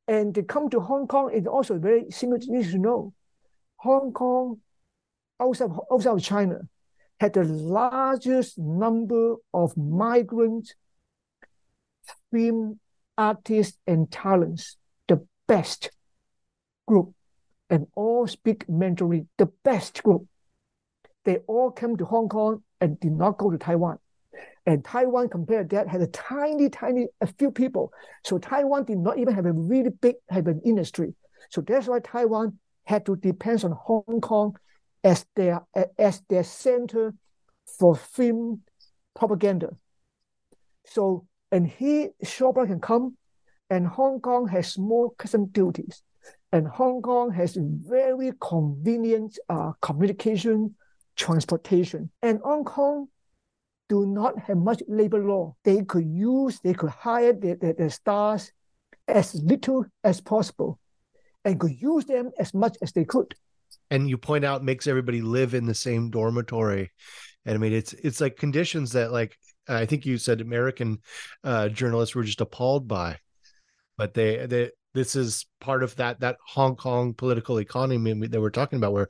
and 0.09 0.35
they 0.35 0.43
come 0.43 0.70
to 0.70 0.81
Hong 0.81 1.07
Kong 1.07 1.33
is 1.33 1.47
also 1.47 1.78
very 1.78 2.11
similar 2.11 2.39
to 2.39 2.78
know. 2.78 3.12
Hong 3.78 4.12
Kong, 4.12 4.61
outside, 5.41 5.70
outside 5.93 6.12
of 6.12 6.23
China, 6.23 6.61
had 7.19 7.33
the 7.33 7.45
largest 7.45 8.59
number 8.59 9.37
of 9.53 9.77
migrant 9.77 10.74
film 12.31 12.78
artists 13.19 13.78
and 13.87 14.11
talents, 14.11 14.77
the 15.09 15.27
best 15.49 15.91
group, 16.87 17.12
and 17.70 17.87
all 17.95 18.27
speak 18.27 18.69
Mandarin, 18.69 19.28
the 19.39 19.47
best 19.65 20.03
group. 20.03 20.27
They 21.24 21.39
all 21.49 21.70
came 21.70 21.97
to 21.97 22.05
Hong 22.05 22.28
Kong 22.28 22.62
and 22.81 23.01
did 23.01 23.12
not 23.12 23.39
go 23.39 23.51
to 23.51 23.59
Taiwan. 23.59 23.99
And 24.67 24.85
Taiwan, 24.85 25.29
compared 25.29 25.71
to 25.71 25.77
that, 25.77 25.89
had 25.89 26.03
a 26.03 26.09
tiny, 26.09 26.69
tiny, 26.69 27.07
a 27.21 27.27
few 27.27 27.53
people. 27.53 27.93
So 28.25 28.39
Taiwan 28.39 28.85
did 28.85 28.99
not 28.99 29.19
even 29.19 29.33
have 29.35 29.47
a 29.47 29.53
really 29.53 29.91
big, 29.91 30.17
have 30.29 30.49
an 30.49 30.61
industry. 30.65 31.15
So 31.51 31.61
that's 31.61 31.87
why 31.87 32.01
Taiwan 32.01 32.59
had 32.85 33.07
to 33.07 33.17
depend 33.17 33.65
on 33.65 33.73
Hong 33.73 34.21
Kong 34.21 34.57
as 35.05 35.25
their 35.37 35.63
as 35.99 36.23
their 36.29 36.43
center 36.43 37.15
for 37.79 37.95
film 37.95 38.63
propaganda. 39.15 39.77
So 40.85 41.27
and 41.53 41.67
he 41.69 42.09
Shaw 42.25 42.53
Brothers 42.53 42.73
can 42.73 42.81
come, 42.81 43.17
and 43.71 43.87
Hong 43.87 44.21
Kong 44.21 44.49
has 44.49 44.73
small 44.73 45.11
custom 45.11 45.47
duties, 45.47 46.03
and 46.53 46.67
Hong 46.67 47.03
Kong 47.03 47.31
has 47.31 47.57
very 47.57 48.33
convenient 48.41 49.39
uh, 49.49 49.73
communication, 49.81 50.75
transportation, 51.15 52.11
and 52.23 52.41
Hong 52.43 52.65
Kong 52.65 53.09
do 53.89 54.07
not 54.07 54.39
have 54.39 54.57
much 54.57 54.83
labor 54.89 55.23
law. 55.23 55.55
They 55.65 55.83
could 55.83 56.07
use, 56.07 56.61
they 56.61 56.75
could 56.75 56.91
hire 56.91 57.33
their, 57.33 57.57
their, 57.57 57.73
their 57.73 57.91
stars 57.91 58.53
as 59.09 59.35
little 59.35 59.87
as 60.03 60.21
possible 60.21 60.79
and 61.45 61.61
could 61.61 61.81
use 61.81 62.05
them 62.05 62.31
as 62.39 62.53
much 62.53 62.77
as 62.83 62.93
they 62.93 63.05
could. 63.05 63.35
And 63.91 64.11
you 64.11 64.19
point 64.19 64.45
out 64.45 64.65
makes 64.65 64.87
everybody 64.87 65.23
live 65.23 65.55
in 65.55 65.67
the 65.67 65.75
same 65.75 66.11
dormitory. 66.11 66.91
And 67.45 67.55
I 67.55 67.59
mean, 67.59 67.73
it's 67.73 67.93
it's 67.93 68.21
like 68.21 68.37
conditions 68.37 68.93
that 68.93 69.13
like 69.13 69.39
I 69.69 69.87
think 69.87 70.05
you 70.05 70.19
said 70.19 70.41
American 70.41 70.99
uh, 71.45 71.69
journalists 71.69 72.15
were 72.15 72.25
just 72.25 72.41
appalled 72.41 72.89
by, 72.89 73.19
but 73.97 74.15
they 74.15 74.47
they 74.47 74.71
this 74.95 75.15
is 75.15 75.47
part 75.61 75.85
of 75.85 75.95
that 75.97 76.21
that 76.21 76.39
Hong 76.49 76.75
Kong 76.75 77.15
political 77.15 77.59
economy 77.59 78.27
that 78.27 78.41
we're 78.41 78.51
talking 78.51 78.79
about, 78.79 78.93
where 78.93 79.09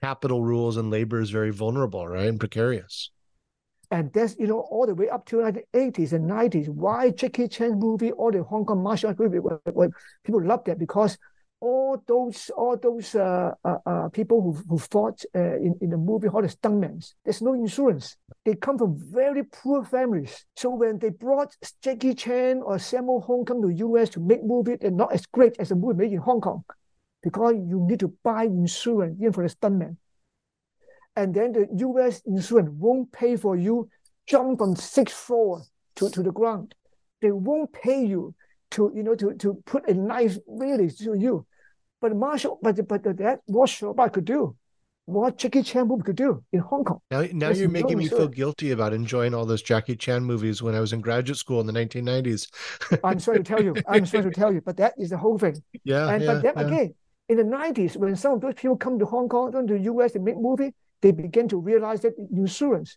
capital 0.00 0.42
rules 0.42 0.78
and 0.78 0.90
labor 0.90 1.20
is 1.20 1.30
very 1.30 1.50
vulnerable, 1.50 2.06
right, 2.06 2.26
and 2.26 2.40
precarious. 2.40 3.10
And 3.94 4.12
that's, 4.12 4.34
you 4.40 4.48
know, 4.48 4.58
all 4.58 4.86
the 4.86 4.94
way 4.96 5.08
up 5.08 5.24
to 5.26 5.36
the 5.36 5.62
80s 5.72 6.12
and 6.12 6.28
90s. 6.28 6.68
Why 6.68 7.10
Jackie 7.10 7.46
Chan 7.46 7.78
movie, 7.78 8.10
all 8.10 8.32
the 8.32 8.42
Hong 8.42 8.64
Kong 8.64 8.82
martial 8.82 9.10
arts 9.10 9.20
movie, 9.20 9.38
people 10.24 10.44
love 10.44 10.64
that 10.64 10.80
because 10.80 11.16
all 11.60 12.02
those 12.08 12.50
all 12.56 12.76
those 12.76 13.14
uh, 13.14 13.52
uh, 13.64 13.76
uh, 13.86 14.08
people 14.08 14.42
who, 14.42 14.52
who 14.68 14.78
fought 14.78 15.22
uh, 15.36 15.58
in, 15.58 15.76
in 15.80 15.90
the 15.90 15.96
movie, 15.96 16.26
all 16.26 16.42
the 16.42 16.48
stuntmen, 16.48 17.08
there's 17.24 17.40
no 17.40 17.54
insurance. 17.54 18.16
They 18.44 18.56
come 18.56 18.78
from 18.78 18.96
very 18.98 19.44
poor 19.44 19.84
families. 19.84 20.44
So 20.56 20.70
when 20.70 20.98
they 20.98 21.10
brought 21.10 21.54
Jackie 21.80 22.16
Chan 22.16 22.62
or 22.64 22.78
Sammo 22.78 23.24
Hung 23.24 23.44
come 23.44 23.62
to 23.62 23.68
US 23.68 24.08
to 24.10 24.20
make 24.20 24.42
movies, 24.42 24.78
they're 24.80 24.90
not 24.90 25.12
as 25.12 25.24
great 25.26 25.54
as 25.60 25.68
the 25.68 25.76
movie 25.76 25.98
made 25.98 26.12
in 26.12 26.18
Hong 26.18 26.40
Kong 26.40 26.64
because 27.22 27.54
you 27.54 27.86
need 27.88 28.00
to 28.00 28.12
buy 28.24 28.42
insurance 28.42 29.16
even 29.20 29.32
for 29.32 29.46
the 29.46 29.54
stuntmen 29.54 29.98
and 31.16 31.34
then 31.34 31.52
the 31.52 31.68
U.S. 31.78 32.22
insurance 32.26 32.70
won't 32.70 33.12
pay 33.12 33.36
for 33.36 33.56
you 33.56 33.88
jump 34.26 34.58
from 34.58 34.76
sixth 34.76 35.16
floor 35.16 35.62
to, 35.96 36.10
to 36.10 36.22
the 36.22 36.32
ground. 36.32 36.74
They 37.20 37.30
won't 37.30 37.72
pay 37.72 38.04
you 38.04 38.34
to 38.72 38.92
you 38.94 39.02
know 39.02 39.14
to, 39.14 39.34
to 39.34 39.62
put 39.66 39.88
a 39.88 39.94
knife 39.94 40.38
really 40.46 40.90
to 40.90 41.14
you. 41.14 41.46
But 42.00 42.16
Marshall, 42.16 42.58
but 42.62 42.86
but 42.86 43.02
that 43.18 43.40
what 43.46 43.68
Shaw 43.68 43.94
Brothers 43.94 44.14
could 44.14 44.24
do, 44.24 44.56
what 45.06 45.38
Jackie 45.38 45.62
Chan 45.62 45.86
movie 45.86 46.02
could 46.02 46.16
do 46.16 46.42
in 46.52 46.60
Hong 46.60 46.84
Kong. 46.84 47.00
Now, 47.10 47.24
now 47.32 47.48
you're 47.50 47.68
making 47.68 47.98
me 47.98 48.08
feel 48.08 48.28
guilty 48.28 48.72
about 48.72 48.92
enjoying 48.92 49.34
all 49.34 49.46
those 49.46 49.62
Jackie 49.62 49.96
Chan 49.96 50.22
movies 50.22 50.62
when 50.62 50.74
I 50.74 50.80
was 50.80 50.92
in 50.92 51.00
graduate 51.00 51.38
school 51.38 51.60
in 51.60 51.66
the 51.66 51.72
1990s. 51.72 52.50
I'm 53.04 53.20
sorry 53.20 53.38
to 53.38 53.44
tell 53.44 53.62
you. 53.62 53.74
I'm 53.88 54.06
sorry 54.06 54.24
to 54.24 54.30
tell 54.30 54.52
you, 54.52 54.60
but 54.60 54.76
that 54.78 54.94
is 54.98 55.10
the 55.10 55.18
whole 55.18 55.38
thing. 55.38 55.62
Yeah. 55.84 56.08
And 56.08 56.22
yeah, 56.22 56.34
but 56.34 56.42
then 56.42 56.52
yeah. 56.56 56.74
again, 56.74 56.94
in 57.28 57.36
the 57.38 57.44
90s, 57.44 57.96
when 57.96 58.16
some 58.16 58.34
of 58.34 58.40
those 58.40 58.54
people 58.54 58.76
come 58.76 58.98
to 58.98 59.06
Hong 59.06 59.28
Kong, 59.28 59.52
come 59.52 59.66
to 59.66 59.74
the 59.74 59.84
US 59.84 60.14
and 60.14 60.24
make 60.24 60.36
movie, 60.36 60.74
they 61.04 61.12
began 61.12 61.46
to 61.46 61.58
realize 61.58 62.00
that 62.00 62.14
insurance, 62.32 62.96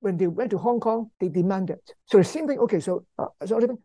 when 0.00 0.18
they 0.18 0.26
went 0.26 0.50
to 0.50 0.58
Hong 0.58 0.78
Kong, 0.78 1.10
they 1.18 1.30
demanded. 1.30 1.78
So 2.04 2.18
the 2.18 2.24
same 2.24 2.46
thing. 2.46 2.58
Okay, 2.58 2.80
so 2.80 3.06
uh, 3.18 3.28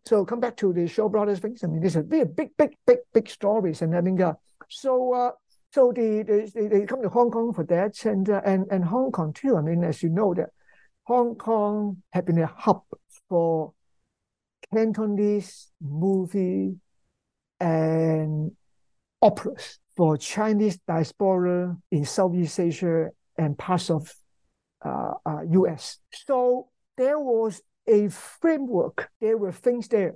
so, 0.06 0.26
come 0.26 0.41
back 0.41 0.57
to 0.57 0.73
the 0.73 0.88
Shaw 0.88 1.07
Brothers 1.07 1.39
things. 1.39 1.64
I 1.64 1.68
mean, 1.68 1.80
there's 1.80 1.95
a 1.95 2.03
very 2.03 2.26
big, 2.26 2.49
big, 2.57 2.76
big, 2.85 2.99
big 3.14 3.30
stories, 3.30 3.81
and 3.81 3.95
I 3.95 4.02
mean, 4.02 4.22
uh, 4.22 4.34
so 4.68 5.14
uh, 5.14 5.31
so 5.72 5.93
they, 5.95 6.22
they 6.23 6.68
they 6.68 6.85
come 6.85 7.02
to 7.02 7.07
Hong 7.07 7.31
Kong 7.31 7.53
for 7.53 7.64
that, 7.64 8.03
and 8.03 8.30
uh, 8.30 8.41
and 8.43 8.65
and 8.69 8.84
Hong 8.84 9.10
Kong 9.10 9.31
too. 9.31 9.56
I 9.56 9.61
mean, 9.61 9.85
as 9.85 10.03
you 10.03 10.10
know 10.10 10.34
that 10.34 10.49
Hong 11.03 11.35
Kong 11.35 12.03
had 12.11 12.26
been 12.26 12.39
a 12.39 12.48
hub 12.48 12.84
for 13.30 13.72
Cantonese 14.73 15.72
movie 15.80 16.76
and 17.61 18.52
operas 19.22 19.80
for 19.95 20.18
Chinese 20.18 20.77
diaspora 20.85 21.77
in 21.89 22.03
Southeast 22.03 22.60
Asia 22.60 23.11
and 23.37 23.57
parts 23.57 23.89
of 23.89 24.13
uh, 24.83 25.13
uh, 25.25 25.41
US. 25.49 25.97
So 26.11 26.69
there 26.97 27.19
was 27.19 27.61
a 27.87 28.09
framework. 28.09 29.09
There 29.19 29.37
were 29.37 29.51
things 29.51 29.87
there. 29.87 30.15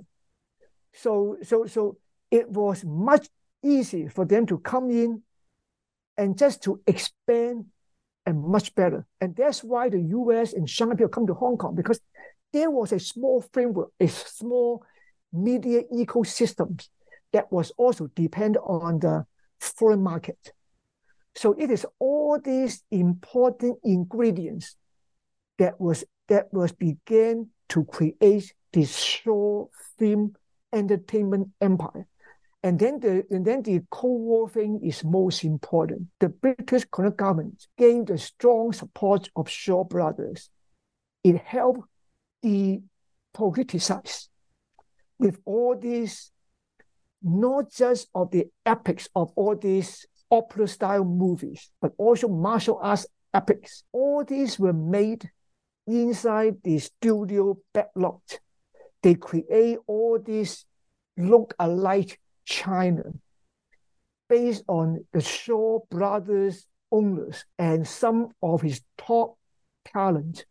So 0.92 1.36
so 1.42 1.66
so 1.66 1.98
it 2.30 2.48
was 2.50 2.84
much 2.84 3.28
easy 3.62 4.08
for 4.08 4.24
them 4.24 4.46
to 4.46 4.58
come 4.58 4.90
in 4.90 5.22
and 6.16 6.38
just 6.38 6.62
to 6.64 6.80
expand 6.86 7.66
and 8.24 8.42
much 8.42 8.74
better. 8.74 9.06
And 9.20 9.36
that's 9.36 9.62
why 9.62 9.88
the 9.88 10.00
US 10.00 10.52
and 10.52 10.68
Shanghai 10.68 10.96
people 10.96 11.08
come 11.08 11.26
to 11.26 11.34
Hong 11.34 11.56
Kong 11.56 11.74
because 11.74 12.00
there 12.52 12.70
was 12.70 12.92
a 12.92 12.98
small 12.98 13.42
framework, 13.52 13.90
a 14.00 14.08
small 14.08 14.82
media 15.32 15.82
ecosystem 15.92 16.84
that 17.32 17.52
was 17.52 17.70
also 17.76 18.08
dependent 18.14 18.64
on 18.66 18.98
the 18.98 19.26
foreign 19.60 20.02
market. 20.02 20.52
So 21.36 21.52
it 21.58 21.70
is 21.70 21.86
all 21.98 22.40
these 22.42 22.82
important 22.90 23.78
ingredients 23.84 24.76
that 25.58 25.78
was 25.78 26.02
that 26.28 26.52
was 26.52 26.72
began 26.72 27.50
to 27.68 27.84
create 27.84 28.54
this 28.72 28.96
Shaw 28.98 29.66
film 29.98 30.34
entertainment 30.72 31.48
empire. 31.60 32.06
And 32.62 32.78
then 32.78 33.00
the 33.00 33.26
and 33.30 33.44
then 33.44 33.62
the 33.62 33.82
Cold 33.90 34.22
War 34.22 34.48
thing 34.48 34.80
is 34.82 35.04
most 35.04 35.44
important. 35.44 36.08
The 36.20 36.30
British 36.30 36.86
colonial 36.90 37.14
government 37.14 37.66
gave 37.76 38.06
the 38.06 38.16
strong 38.16 38.72
support 38.72 39.28
of 39.36 39.48
Shaw 39.48 39.84
Brothers. 39.84 40.48
It 41.22 41.36
helped 41.36 41.86
the 42.42 42.80
politicize 43.36 44.28
with 45.18 45.38
all 45.44 45.76
these, 45.78 46.30
not 47.22 47.70
just 47.70 48.08
of 48.14 48.30
the 48.30 48.46
epics 48.64 49.06
of 49.14 49.32
all 49.36 49.54
these 49.54 50.06
opera 50.30 50.66
style 50.68 51.04
movies, 51.04 51.70
but 51.80 51.92
also 51.98 52.28
martial 52.28 52.78
arts 52.82 53.06
epics. 53.32 53.84
All 53.92 54.24
these 54.24 54.58
were 54.58 54.72
made 54.72 55.30
inside 55.86 56.56
the 56.64 56.78
studio 56.78 57.58
backlot. 57.74 58.38
They 59.02 59.14
create 59.14 59.78
all 59.86 60.18
these 60.18 60.64
look 61.16 61.54
alike 61.58 62.20
China 62.44 63.04
based 64.28 64.64
on 64.68 65.04
the 65.12 65.20
Shaw 65.20 65.80
Brothers 65.90 66.66
owners 66.90 67.44
and 67.58 67.86
some 67.86 68.30
of 68.42 68.62
his 68.62 68.80
top 68.98 69.36
talent 69.84 70.46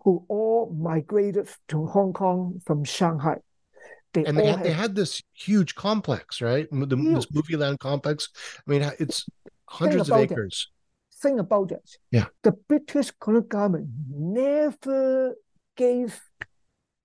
who 0.00 0.24
all 0.28 0.74
migrated 0.78 1.48
to 1.68 1.86
Hong 1.86 2.12
Kong 2.12 2.60
from 2.64 2.84
Shanghai. 2.84 3.38
They 4.14 4.24
and 4.24 4.38
they 4.38 4.46
had, 4.46 4.56
had, 4.56 4.64
they 4.64 4.72
had 4.72 4.94
this 4.94 5.22
huge 5.32 5.74
complex, 5.74 6.40
right? 6.40 6.68
The, 6.70 6.96
huge. 6.96 7.14
This 7.14 7.32
movie 7.32 7.56
land 7.56 7.80
complex. 7.80 8.28
I 8.66 8.70
mean, 8.70 8.82
it's 8.98 9.26
hundreds 9.68 10.08
of 10.08 10.18
acres. 10.18 10.70
That. 10.70 11.28
Think 11.28 11.40
about 11.40 11.72
it. 11.72 11.98
Yeah. 12.10 12.26
The 12.42 12.52
British 12.52 13.10
colonial 13.20 13.48
government 13.48 13.88
never 14.08 15.34
gave 15.76 16.20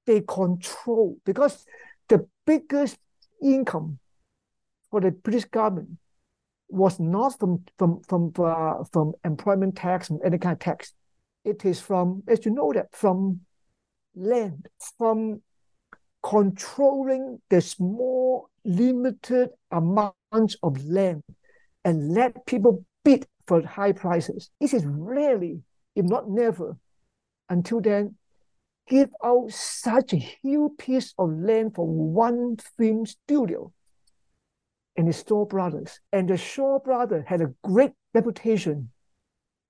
the 0.06 0.22
control 0.22 1.18
because 1.26 1.66
the 2.08 2.28
biggest 2.46 2.98
income 3.42 4.00
for 4.92 5.02
the 5.02 5.12
British 5.12 5.46
government 5.46 5.98
was 6.68 7.00
not 7.00 7.40
from 7.40 7.64
from 7.78 8.02
from 8.08 8.32
uh, 8.38 8.84
from 8.92 9.14
employment 9.26 9.76
tax 9.76 10.10
and 10.10 10.22
any 10.24 10.38
kind 10.38 10.54
of 10.54 10.60
tax. 10.60 10.94
It 11.44 11.66
is 11.66 11.80
from, 11.80 12.22
as 12.28 12.46
you 12.46 12.52
know 12.52 12.72
that, 12.74 12.90
from 12.92 13.42
land, 14.14 14.68
from 14.98 15.42
controlling 16.24 17.42
the 17.50 17.62
small, 17.62 18.50
limited 18.66 19.50
amounts 19.72 20.58
of 20.64 20.84
land 20.86 21.24
and 21.86 22.14
let 22.14 22.46
people 22.46 22.86
bid 23.04 23.26
for 23.48 23.62
high 23.66 23.92
prices. 23.92 24.50
This 24.60 24.74
is 24.74 24.86
rarely, 24.86 25.62
if 25.96 26.06
not 26.06 26.30
never, 26.30 26.78
until 27.50 27.82
then, 27.82 28.16
give 28.88 29.10
out 29.24 29.52
such 29.52 30.14
a 30.14 30.18
huge 30.18 30.78
piece 30.78 31.14
of 31.18 31.32
land 31.32 31.76
for 31.76 31.88
one 31.88 32.58
film 32.78 33.06
studio 33.06 33.72
and 35.00 35.08
the 35.08 35.14
Shaw 35.14 35.46
Brothers. 35.46 36.00
And 36.12 36.28
the 36.28 36.38
Shaw 36.38 36.80
Brothers 36.80 37.24
had 37.28 37.42
a 37.42 37.54
great 37.64 37.92
reputation 38.14 38.92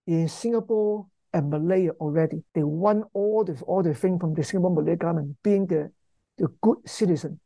in 0.07 0.27
Singapore 0.27 1.05
and 1.33 1.49
Malaya 1.51 1.91
already. 1.99 2.43
They 2.55 2.63
won 2.63 3.03
all 3.13 3.43
the 3.43 3.61
all 3.65 3.83
the 3.83 3.93
things 3.93 4.19
from 4.19 4.33
the 4.33 4.43
Singapore 4.43 4.73
Malay 4.73 4.95
government, 4.95 5.37
being 5.43 5.67
the 5.67 5.91
a 6.41 6.47
good 6.61 6.77
citizen. 6.85 7.39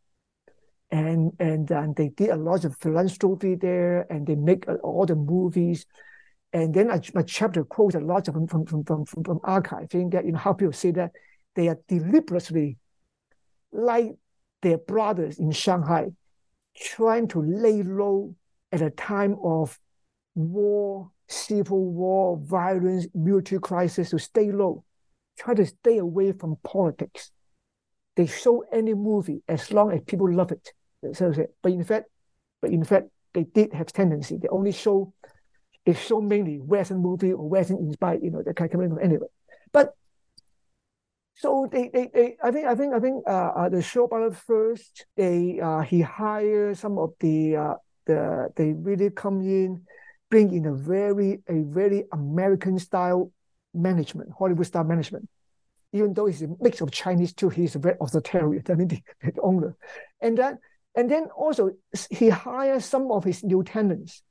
And 0.91 1.33
and 1.39 1.69
and 1.71 1.95
they 1.95 2.09
did 2.09 2.29
a 2.29 2.35
lot 2.35 2.65
of 2.65 2.77
philanthropy 2.77 3.55
there, 3.55 4.05
and 4.11 4.27
they 4.27 4.35
make 4.35 4.67
uh, 4.67 4.75
all 4.75 5.05
the 5.05 5.15
movies. 5.15 5.85
And 6.51 6.71
then 6.71 6.91
I, 6.91 7.01
my 7.15 7.23
chapter 7.23 7.63
quotes 7.63 7.95
a 7.95 7.99
lot 7.99 8.27
of 8.27 8.35
from 8.35 8.47
from 8.47 8.65
from 8.65 9.05
from, 9.05 9.23
from 9.23 9.39
archive, 9.43 9.89
that 9.89 10.23
you 10.25 10.33
know 10.33 10.37
how 10.37 10.53
people 10.53 10.73
say 10.73 10.91
that 10.91 11.11
they 11.55 11.67
are 11.67 11.79
deliberately 11.87 12.77
like 13.71 14.13
their 14.61 14.77
brothers 14.77 15.39
in 15.39 15.51
Shanghai, 15.51 16.11
trying 16.77 17.27
to 17.29 17.41
lay 17.41 17.81
low 17.81 18.35
at 18.71 18.81
a 18.81 18.91
time 18.91 19.35
of 19.43 19.79
war, 20.35 21.11
civil 21.27 21.83
war, 21.91 22.37
violence, 22.37 23.07
military 23.15 23.59
crisis 23.59 24.11
to 24.11 24.19
stay 24.19 24.51
low, 24.51 24.83
try 25.37 25.53
to 25.53 25.65
stay 25.65 25.97
away 25.97 26.31
from 26.31 26.57
politics 26.63 27.31
they 28.15 28.25
show 28.25 28.63
any 28.71 28.93
movie 28.93 29.41
as 29.47 29.71
long 29.71 29.91
as 29.91 30.01
people 30.05 30.31
love 30.31 30.51
it. 30.51 30.73
So, 31.15 31.33
but 31.61 31.71
in 31.71 31.83
fact, 31.83 32.05
but 32.61 32.71
in 32.71 32.83
fact, 32.83 33.07
they 33.33 33.43
did 33.43 33.73
have 33.73 33.87
tendency. 33.87 34.37
They 34.37 34.47
only 34.49 34.71
show 34.71 35.13
they 35.85 35.93
show 35.93 36.21
mainly 36.21 36.59
Western 36.59 36.99
movie 36.99 37.33
or 37.33 37.49
Western 37.49 37.77
inspired, 37.77 38.23
you 38.23 38.31
know, 38.31 38.41
that 38.41 38.55
kind 38.55 38.73
of 38.73 38.79
thing 38.79 38.97
anyway. 39.01 39.27
But 39.71 39.93
so 41.35 41.67
they, 41.69 41.89
they, 41.93 42.09
they 42.13 42.37
I 42.41 42.51
think 42.51 42.67
I 42.67 42.75
think 42.75 42.93
I 42.93 42.99
think 42.99 43.23
uh, 43.27 43.51
uh 43.55 43.69
the 43.69 43.81
show 43.81 44.05
about 44.05 44.35
first 44.35 45.05
they 45.17 45.59
uh 45.59 45.81
he 45.81 46.01
hired 46.01 46.77
some 46.77 46.97
of 46.97 47.13
the 47.19 47.55
uh 47.57 47.75
the 48.05 48.49
they 48.55 48.73
really 48.73 49.09
come 49.09 49.41
in, 49.41 49.83
bring 50.29 50.53
in 50.53 50.67
a 50.67 50.73
very 50.73 51.39
a 51.49 51.63
very 51.63 52.05
American 52.13 52.79
style 52.79 53.31
management, 53.73 54.29
Hollywood 54.37 54.67
style 54.67 54.83
management 54.83 55.27
even 55.93 56.13
though 56.13 56.25
he's 56.25 56.41
a 56.41 56.47
mix 56.59 56.81
of 56.81 56.91
Chinese 56.91 57.33
too, 57.33 57.49
he's 57.49 57.75
a 57.75 57.79
very 57.79 57.95
authoritarian, 58.01 58.63
I 58.69 58.73
mean, 58.73 58.87
the, 58.87 59.01
the 59.21 59.41
owner. 59.41 59.77
And 60.19 60.37
then, 60.37 60.57
and 60.95 61.09
then 61.09 61.25
also 61.35 61.71
he 62.09 62.29
hires 62.29 62.85
some 62.85 63.11
of 63.11 63.23
his 63.23 63.43
lieutenants 63.43 64.23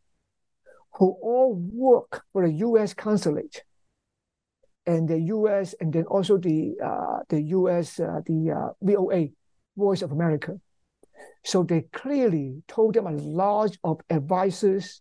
who 0.94 1.16
all 1.22 1.54
work 1.54 2.24
for 2.32 2.46
the 2.46 2.52
U.S. 2.54 2.92
consulate 2.92 3.64
and 4.84 5.08
the 5.08 5.18
U.S. 5.20 5.74
and 5.80 5.92
then 5.92 6.04
also 6.04 6.36
the 6.36 6.74
uh, 6.84 7.20
the 7.28 7.40
U.S. 7.42 7.98
Uh, 7.98 8.20
the 8.26 8.50
uh, 8.50 8.68
VOA, 8.82 9.28
Voice 9.76 10.02
of 10.02 10.12
America. 10.12 10.60
So 11.44 11.62
they 11.62 11.82
clearly 11.92 12.62
told 12.68 12.94
them 12.94 13.06
a 13.06 13.12
lot 13.12 13.76
of 13.84 14.00
advices, 14.10 15.00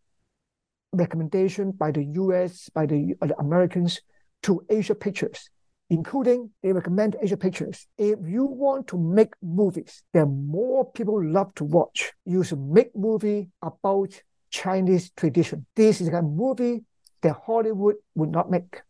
recommendation 0.93 1.71
by 1.71 1.91
the 1.91 2.03
U.S. 2.03 2.69
by 2.69 2.85
the, 2.85 3.15
uh, 3.21 3.27
the 3.27 3.37
Americans 3.39 4.01
to 4.43 4.63
Asia 4.69 4.95
Pictures 4.95 5.49
including 5.91 6.49
they 6.63 6.71
recommend 6.71 7.17
Asia 7.21 7.35
Pictures. 7.35 7.85
If 7.97 8.17
you 8.25 8.45
want 8.45 8.87
to 8.87 8.97
make 8.97 9.33
movies 9.43 10.03
that 10.13 10.25
more 10.25 10.89
people 10.89 11.21
love 11.21 11.53
to 11.55 11.65
watch, 11.65 12.13
you 12.25 12.45
should 12.45 12.61
make 12.61 12.95
movie 12.95 13.49
about 13.61 14.09
Chinese 14.49 15.11
tradition. 15.17 15.65
This 15.75 15.99
is 15.99 16.07
a 16.07 16.21
movie 16.21 16.85
that 17.21 17.35
Hollywood 17.45 17.95
would 18.15 18.31
not 18.31 18.49
make. 18.49 18.81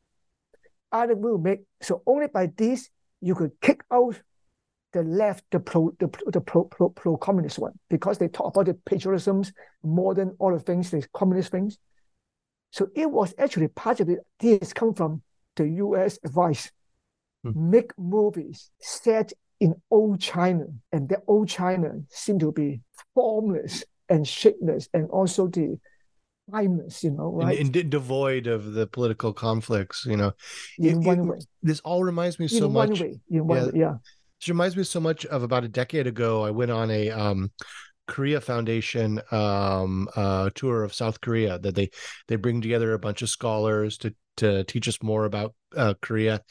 Other 0.91 1.15
will 1.15 1.39
make 1.39 1.61
so 1.81 2.03
only 2.05 2.27
by 2.27 2.51
this 2.55 2.87
you 3.19 3.33
could 3.33 3.59
kick 3.61 3.83
out 3.91 4.21
the 4.93 5.01
left, 5.01 5.43
the 5.49 5.59
pro, 5.59 5.91
the, 5.99 6.07
the 6.27 6.41
pro, 6.41 6.65
pro, 6.65 6.89
pro 6.89 7.17
communist 7.17 7.57
one, 7.57 7.79
because 7.89 8.19
they 8.19 8.27
talk 8.27 8.53
about 8.53 8.67
the 8.67 8.73
patriotisms, 8.73 9.53
modern 9.83 10.35
all 10.37 10.53
the 10.53 10.59
things, 10.59 10.91
the 10.91 11.03
communist 11.15 11.49
things. 11.49 11.79
So 12.71 12.89
it 12.95 13.09
was 13.09 13.33
actually 13.39 13.69
part 13.69 14.01
of 14.01 14.09
it. 14.09 14.19
This 14.39 14.71
come 14.71 14.93
from 14.93 15.23
the 15.55 15.67
U.S. 15.67 16.19
advice 16.23 16.71
Hmm. 17.43 17.71
make 17.71 17.91
movies 17.97 18.69
set 18.79 19.33
in 19.59 19.75
old 19.89 20.19
China, 20.19 20.65
and 20.91 21.09
that 21.09 21.21
old 21.27 21.49
China 21.49 21.93
seemed 22.09 22.41
to 22.41 22.51
be 22.51 22.81
formless 23.15 23.83
and 24.09 24.27
shapeless, 24.27 24.89
and 24.93 25.09
also 25.09 25.47
the 25.47 25.79
timeless, 26.51 27.03
you 27.03 27.11
know, 27.11 27.31
right? 27.31 27.59
And, 27.59 27.75
and 27.75 27.89
devoid 27.89 28.47
of 28.47 28.73
the 28.73 28.87
political 28.87 29.33
conflicts, 29.33 30.05
you 30.05 30.17
know. 30.17 30.33
In 30.77 31.01
it, 31.01 31.05
one 31.05 31.19
it, 31.19 31.25
way. 31.25 31.37
This 31.63 31.79
all 31.81 32.03
reminds 32.03 32.39
me 32.39 32.45
in 32.45 32.49
so 32.49 32.67
one 32.67 32.89
much. 32.89 33.01
Way. 33.01 33.19
In 33.29 33.47
one 33.47 33.57
yeah. 33.57 33.65
way, 33.65 33.71
yeah. 33.75 33.93
This 34.39 34.49
reminds 34.49 34.75
me 34.75 34.83
so 34.83 34.99
much 34.99 35.25
of 35.27 35.43
about 35.43 35.63
a 35.63 35.67
decade 35.67 36.07
ago. 36.07 36.43
I 36.43 36.51
went 36.51 36.71
on 36.71 36.89
a 36.89 37.11
um, 37.11 37.51
Korea 38.07 38.41
Foundation 38.41 39.21
um, 39.31 40.09
uh, 40.15 40.49
tour 40.55 40.83
of 40.83 40.93
South 40.93 41.21
Korea 41.21 41.59
that 41.59 41.75
they 41.75 41.89
they 42.27 42.35
bring 42.35 42.61
together 42.61 42.93
a 42.93 42.99
bunch 42.99 43.21
of 43.21 43.29
scholars 43.29 43.97
to 43.99 44.13
to 44.37 44.63
teach 44.63 44.87
us 44.87 45.01
more 45.03 45.25
about 45.25 45.53
uh, 45.77 45.93
Korea, 46.01 46.41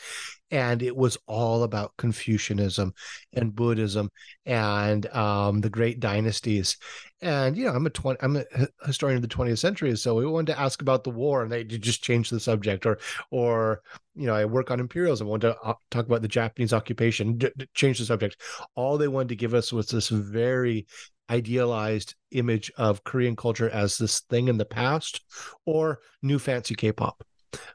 and 0.51 0.83
it 0.83 0.97
was 0.97 1.17
all 1.27 1.63
about 1.63 1.97
Confucianism 1.97 2.93
and 3.33 3.55
Buddhism 3.55 4.11
and 4.47 5.07
um, 5.15 5.61
the 5.61 5.71
great 5.71 6.01
dynasties. 6.01 6.77
And 7.23 7.57
you 7.57 7.65
know, 7.65 7.73
I'm 7.73 7.87
a 7.87 7.91
20, 7.91 8.19
I'm 8.23 8.37
a 8.37 8.45
historian 8.87 9.17
of 9.17 9.23
the 9.23 9.35
20th 9.35 9.59
century, 9.59 9.95
so 9.97 10.15
we 10.15 10.27
wanted 10.27 10.53
to 10.53 10.61
ask 10.61 10.81
about 10.83 11.05
the 11.05 11.11
war, 11.11 11.43
and 11.43 11.53
they 11.53 11.65
just 11.65 12.03
changed 12.03 12.33
the 12.33 12.41
subject. 12.41 12.87
Or, 12.87 12.99
or 13.31 13.83
you 14.15 14.27
know, 14.27 14.35
I 14.35 14.45
work 14.47 14.71
on 14.71 14.81
imperialism. 14.81 15.27
I 15.27 15.31
wanted 15.31 15.49
to 15.49 15.61
uh, 15.61 15.75
talk 15.91 16.07
about 16.07 16.23
the 16.23 16.29
Japanese 16.29 16.73
occupation, 16.73 17.39
d- 17.39 17.51
change 17.75 17.99
the 17.99 18.07
subject. 18.07 18.41
All 18.75 18.97
they 18.97 19.09
wanted 19.09 19.29
to 19.31 19.37
give 19.37 19.55
us 19.55 19.73
was 19.73 19.89
this 19.89 20.09
very 20.09 20.87
idealized 21.31 22.15
image 22.33 22.73
of 22.77 23.05
Korean 23.05 23.37
culture 23.37 23.71
as 23.71 23.97
this 23.97 24.21
thing 24.23 24.49
in 24.49 24.59
the 24.59 24.65
past 24.65 25.21
or 25.65 26.01
new 26.23 26.39
fancy 26.39 26.75
K-pop, 26.75 27.23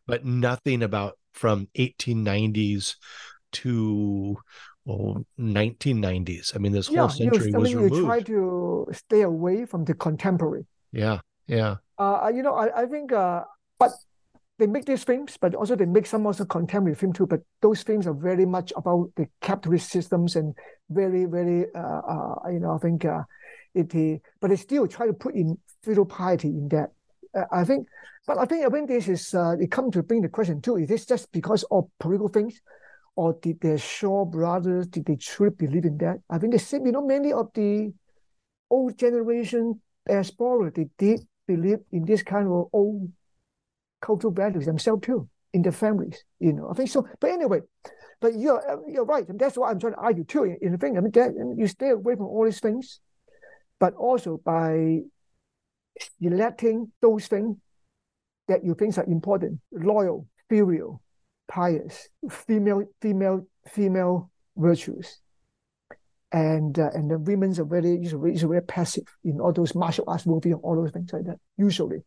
but 0.07 0.25
nothing 0.25 0.83
about 0.83 1.17
from 1.35 1.67
1890s 1.77 2.95
to 3.51 4.37
well, 4.85 5.25
1990s. 5.39 6.55
I 6.55 6.59
mean, 6.59 6.71
this 6.71 6.89
yeah, 6.89 7.01
whole 7.01 7.09
century 7.09 7.51
you, 7.51 7.57
was 7.57 7.69
I 7.69 7.73
mean, 7.73 7.83
removed. 7.83 7.95
you 7.95 8.05
try 8.05 8.21
to 8.21 8.87
stay 8.91 9.21
away 9.21 9.65
from 9.65 9.85
the 9.85 9.93
contemporary. 9.93 10.65
Yeah, 10.91 11.19
yeah. 11.47 11.77
Uh, 11.97 12.31
you 12.33 12.43
know, 12.43 12.53
I, 12.53 12.83
I 12.83 12.85
think, 12.85 13.11
uh, 13.11 13.43
but 13.79 13.91
they 14.59 14.67
make 14.67 14.85
these 14.85 15.03
films, 15.03 15.37
but 15.39 15.55
also 15.55 15.75
they 15.75 15.85
make 15.85 16.05
some 16.05 16.25
also 16.25 16.45
contemporary 16.45 16.95
film 16.95 17.13
too. 17.13 17.25
But 17.25 17.41
those 17.61 17.81
films 17.83 18.05
are 18.07 18.13
very 18.13 18.45
much 18.45 18.71
about 18.75 19.09
the 19.15 19.27
capitalist 19.41 19.89
systems 19.89 20.35
and 20.35 20.53
very, 20.89 21.25
very, 21.25 21.65
uh, 21.73 21.79
uh, 21.79 22.35
you 22.49 22.59
know, 22.59 22.75
I 22.75 22.77
think 22.77 23.05
uh, 23.05 23.23
it. 23.73 23.95
Uh, 23.95 24.19
but 24.39 24.49
they 24.49 24.55
still 24.55 24.87
try 24.87 25.07
to 25.07 25.13
put 25.13 25.35
in 25.35 25.57
filial 25.83 26.05
piety 26.05 26.49
in 26.49 26.69
that. 26.69 26.91
Uh, 27.35 27.45
I 27.51 27.63
think, 27.63 27.87
but 28.25 28.37
I 28.37 28.45
think 28.45 28.65
I 28.65 28.69
think 28.69 28.87
this 28.87 29.07
is 29.07 29.33
uh, 29.33 29.55
it 29.59 29.71
comes 29.71 29.93
to 29.93 30.03
bring 30.03 30.21
the 30.21 30.29
question 30.29 30.61
too: 30.61 30.77
Is 30.77 30.87
this 30.87 31.05
just 31.05 31.31
because 31.31 31.65
of 31.71 31.89
political 31.99 32.27
things, 32.29 32.61
or 33.15 33.37
did 33.41 33.59
the 33.61 33.77
Shaw 33.77 34.25
brothers 34.25 34.87
did 34.87 35.05
they 35.05 35.15
truly 35.15 35.53
believe 35.55 35.85
in 35.85 35.97
that? 35.99 36.19
I 36.29 36.37
think 36.37 36.53
the 36.53 36.59
same. 36.59 36.85
You 36.85 36.93
know, 36.93 37.05
many 37.05 37.33
of 37.33 37.49
the 37.53 37.93
old 38.69 38.97
generation 38.97 39.81
explorer 40.07 40.71
they 40.71 40.87
did 40.97 41.21
believe 41.47 41.79
in 41.91 42.05
this 42.05 42.23
kind 42.23 42.47
of 42.47 42.69
old 42.73 43.11
cultural 44.01 44.33
values 44.33 44.65
themselves 44.65 45.05
too 45.05 45.27
in 45.53 45.61
their 45.61 45.71
families. 45.71 46.23
You 46.39 46.53
know, 46.53 46.69
I 46.69 46.73
think 46.73 46.89
so. 46.89 47.07
But 47.19 47.31
anyway, 47.31 47.61
but 48.21 48.37
you're 48.37 48.61
you're 48.87 49.05
right, 49.05 49.27
and 49.27 49.39
that's 49.39 49.57
what 49.57 49.69
I'm 49.71 49.79
trying 49.79 49.93
to 49.93 49.99
argue 49.99 50.23
too. 50.23 50.43
In, 50.43 50.57
in 50.61 50.71
the 50.71 50.77
thing, 50.77 50.97
I 50.97 51.01
mean, 51.01 51.11
that, 51.11 51.33
you 51.57 51.67
stay 51.67 51.89
away 51.89 52.15
from 52.15 52.25
all 52.25 52.45
these 52.45 52.59
things, 52.59 52.99
but 53.79 53.93
also 53.95 54.39
by 54.43 54.99
electing 56.21 56.91
those 57.01 57.27
things 57.27 57.57
that 58.47 58.63
you 58.63 58.75
think 58.75 58.97
are 58.97 59.05
important, 59.05 59.59
loyal, 59.71 60.27
filial, 60.49 61.01
pious, 61.47 62.09
female, 62.29 62.83
female, 63.01 63.47
female 63.67 64.29
virtues. 64.55 65.19
And 66.31 66.77
uh, 66.77 66.89
and 66.93 67.09
the 67.09 67.17
women's 67.17 67.59
are 67.59 67.65
very 67.65 67.91
usually, 67.95 68.31
usually 68.31 68.55
very 68.55 68.65
passive 68.65 69.05
in 69.23 69.39
all 69.39 69.53
those 69.53 69.73
martial 69.73 70.05
arts 70.07 70.25
movies 70.25 70.53
and 70.53 70.61
all 70.63 70.75
those 70.75 70.91
things 70.91 71.13
like 71.13 71.25
that. 71.25 71.37
Usually, 71.57 71.99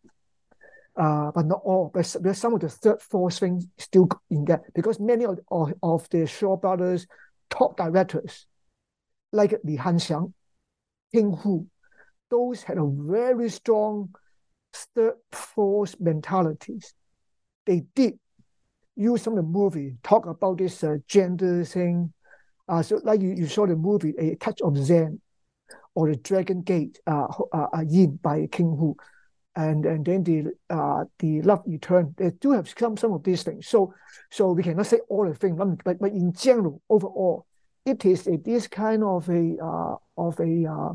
uh, 0.97 1.31
but 1.35 1.47
not 1.47 1.63
all. 1.65 1.91
But 1.95 2.15
there's 2.21 2.37
some 2.37 2.53
of 2.53 2.61
the 2.61 2.69
third 2.69 3.01
force 3.01 3.39
things 3.39 3.67
still 3.79 4.09
in 4.29 4.45
that 4.47 4.63
because 4.75 5.01
many 5.01 5.25
of, 5.25 5.39
of, 5.51 5.73
of 5.83 6.09
the 6.11 6.27
Shaw 6.27 6.57
Brothers 6.57 7.07
top 7.49 7.79
directors, 7.79 8.47
like 9.33 9.55
Li 9.65 9.79
Hanxiang, 9.79 10.33
King 11.15 11.33
Hu, 11.33 11.67
those 12.31 12.63
had 12.63 12.79
a 12.79 12.87
very 12.87 13.49
strong 13.49 14.15
third 14.73 15.15
force 15.33 15.97
mentalities. 15.99 16.95
They 17.67 17.85
did 17.95 18.19
use 18.97 19.23
some 19.23 19.35
of 19.35 19.37
the 19.39 19.51
movie 19.51 19.97
talk 20.03 20.27
about 20.27 20.59
this 20.59 20.83
uh, 20.83 20.97
gender 21.07 21.65
thing. 21.65 22.13
Uh, 22.69 22.83
so 22.83 23.01
like 23.05 23.21
you, 23.21 23.31
you 23.31 23.47
saw 23.47 23.67
the 23.67 23.77
movie 23.77 24.15
A 24.19 24.35
Touch 24.37 24.61
of 24.61 24.77
Zen 24.77 25.21
or 25.95 26.11
the 26.11 26.17
Dragon 26.17 26.63
Gate 26.63 26.99
uh, 27.07 27.27
uh, 27.53 27.67
uh 27.73 27.85
Inn 27.91 28.19
by 28.23 28.47
King 28.51 28.77
Hu 28.77 28.97
and 29.59 29.85
and 29.87 30.05
then 30.05 30.23
the 30.23 30.47
uh 30.71 31.05
the 31.19 31.43
Love 31.43 31.63
Eterne 31.67 32.15
they 32.17 32.31
do 32.31 32.53
have 32.53 32.73
some 32.79 32.97
some 32.97 33.13
of 33.13 33.25
these 33.25 33.43
things 33.43 33.67
so 33.67 33.93
so 34.31 34.53
we 34.53 34.63
cannot 34.63 34.87
say 34.87 35.01
all 35.09 35.27
the 35.27 35.35
things 35.35 35.57
but 35.85 35.99
but 35.99 36.13
in 36.13 36.33
general 36.33 36.81
overall 36.89 37.45
it 37.85 38.05
is 38.05 38.27
a 38.29 38.37
this 38.37 38.69
kind 38.69 39.03
of 39.03 39.29
a 39.29 39.57
uh 39.61 39.97
of 40.17 40.39
a 40.39 40.67
uh 40.67 40.95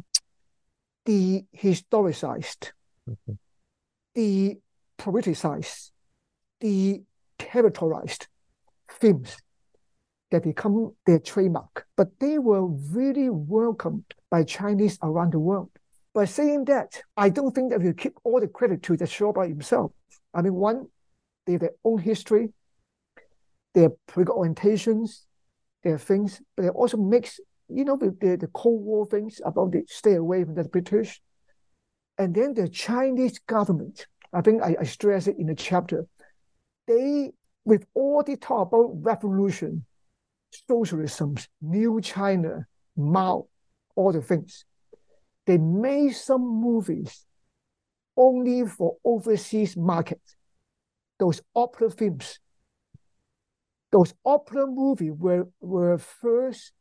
the 1.05 1.45
historicized. 1.55 2.71
Mhm. 3.09 3.37
the 4.15 4.59
politicized. 4.97 5.91
The 6.59 7.03
territorialized 7.39 8.27
films. 8.89 9.37
That 10.31 10.43
become 10.43 10.95
their 11.05 11.19
trademark. 11.19 11.85
But 11.95 12.19
they 12.19 12.39
were 12.39 12.65
really 12.65 13.29
welcomed 13.29 14.05
by 14.31 14.43
chinese 14.43 14.97
around 15.03 15.33
the 15.33 15.39
world. 15.39 15.69
By 16.13 16.25
saying 16.25 16.65
that, 16.65 17.01
I 17.17 17.29
don't 17.29 17.53
think 17.53 17.71
that 17.71 17.81
we 17.81 17.93
keep 17.93 18.17
all 18.23 18.39
the 18.39 18.47
credit 18.47 18.81
to 18.83 18.97
the 18.97 19.05
Shaw 19.05 19.31
by 19.33 19.47
himself. 19.47 19.91
I 20.33 20.41
mean, 20.41 20.53
one, 20.55 20.87
they 21.45 21.53
have 21.53 21.61
their 21.61 21.75
own 21.83 21.99
history, 21.99 22.53
their 23.73 23.89
political 24.07 24.37
orientations, 24.37 25.25
their 25.83 25.97
things, 25.97 26.41
but 26.55 26.63
they 26.63 26.69
also 26.69 26.97
mix, 26.97 27.39
you 27.69 27.85
know, 27.85 27.97
the, 27.97 28.15
the, 28.19 28.37
the 28.37 28.47
Cold 28.47 28.83
War 28.83 29.05
things 29.05 29.41
about 29.45 29.71
the 29.71 29.83
stay 29.87 30.15
away 30.15 30.43
from 30.43 30.55
the 30.55 30.63
British. 30.63 31.21
And 32.17 32.35
then 32.35 32.53
the 32.53 32.67
Chinese 32.67 33.39
government, 33.39 34.07
I 34.31 34.41
think 34.41 34.61
I, 34.61 34.75
I 34.79 34.83
stress 34.83 35.27
it 35.27 35.37
in 35.39 35.47
the 35.47 35.55
chapter, 35.55 36.05
they, 36.87 37.31
with 37.65 37.85
all 37.93 38.23
the 38.23 38.37
talk 38.37 38.67
about 38.67 38.91
revolution, 39.01 39.85
socialism, 40.67 41.35
new 41.61 42.01
China, 42.01 42.67
Mao, 42.95 43.47
all 43.95 44.11
the 44.11 44.21
things, 44.21 44.65
they 45.45 45.57
made 45.57 46.11
some 46.11 46.41
movies 46.41 47.25
only 48.15 48.65
for 48.65 48.97
overseas 49.03 49.75
markets. 49.75 50.35
Those 51.19 51.41
opera 51.55 51.89
films, 51.89 52.39
those 53.91 54.13
opera 54.25 54.67
movies 54.67 55.13
were, 55.17 55.47
were 55.59 55.97
first 55.97 56.71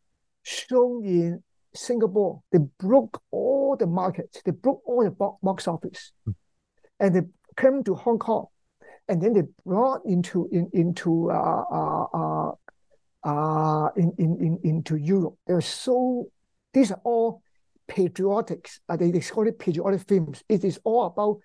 shown 0.42 1.04
in 1.04 1.42
Singapore. 1.74 2.42
They 2.52 2.58
broke 2.78 3.22
all 3.30 3.76
the 3.76 3.86
markets. 3.86 4.40
They 4.44 4.52
broke 4.52 4.82
all 4.86 5.04
the 5.04 5.10
box 5.42 5.68
office. 5.68 6.12
And 7.00 7.14
they 7.14 7.22
came 7.56 7.82
to 7.84 7.94
Hong 7.94 8.18
Kong. 8.18 8.46
And 9.08 9.20
then 9.20 9.32
they 9.32 9.42
brought 9.66 10.02
into 10.04 10.48
in, 10.52 10.70
into 10.72 11.30
uh, 11.30 11.64
uh, 11.70 12.06
uh, 12.14 12.52
uh, 13.24 13.88
in, 13.96 14.12
in, 14.18 14.36
in, 14.40 14.58
into 14.62 14.96
Europe. 14.96 15.34
They're 15.46 15.60
so 15.60 16.28
these 16.72 16.90
are 16.90 17.00
all 17.04 17.42
patriotic, 17.88 18.70
uh, 18.88 18.96
they, 18.96 19.10
they 19.10 19.20
call 19.20 19.46
it 19.46 19.58
patriotic 19.58 20.02
films. 20.08 20.42
It 20.48 20.64
is 20.64 20.80
all 20.84 21.06
about 21.06 21.38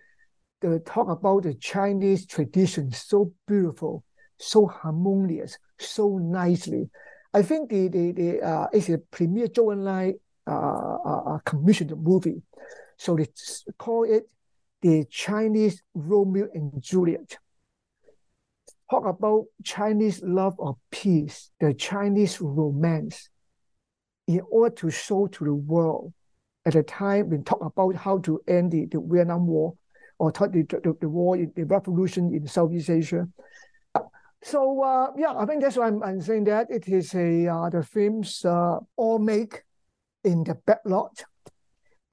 the 0.62 0.80
talk 0.80 1.10
about 1.10 1.44
the 1.44 1.54
Chinese 1.56 2.26
tradition, 2.26 2.92
so 2.92 3.34
beautiful, 3.48 4.04
so 4.40 4.66
harmonious, 4.66 5.58
so 5.80 6.18
nicely. 6.18 6.90
I 7.38 7.44
think 7.44 7.70
the 7.70 7.88
the, 7.88 8.12
the 8.14 8.42
uh, 8.42 8.68
it's 8.74 8.90
a 8.90 8.98
premier 8.98 9.46
Zhou 9.48 9.70
Enlai 9.76 10.16
uh, 10.48 10.52
uh, 10.52 11.36
uh, 11.36 11.38
commissioned 11.46 11.94
movie, 11.96 12.42
so 12.98 13.16
they 13.16 13.28
call 13.78 14.06
it 14.06 14.28
the 14.82 15.06
Chinese 15.06 15.84
Romeo 15.94 16.48
and 16.52 16.82
Juliet. 16.82 17.38
Talk 18.90 19.06
about 19.06 19.46
Chinese 19.64 20.24
love 20.24 20.56
of 20.60 20.78
peace, 20.90 21.52
the 21.60 21.76
Chinese 21.76 22.42
romance, 22.42 23.30
in 24.26 24.42
order 24.50 24.74
to 24.78 24.90
show 24.90 25.28
to 25.28 25.44
the 25.44 25.54
world 25.54 26.14
at 26.66 26.74
the 26.74 26.82
time 26.82 27.30
we 27.30 27.38
talk 27.38 27.62
about 27.62 27.96
how 27.96 28.18
to 28.18 28.42
end 28.48 28.72
the, 28.72 28.86
the 28.86 29.00
Vietnam 29.00 29.46
War 29.46 29.76
or 30.18 30.32
the, 30.32 30.66
the, 30.68 30.98
the 31.00 31.08
war, 31.08 31.38
in, 31.38 31.52
the 31.56 31.66
revolution 31.66 32.34
in 32.34 32.48
Southeast 32.48 32.90
Asia. 32.90 33.28
So 34.48 34.82
uh, 34.82 35.12
yeah, 35.18 35.34
I 35.36 35.46
think 35.46 35.62
that's 35.62 35.76
why 35.76 35.88
I'm, 35.88 36.02
I'm 36.02 36.22
saying 36.22 36.46
that. 36.46 36.72
It 36.72 36.88
is 36.88 37.14
a 37.14 37.48
uh, 37.48 37.70
the 37.70 37.84
films 37.84 38.46
uh, 38.46 38.80
all 38.96 39.20
make 39.20 39.64
in 40.24 40.46
the 40.46 40.56
backlot, 40.56 41.26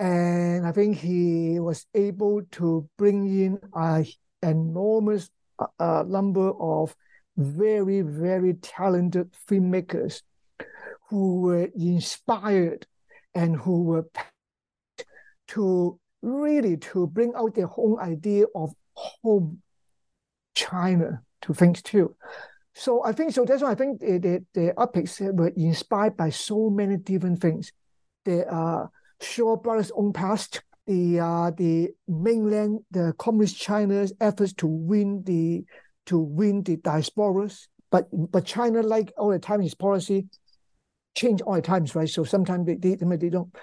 and 0.00 0.66
I 0.66 0.72
think 0.72 0.96
he 0.96 1.60
was 1.60 1.86
able 1.94 2.42
to 2.58 2.88
bring 2.98 3.28
in 3.28 3.60
an 3.72 4.06
enormous 4.42 5.30
uh, 5.78 6.02
number 6.08 6.50
of 6.58 6.96
very 7.36 8.00
very 8.00 8.54
talented 8.54 9.30
filmmakers 9.48 10.22
who 11.10 11.40
were 11.40 11.70
inspired 11.76 12.84
and 13.36 13.54
who 13.54 13.84
were 13.84 14.10
to 15.54 16.00
really 16.20 16.78
to 16.78 17.06
bring 17.06 17.32
out 17.36 17.54
their 17.54 17.70
own 17.76 18.00
idea 18.00 18.46
of 18.56 18.74
home 18.96 19.62
China 20.56 21.23
to 21.44 21.54
things 21.54 21.82
too. 21.82 22.14
So 22.74 23.04
I 23.04 23.12
think 23.12 23.32
so. 23.32 23.44
That's 23.44 23.62
why 23.62 23.72
I 23.72 23.74
think 23.74 24.00
the 24.00 24.18
the, 24.18 24.44
the 24.54 24.80
epics 24.80 25.20
were 25.20 25.52
inspired 25.56 26.16
by 26.16 26.30
so 26.30 26.70
many 26.70 26.96
different 26.96 27.40
things. 27.40 27.72
The 28.24 28.46
uh, 28.52 28.86
Shaw 29.20 29.56
Brothers' 29.56 29.92
own 29.94 30.12
past, 30.12 30.62
the 30.86 31.20
uh, 31.20 31.50
the 31.50 31.90
mainland, 32.08 32.80
the 32.90 33.14
communist 33.18 33.58
China's 33.58 34.12
efforts 34.20 34.52
to 34.54 34.66
win 34.66 35.22
the 35.24 35.64
to 36.06 36.18
win 36.18 36.62
the 36.62 36.76
diasporas, 36.78 37.68
but 37.90 38.08
but 38.12 38.44
China, 38.44 38.82
like 38.82 39.12
all 39.16 39.30
the 39.30 39.38
time, 39.38 39.60
his 39.60 39.74
policy 39.74 40.26
change 41.14 41.40
all 41.42 41.54
the 41.54 41.62
times, 41.62 41.94
right? 41.94 42.08
So 42.08 42.24
sometimes 42.24 42.66
they 42.66 42.74
they, 42.74 42.96
they 42.96 43.28
don't 43.28 43.54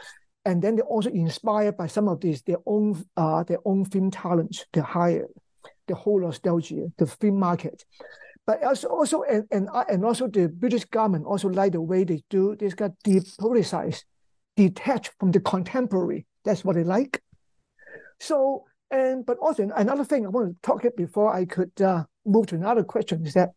and 0.45 0.61
then 0.61 0.75
they're 0.75 0.85
also 0.85 1.09
inspired 1.09 1.77
by 1.77 1.87
some 1.87 2.07
of 2.07 2.19
these 2.21 2.41
their 2.43 2.57
own 2.65 3.03
uh, 3.17 3.43
their 3.43 3.59
own 3.65 3.85
film 3.85 4.09
talents 4.11 4.65
they 4.73 4.81
hire, 4.81 5.27
the 5.87 5.95
whole 5.95 6.19
nostalgia, 6.21 6.91
the 6.97 7.05
film 7.05 7.39
market. 7.39 7.85
But 8.45 8.63
also, 8.63 8.87
also 8.87 9.23
and, 9.23 9.45
and 9.51 9.69
and 9.89 10.03
also 10.03 10.27
the 10.27 10.47
British 10.49 10.85
government 10.85 11.25
also 11.25 11.47
like 11.49 11.73
the 11.73 11.81
way 11.81 12.03
they 12.03 12.23
do 12.29 12.55
this 12.55 12.73
got 12.73 12.91
depoliticized, 13.05 14.03
detached 14.55 15.11
from 15.19 15.31
the 15.31 15.39
contemporary. 15.39 16.25
That's 16.43 16.65
what 16.65 16.75
they 16.75 16.83
like. 16.83 17.21
So, 18.19 18.65
and 18.89 19.25
but 19.25 19.37
also 19.37 19.69
another 19.75 20.03
thing 20.03 20.25
I 20.25 20.29
want 20.29 20.49
to 20.49 20.61
talk 20.61 20.85
it 20.85 20.97
before 20.97 21.33
I 21.33 21.45
could 21.45 21.79
uh, 21.81 22.05
move 22.25 22.47
to 22.47 22.55
another 22.55 22.83
question 22.83 23.25
is 23.25 23.33
that 23.33 23.51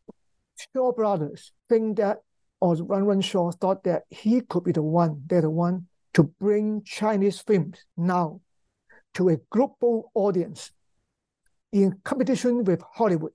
Shaw 0.74 0.92
Brothers 0.92 1.52
think 1.68 1.96
that, 1.96 2.18
or 2.60 2.76
Run 2.76 3.05
Run 3.05 3.20
Shaw 3.20 3.51
thought 3.52 3.84
that 3.84 4.02
he 4.10 4.42
could 4.42 4.64
be 4.64 4.72
the 4.72 4.82
one, 4.82 5.22
they're 5.26 5.40
the 5.40 5.51
one 5.51 5.86
to 6.14 6.24
bring 6.24 6.82
Chinese 6.84 7.40
films 7.40 7.84
now 7.96 8.40
to 9.14 9.28
a 9.30 9.36
global 9.51 10.10
audience 10.14 10.70
in 11.74 11.98
competition 12.05 12.62
with 12.62 12.80
Hollywood, 12.94 13.32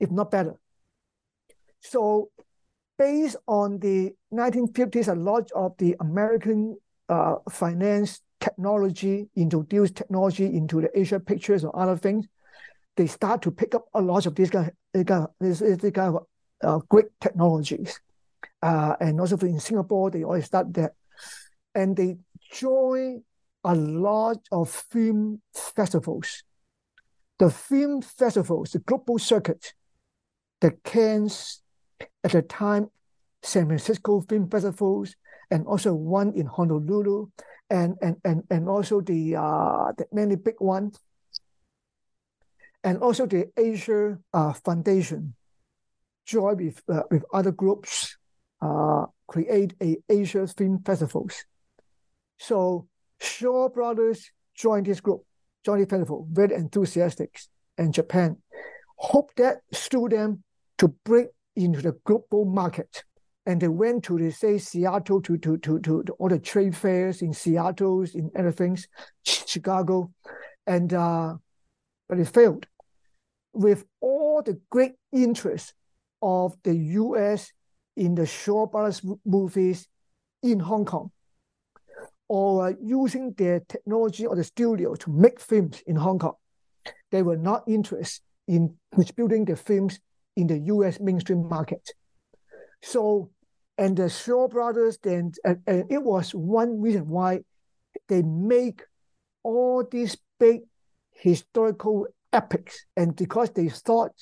if 0.00 0.10
not 0.10 0.30
better. 0.30 0.54
So, 1.80 2.30
based 2.96 3.36
on 3.46 3.78
the 3.78 4.14
1950s, 4.32 5.08
a 5.08 5.14
lot 5.14 5.52
of 5.52 5.76
the 5.76 5.94
American 6.00 6.78
uh, 7.10 7.36
finance 7.50 8.22
technology 8.40 9.28
introduced 9.36 9.96
technology 9.96 10.46
into 10.46 10.80
the 10.80 10.98
Asia 10.98 11.20
pictures 11.20 11.62
or 11.62 11.78
other 11.78 11.96
things, 11.96 12.26
they 12.96 13.06
start 13.06 13.42
to 13.42 13.50
pick 13.50 13.74
up 13.74 13.84
a 13.92 14.00
lot 14.00 14.24
of 14.24 14.34
these 14.34 14.50
kind, 14.50 14.72
of, 14.94 15.28
this 15.38 15.60
kind 15.60 16.16
of 16.16 16.26
uh, 16.64 16.78
great 16.88 17.06
technologies. 17.20 18.00
Uh, 18.62 18.96
and 18.98 19.20
also 19.20 19.36
in 19.40 19.60
Singapore, 19.60 20.10
they 20.10 20.24
always 20.24 20.46
start 20.46 20.72
that. 20.72 20.94
And 21.74 21.94
they 21.94 22.16
join 22.50 23.22
a 23.62 23.74
lot 23.74 24.38
of 24.50 24.70
film 24.70 25.42
festivals. 25.52 26.44
The 27.38 27.50
film 27.50 28.02
festivals, 28.02 28.72
the 28.72 28.80
global 28.80 29.18
circuit, 29.18 29.74
the 30.60 30.72
Cannes, 30.82 31.62
at 32.24 32.32
the 32.32 32.42
time, 32.42 32.90
San 33.42 33.66
Francisco 33.66 34.20
Film 34.22 34.50
Festivals, 34.50 35.14
and 35.50 35.66
also 35.66 35.94
one 35.94 36.32
in 36.34 36.46
Honolulu, 36.46 37.28
and 37.70 37.96
and 38.02 38.16
and, 38.24 38.42
and 38.50 38.68
also 38.68 39.00
the 39.00 39.36
uh, 39.36 39.92
the 39.96 40.06
many 40.12 40.34
big 40.36 40.60
ones, 40.60 40.98
and 42.82 42.98
also 42.98 43.26
the 43.26 43.46
Asia 43.56 44.18
uh, 44.34 44.52
Foundation, 44.52 45.34
join 46.26 46.56
with 46.56 46.82
uh, 46.88 47.02
with 47.10 47.24
other 47.32 47.52
groups, 47.52 48.18
uh, 48.60 49.06
create 49.26 49.74
a 49.80 49.96
Asia 50.08 50.46
Film 50.46 50.82
Festivals. 50.84 51.44
So 52.38 52.88
Shaw 53.20 53.68
Brothers 53.68 54.30
joined 54.54 54.86
this 54.86 55.00
group, 55.00 55.24
the 55.76 55.86
festival, 55.86 56.26
very 56.30 56.54
enthusiastic, 56.54 57.40
and 57.76 57.92
Japan 57.92 58.38
hope 58.96 59.34
that 59.36 59.58
stir 59.72 60.08
them 60.08 60.42
to 60.78 60.88
break 61.04 61.28
into 61.54 61.82
the 61.82 61.92
global 62.04 62.44
market 62.44 63.04
and 63.48 63.62
they 63.62 63.68
went 63.68 64.04
to 64.04 64.18
the 64.18 64.30
say 64.30 64.58
Seattle 64.58 65.22
to 65.22 65.38
to 65.38 65.56
to 65.56 65.80
to, 65.80 66.02
to 66.02 66.12
all 66.18 66.28
the 66.28 66.38
trade 66.38 66.76
fairs 66.76 67.22
in 67.22 67.32
Seattle, 67.32 68.04
in 68.14 68.30
other 68.38 68.52
things, 68.52 68.86
Chicago, 69.24 70.12
and 70.66 70.92
uh, 70.92 71.34
but 72.10 72.18
it 72.18 72.28
failed. 72.28 72.66
With 73.54 73.86
all 74.02 74.42
the 74.42 74.60
great 74.68 74.96
interest 75.12 75.72
of 76.20 76.56
the 76.62 76.74
U.S. 76.76 77.50
in 77.96 78.14
the 78.14 78.26
Shaw 78.26 78.66
Brothers 78.66 79.00
movies 79.24 79.88
in 80.42 80.60
Hong 80.60 80.84
Kong, 80.84 81.10
or 82.28 82.68
uh, 82.68 82.72
using 82.82 83.32
their 83.32 83.60
technology 83.60 84.26
or 84.26 84.36
the 84.36 84.44
studio 84.44 84.94
to 84.94 85.10
make 85.10 85.40
films 85.40 85.82
in 85.86 85.96
Hong 85.96 86.18
Kong, 86.18 86.34
they 87.10 87.22
were 87.22 87.36
not 87.36 87.64
interested 87.66 88.22
in 88.46 88.74
distributing 88.96 89.44
the 89.44 89.56
films 89.56 89.98
in 90.36 90.46
the 90.46 90.58
U.S. 90.58 91.00
mainstream 91.00 91.48
market. 91.48 91.90
So 92.82 93.30
and 93.78 93.96
the 93.96 94.08
Shaw 94.08 94.48
Brothers 94.48 94.98
then, 95.02 95.32
and, 95.44 95.60
and 95.66 95.84
it 95.90 96.02
was 96.02 96.34
one 96.34 96.80
reason 96.80 97.08
why 97.08 97.40
they 98.08 98.22
make 98.22 98.82
all 99.44 99.84
these 99.88 100.16
big 100.40 100.62
historical 101.12 102.06
epics, 102.32 102.84
and 102.96 103.14
because 103.14 103.50
they 103.50 103.68
thought 103.68 104.12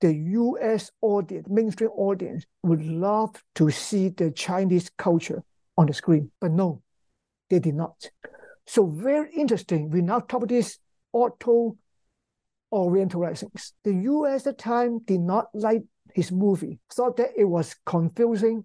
the 0.00 0.14
U.S. 0.14 0.90
audience, 1.00 1.48
mainstream 1.48 1.90
audience, 1.90 2.44
would 2.62 2.84
love 2.84 3.42
to 3.56 3.70
see 3.70 4.08
the 4.10 4.30
Chinese 4.30 4.90
culture 4.96 5.42
on 5.76 5.86
the 5.86 5.92
screen, 5.92 6.30
but 6.40 6.52
no, 6.52 6.82
they 7.50 7.58
did 7.58 7.74
not. 7.74 8.10
So 8.66 8.86
very 8.86 9.32
interesting. 9.34 9.90
We 9.90 10.02
now 10.02 10.20
talk 10.20 10.42
about 10.42 10.48
this 10.48 10.78
auto 11.12 11.76
orientalizing. 12.72 13.50
The 13.84 13.94
U.S. 13.94 14.46
at 14.46 14.56
the 14.56 14.62
time 14.62 14.98
did 15.00 15.20
not 15.20 15.46
like 15.54 15.82
his 16.14 16.32
movie, 16.32 16.78
thought 16.92 17.16
that 17.18 17.30
it 17.36 17.44
was 17.44 17.76
confusing, 17.84 18.64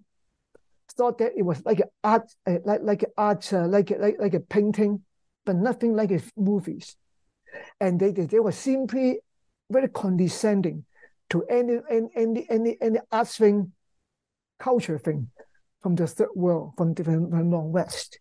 thought 0.92 1.18
that 1.18 1.32
it 1.36 1.42
was 1.42 1.64
like 1.64 1.80
an 1.80 1.88
art, 2.02 2.30
uh, 2.46 2.58
like 2.64 2.80
like 2.82 3.04
art, 3.16 3.52
uh, 3.52 3.66
like 3.66 3.90
like 3.90 4.16
like 4.18 4.34
a 4.34 4.40
painting, 4.40 5.02
but 5.46 5.56
nothing 5.56 5.94
like 5.94 6.10
a 6.10 6.20
movies. 6.36 6.96
And 7.80 8.00
they, 8.00 8.10
they 8.10 8.26
they 8.26 8.40
were 8.40 8.52
simply 8.52 9.20
very 9.70 9.88
condescending 9.88 10.84
to 11.30 11.44
any 11.44 11.78
any 11.90 12.08
any 12.16 12.46
any, 12.50 12.76
any 12.80 12.98
art 13.10 13.28
thing, 13.28 13.72
culture 14.58 14.98
thing, 14.98 15.30
from 15.82 15.94
the 15.94 16.06
third 16.06 16.30
world, 16.34 16.72
from 16.76 16.94
the 16.94 17.04
from 17.04 17.50
the 17.50 17.58
West. 17.58 18.18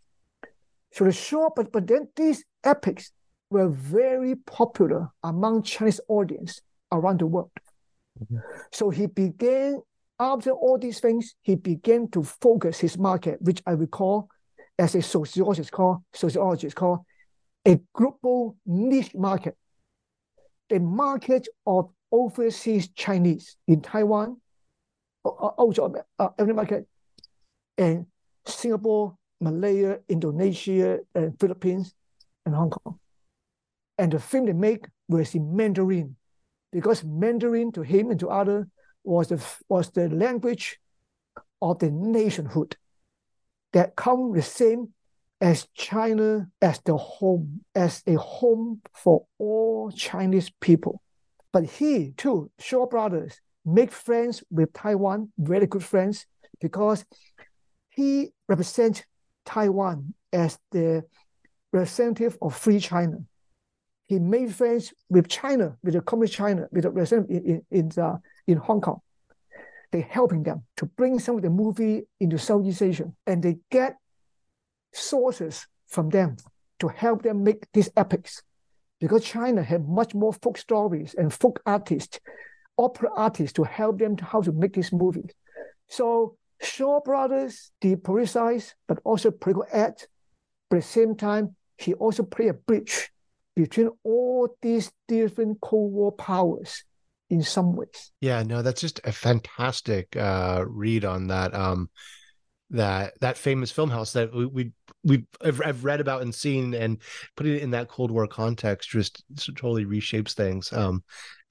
So 0.91 1.05
the 1.05 1.11
short, 1.11 1.53
but 1.55 1.71
but 1.71 1.87
then 1.87 2.09
these 2.15 2.43
epics 2.63 3.11
were 3.49 3.69
very 3.69 4.35
popular 4.35 5.09
among 5.23 5.63
Chinese 5.63 6.01
audience 6.07 6.61
around 6.91 7.19
the 7.19 7.27
world. 7.27 7.51
Mm-hmm. 8.21 8.37
So 8.71 8.89
he 8.89 9.07
began 9.07 9.81
after 10.21 10.51
all 10.51 10.77
these 10.77 10.99
things, 10.99 11.33
he 11.41 11.55
began 11.55 12.07
to 12.09 12.23
focus 12.23 12.79
his 12.79 12.95
market, 12.95 13.41
which 13.41 13.61
I 13.65 13.71
recall 13.71 14.29
as 14.77 14.93
a 14.93 15.01
sociologist 15.01 15.71
call, 15.71 16.03
sociologist 16.13 16.75
call 16.75 17.05
a 17.67 17.79
global 17.93 18.55
niche 18.65 19.15
market. 19.15 19.57
The 20.69 20.79
market 20.79 21.47
of 21.65 21.89
overseas 22.11 22.89
Chinese 22.89 23.57
in 23.67 23.81
Taiwan, 23.81 24.37
also 25.23 25.93
uh, 26.19 26.29
every 26.37 26.53
market, 26.53 26.87
and 27.77 28.05
Singapore, 28.45 29.17
Malaya, 29.41 29.99
Indonesia, 30.07 30.99
and 31.13 31.37
Philippines, 31.39 31.93
and 32.45 32.55
Hong 32.55 32.69
Kong. 32.69 32.99
And 33.97 34.11
the 34.11 34.19
film 34.19 34.45
they 34.45 34.53
make 34.53 34.85
was 35.09 35.35
in 35.35 35.55
Mandarin, 35.55 36.15
because 36.71 37.03
Mandarin 37.03 37.71
to 37.73 37.81
him 37.81 38.11
and 38.11 38.19
to 38.19 38.29
others 38.29 38.67
was 39.03 39.27
the, 39.29 39.43
was 39.67 39.89
the 39.89 40.07
language 40.09 40.79
of 41.61 41.79
the 41.79 41.91
nationhood 41.91 42.77
that 43.73 43.95
come 43.95 44.31
the 44.33 44.41
same 44.41 44.93
as 45.39 45.67
China 45.73 46.47
as 46.61 46.79
the 46.85 46.95
home, 46.95 47.61
as 47.73 48.03
a 48.05 48.13
home 48.15 48.81
for 48.93 49.25
all 49.39 49.91
Chinese 49.91 50.51
people. 50.61 51.01
But 51.51 51.65
he 51.65 52.11
too, 52.15 52.51
Shaw 52.59 52.85
Brothers, 52.85 53.41
make 53.65 53.91
friends 53.91 54.43
with 54.51 54.71
Taiwan, 54.73 55.31
very 55.37 55.65
good 55.65 55.83
friends, 55.83 56.25
because 56.59 57.05
he 57.89 58.29
represents 58.47 59.03
Taiwan 59.45 60.13
as 60.31 60.57
the 60.71 61.03
representative 61.71 62.37
of 62.41 62.55
free 62.55 62.79
China. 62.79 63.17
He 64.07 64.19
made 64.19 64.53
friends 64.53 64.93
with 65.09 65.27
China, 65.29 65.77
with 65.83 65.93
the 65.93 66.01
communist 66.01 66.33
China, 66.33 66.67
with 66.71 66.83
the 66.83 66.89
representative 66.89 67.43
in, 67.45 67.61
in, 67.71 67.91
in, 67.95 68.19
in 68.47 68.57
Hong 68.57 68.81
Kong. 68.81 68.99
They're 69.91 70.01
helping 70.01 70.43
them 70.43 70.63
to 70.77 70.85
bring 70.85 71.19
some 71.19 71.35
of 71.35 71.41
the 71.41 71.49
movie 71.49 72.03
into 72.19 72.37
Southeast 72.37 72.81
Asia, 72.81 73.11
and 73.27 73.43
they 73.43 73.57
get 73.69 73.97
sources 74.93 75.67
from 75.87 76.09
them 76.09 76.37
to 76.79 76.87
help 76.87 77.23
them 77.23 77.43
make 77.43 77.71
these 77.73 77.89
epics. 77.95 78.41
Because 78.99 79.25
China 79.25 79.63
had 79.63 79.87
much 79.87 80.13
more 80.13 80.33
folk 80.33 80.57
stories 80.57 81.15
and 81.17 81.33
folk 81.33 81.61
artists, 81.65 82.19
opera 82.77 83.09
artists 83.15 83.53
to 83.53 83.63
help 83.63 83.99
them 83.99 84.15
to 84.15 84.25
how 84.25 84.41
to 84.41 84.51
make 84.51 84.73
these 84.73 84.91
movies. 84.93 85.31
So 85.87 86.37
Shaw 86.61 87.01
Brothers 87.01 87.71
depoliticized, 87.81 88.73
but 88.87 88.99
also 89.03 89.31
political 89.31 89.65
act. 89.71 90.07
But 90.69 90.77
at 90.77 90.83
the 90.83 90.87
same 90.87 91.15
time, 91.15 91.55
he 91.77 91.93
also 91.95 92.23
played 92.23 92.49
a 92.49 92.53
bridge 92.53 93.09
between 93.55 93.89
all 94.03 94.55
these 94.61 94.91
different 95.07 95.59
Cold 95.61 95.91
War 95.91 96.11
powers 96.11 96.83
in 97.29 97.43
some 97.43 97.75
ways. 97.75 98.11
Yeah, 98.21 98.43
no, 98.43 98.61
that's 98.61 98.81
just 98.81 98.99
a 99.03 99.11
fantastic 99.11 100.15
uh, 100.15 100.65
read 100.67 101.05
on 101.05 101.27
that. 101.27 101.53
Um, 101.53 101.89
that 102.71 103.19
that 103.19 103.37
famous 103.37 103.71
film 103.71 103.89
house 103.89 104.13
that 104.13 104.33
we, 104.33 104.45
we 104.45 104.71
we 105.03 105.25
I've, 105.43 105.83
read 105.83 105.99
about 105.99 106.21
and 106.21 106.33
seen 106.33 106.73
and 106.73 106.97
putting 107.35 107.55
it 107.55 107.61
in 107.61 107.71
that 107.71 107.87
Cold 107.87 108.11
War 108.11 108.27
context 108.27 108.89
just 108.89 109.23
totally 109.55 109.85
reshapes 109.85 110.33
things. 110.33 110.71
Um, 110.71 111.03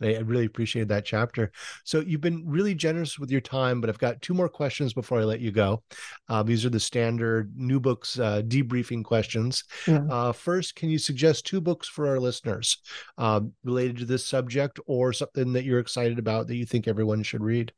I 0.02 0.18
really 0.18 0.46
appreciated 0.46 0.88
that 0.88 1.04
chapter. 1.04 1.52
So 1.84 2.00
you've 2.00 2.20
been 2.20 2.44
really 2.46 2.74
generous 2.74 3.18
with 3.18 3.30
your 3.30 3.40
time, 3.40 3.80
but 3.80 3.90
I've 3.90 3.98
got 3.98 4.22
two 4.22 4.34
more 4.34 4.48
questions 4.48 4.94
before 4.94 5.20
I 5.20 5.24
let 5.24 5.40
you 5.40 5.50
go. 5.50 5.82
Uh, 6.28 6.42
these 6.42 6.64
are 6.64 6.70
the 6.70 6.80
standard 6.80 7.52
new 7.54 7.80
books 7.80 8.18
uh, 8.18 8.42
debriefing 8.46 9.04
questions. 9.04 9.64
Yeah. 9.86 10.04
Uh, 10.08 10.32
first, 10.32 10.74
can 10.74 10.88
you 10.88 10.98
suggest 10.98 11.44
two 11.44 11.60
books 11.60 11.86
for 11.86 12.08
our 12.08 12.18
listeners 12.18 12.78
uh, 13.18 13.40
related 13.64 13.98
to 13.98 14.04
this 14.06 14.24
subject 14.24 14.80
or 14.86 15.12
something 15.12 15.52
that 15.52 15.64
you're 15.64 15.80
excited 15.80 16.18
about 16.18 16.46
that 16.46 16.56
you 16.56 16.64
think 16.64 16.88
everyone 16.88 17.22
should 17.22 17.42
read? 17.42 17.72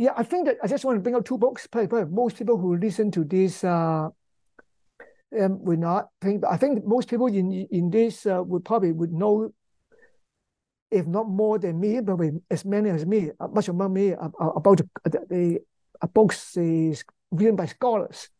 Yeah, 0.00 0.14
I 0.16 0.22
think 0.22 0.46
that 0.46 0.56
I 0.62 0.66
just 0.66 0.82
want 0.82 0.96
to 0.96 1.02
bring 1.02 1.14
out 1.14 1.26
two 1.26 1.36
books. 1.36 1.68
Most 2.08 2.38
people 2.38 2.56
who 2.56 2.74
listen 2.78 3.10
to 3.10 3.22
this 3.22 3.62
uh, 3.62 4.08
um, 5.38 5.64
would 5.64 5.78
not 5.78 6.08
think. 6.22 6.42
I 6.42 6.56
think 6.56 6.86
most 6.86 7.06
people 7.06 7.26
in 7.26 7.68
in 7.70 7.90
this 7.90 8.24
uh, 8.24 8.42
would 8.42 8.64
probably 8.64 8.92
would 8.92 9.12
know, 9.12 9.52
if 10.90 11.06
not 11.06 11.28
more 11.28 11.58
than 11.58 11.78
me, 11.78 12.00
probably 12.00 12.30
as 12.50 12.64
many 12.64 12.88
as 12.88 13.04
me, 13.04 13.30
uh, 13.38 13.48
much 13.48 13.68
about 13.68 13.90
me 13.90 14.14
uh, 14.14 14.30
about 14.56 14.80
the, 15.04 15.20
the, 15.28 15.60
books 16.14 16.56
is 16.56 17.04
written 17.30 17.56
by 17.56 17.66
scholars. 17.66 18.30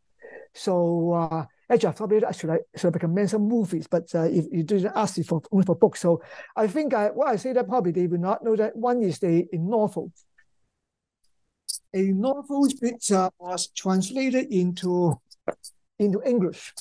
So 0.54 1.12
uh, 1.12 1.44
actually, 1.68 1.90
I 1.90 1.92
probably 1.92 2.20
should 2.32 2.50
I 2.56 2.60
should 2.74 2.94
recommend 2.94 3.28
some 3.28 3.42
movies, 3.42 3.86
but 3.86 4.08
uh, 4.14 4.22
if 4.22 4.46
you 4.50 4.62
didn't 4.62 4.96
ask 4.96 5.18
me 5.18 5.24
for 5.24 5.42
only 5.52 5.66
for 5.66 5.76
books, 5.76 6.00
so 6.00 6.22
I 6.56 6.68
think 6.68 6.94
I 6.94 7.10
what 7.10 7.28
I 7.28 7.36
say 7.36 7.52
that 7.52 7.68
probably 7.68 7.92
they 7.92 8.06
will 8.06 8.18
not 8.18 8.42
know 8.42 8.56
that 8.56 8.74
one 8.74 9.02
is 9.02 9.18
the 9.18 9.46
a 9.52 9.58
novel. 9.58 10.10
A 11.92 12.02
novel 12.12 12.68
which 12.80 13.10
uh, 13.10 13.30
was 13.38 13.68
translated 13.68 14.52
into 14.52 15.20
into 15.98 16.22
English. 16.24 16.72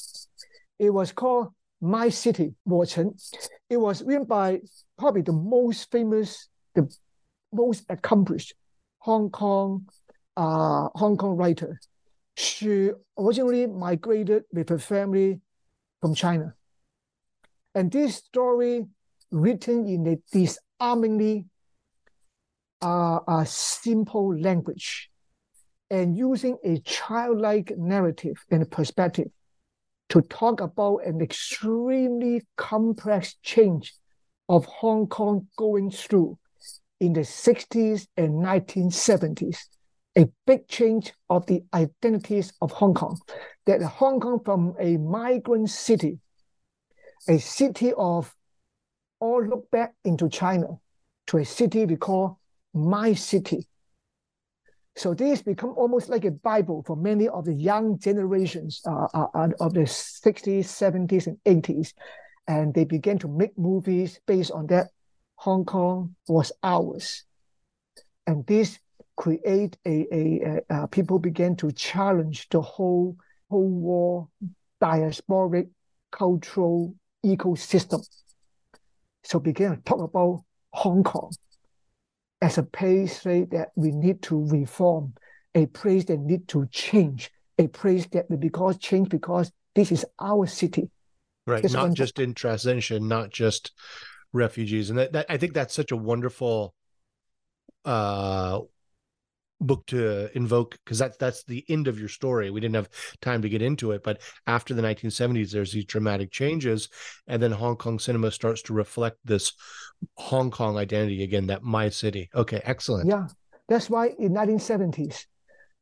It 0.78 0.92
was 0.92 1.12
called 1.12 1.50
My 1.82 2.10
City, 2.10 2.54
Chen. 2.88 3.16
It 3.70 3.78
was 3.78 4.04
written 4.04 4.26
by 4.26 4.62
probably 4.98 5.22
the 5.22 5.34
most 5.34 5.92
famous, 5.92 6.48
the 6.76 6.88
most 7.52 7.86
accomplished 7.90 8.54
Hong 9.00 9.30
Kong, 9.30 9.86
uh, 10.38 10.90
Hong 10.96 11.18
Kong 11.18 11.36
writer. 11.36 11.80
She 12.38 12.92
originally 13.18 13.68
migrated 13.68 14.44
with 14.54 14.70
her 14.70 14.80
family 14.80 15.42
from 16.02 16.14
China. 16.16 16.54
And 17.76 17.92
this 17.92 18.16
story, 18.16 18.86
written 19.32 19.88
in 19.88 20.08
a 20.08 20.18
disarmingly 20.32 21.46
uh, 22.82 23.20
a 23.28 23.46
simple 23.46 24.38
language, 24.38 25.10
and 25.90 26.18
using 26.18 26.58
a 26.64 26.80
childlike 26.80 27.74
narrative 27.78 28.38
and 28.52 28.70
perspective 28.70 29.28
to 30.10 30.22
talk 30.22 30.62
about 30.62 30.98
an 31.06 31.22
extremely 31.22 32.42
complex 32.58 33.36
change 33.44 33.94
of 34.48 34.66
Hong 34.66 35.08
Kong 35.08 35.48
going 35.56 35.92
through 35.92 36.38
in 37.00 37.14
the 37.14 37.22
60s 37.22 38.08
and 38.18 38.44
1970s. 38.44 39.58
A 40.18 40.28
big 40.46 40.68
change 40.68 41.14
of 41.30 41.46
the 41.46 41.64
identities 41.74 42.52
of 42.62 42.72
Hong 42.72 42.96
Kong. 42.96 43.20
That 43.68 43.82
Hong 43.84 44.20
Kong 44.20 44.42
from 44.44 44.74
a 44.80 44.98
migrant 44.98 45.70
city, 45.70 46.20
a 47.28 47.38
city 47.38 47.94
of 47.96 48.34
all 49.20 49.46
look 49.46 49.70
back 49.70 49.94
into 50.04 50.28
China, 50.28 50.80
to 51.28 51.38
a 51.38 51.46
city 51.46 51.86
we 51.86 51.96
call 51.96 52.39
my 52.74 53.14
city, 53.14 53.68
so 55.00 55.14
this 55.14 55.42
become 55.42 55.74
almost 55.78 56.10
like 56.10 56.26
a 56.26 56.32
Bible 56.32 56.84
for 56.86 56.98
many 56.98 57.30
of 57.30 57.46
the 57.46 57.54
young 57.54 57.98
generations 58.00 58.82
uh, 58.86 59.08
uh, 59.14 59.28
uh 59.34 59.48
of 59.62 59.74
the 59.74 59.88
60s, 59.88 60.66
70s, 60.66 61.28
and 61.28 61.38
80s. 61.46 61.94
And 62.50 62.74
they 62.74 62.84
began 62.84 63.18
to 63.20 63.30
make 63.30 63.58
movies 63.58 64.20
based 64.26 64.52
on 64.52 64.68
that. 64.68 64.88
Hong 65.36 65.64
Kong 65.64 66.16
was 66.28 66.52
ours. 66.64 67.24
And 68.28 68.46
this 68.46 68.78
create 69.16 69.78
a, 69.88 70.06
a, 70.12 70.62
a 70.70 70.74
uh, 70.74 70.88
people 70.88 71.18
began 71.18 71.56
to 71.58 71.72
challenge 71.72 72.50
the 72.50 72.60
whole 72.60 73.16
whole 73.50 73.70
war 73.70 74.28
diasporic 74.82 75.70
cultural 76.12 76.94
ecosystem. 77.26 78.06
So 79.24 79.40
began 79.40 79.78
to 79.78 79.82
talk 79.84 80.02
about 80.02 80.44
Hong 80.74 81.04
Kong 81.04 81.32
as 82.42 82.58
a 82.58 82.64
place 82.64 83.22
that 83.24 83.70
we 83.76 83.92
need 83.92 84.22
to 84.24 84.46
reform, 84.46 85.14
a 85.56 85.66
place 85.68 86.06
that 86.06 86.20
need 86.20 86.48
to 86.50 86.66
change, 86.72 87.32
a 87.58 87.68
place 87.68 88.06
that 88.08 88.30
will 88.30 88.38
because 88.38 88.78
change 88.78 89.10
because 89.10 89.52
this 89.76 89.92
is 89.92 90.06
our 90.20 90.46
city. 90.48 90.90
Right. 91.46 91.70
Not 91.72 91.94
just 91.94 92.20
in 92.20 92.34
transition, 92.34 93.08
not 93.08 93.32
just 93.32 93.72
refugees. 94.32 94.90
And 94.90 95.00
that, 95.00 95.14
that 95.14 95.26
I 95.30 95.38
think 95.38 95.54
that's 95.54 95.74
such 95.74 95.92
a 95.92 95.98
wonderful 95.98 96.74
uh 97.86 98.60
book 99.62 99.86
to 99.88 100.36
invoke 100.36 100.78
because 100.84 101.00
that's 101.00 101.18
that's 101.18 101.44
the 101.44 101.66
end 101.70 101.88
of 101.88 102.00
your 102.00 102.10
story. 102.10 102.50
We 102.50 102.60
didn't 102.60 102.76
have 102.76 102.90
time 103.22 103.42
to 103.42 103.50
get 103.50 103.62
into 103.62 103.92
it, 103.92 104.04
but 104.04 104.22
after 104.48 104.74
the 104.74 104.82
1970s, 104.82 105.52
there's 105.52 105.72
these 105.72 105.86
dramatic 105.86 106.32
changes, 106.32 106.90
and 107.28 107.42
then 107.42 107.52
Hong 107.52 107.76
Kong 107.76 108.00
cinema 108.00 108.32
starts 108.32 108.62
to 108.64 108.74
reflect 108.74 109.18
this 109.26 109.54
Hong 110.16 110.52
Kong 110.52 110.78
identity 110.78 111.24
again. 111.24 111.48
That 111.48 111.64
my 111.64 111.90
city. 111.90 112.30
Okay, 112.34 112.62
excellent. 112.64 113.10
Yeah, 113.10 113.28
that's 113.68 113.90
why 113.90 114.14
in 114.20 114.34
1970s, 114.34 115.26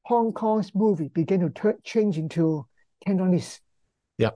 Hong 0.04 0.34
Kong's 0.34 0.72
movie 0.74 1.10
began 1.10 1.40
to 1.52 1.74
change 1.84 2.18
into 2.18 2.66
Cantonese. 3.06 3.62
Yeah, 4.18 4.32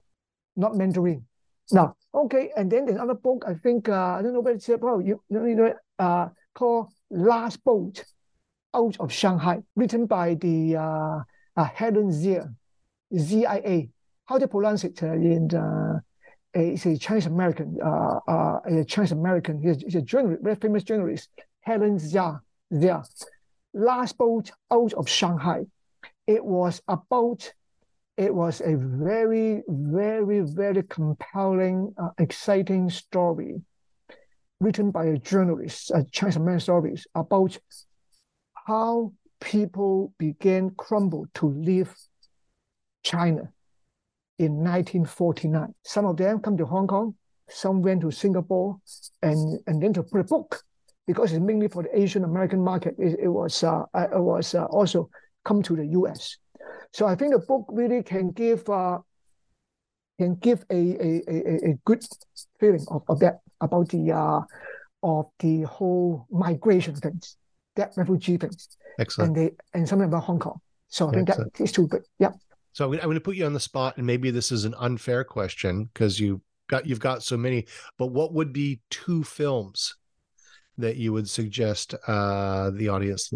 not 0.55 0.75
Mandarin. 0.75 1.25
Now, 1.71 1.95
okay, 2.13 2.51
and 2.57 2.69
then 2.69 2.85
there's 2.85 2.97
another 2.97 3.13
book 3.13 3.45
I 3.47 3.53
think 3.53 3.89
uh, 3.89 4.15
I 4.17 4.21
don't 4.21 4.33
know 4.33 4.41
whether 4.41 4.57
it's 4.57 4.69
about 4.69 5.05
you, 5.05 5.21
you 5.29 5.55
know, 5.55 5.73
uh, 5.99 6.29
called 6.53 6.91
Last 7.09 7.63
Boat 7.63 8.03
out 8.73 8.97
of 8.99 9.11
Shanghai, 9.11 9.59
written 9.75 10.05
by 10.05 10.35
the 10.35 10.75
uh, 10.75 11.19
uh, 11.57 11.63
Helen 11.63 12.11
Zia, 12.11 12.49
Z-I-A. 13.17 13.89
How 14.25 14.37
do 14.37 14.43
you 14.43 14.47
pronounce 14.47 14.83
it 14.83 15.01
uh, 15.03 15.13
in 15.13 15.53
uh, 15.53 15.99
it's 16.53 16.85
a 16.85 16.97
Chinese 16.97 17.27
American, 17.27 17.77
uh, 17.81 18.59
a 18.65 18.83
Chinese 18.85 19.11
American, 19.13 19.61
he's, 19.61 19.81
he's 19.81 19.95
a 19.95 20.01
journalist, 20.01 20.43
very 20.43 20.55
famous 20.55 20.83
journalist, 20.83 21.29
Helen 21.61 21.97
Zia, 21.97 22.41
Zia. 22.73 23.03
Last 23.73 24.17
boat 24.17 24.51
out 24.71 24.93
of 24.93 25.07
Shanghai. 25.07 25.61
It 26.27 26.43
was 26.43 26.81
about, 26.87 27.53
it 28.17 28.33
was 28.33 28.61
a 28.61 28.75
very, 28.75 29.63
very, 29.67 30.41
very 30.41 30.83
compelling, 30.83 31.93
uh, 31.97 32.09
exciting 32.17 32.89
story 32.89 33.61
written 34.59 34.91
by 34.91 35.05
a 35.05 35.17
journalist, 35.17 35.91
a 35.91 36.03
Chinese 36.11 36.35
American 36.35 36.59
stories 36.59 37.07
about 37.15 37.57
how 38.65 39.13
people 39.39 40.13
began 40.17 40.69
crumble 40.71 41.25
to 41.33 41.47
leave 41.47 41.93
China 43.03 43.51
in 44.37 44.53
1949. 44.63 45.73
Some 45.83 46.05
of 46.05 46.17
them 46.17 46.39
come 46.39 46.57
to 46.57 46.65
Hong 46.65 46.87
Kong, 46.87 47.15
some 47.49 47.81
went 47.81 48.01
to 48.01 48.11
Singapore, 48.11 48.77
and, 49.21 49.59
and 49.67 49.81
then 49.81 49.93
to 49.93 50.03
put 50.03 50.21
a 50.21 50.23
book 50.23 50.63
because 51.07 51.33
it's 51.33 51.41
mainly 51.41 51.67
for 51.67 51.83
the 51.83 51.99
Asian 51.99 52.23
American 52.23 52.63
market. 52.63 52.95
It, 52.97 53.19
it 53.21 53.27
was 53.27 53.63
uh, 53.63 53.83
uh 53.93 54.07
it 54.13 54.21
was 54.21 54.55
uh, 54.55 54.65
also 54.65 55.09
come 55.43 55.61
to 55.63 55.75
the 55.75 55.85
U.S. 55.87 56.37
So 56.93 57.07
I 57.07 57.15
think 57.15 57.33
the 57.33 57.39
book 57.39 57.65
really 57.69 58.03
can 58.03 58.31
give 58.31 58.69
uh, 58.69 58.99
can 60.19 60.35
give 60.35 60.63
a, 60.69 60.75
a, 60.75 61.21
a, 61.27 61.71
a 61.71 61.79
good 61.85 62.03
feeling 62.59 62.85
of, 62.89 63.01
of 63.09 63.19
that 63.19 63.39
about 63.59 63.89
the 63.89 64.11
uh, 64.11 64.41
of 65.03 65.25
the 65.39 65.63
whole 65.63 66.27
migration 66.29 66.95
things 66.95 67.37
that 67.75 67.93
refugee 67.97 68.37
things. 68.37 68.77
Excellent. 68.99 69.37
And 69.37 69.37
they 69.37 69.55
and 69.73 69.87
something 69.87 70.07
about 70.07 70.23
Hong 70.23 70.39
Kong. 70.39 70.59
So 70.87 71.09
I 71.09 71.13
think 71.13 71.29
Excellent. 71.29 71.53
that 71.53 71.63
is 71.63 71.71
too 71.71 71.87
big. 71.87 72.01
Yeah. 72.19 72.31
So 72.73 72.91
I'm 72.91 72.99
going 72.99 73.13
to 73.15 73.21
put 73.21 73.35
you 73.35 73.45
on 73.45 73.53
the 73.53 73.59
spot, 73.59 73.97
and 73.97 74.05
maybe 74.05 74.31
this 74.31 74.51
is 74.51 74.65
an 74.65 74.73
unfair 74.77 75.23
question 75.23 75.89
because 75.93 76.19
you 76.19 76.41
got 76.67 76.85
you've 76.85 76.99
got 76.99 77.23
so 77.23 77.37
many. 77.37 77.65
But 77.97 78.07
what 78.07 78.33
would 78.33 78.53
be 78.53 78.81
two 78.89 79.23
films 79.23 79.95
that 80.77 80.97
you 80.97 81.13
would 81.13 81.29
suggest 81.29 81.93
uh, 82.07 82.71
the 82.71 82.89
audience? 82.89 83.31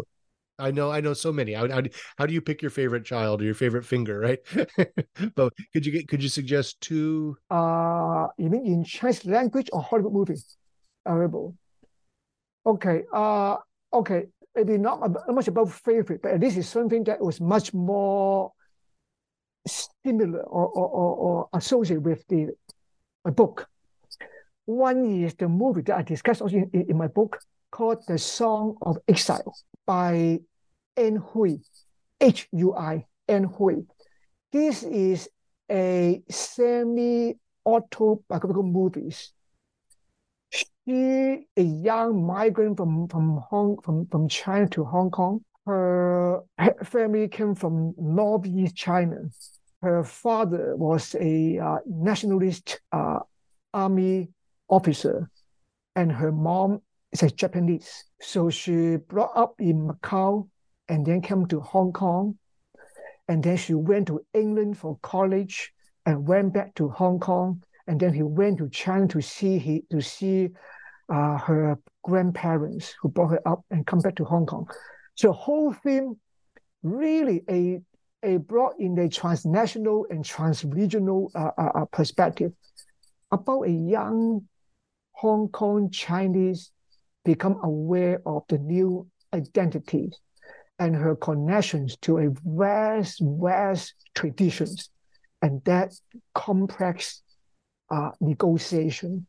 I 0.58 0.70
know, 0.70 0.90
I 0.90 1.00
know 1.00 1.12
so 1.12 1.32
many. 1.32 1.52
How, 1.52 1.68
how, 1.68 1.82
how 2.16 2.24
do 2.24 2.32
you 2.32 2.40
pick 2.40 2.62
your 2.62 2.70
favorite 2.70 3.04
child 3.04 3.42
or 3.42 3.44
your 3.44 3.54
favorite 3.54 3.84
finger, 3.84 4.18
right? 4.18 4.38
but 5.34 5.52
could 5.72 5.84
you 5.84 5.92
get 5.92 6.08
could 6.08 6.22
you 6.22 6.30
suggest 6.30 6.80
two? 6.80 7.36
Uh, 7.50 8.28
you 8.38 8.48
mean 8.48 8.64
in 8.66 8.84
Chinese 8.84 9.24
language 9.26 9.68
or 9.72 9.82
Hollywood 9.82 10.14
movie? 10.14 10.40
Available. 11.04 11.54
Okay. 12.64 13.02
Uh, 13.12 13.56
okay, 13.92 14.26
maybe 14.54 14.78
not 14.78 15.00
much 15.28 15.48
about 15.48 15.70
favorite, 15.70 16.22
but 16.22 16.40
this 16.40 16.56
is 16.56 16.68
something 16.68 17.04
that 17.04 17.20
was 17.20 17.40
much 17.40 17.74
more 17.74 18.52
similar 20.04 20.40
or, 20.40 20.68
or, 20.68 20.88
or, 20.88 21.16
or 21.16 21.48
associated 21.52 22.04
with 22.04 22.24
the 22.28 22.50
book. 23.32 23.68
One 24.64 25.22
is 25.22 25.34
the 25.34 25.48
movie 25.48 25.82
that 25.82 25.96
I 25.96 26.02
discussed 26.02 26.42
also 26.42 26.56
in, 26.56 26.70
in 26.72 26.96
my 26.96 27.08
book 27.08 27.38
called 27.70 28.02
The 28.06 28.18
Song 28.18 28.76
of 28.82 28.98
Exile 29.06 29.54
by 29.86 30.40
Anne 30.96 31.16
Hui, 31.16 31.58
H-U-I, 32.20 33.04
Anne 33.28 33.44
Hui. 33.44 33.84
This 34.52 34.82
is 34.82 35.28
a 35.70 36.22
semi-autobiographical 36.28 38.62
movie 38.62 39.14
she 40.56 40.66
is 40.86 41.44
a 41.56 41.62
young 41.62 42.26
migrant 42.26 42.76
from 42.76 43.08
from 43.08 43.42
Hong 43.50 43.78
from, 43.82 44.06
from 44.06 44.28
China 44.28 44.68
to 44.70 44.84
Hong 44.84 45.10
Kong. 45.10 45.44
Her, 45.66 46.42
her 46.58 46.84
family 46.84 47.28
came 47.28 47.54
from 47.54 47.94
northeast 47.98 48.76
China. 48.76 49.30
Her 49.82 50.04
father 50.04 50.76
was 50.76 51.14
a 51.20 51.58
uh, 51.58 51.78
nationalist 51.86 52.80
uh, 52.92 53.20
army 53.74 54.28
officer, 54.68 55.28
and 55.94 56.12
her 56.12 56.32
mom 56.32 56.80
is 57.12 57.22
a 57.22 57.30
Japanese. 57.30 58.04
So 58.20 58.50
she 58.50 58.96
brought 58.96 59.36
up 59.36 59.54
in 59.58 59.88
Macau 59.88 60.48
and 60.88 61.04
then 61.04 61.20
came 61.20 61.46
to 61.46 61.60
Hong 61.60 61.92
Kong. 61.92 62.38
And 63.28 63.42
then 63.42 63.56
she 63.56 63.74
went 63.74 64.06
to 64.06 64.24
England 64.32 64.78
for 64.78 64.98
college 65.02 65.72
and 66.04 66.28
went 66.28 66.54
back 66.54 66.74
to 66.76 66.88
Hong 66.88 67.18
Kong, 67.18 67.62
and 67.86 68.00
then 68.00 68.12
he 68.12 68.22
went 68.22 68.58
to 68.58 68.68
China 68.68 69.06
to 69.08 69.20
see 69.20 69.58
he 69.58 69.84
to 69.90 70.00
see 70.00 70.50
uh, 71.08 71.38
her 71.38 71.78
grandparents 72.02 72.94
who 73.00 73.08
brought 73.08 73.30
her 73.30 73.48
up 73.48 73.64
and 73.70 73.86
come 73.86 74.00
back 74.00 74.16
to 74.16 74.24
Hong 74.24 74.46
Kong. 74.46 74.68
So 75.14 75.28
the 75.28 75.32
whole 75.32 75.72
film 75.72 76.18
really 76.82 77.42
a 77.48 77.80
a 78.22 78.38
brought 78.38 78.74
in 78.78 78.98
a 78.98 79.08
transnational 79.08 80.06
and 80.10 80.24
transregional 80.24 81.30
uh, 81.34 81.50
uh, 81.58 81.70
uh, 81.74 81.84
perspective 81.86 82.52
about 83.30 83.62
a 83.62 83.70
young 83.70 84.48
Hong 85.12 85.48
Kong 85.48 85.90
Chinese 85.90 86.70
become 87.24 87.58
aware 87.62 88.20
of 88.26 88.42
the 88.48 88.58
new 88.58 89.06
identities 89.32 90.18
and 90.78 90.94
her 90.94 91.16
connections 91.16 91.96
to 92.02 92.18
a 92.18 92.28
vast, 92.44 93.20
vast 93.22 93.94
traditions 94.14 94.90
and 95.42 95.62
that 95.64 95.94
complex 96.34 97.22
uh, 97.90 98.10
negotiation. 98.20 99.26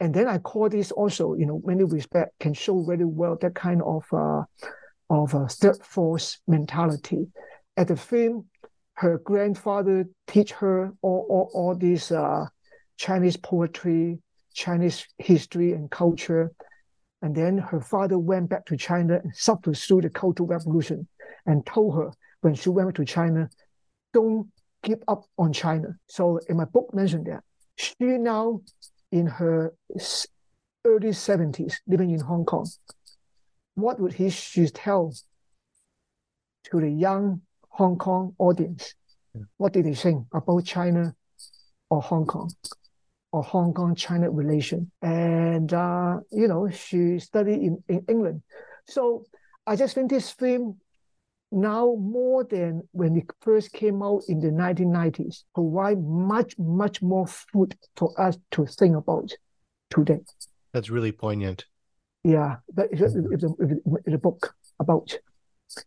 And 0.00 0.14
then 0.14 0.28
I 0.28 0.38
call 0.38 0.68
this 0.68 0.92
also, 0.92 1.34
you 1.34 1.46
know, 1.46 1.60
many 1.64 1.84
respect 1.84 2.38
can 2.38 2.54
show 2.54 2.82
very 2.84 3.04
well 3.04 3.36
that 3.40 3.54
kind 3.54 3.82
of 3.82 4.04
uh, 4.12 4.42
of 5.10 5.34
a 5.34 5.48
third 5.48 5.82
force 5.84 6.38
mentality. 6.46 7.26
At 7.76 7.88
the 7.88 7.96
film, 7.96 8.46
her 8.94 9.18
grandfather 9.18 10.06
teach 10.26 10.52
her 10.52 10.92
all, 11.02 11.26
all, 11.28 11.50
all 11.54 11.74
these 11.74 12.12
uh, 12.12 12.46
Chinese 12.96 13.36
poetry, 13.36 14.18
Chinese 14.54 15.06
history 15.18 15.72
and 15.72 15.90
culture. 15.90 16.52
And 17.22 17.34
then 17.34 17.58
her 17.58 17.80
father 17.80 18.18
went 18.18 18.50
back 18.50 18.66
to 18.66 18.76
China 18.76 19.20
and 19.22 19.34
suffered 19.34 19.76
through 19.76 20.02
the 20.02 20.10
Cultural 20.10 20.48
Revolution 20.48 21.08
and 21.46 21.64
told 21.66 21.96
her 21.96 22.10
when 22.40 22.54
she 22.54 22.68
went 22.68 22.94
to 22.96 23.04
China, 23.04 23.48
don't 24.12 24.48
give 24.82 25.02
up 25.08 25.24
on 25.36 25.52
China. 25.52 25.88
So 26.06 26.38
in 26.48 26.56
my 26.56 26.64
book 26.64 26.92
mentioned 26.94 27.26
that 27.26 27.42
she 27.78 27.94
now 28.00 28.60
in 29.10 29.26
her 29.26 29.74
early 30.84 31.10
70s 31.10 31.74
living 31.86 32.10
in 32.10 32.20
Hong 32.20 32.44
Kong. 32.44 32.68
What 33.74 34.00
would 34.00 34.14
he 34.14 34.30
she 34.30 34.66
tell 34.66 35.14
to 36.64 36.80
the 36.80 36.90
young 36.90 37.42
Hong 37.68 37.96
Kong 37.96 38.34
audience? 38.38 38.94
Yeah. 39.34 39.42
What 39.56 39.72
did 39.72 39.86
they 39.86 39.94
think 39.94 40.26
about 40.32 40.64
China 40.64 41.14
or 41.90 42.02
Hong 42.02 42.26
Kong? 42.26 42.50
or 43.32 43.42
Hong 43.42 43.74
Kong 43.74 43.94
China 43.94 44.30
relation. 44.30 44.90
And, 45.02 45.72
uh, 45.72 46.20
you 46.30 46.48
know, 46.48 46.68
she 46.70 47.18
studied 47.18 47.60
in, 47.60 47.82
in 47.88 48.04
England. 48.08 48.42
So 48.86 49.24
I 49.66 49.76
just 49.76 49.94
think 49.94 50.10
this 50.10 50.30
film 50.30 50.78
now 51.50 51.94
more 51.98 52.44
than 52.44 52.82
when 52.92 53.16
it 53.16 53.24
first 53.40 53.72
came 53.72 54.02
out 54.02 54.22
in 54.28 54.40
the 54.40 54.48
1990s 54.48 55.44
provide 55.54 56.02
much, 56.02 56.58
much 56.58 57.00
more 57.02 57.26
food 57.26 57.76
for 57.96 58.18
us 58.20 58.36
to 58.52 58.66
think 58.66 58.96
about 58.96 59.30
today. 59.90 60.20
That's 60.72 60.90
really 60.90 61.12
poignant. 61.12 61.64
Yeah, 62.24 62.56
but 62.74 62.88
it's, 62.90 63.00
it's, 63.14 63.44
a, 63.44 64.14
a 64.14 64.18
book 64.18 64.54
about. 64.80 65.16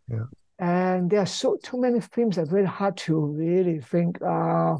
Yeah. 0.08 0.24
And 0.58 1.10
there 1.10 1.20
are 1.20 1.26
so 1.26 1.58
too 1.62 1.80
many 1.80 2.00
films 2.00 2.36
that 2.36 2.42
are 2.42 2.46
very 2.50 2.66
hard 2.66 2.96
to 2.98 3.18
really 3.18 3.80
think. 3.80 4.20
Uh, 4.22 4.76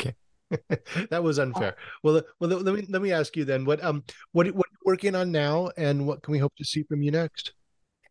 okay. 0.00 0.14
that 1.10 1.22
was 1.22 1.38
unfair. 1.38 1.76
Well, 2.02 2.22
well, 2.40 2.50
let 2.50 2.74
me 2.74 2.86
let 2.88 3.02
me 3.02 3.12
ask 3.12 3.36
you 3.36 3.44
then. 3.44 3.64
What 3.64 3.84
um, 3.84 4.04
what 4.32 4.46
what 4.48 4.66
are 4.66 4.72
you 4.72 4.78
working 4.84 5.14
on 5.14 5.30
now, 5.30 5.70
and 5.76 6.06
what 6.06 6.22
can 6.22 6.32
we 6.32 6.38
hope 6.38 6.54
to 6.56 6.64
see 6.64 6.82
from 6.84 7.02
you 7.02 7.10
next? 7.10 7.52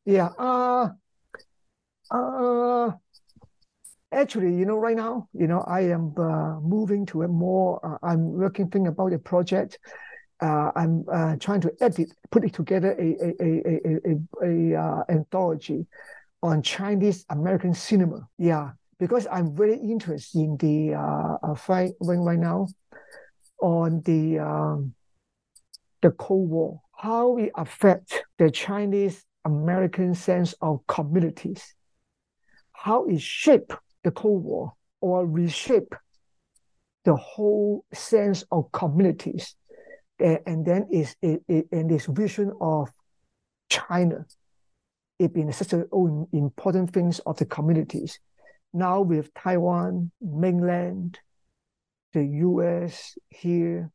Yeah. 0.06 0.30
Uh, 0.38 0.90
uh, 2.12 2.92
actually, 4.12 4.56
you 4.56 4.66
know, 4.66 4.78
right 4.78 4.96
now, 4.96 5.28
you 5.34 5.48
know, 5.48 5.62
I 5.62 5.82
am 5.82 6.14
uh, 6.18 6.60
moving 6.60 7.06
to 7.08 7.24
a 7.24 7.28
more. 7.28 7.80
Uh, 7.84 8.06
I'm 8.06 8.32
working 8.34 8.70
thing 8.70 8.88
about 8.88 9.14
a 9.14 9.20
project. 9.20 9.80
Uh, 10.42 10.72
I'm 10.76 11.06
uh, 11.12 11.36
trying 11.38 11.62
to 11.62 11.74
edit, 11.82 12.12
put 12.30 12.46
it 12.46 12.54
together 12.54 12.92
a 12.92 13.16
a 13.22 13.34
a 13.42 13.62
a 13.66 14.00
a, 14.06 14.76
a, 14.76 14.80
uh, 14.80 15.04
anthology 15.10 15.88
on 16.44 16.62
Chinese 16.62 17.26
American 17.30 17.74
cinema. 17.74 18.28
Yeah, 18.38 18.72
because 19.00 19.28
I'm 19.32 19.56
very 19.56 19.78
interested 19.78 20.40
in 20.40 20.58
the 20.58 20.96
uh, 20.96 21.56
fight 21.56 21.94
right, 22.02 22.20
right 22.20 22.40
now 22.40 22.68
on 23.60 24.02
the 24.06 24.40
um, 24.40 24.94
the 26.02 26.12
Cold 26.12 26.50
War, 26.50 26.82
how 26.96 27.38
it 27.38 27.52
affect 27.56 28.24
the 28.38 28.52
Chinese 28.52 29.26
American 29.46 30.14
sense 30.14 30.54
of 30.62 30.86
communities, 30.88 31.74
how 32.78 33.06
it 33.06 33.20
shape 33.20 33.74
the 34.04 34.12
Cold 34.12 34.44
War 34.44 34.74
or 35.02 35.26
reshape 35.26 35.96
the 37.06 37.16
whole 37.16 37.86
sense 37.94 38.44
of 38.52 38.72
communities, 38.72 39.56
and, 40.20 40.66
then 40.66 40.88
is 40.92 41.16
it, 41.22 41.42
it, 41.48 41.68
and 41.72 41.90
this 41.90 42.06
vision 42.06 42.52
of 42.62 42.90
China, 43.70 44.26
it 45.18 45.34
being 45.34 45.52
such 45.52 45.74
an 45.74 45.88
oh, 45.92 46.28
important 46.32 46.94
things 46.94 47.20
of 47.20 47.38
the 47.38 47.46
communities 47.46 48.20
now 48.74 49.02
with 49.02 49.34
Taiwan, 49.34 50.12
mainland, 50.22 51.20
the 52.14 52.24
US 52.24 53.18
here, 53.30 53.92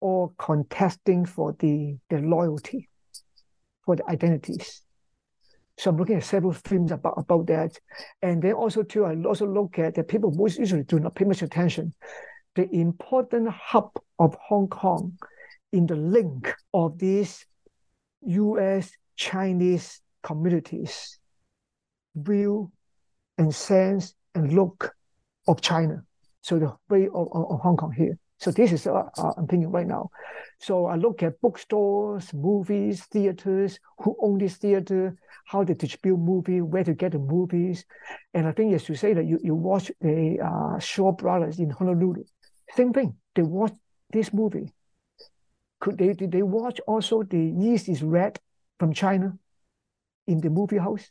all 0.00 0.34
contesting 0.38 1.26
for 1.26 1.56
the, 1.58 1.96
the 2.08 2.18
loyalty, 2.18 2.88
for 3.84 3.96
the 3.96 4.08
identities. 4.08 4.82
So 5.80 5.88
I'm 5.88 5.96
looking 5.96 6.16
at 6.16 6.24
several 6.24 6.52
films 6.52 6.92
about, 6.92 7.14
about 7.16 7.46
that. 7.46 7.80
And 8.20 8.42
then 8.42 8.52
also 8.52 8.82
too, 8.82 9.06
I 9.06 9.16
also 9.24 9.46
look 9.46 9.78
at 9.78 9.94
the 9.94 10.04
people 10.04 10.30
most 10.30 10.58
usually 10.58 10.82
do 10.82 11.00
not 11.00 11.14
pay 11.14 11.24
much 11.24 11.40
attention. 11.40 11.94
The 12.54 12.68
important 12.70 13.48
hub 13.48 13.90
of 14.18 14.36
Hong 14.46 14.68
Kong 14.68 15.16
in 15.72 15.86
the 15.86 15.96
link 15.96 16.54
of 16.74 16.98
these 16.98 17.46
US 18.26 18.90
Chinese 19.16 20.02
communities 20.22 21.18
view 22.14 22.70
and 23.38 23.54
sense 23.54 24.14
and 24.34 24.52
look 24.52 24.94
of 25.48 25.62
China. 25.62 26.04
So 26.42 26.58
the 26.58 26.76
way 26.90 27.06
of, 27.06 27.28
of, 27.32 27.52
of 27.52 27.60
Hong 27.60 27.78
Kong 27.78 27.92
here. 27.92 28.18
So 28.40 28.50
this 28.50 28.72
is 28.72 28.86
uh, 28.86 29.04
uh, 29.18 29.32
I'm 29.36 29.46
thinking 29.46 29.70
right 29.70 29.86
now. 29.86 30.10
So 30.58 30.86
I 30.86 30.96
look 30.96 31.22
at 31.22 31.40
bookstores, 31.42 32.32
movies, 32.32 33.04
theaters, 33.04 33.78
who 33.98 34.16
own 34.20 34.38
this 34.38 34.56
theater, 34.56 35.14
how 35.44 35.62
they 35.62 35.74
distribute 35.74 36.16
movie, 36.16 36.62
where 36.62 36.84
to 36.84 36.94
get 36.94 37.12
the 37.12 37.18
movies. 37.18 37.84
And 38.32 38.46
I 38.46 38.52
think 38.52 38.74
as 38.74 38.88
you 38.88 38.94
say 38.94 39.12
that 39.12 39.26
you, 39.26 39.38
you 39.42 39.54
watch 39.54 39.92
the 40.00 40.38
uh, 40.42 40.78
Shaw 40.78 41.12
Brothers 41.12 41.58
in 41.58 41.68
Honolulu. 41.68 42.24
Same 42.74 42.94
thing. 42.94 43.14
They 43.34 43.42
watch 43.42 43.74
this 44.10 44.32
movie. 44.32 44.72
Could 45.78 45.98
they 45.98 46.14
did 46.14 46.32
they 46.32 46.42
watch 46.42 46.80
also 46.86 47.22
the 47.22 47.54
East 47.60 47.88
is 47.88 48.02
Red 48.02 48.38
from 48.78 48.94
China 48.94 49.36
in 50.26 50.40
the 50.40 50.48
movie 50.48 50.78
house? 50.78 51.10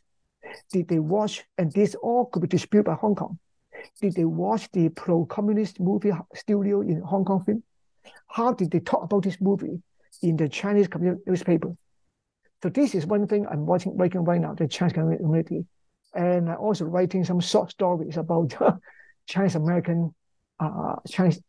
Did 0.72 0.88
they 0.88 0.98
watch, 0.98 1.44
and 1.56 1.70
this 1.72 1.94
all 1.94 2.26
could 2.26 2.42
be 2.42 2.48
distributed 2.48 2.90
by 2.90 2.94
Hong 2.94 3.14
Kong. 3.14 3.38
Did 4.00 4.14
they 4.14 4.24
watch 4.24 4.70
the 4.72 4.88
pro-communist 4.90 5.80
movie 5.80 6.12
studio 6.34 6.80
in 6.80 7.00
Hong 7.02 7.24
Kong 7.24 7.42
film? 7.44 7.62
How 8.28 8.52
did 8.52 8.70
they 8.70 8.80
talk 8.80 9.02
about 9.04 9.24
this 9.24 9.40
movie 9.40 9.82
in 10.22 10.36
the 10.36 10.48
Chinese 10.48 10.88
community 10.88 11.22
newspaper? 11.26 11.74
So 12.62 12.68
this 12.68 12.94
is 12.94 13.06
one 13.06 13.26
thing 13.26 13.46
I'm 13.50 13.66
watching, 13.66 13.96
writing 13.96 14.24
right 14.24 14.40
now, 14.40 14.54
the 14.54 14.68
Chinese 14.68 14.92
community. 14.92 15.64
And 16.14 16.50
I'm 16.50 16.58
also 16.58 16.84
writing 16.84 17.24
some 17.24 17.40
short 17.40 17.70
stories 17.70 18.16
about 18.16 18.54
Chinese 19.26 19.54
American, 19.54 20.14
uh, 20.58 20.96
Chinese 21.08 21.40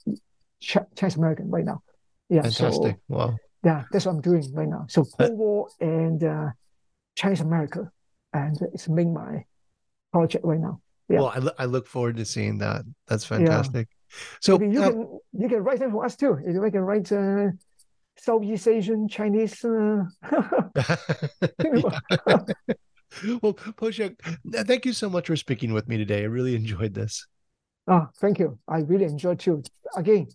Chinese 0.62 1.16
American 1.18 1.50
right 1.50 1.66
now. 1.66 1.82
Yeah, 2.30 2.44
fantastic. 2.44 2.96
So, 2.96 3.16
wow. 3.16 3.36
Yeah, 3.64 3.84
that's 3.92 4.06
what 4.06 4.14
I'm 4.14 4.22
doing 4.22 4.44
right 4.54 4.68
now. 4.68 4.86
So 4.90 5.04
Cold 5.04 5.38
War 5.38 5.68
and 5.80 6.24
uh, 6.24 6.50
Chinese 7.16 7.42
America 7.42 7.92
and 8.34 8.58
it's 8.74 8.88
main 8.88 9.14
my 9.14 9.46
project 10.12 10.46
right 10.46 10.60
now. 10.60 10.82
Yeah. 11.12 11.20
Well, 11.20 11.32
I, 11.36 11.40
lo- 11.40 11.56
I 11.60 11.66
look 11.66 11.88
forward 11.88 12.18
to 12.18 12.26
seeing 12.26 12.58
that. 12.60 12.84
That's 13.08 13.26
fantastic. 13.26 13.88
Yeah. 13.90 14.18
So 14.40 14.58
Maybe 14.58 14.74
you 14.74 14.82
uh, 14.82 14.90
can 14.90 15.20
you 15.34 15.50
can 15.50 15.64
write 15.64 15.80
them 15.80 15.92
for 15.92 16.06
us 16.06 16.16
too. 16.16 16.38
You 16.46 16.62
can 16.72 16.82
write 16.82 17.12
uh, 17.12 17.48
Southeast 18.18 18.68
Asian 18.68 19.08
Chinese. 19.08 19.64
Uh... 19.64 20.04
well, 23.42 23.54
Po-Shek, 23.54 24.14
thank 24.52 24.86
you 24.86 24.94
so 24.94 25.10
much 25.10 25.28
for 25.28 25.36
speaking 25.36 25.74
with 25.74 25.88
me 25.88 25.98
today. 25.98 26.22
I 26.22 26.26
really 26.26 26.56
enjoyed 26.56 26.94
this. 26.94 27.26
Ah, 27.88 28.10
thank 28.20 28.40
you. 28.40 28.60
I 28.68 28.80
really 28.80 29.06
enjoyed 29.06 29.40
too. 29.40 29.64
Again, 29.96 30.28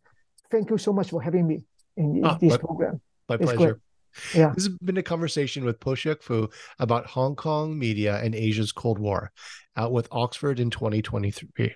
thank 0.51 0.71
you 0.71 0.79
so 0.79 0.93
much 0.93 1.11
for 1.11 1.23
having 1.23 1.47
me 1.47 1.65
in, 1.97 2.17
in 2.17 2.25
ah, 2.25 2.37
this 2.41 2.53
my, 2.53 2.59
program. 2.59 3.01
My 3.29 3.37
it's 3.37 3.45
pleasure. 3.45 3.57
Great. 3.59 3.86
Yeah. 4.35 4.53
This 4.55 4.67
has 4.67 4.77
been 4.79 4.97
a 4.97 5.03
conversation 5.03 5.65
with 5.65 5.81
Po-Shek 5.81 6.23
Fu 6.23 6.49
about 6.79 7.07
Hong 7.07 7.37
Kong 7.37 7.79
media 7.79 8.21
and 8.23 8.35
Asia's 8.35 8.73
Cold 8.73 8.99
War, 8.99 9.33
out 9.77 9.93
with 9.93 10.09
Oxford 10.11 10.61
in 10.61 10.71
2023. 10.71 11.75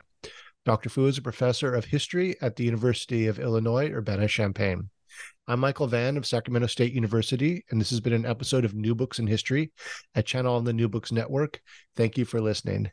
Dr. 0.64 0.88
Fu 0.88 1.06
is 1.06 1.18
a 1.18 1.22
professor 1.22 1.74
of 1.74 1.86
history 1.86 2.36
at 2.42 2.56
the 2.56 2.64
University 2.64 3.26
of 3.26 3.38
Illinois 3.38 3.90
Urbana-Champaign. 3.90 4.90
I'm 5.48 5.60
Michael 5.60 5.86
Vann 5.86 6.16
of 6.16 6.26
Sacramento 6.26 6.68
State 6.68 6.92
University, 6.92 7.64
and 7.70 7.80
this 7.80 7.90
has 7.90 8.00
been 8.00 8.12
an 8.12 8.26
episode 8.26 8.64
of 8.64 8.74
New 8.74 8.94
Books 8.94 9.18
in 9.18 9.26
History, 9.26 9.72
a 10.14 10.22
channel 10.22 10.54
on 10.54 10.64
the 10.64 10.72
New 10.72 10.88
Books 10.88 11.12
Network. 11.12 11.60
Thank 11.96 12.16
you 12.16 12.24
for 12.24 12.40
listening. 12.40 12.90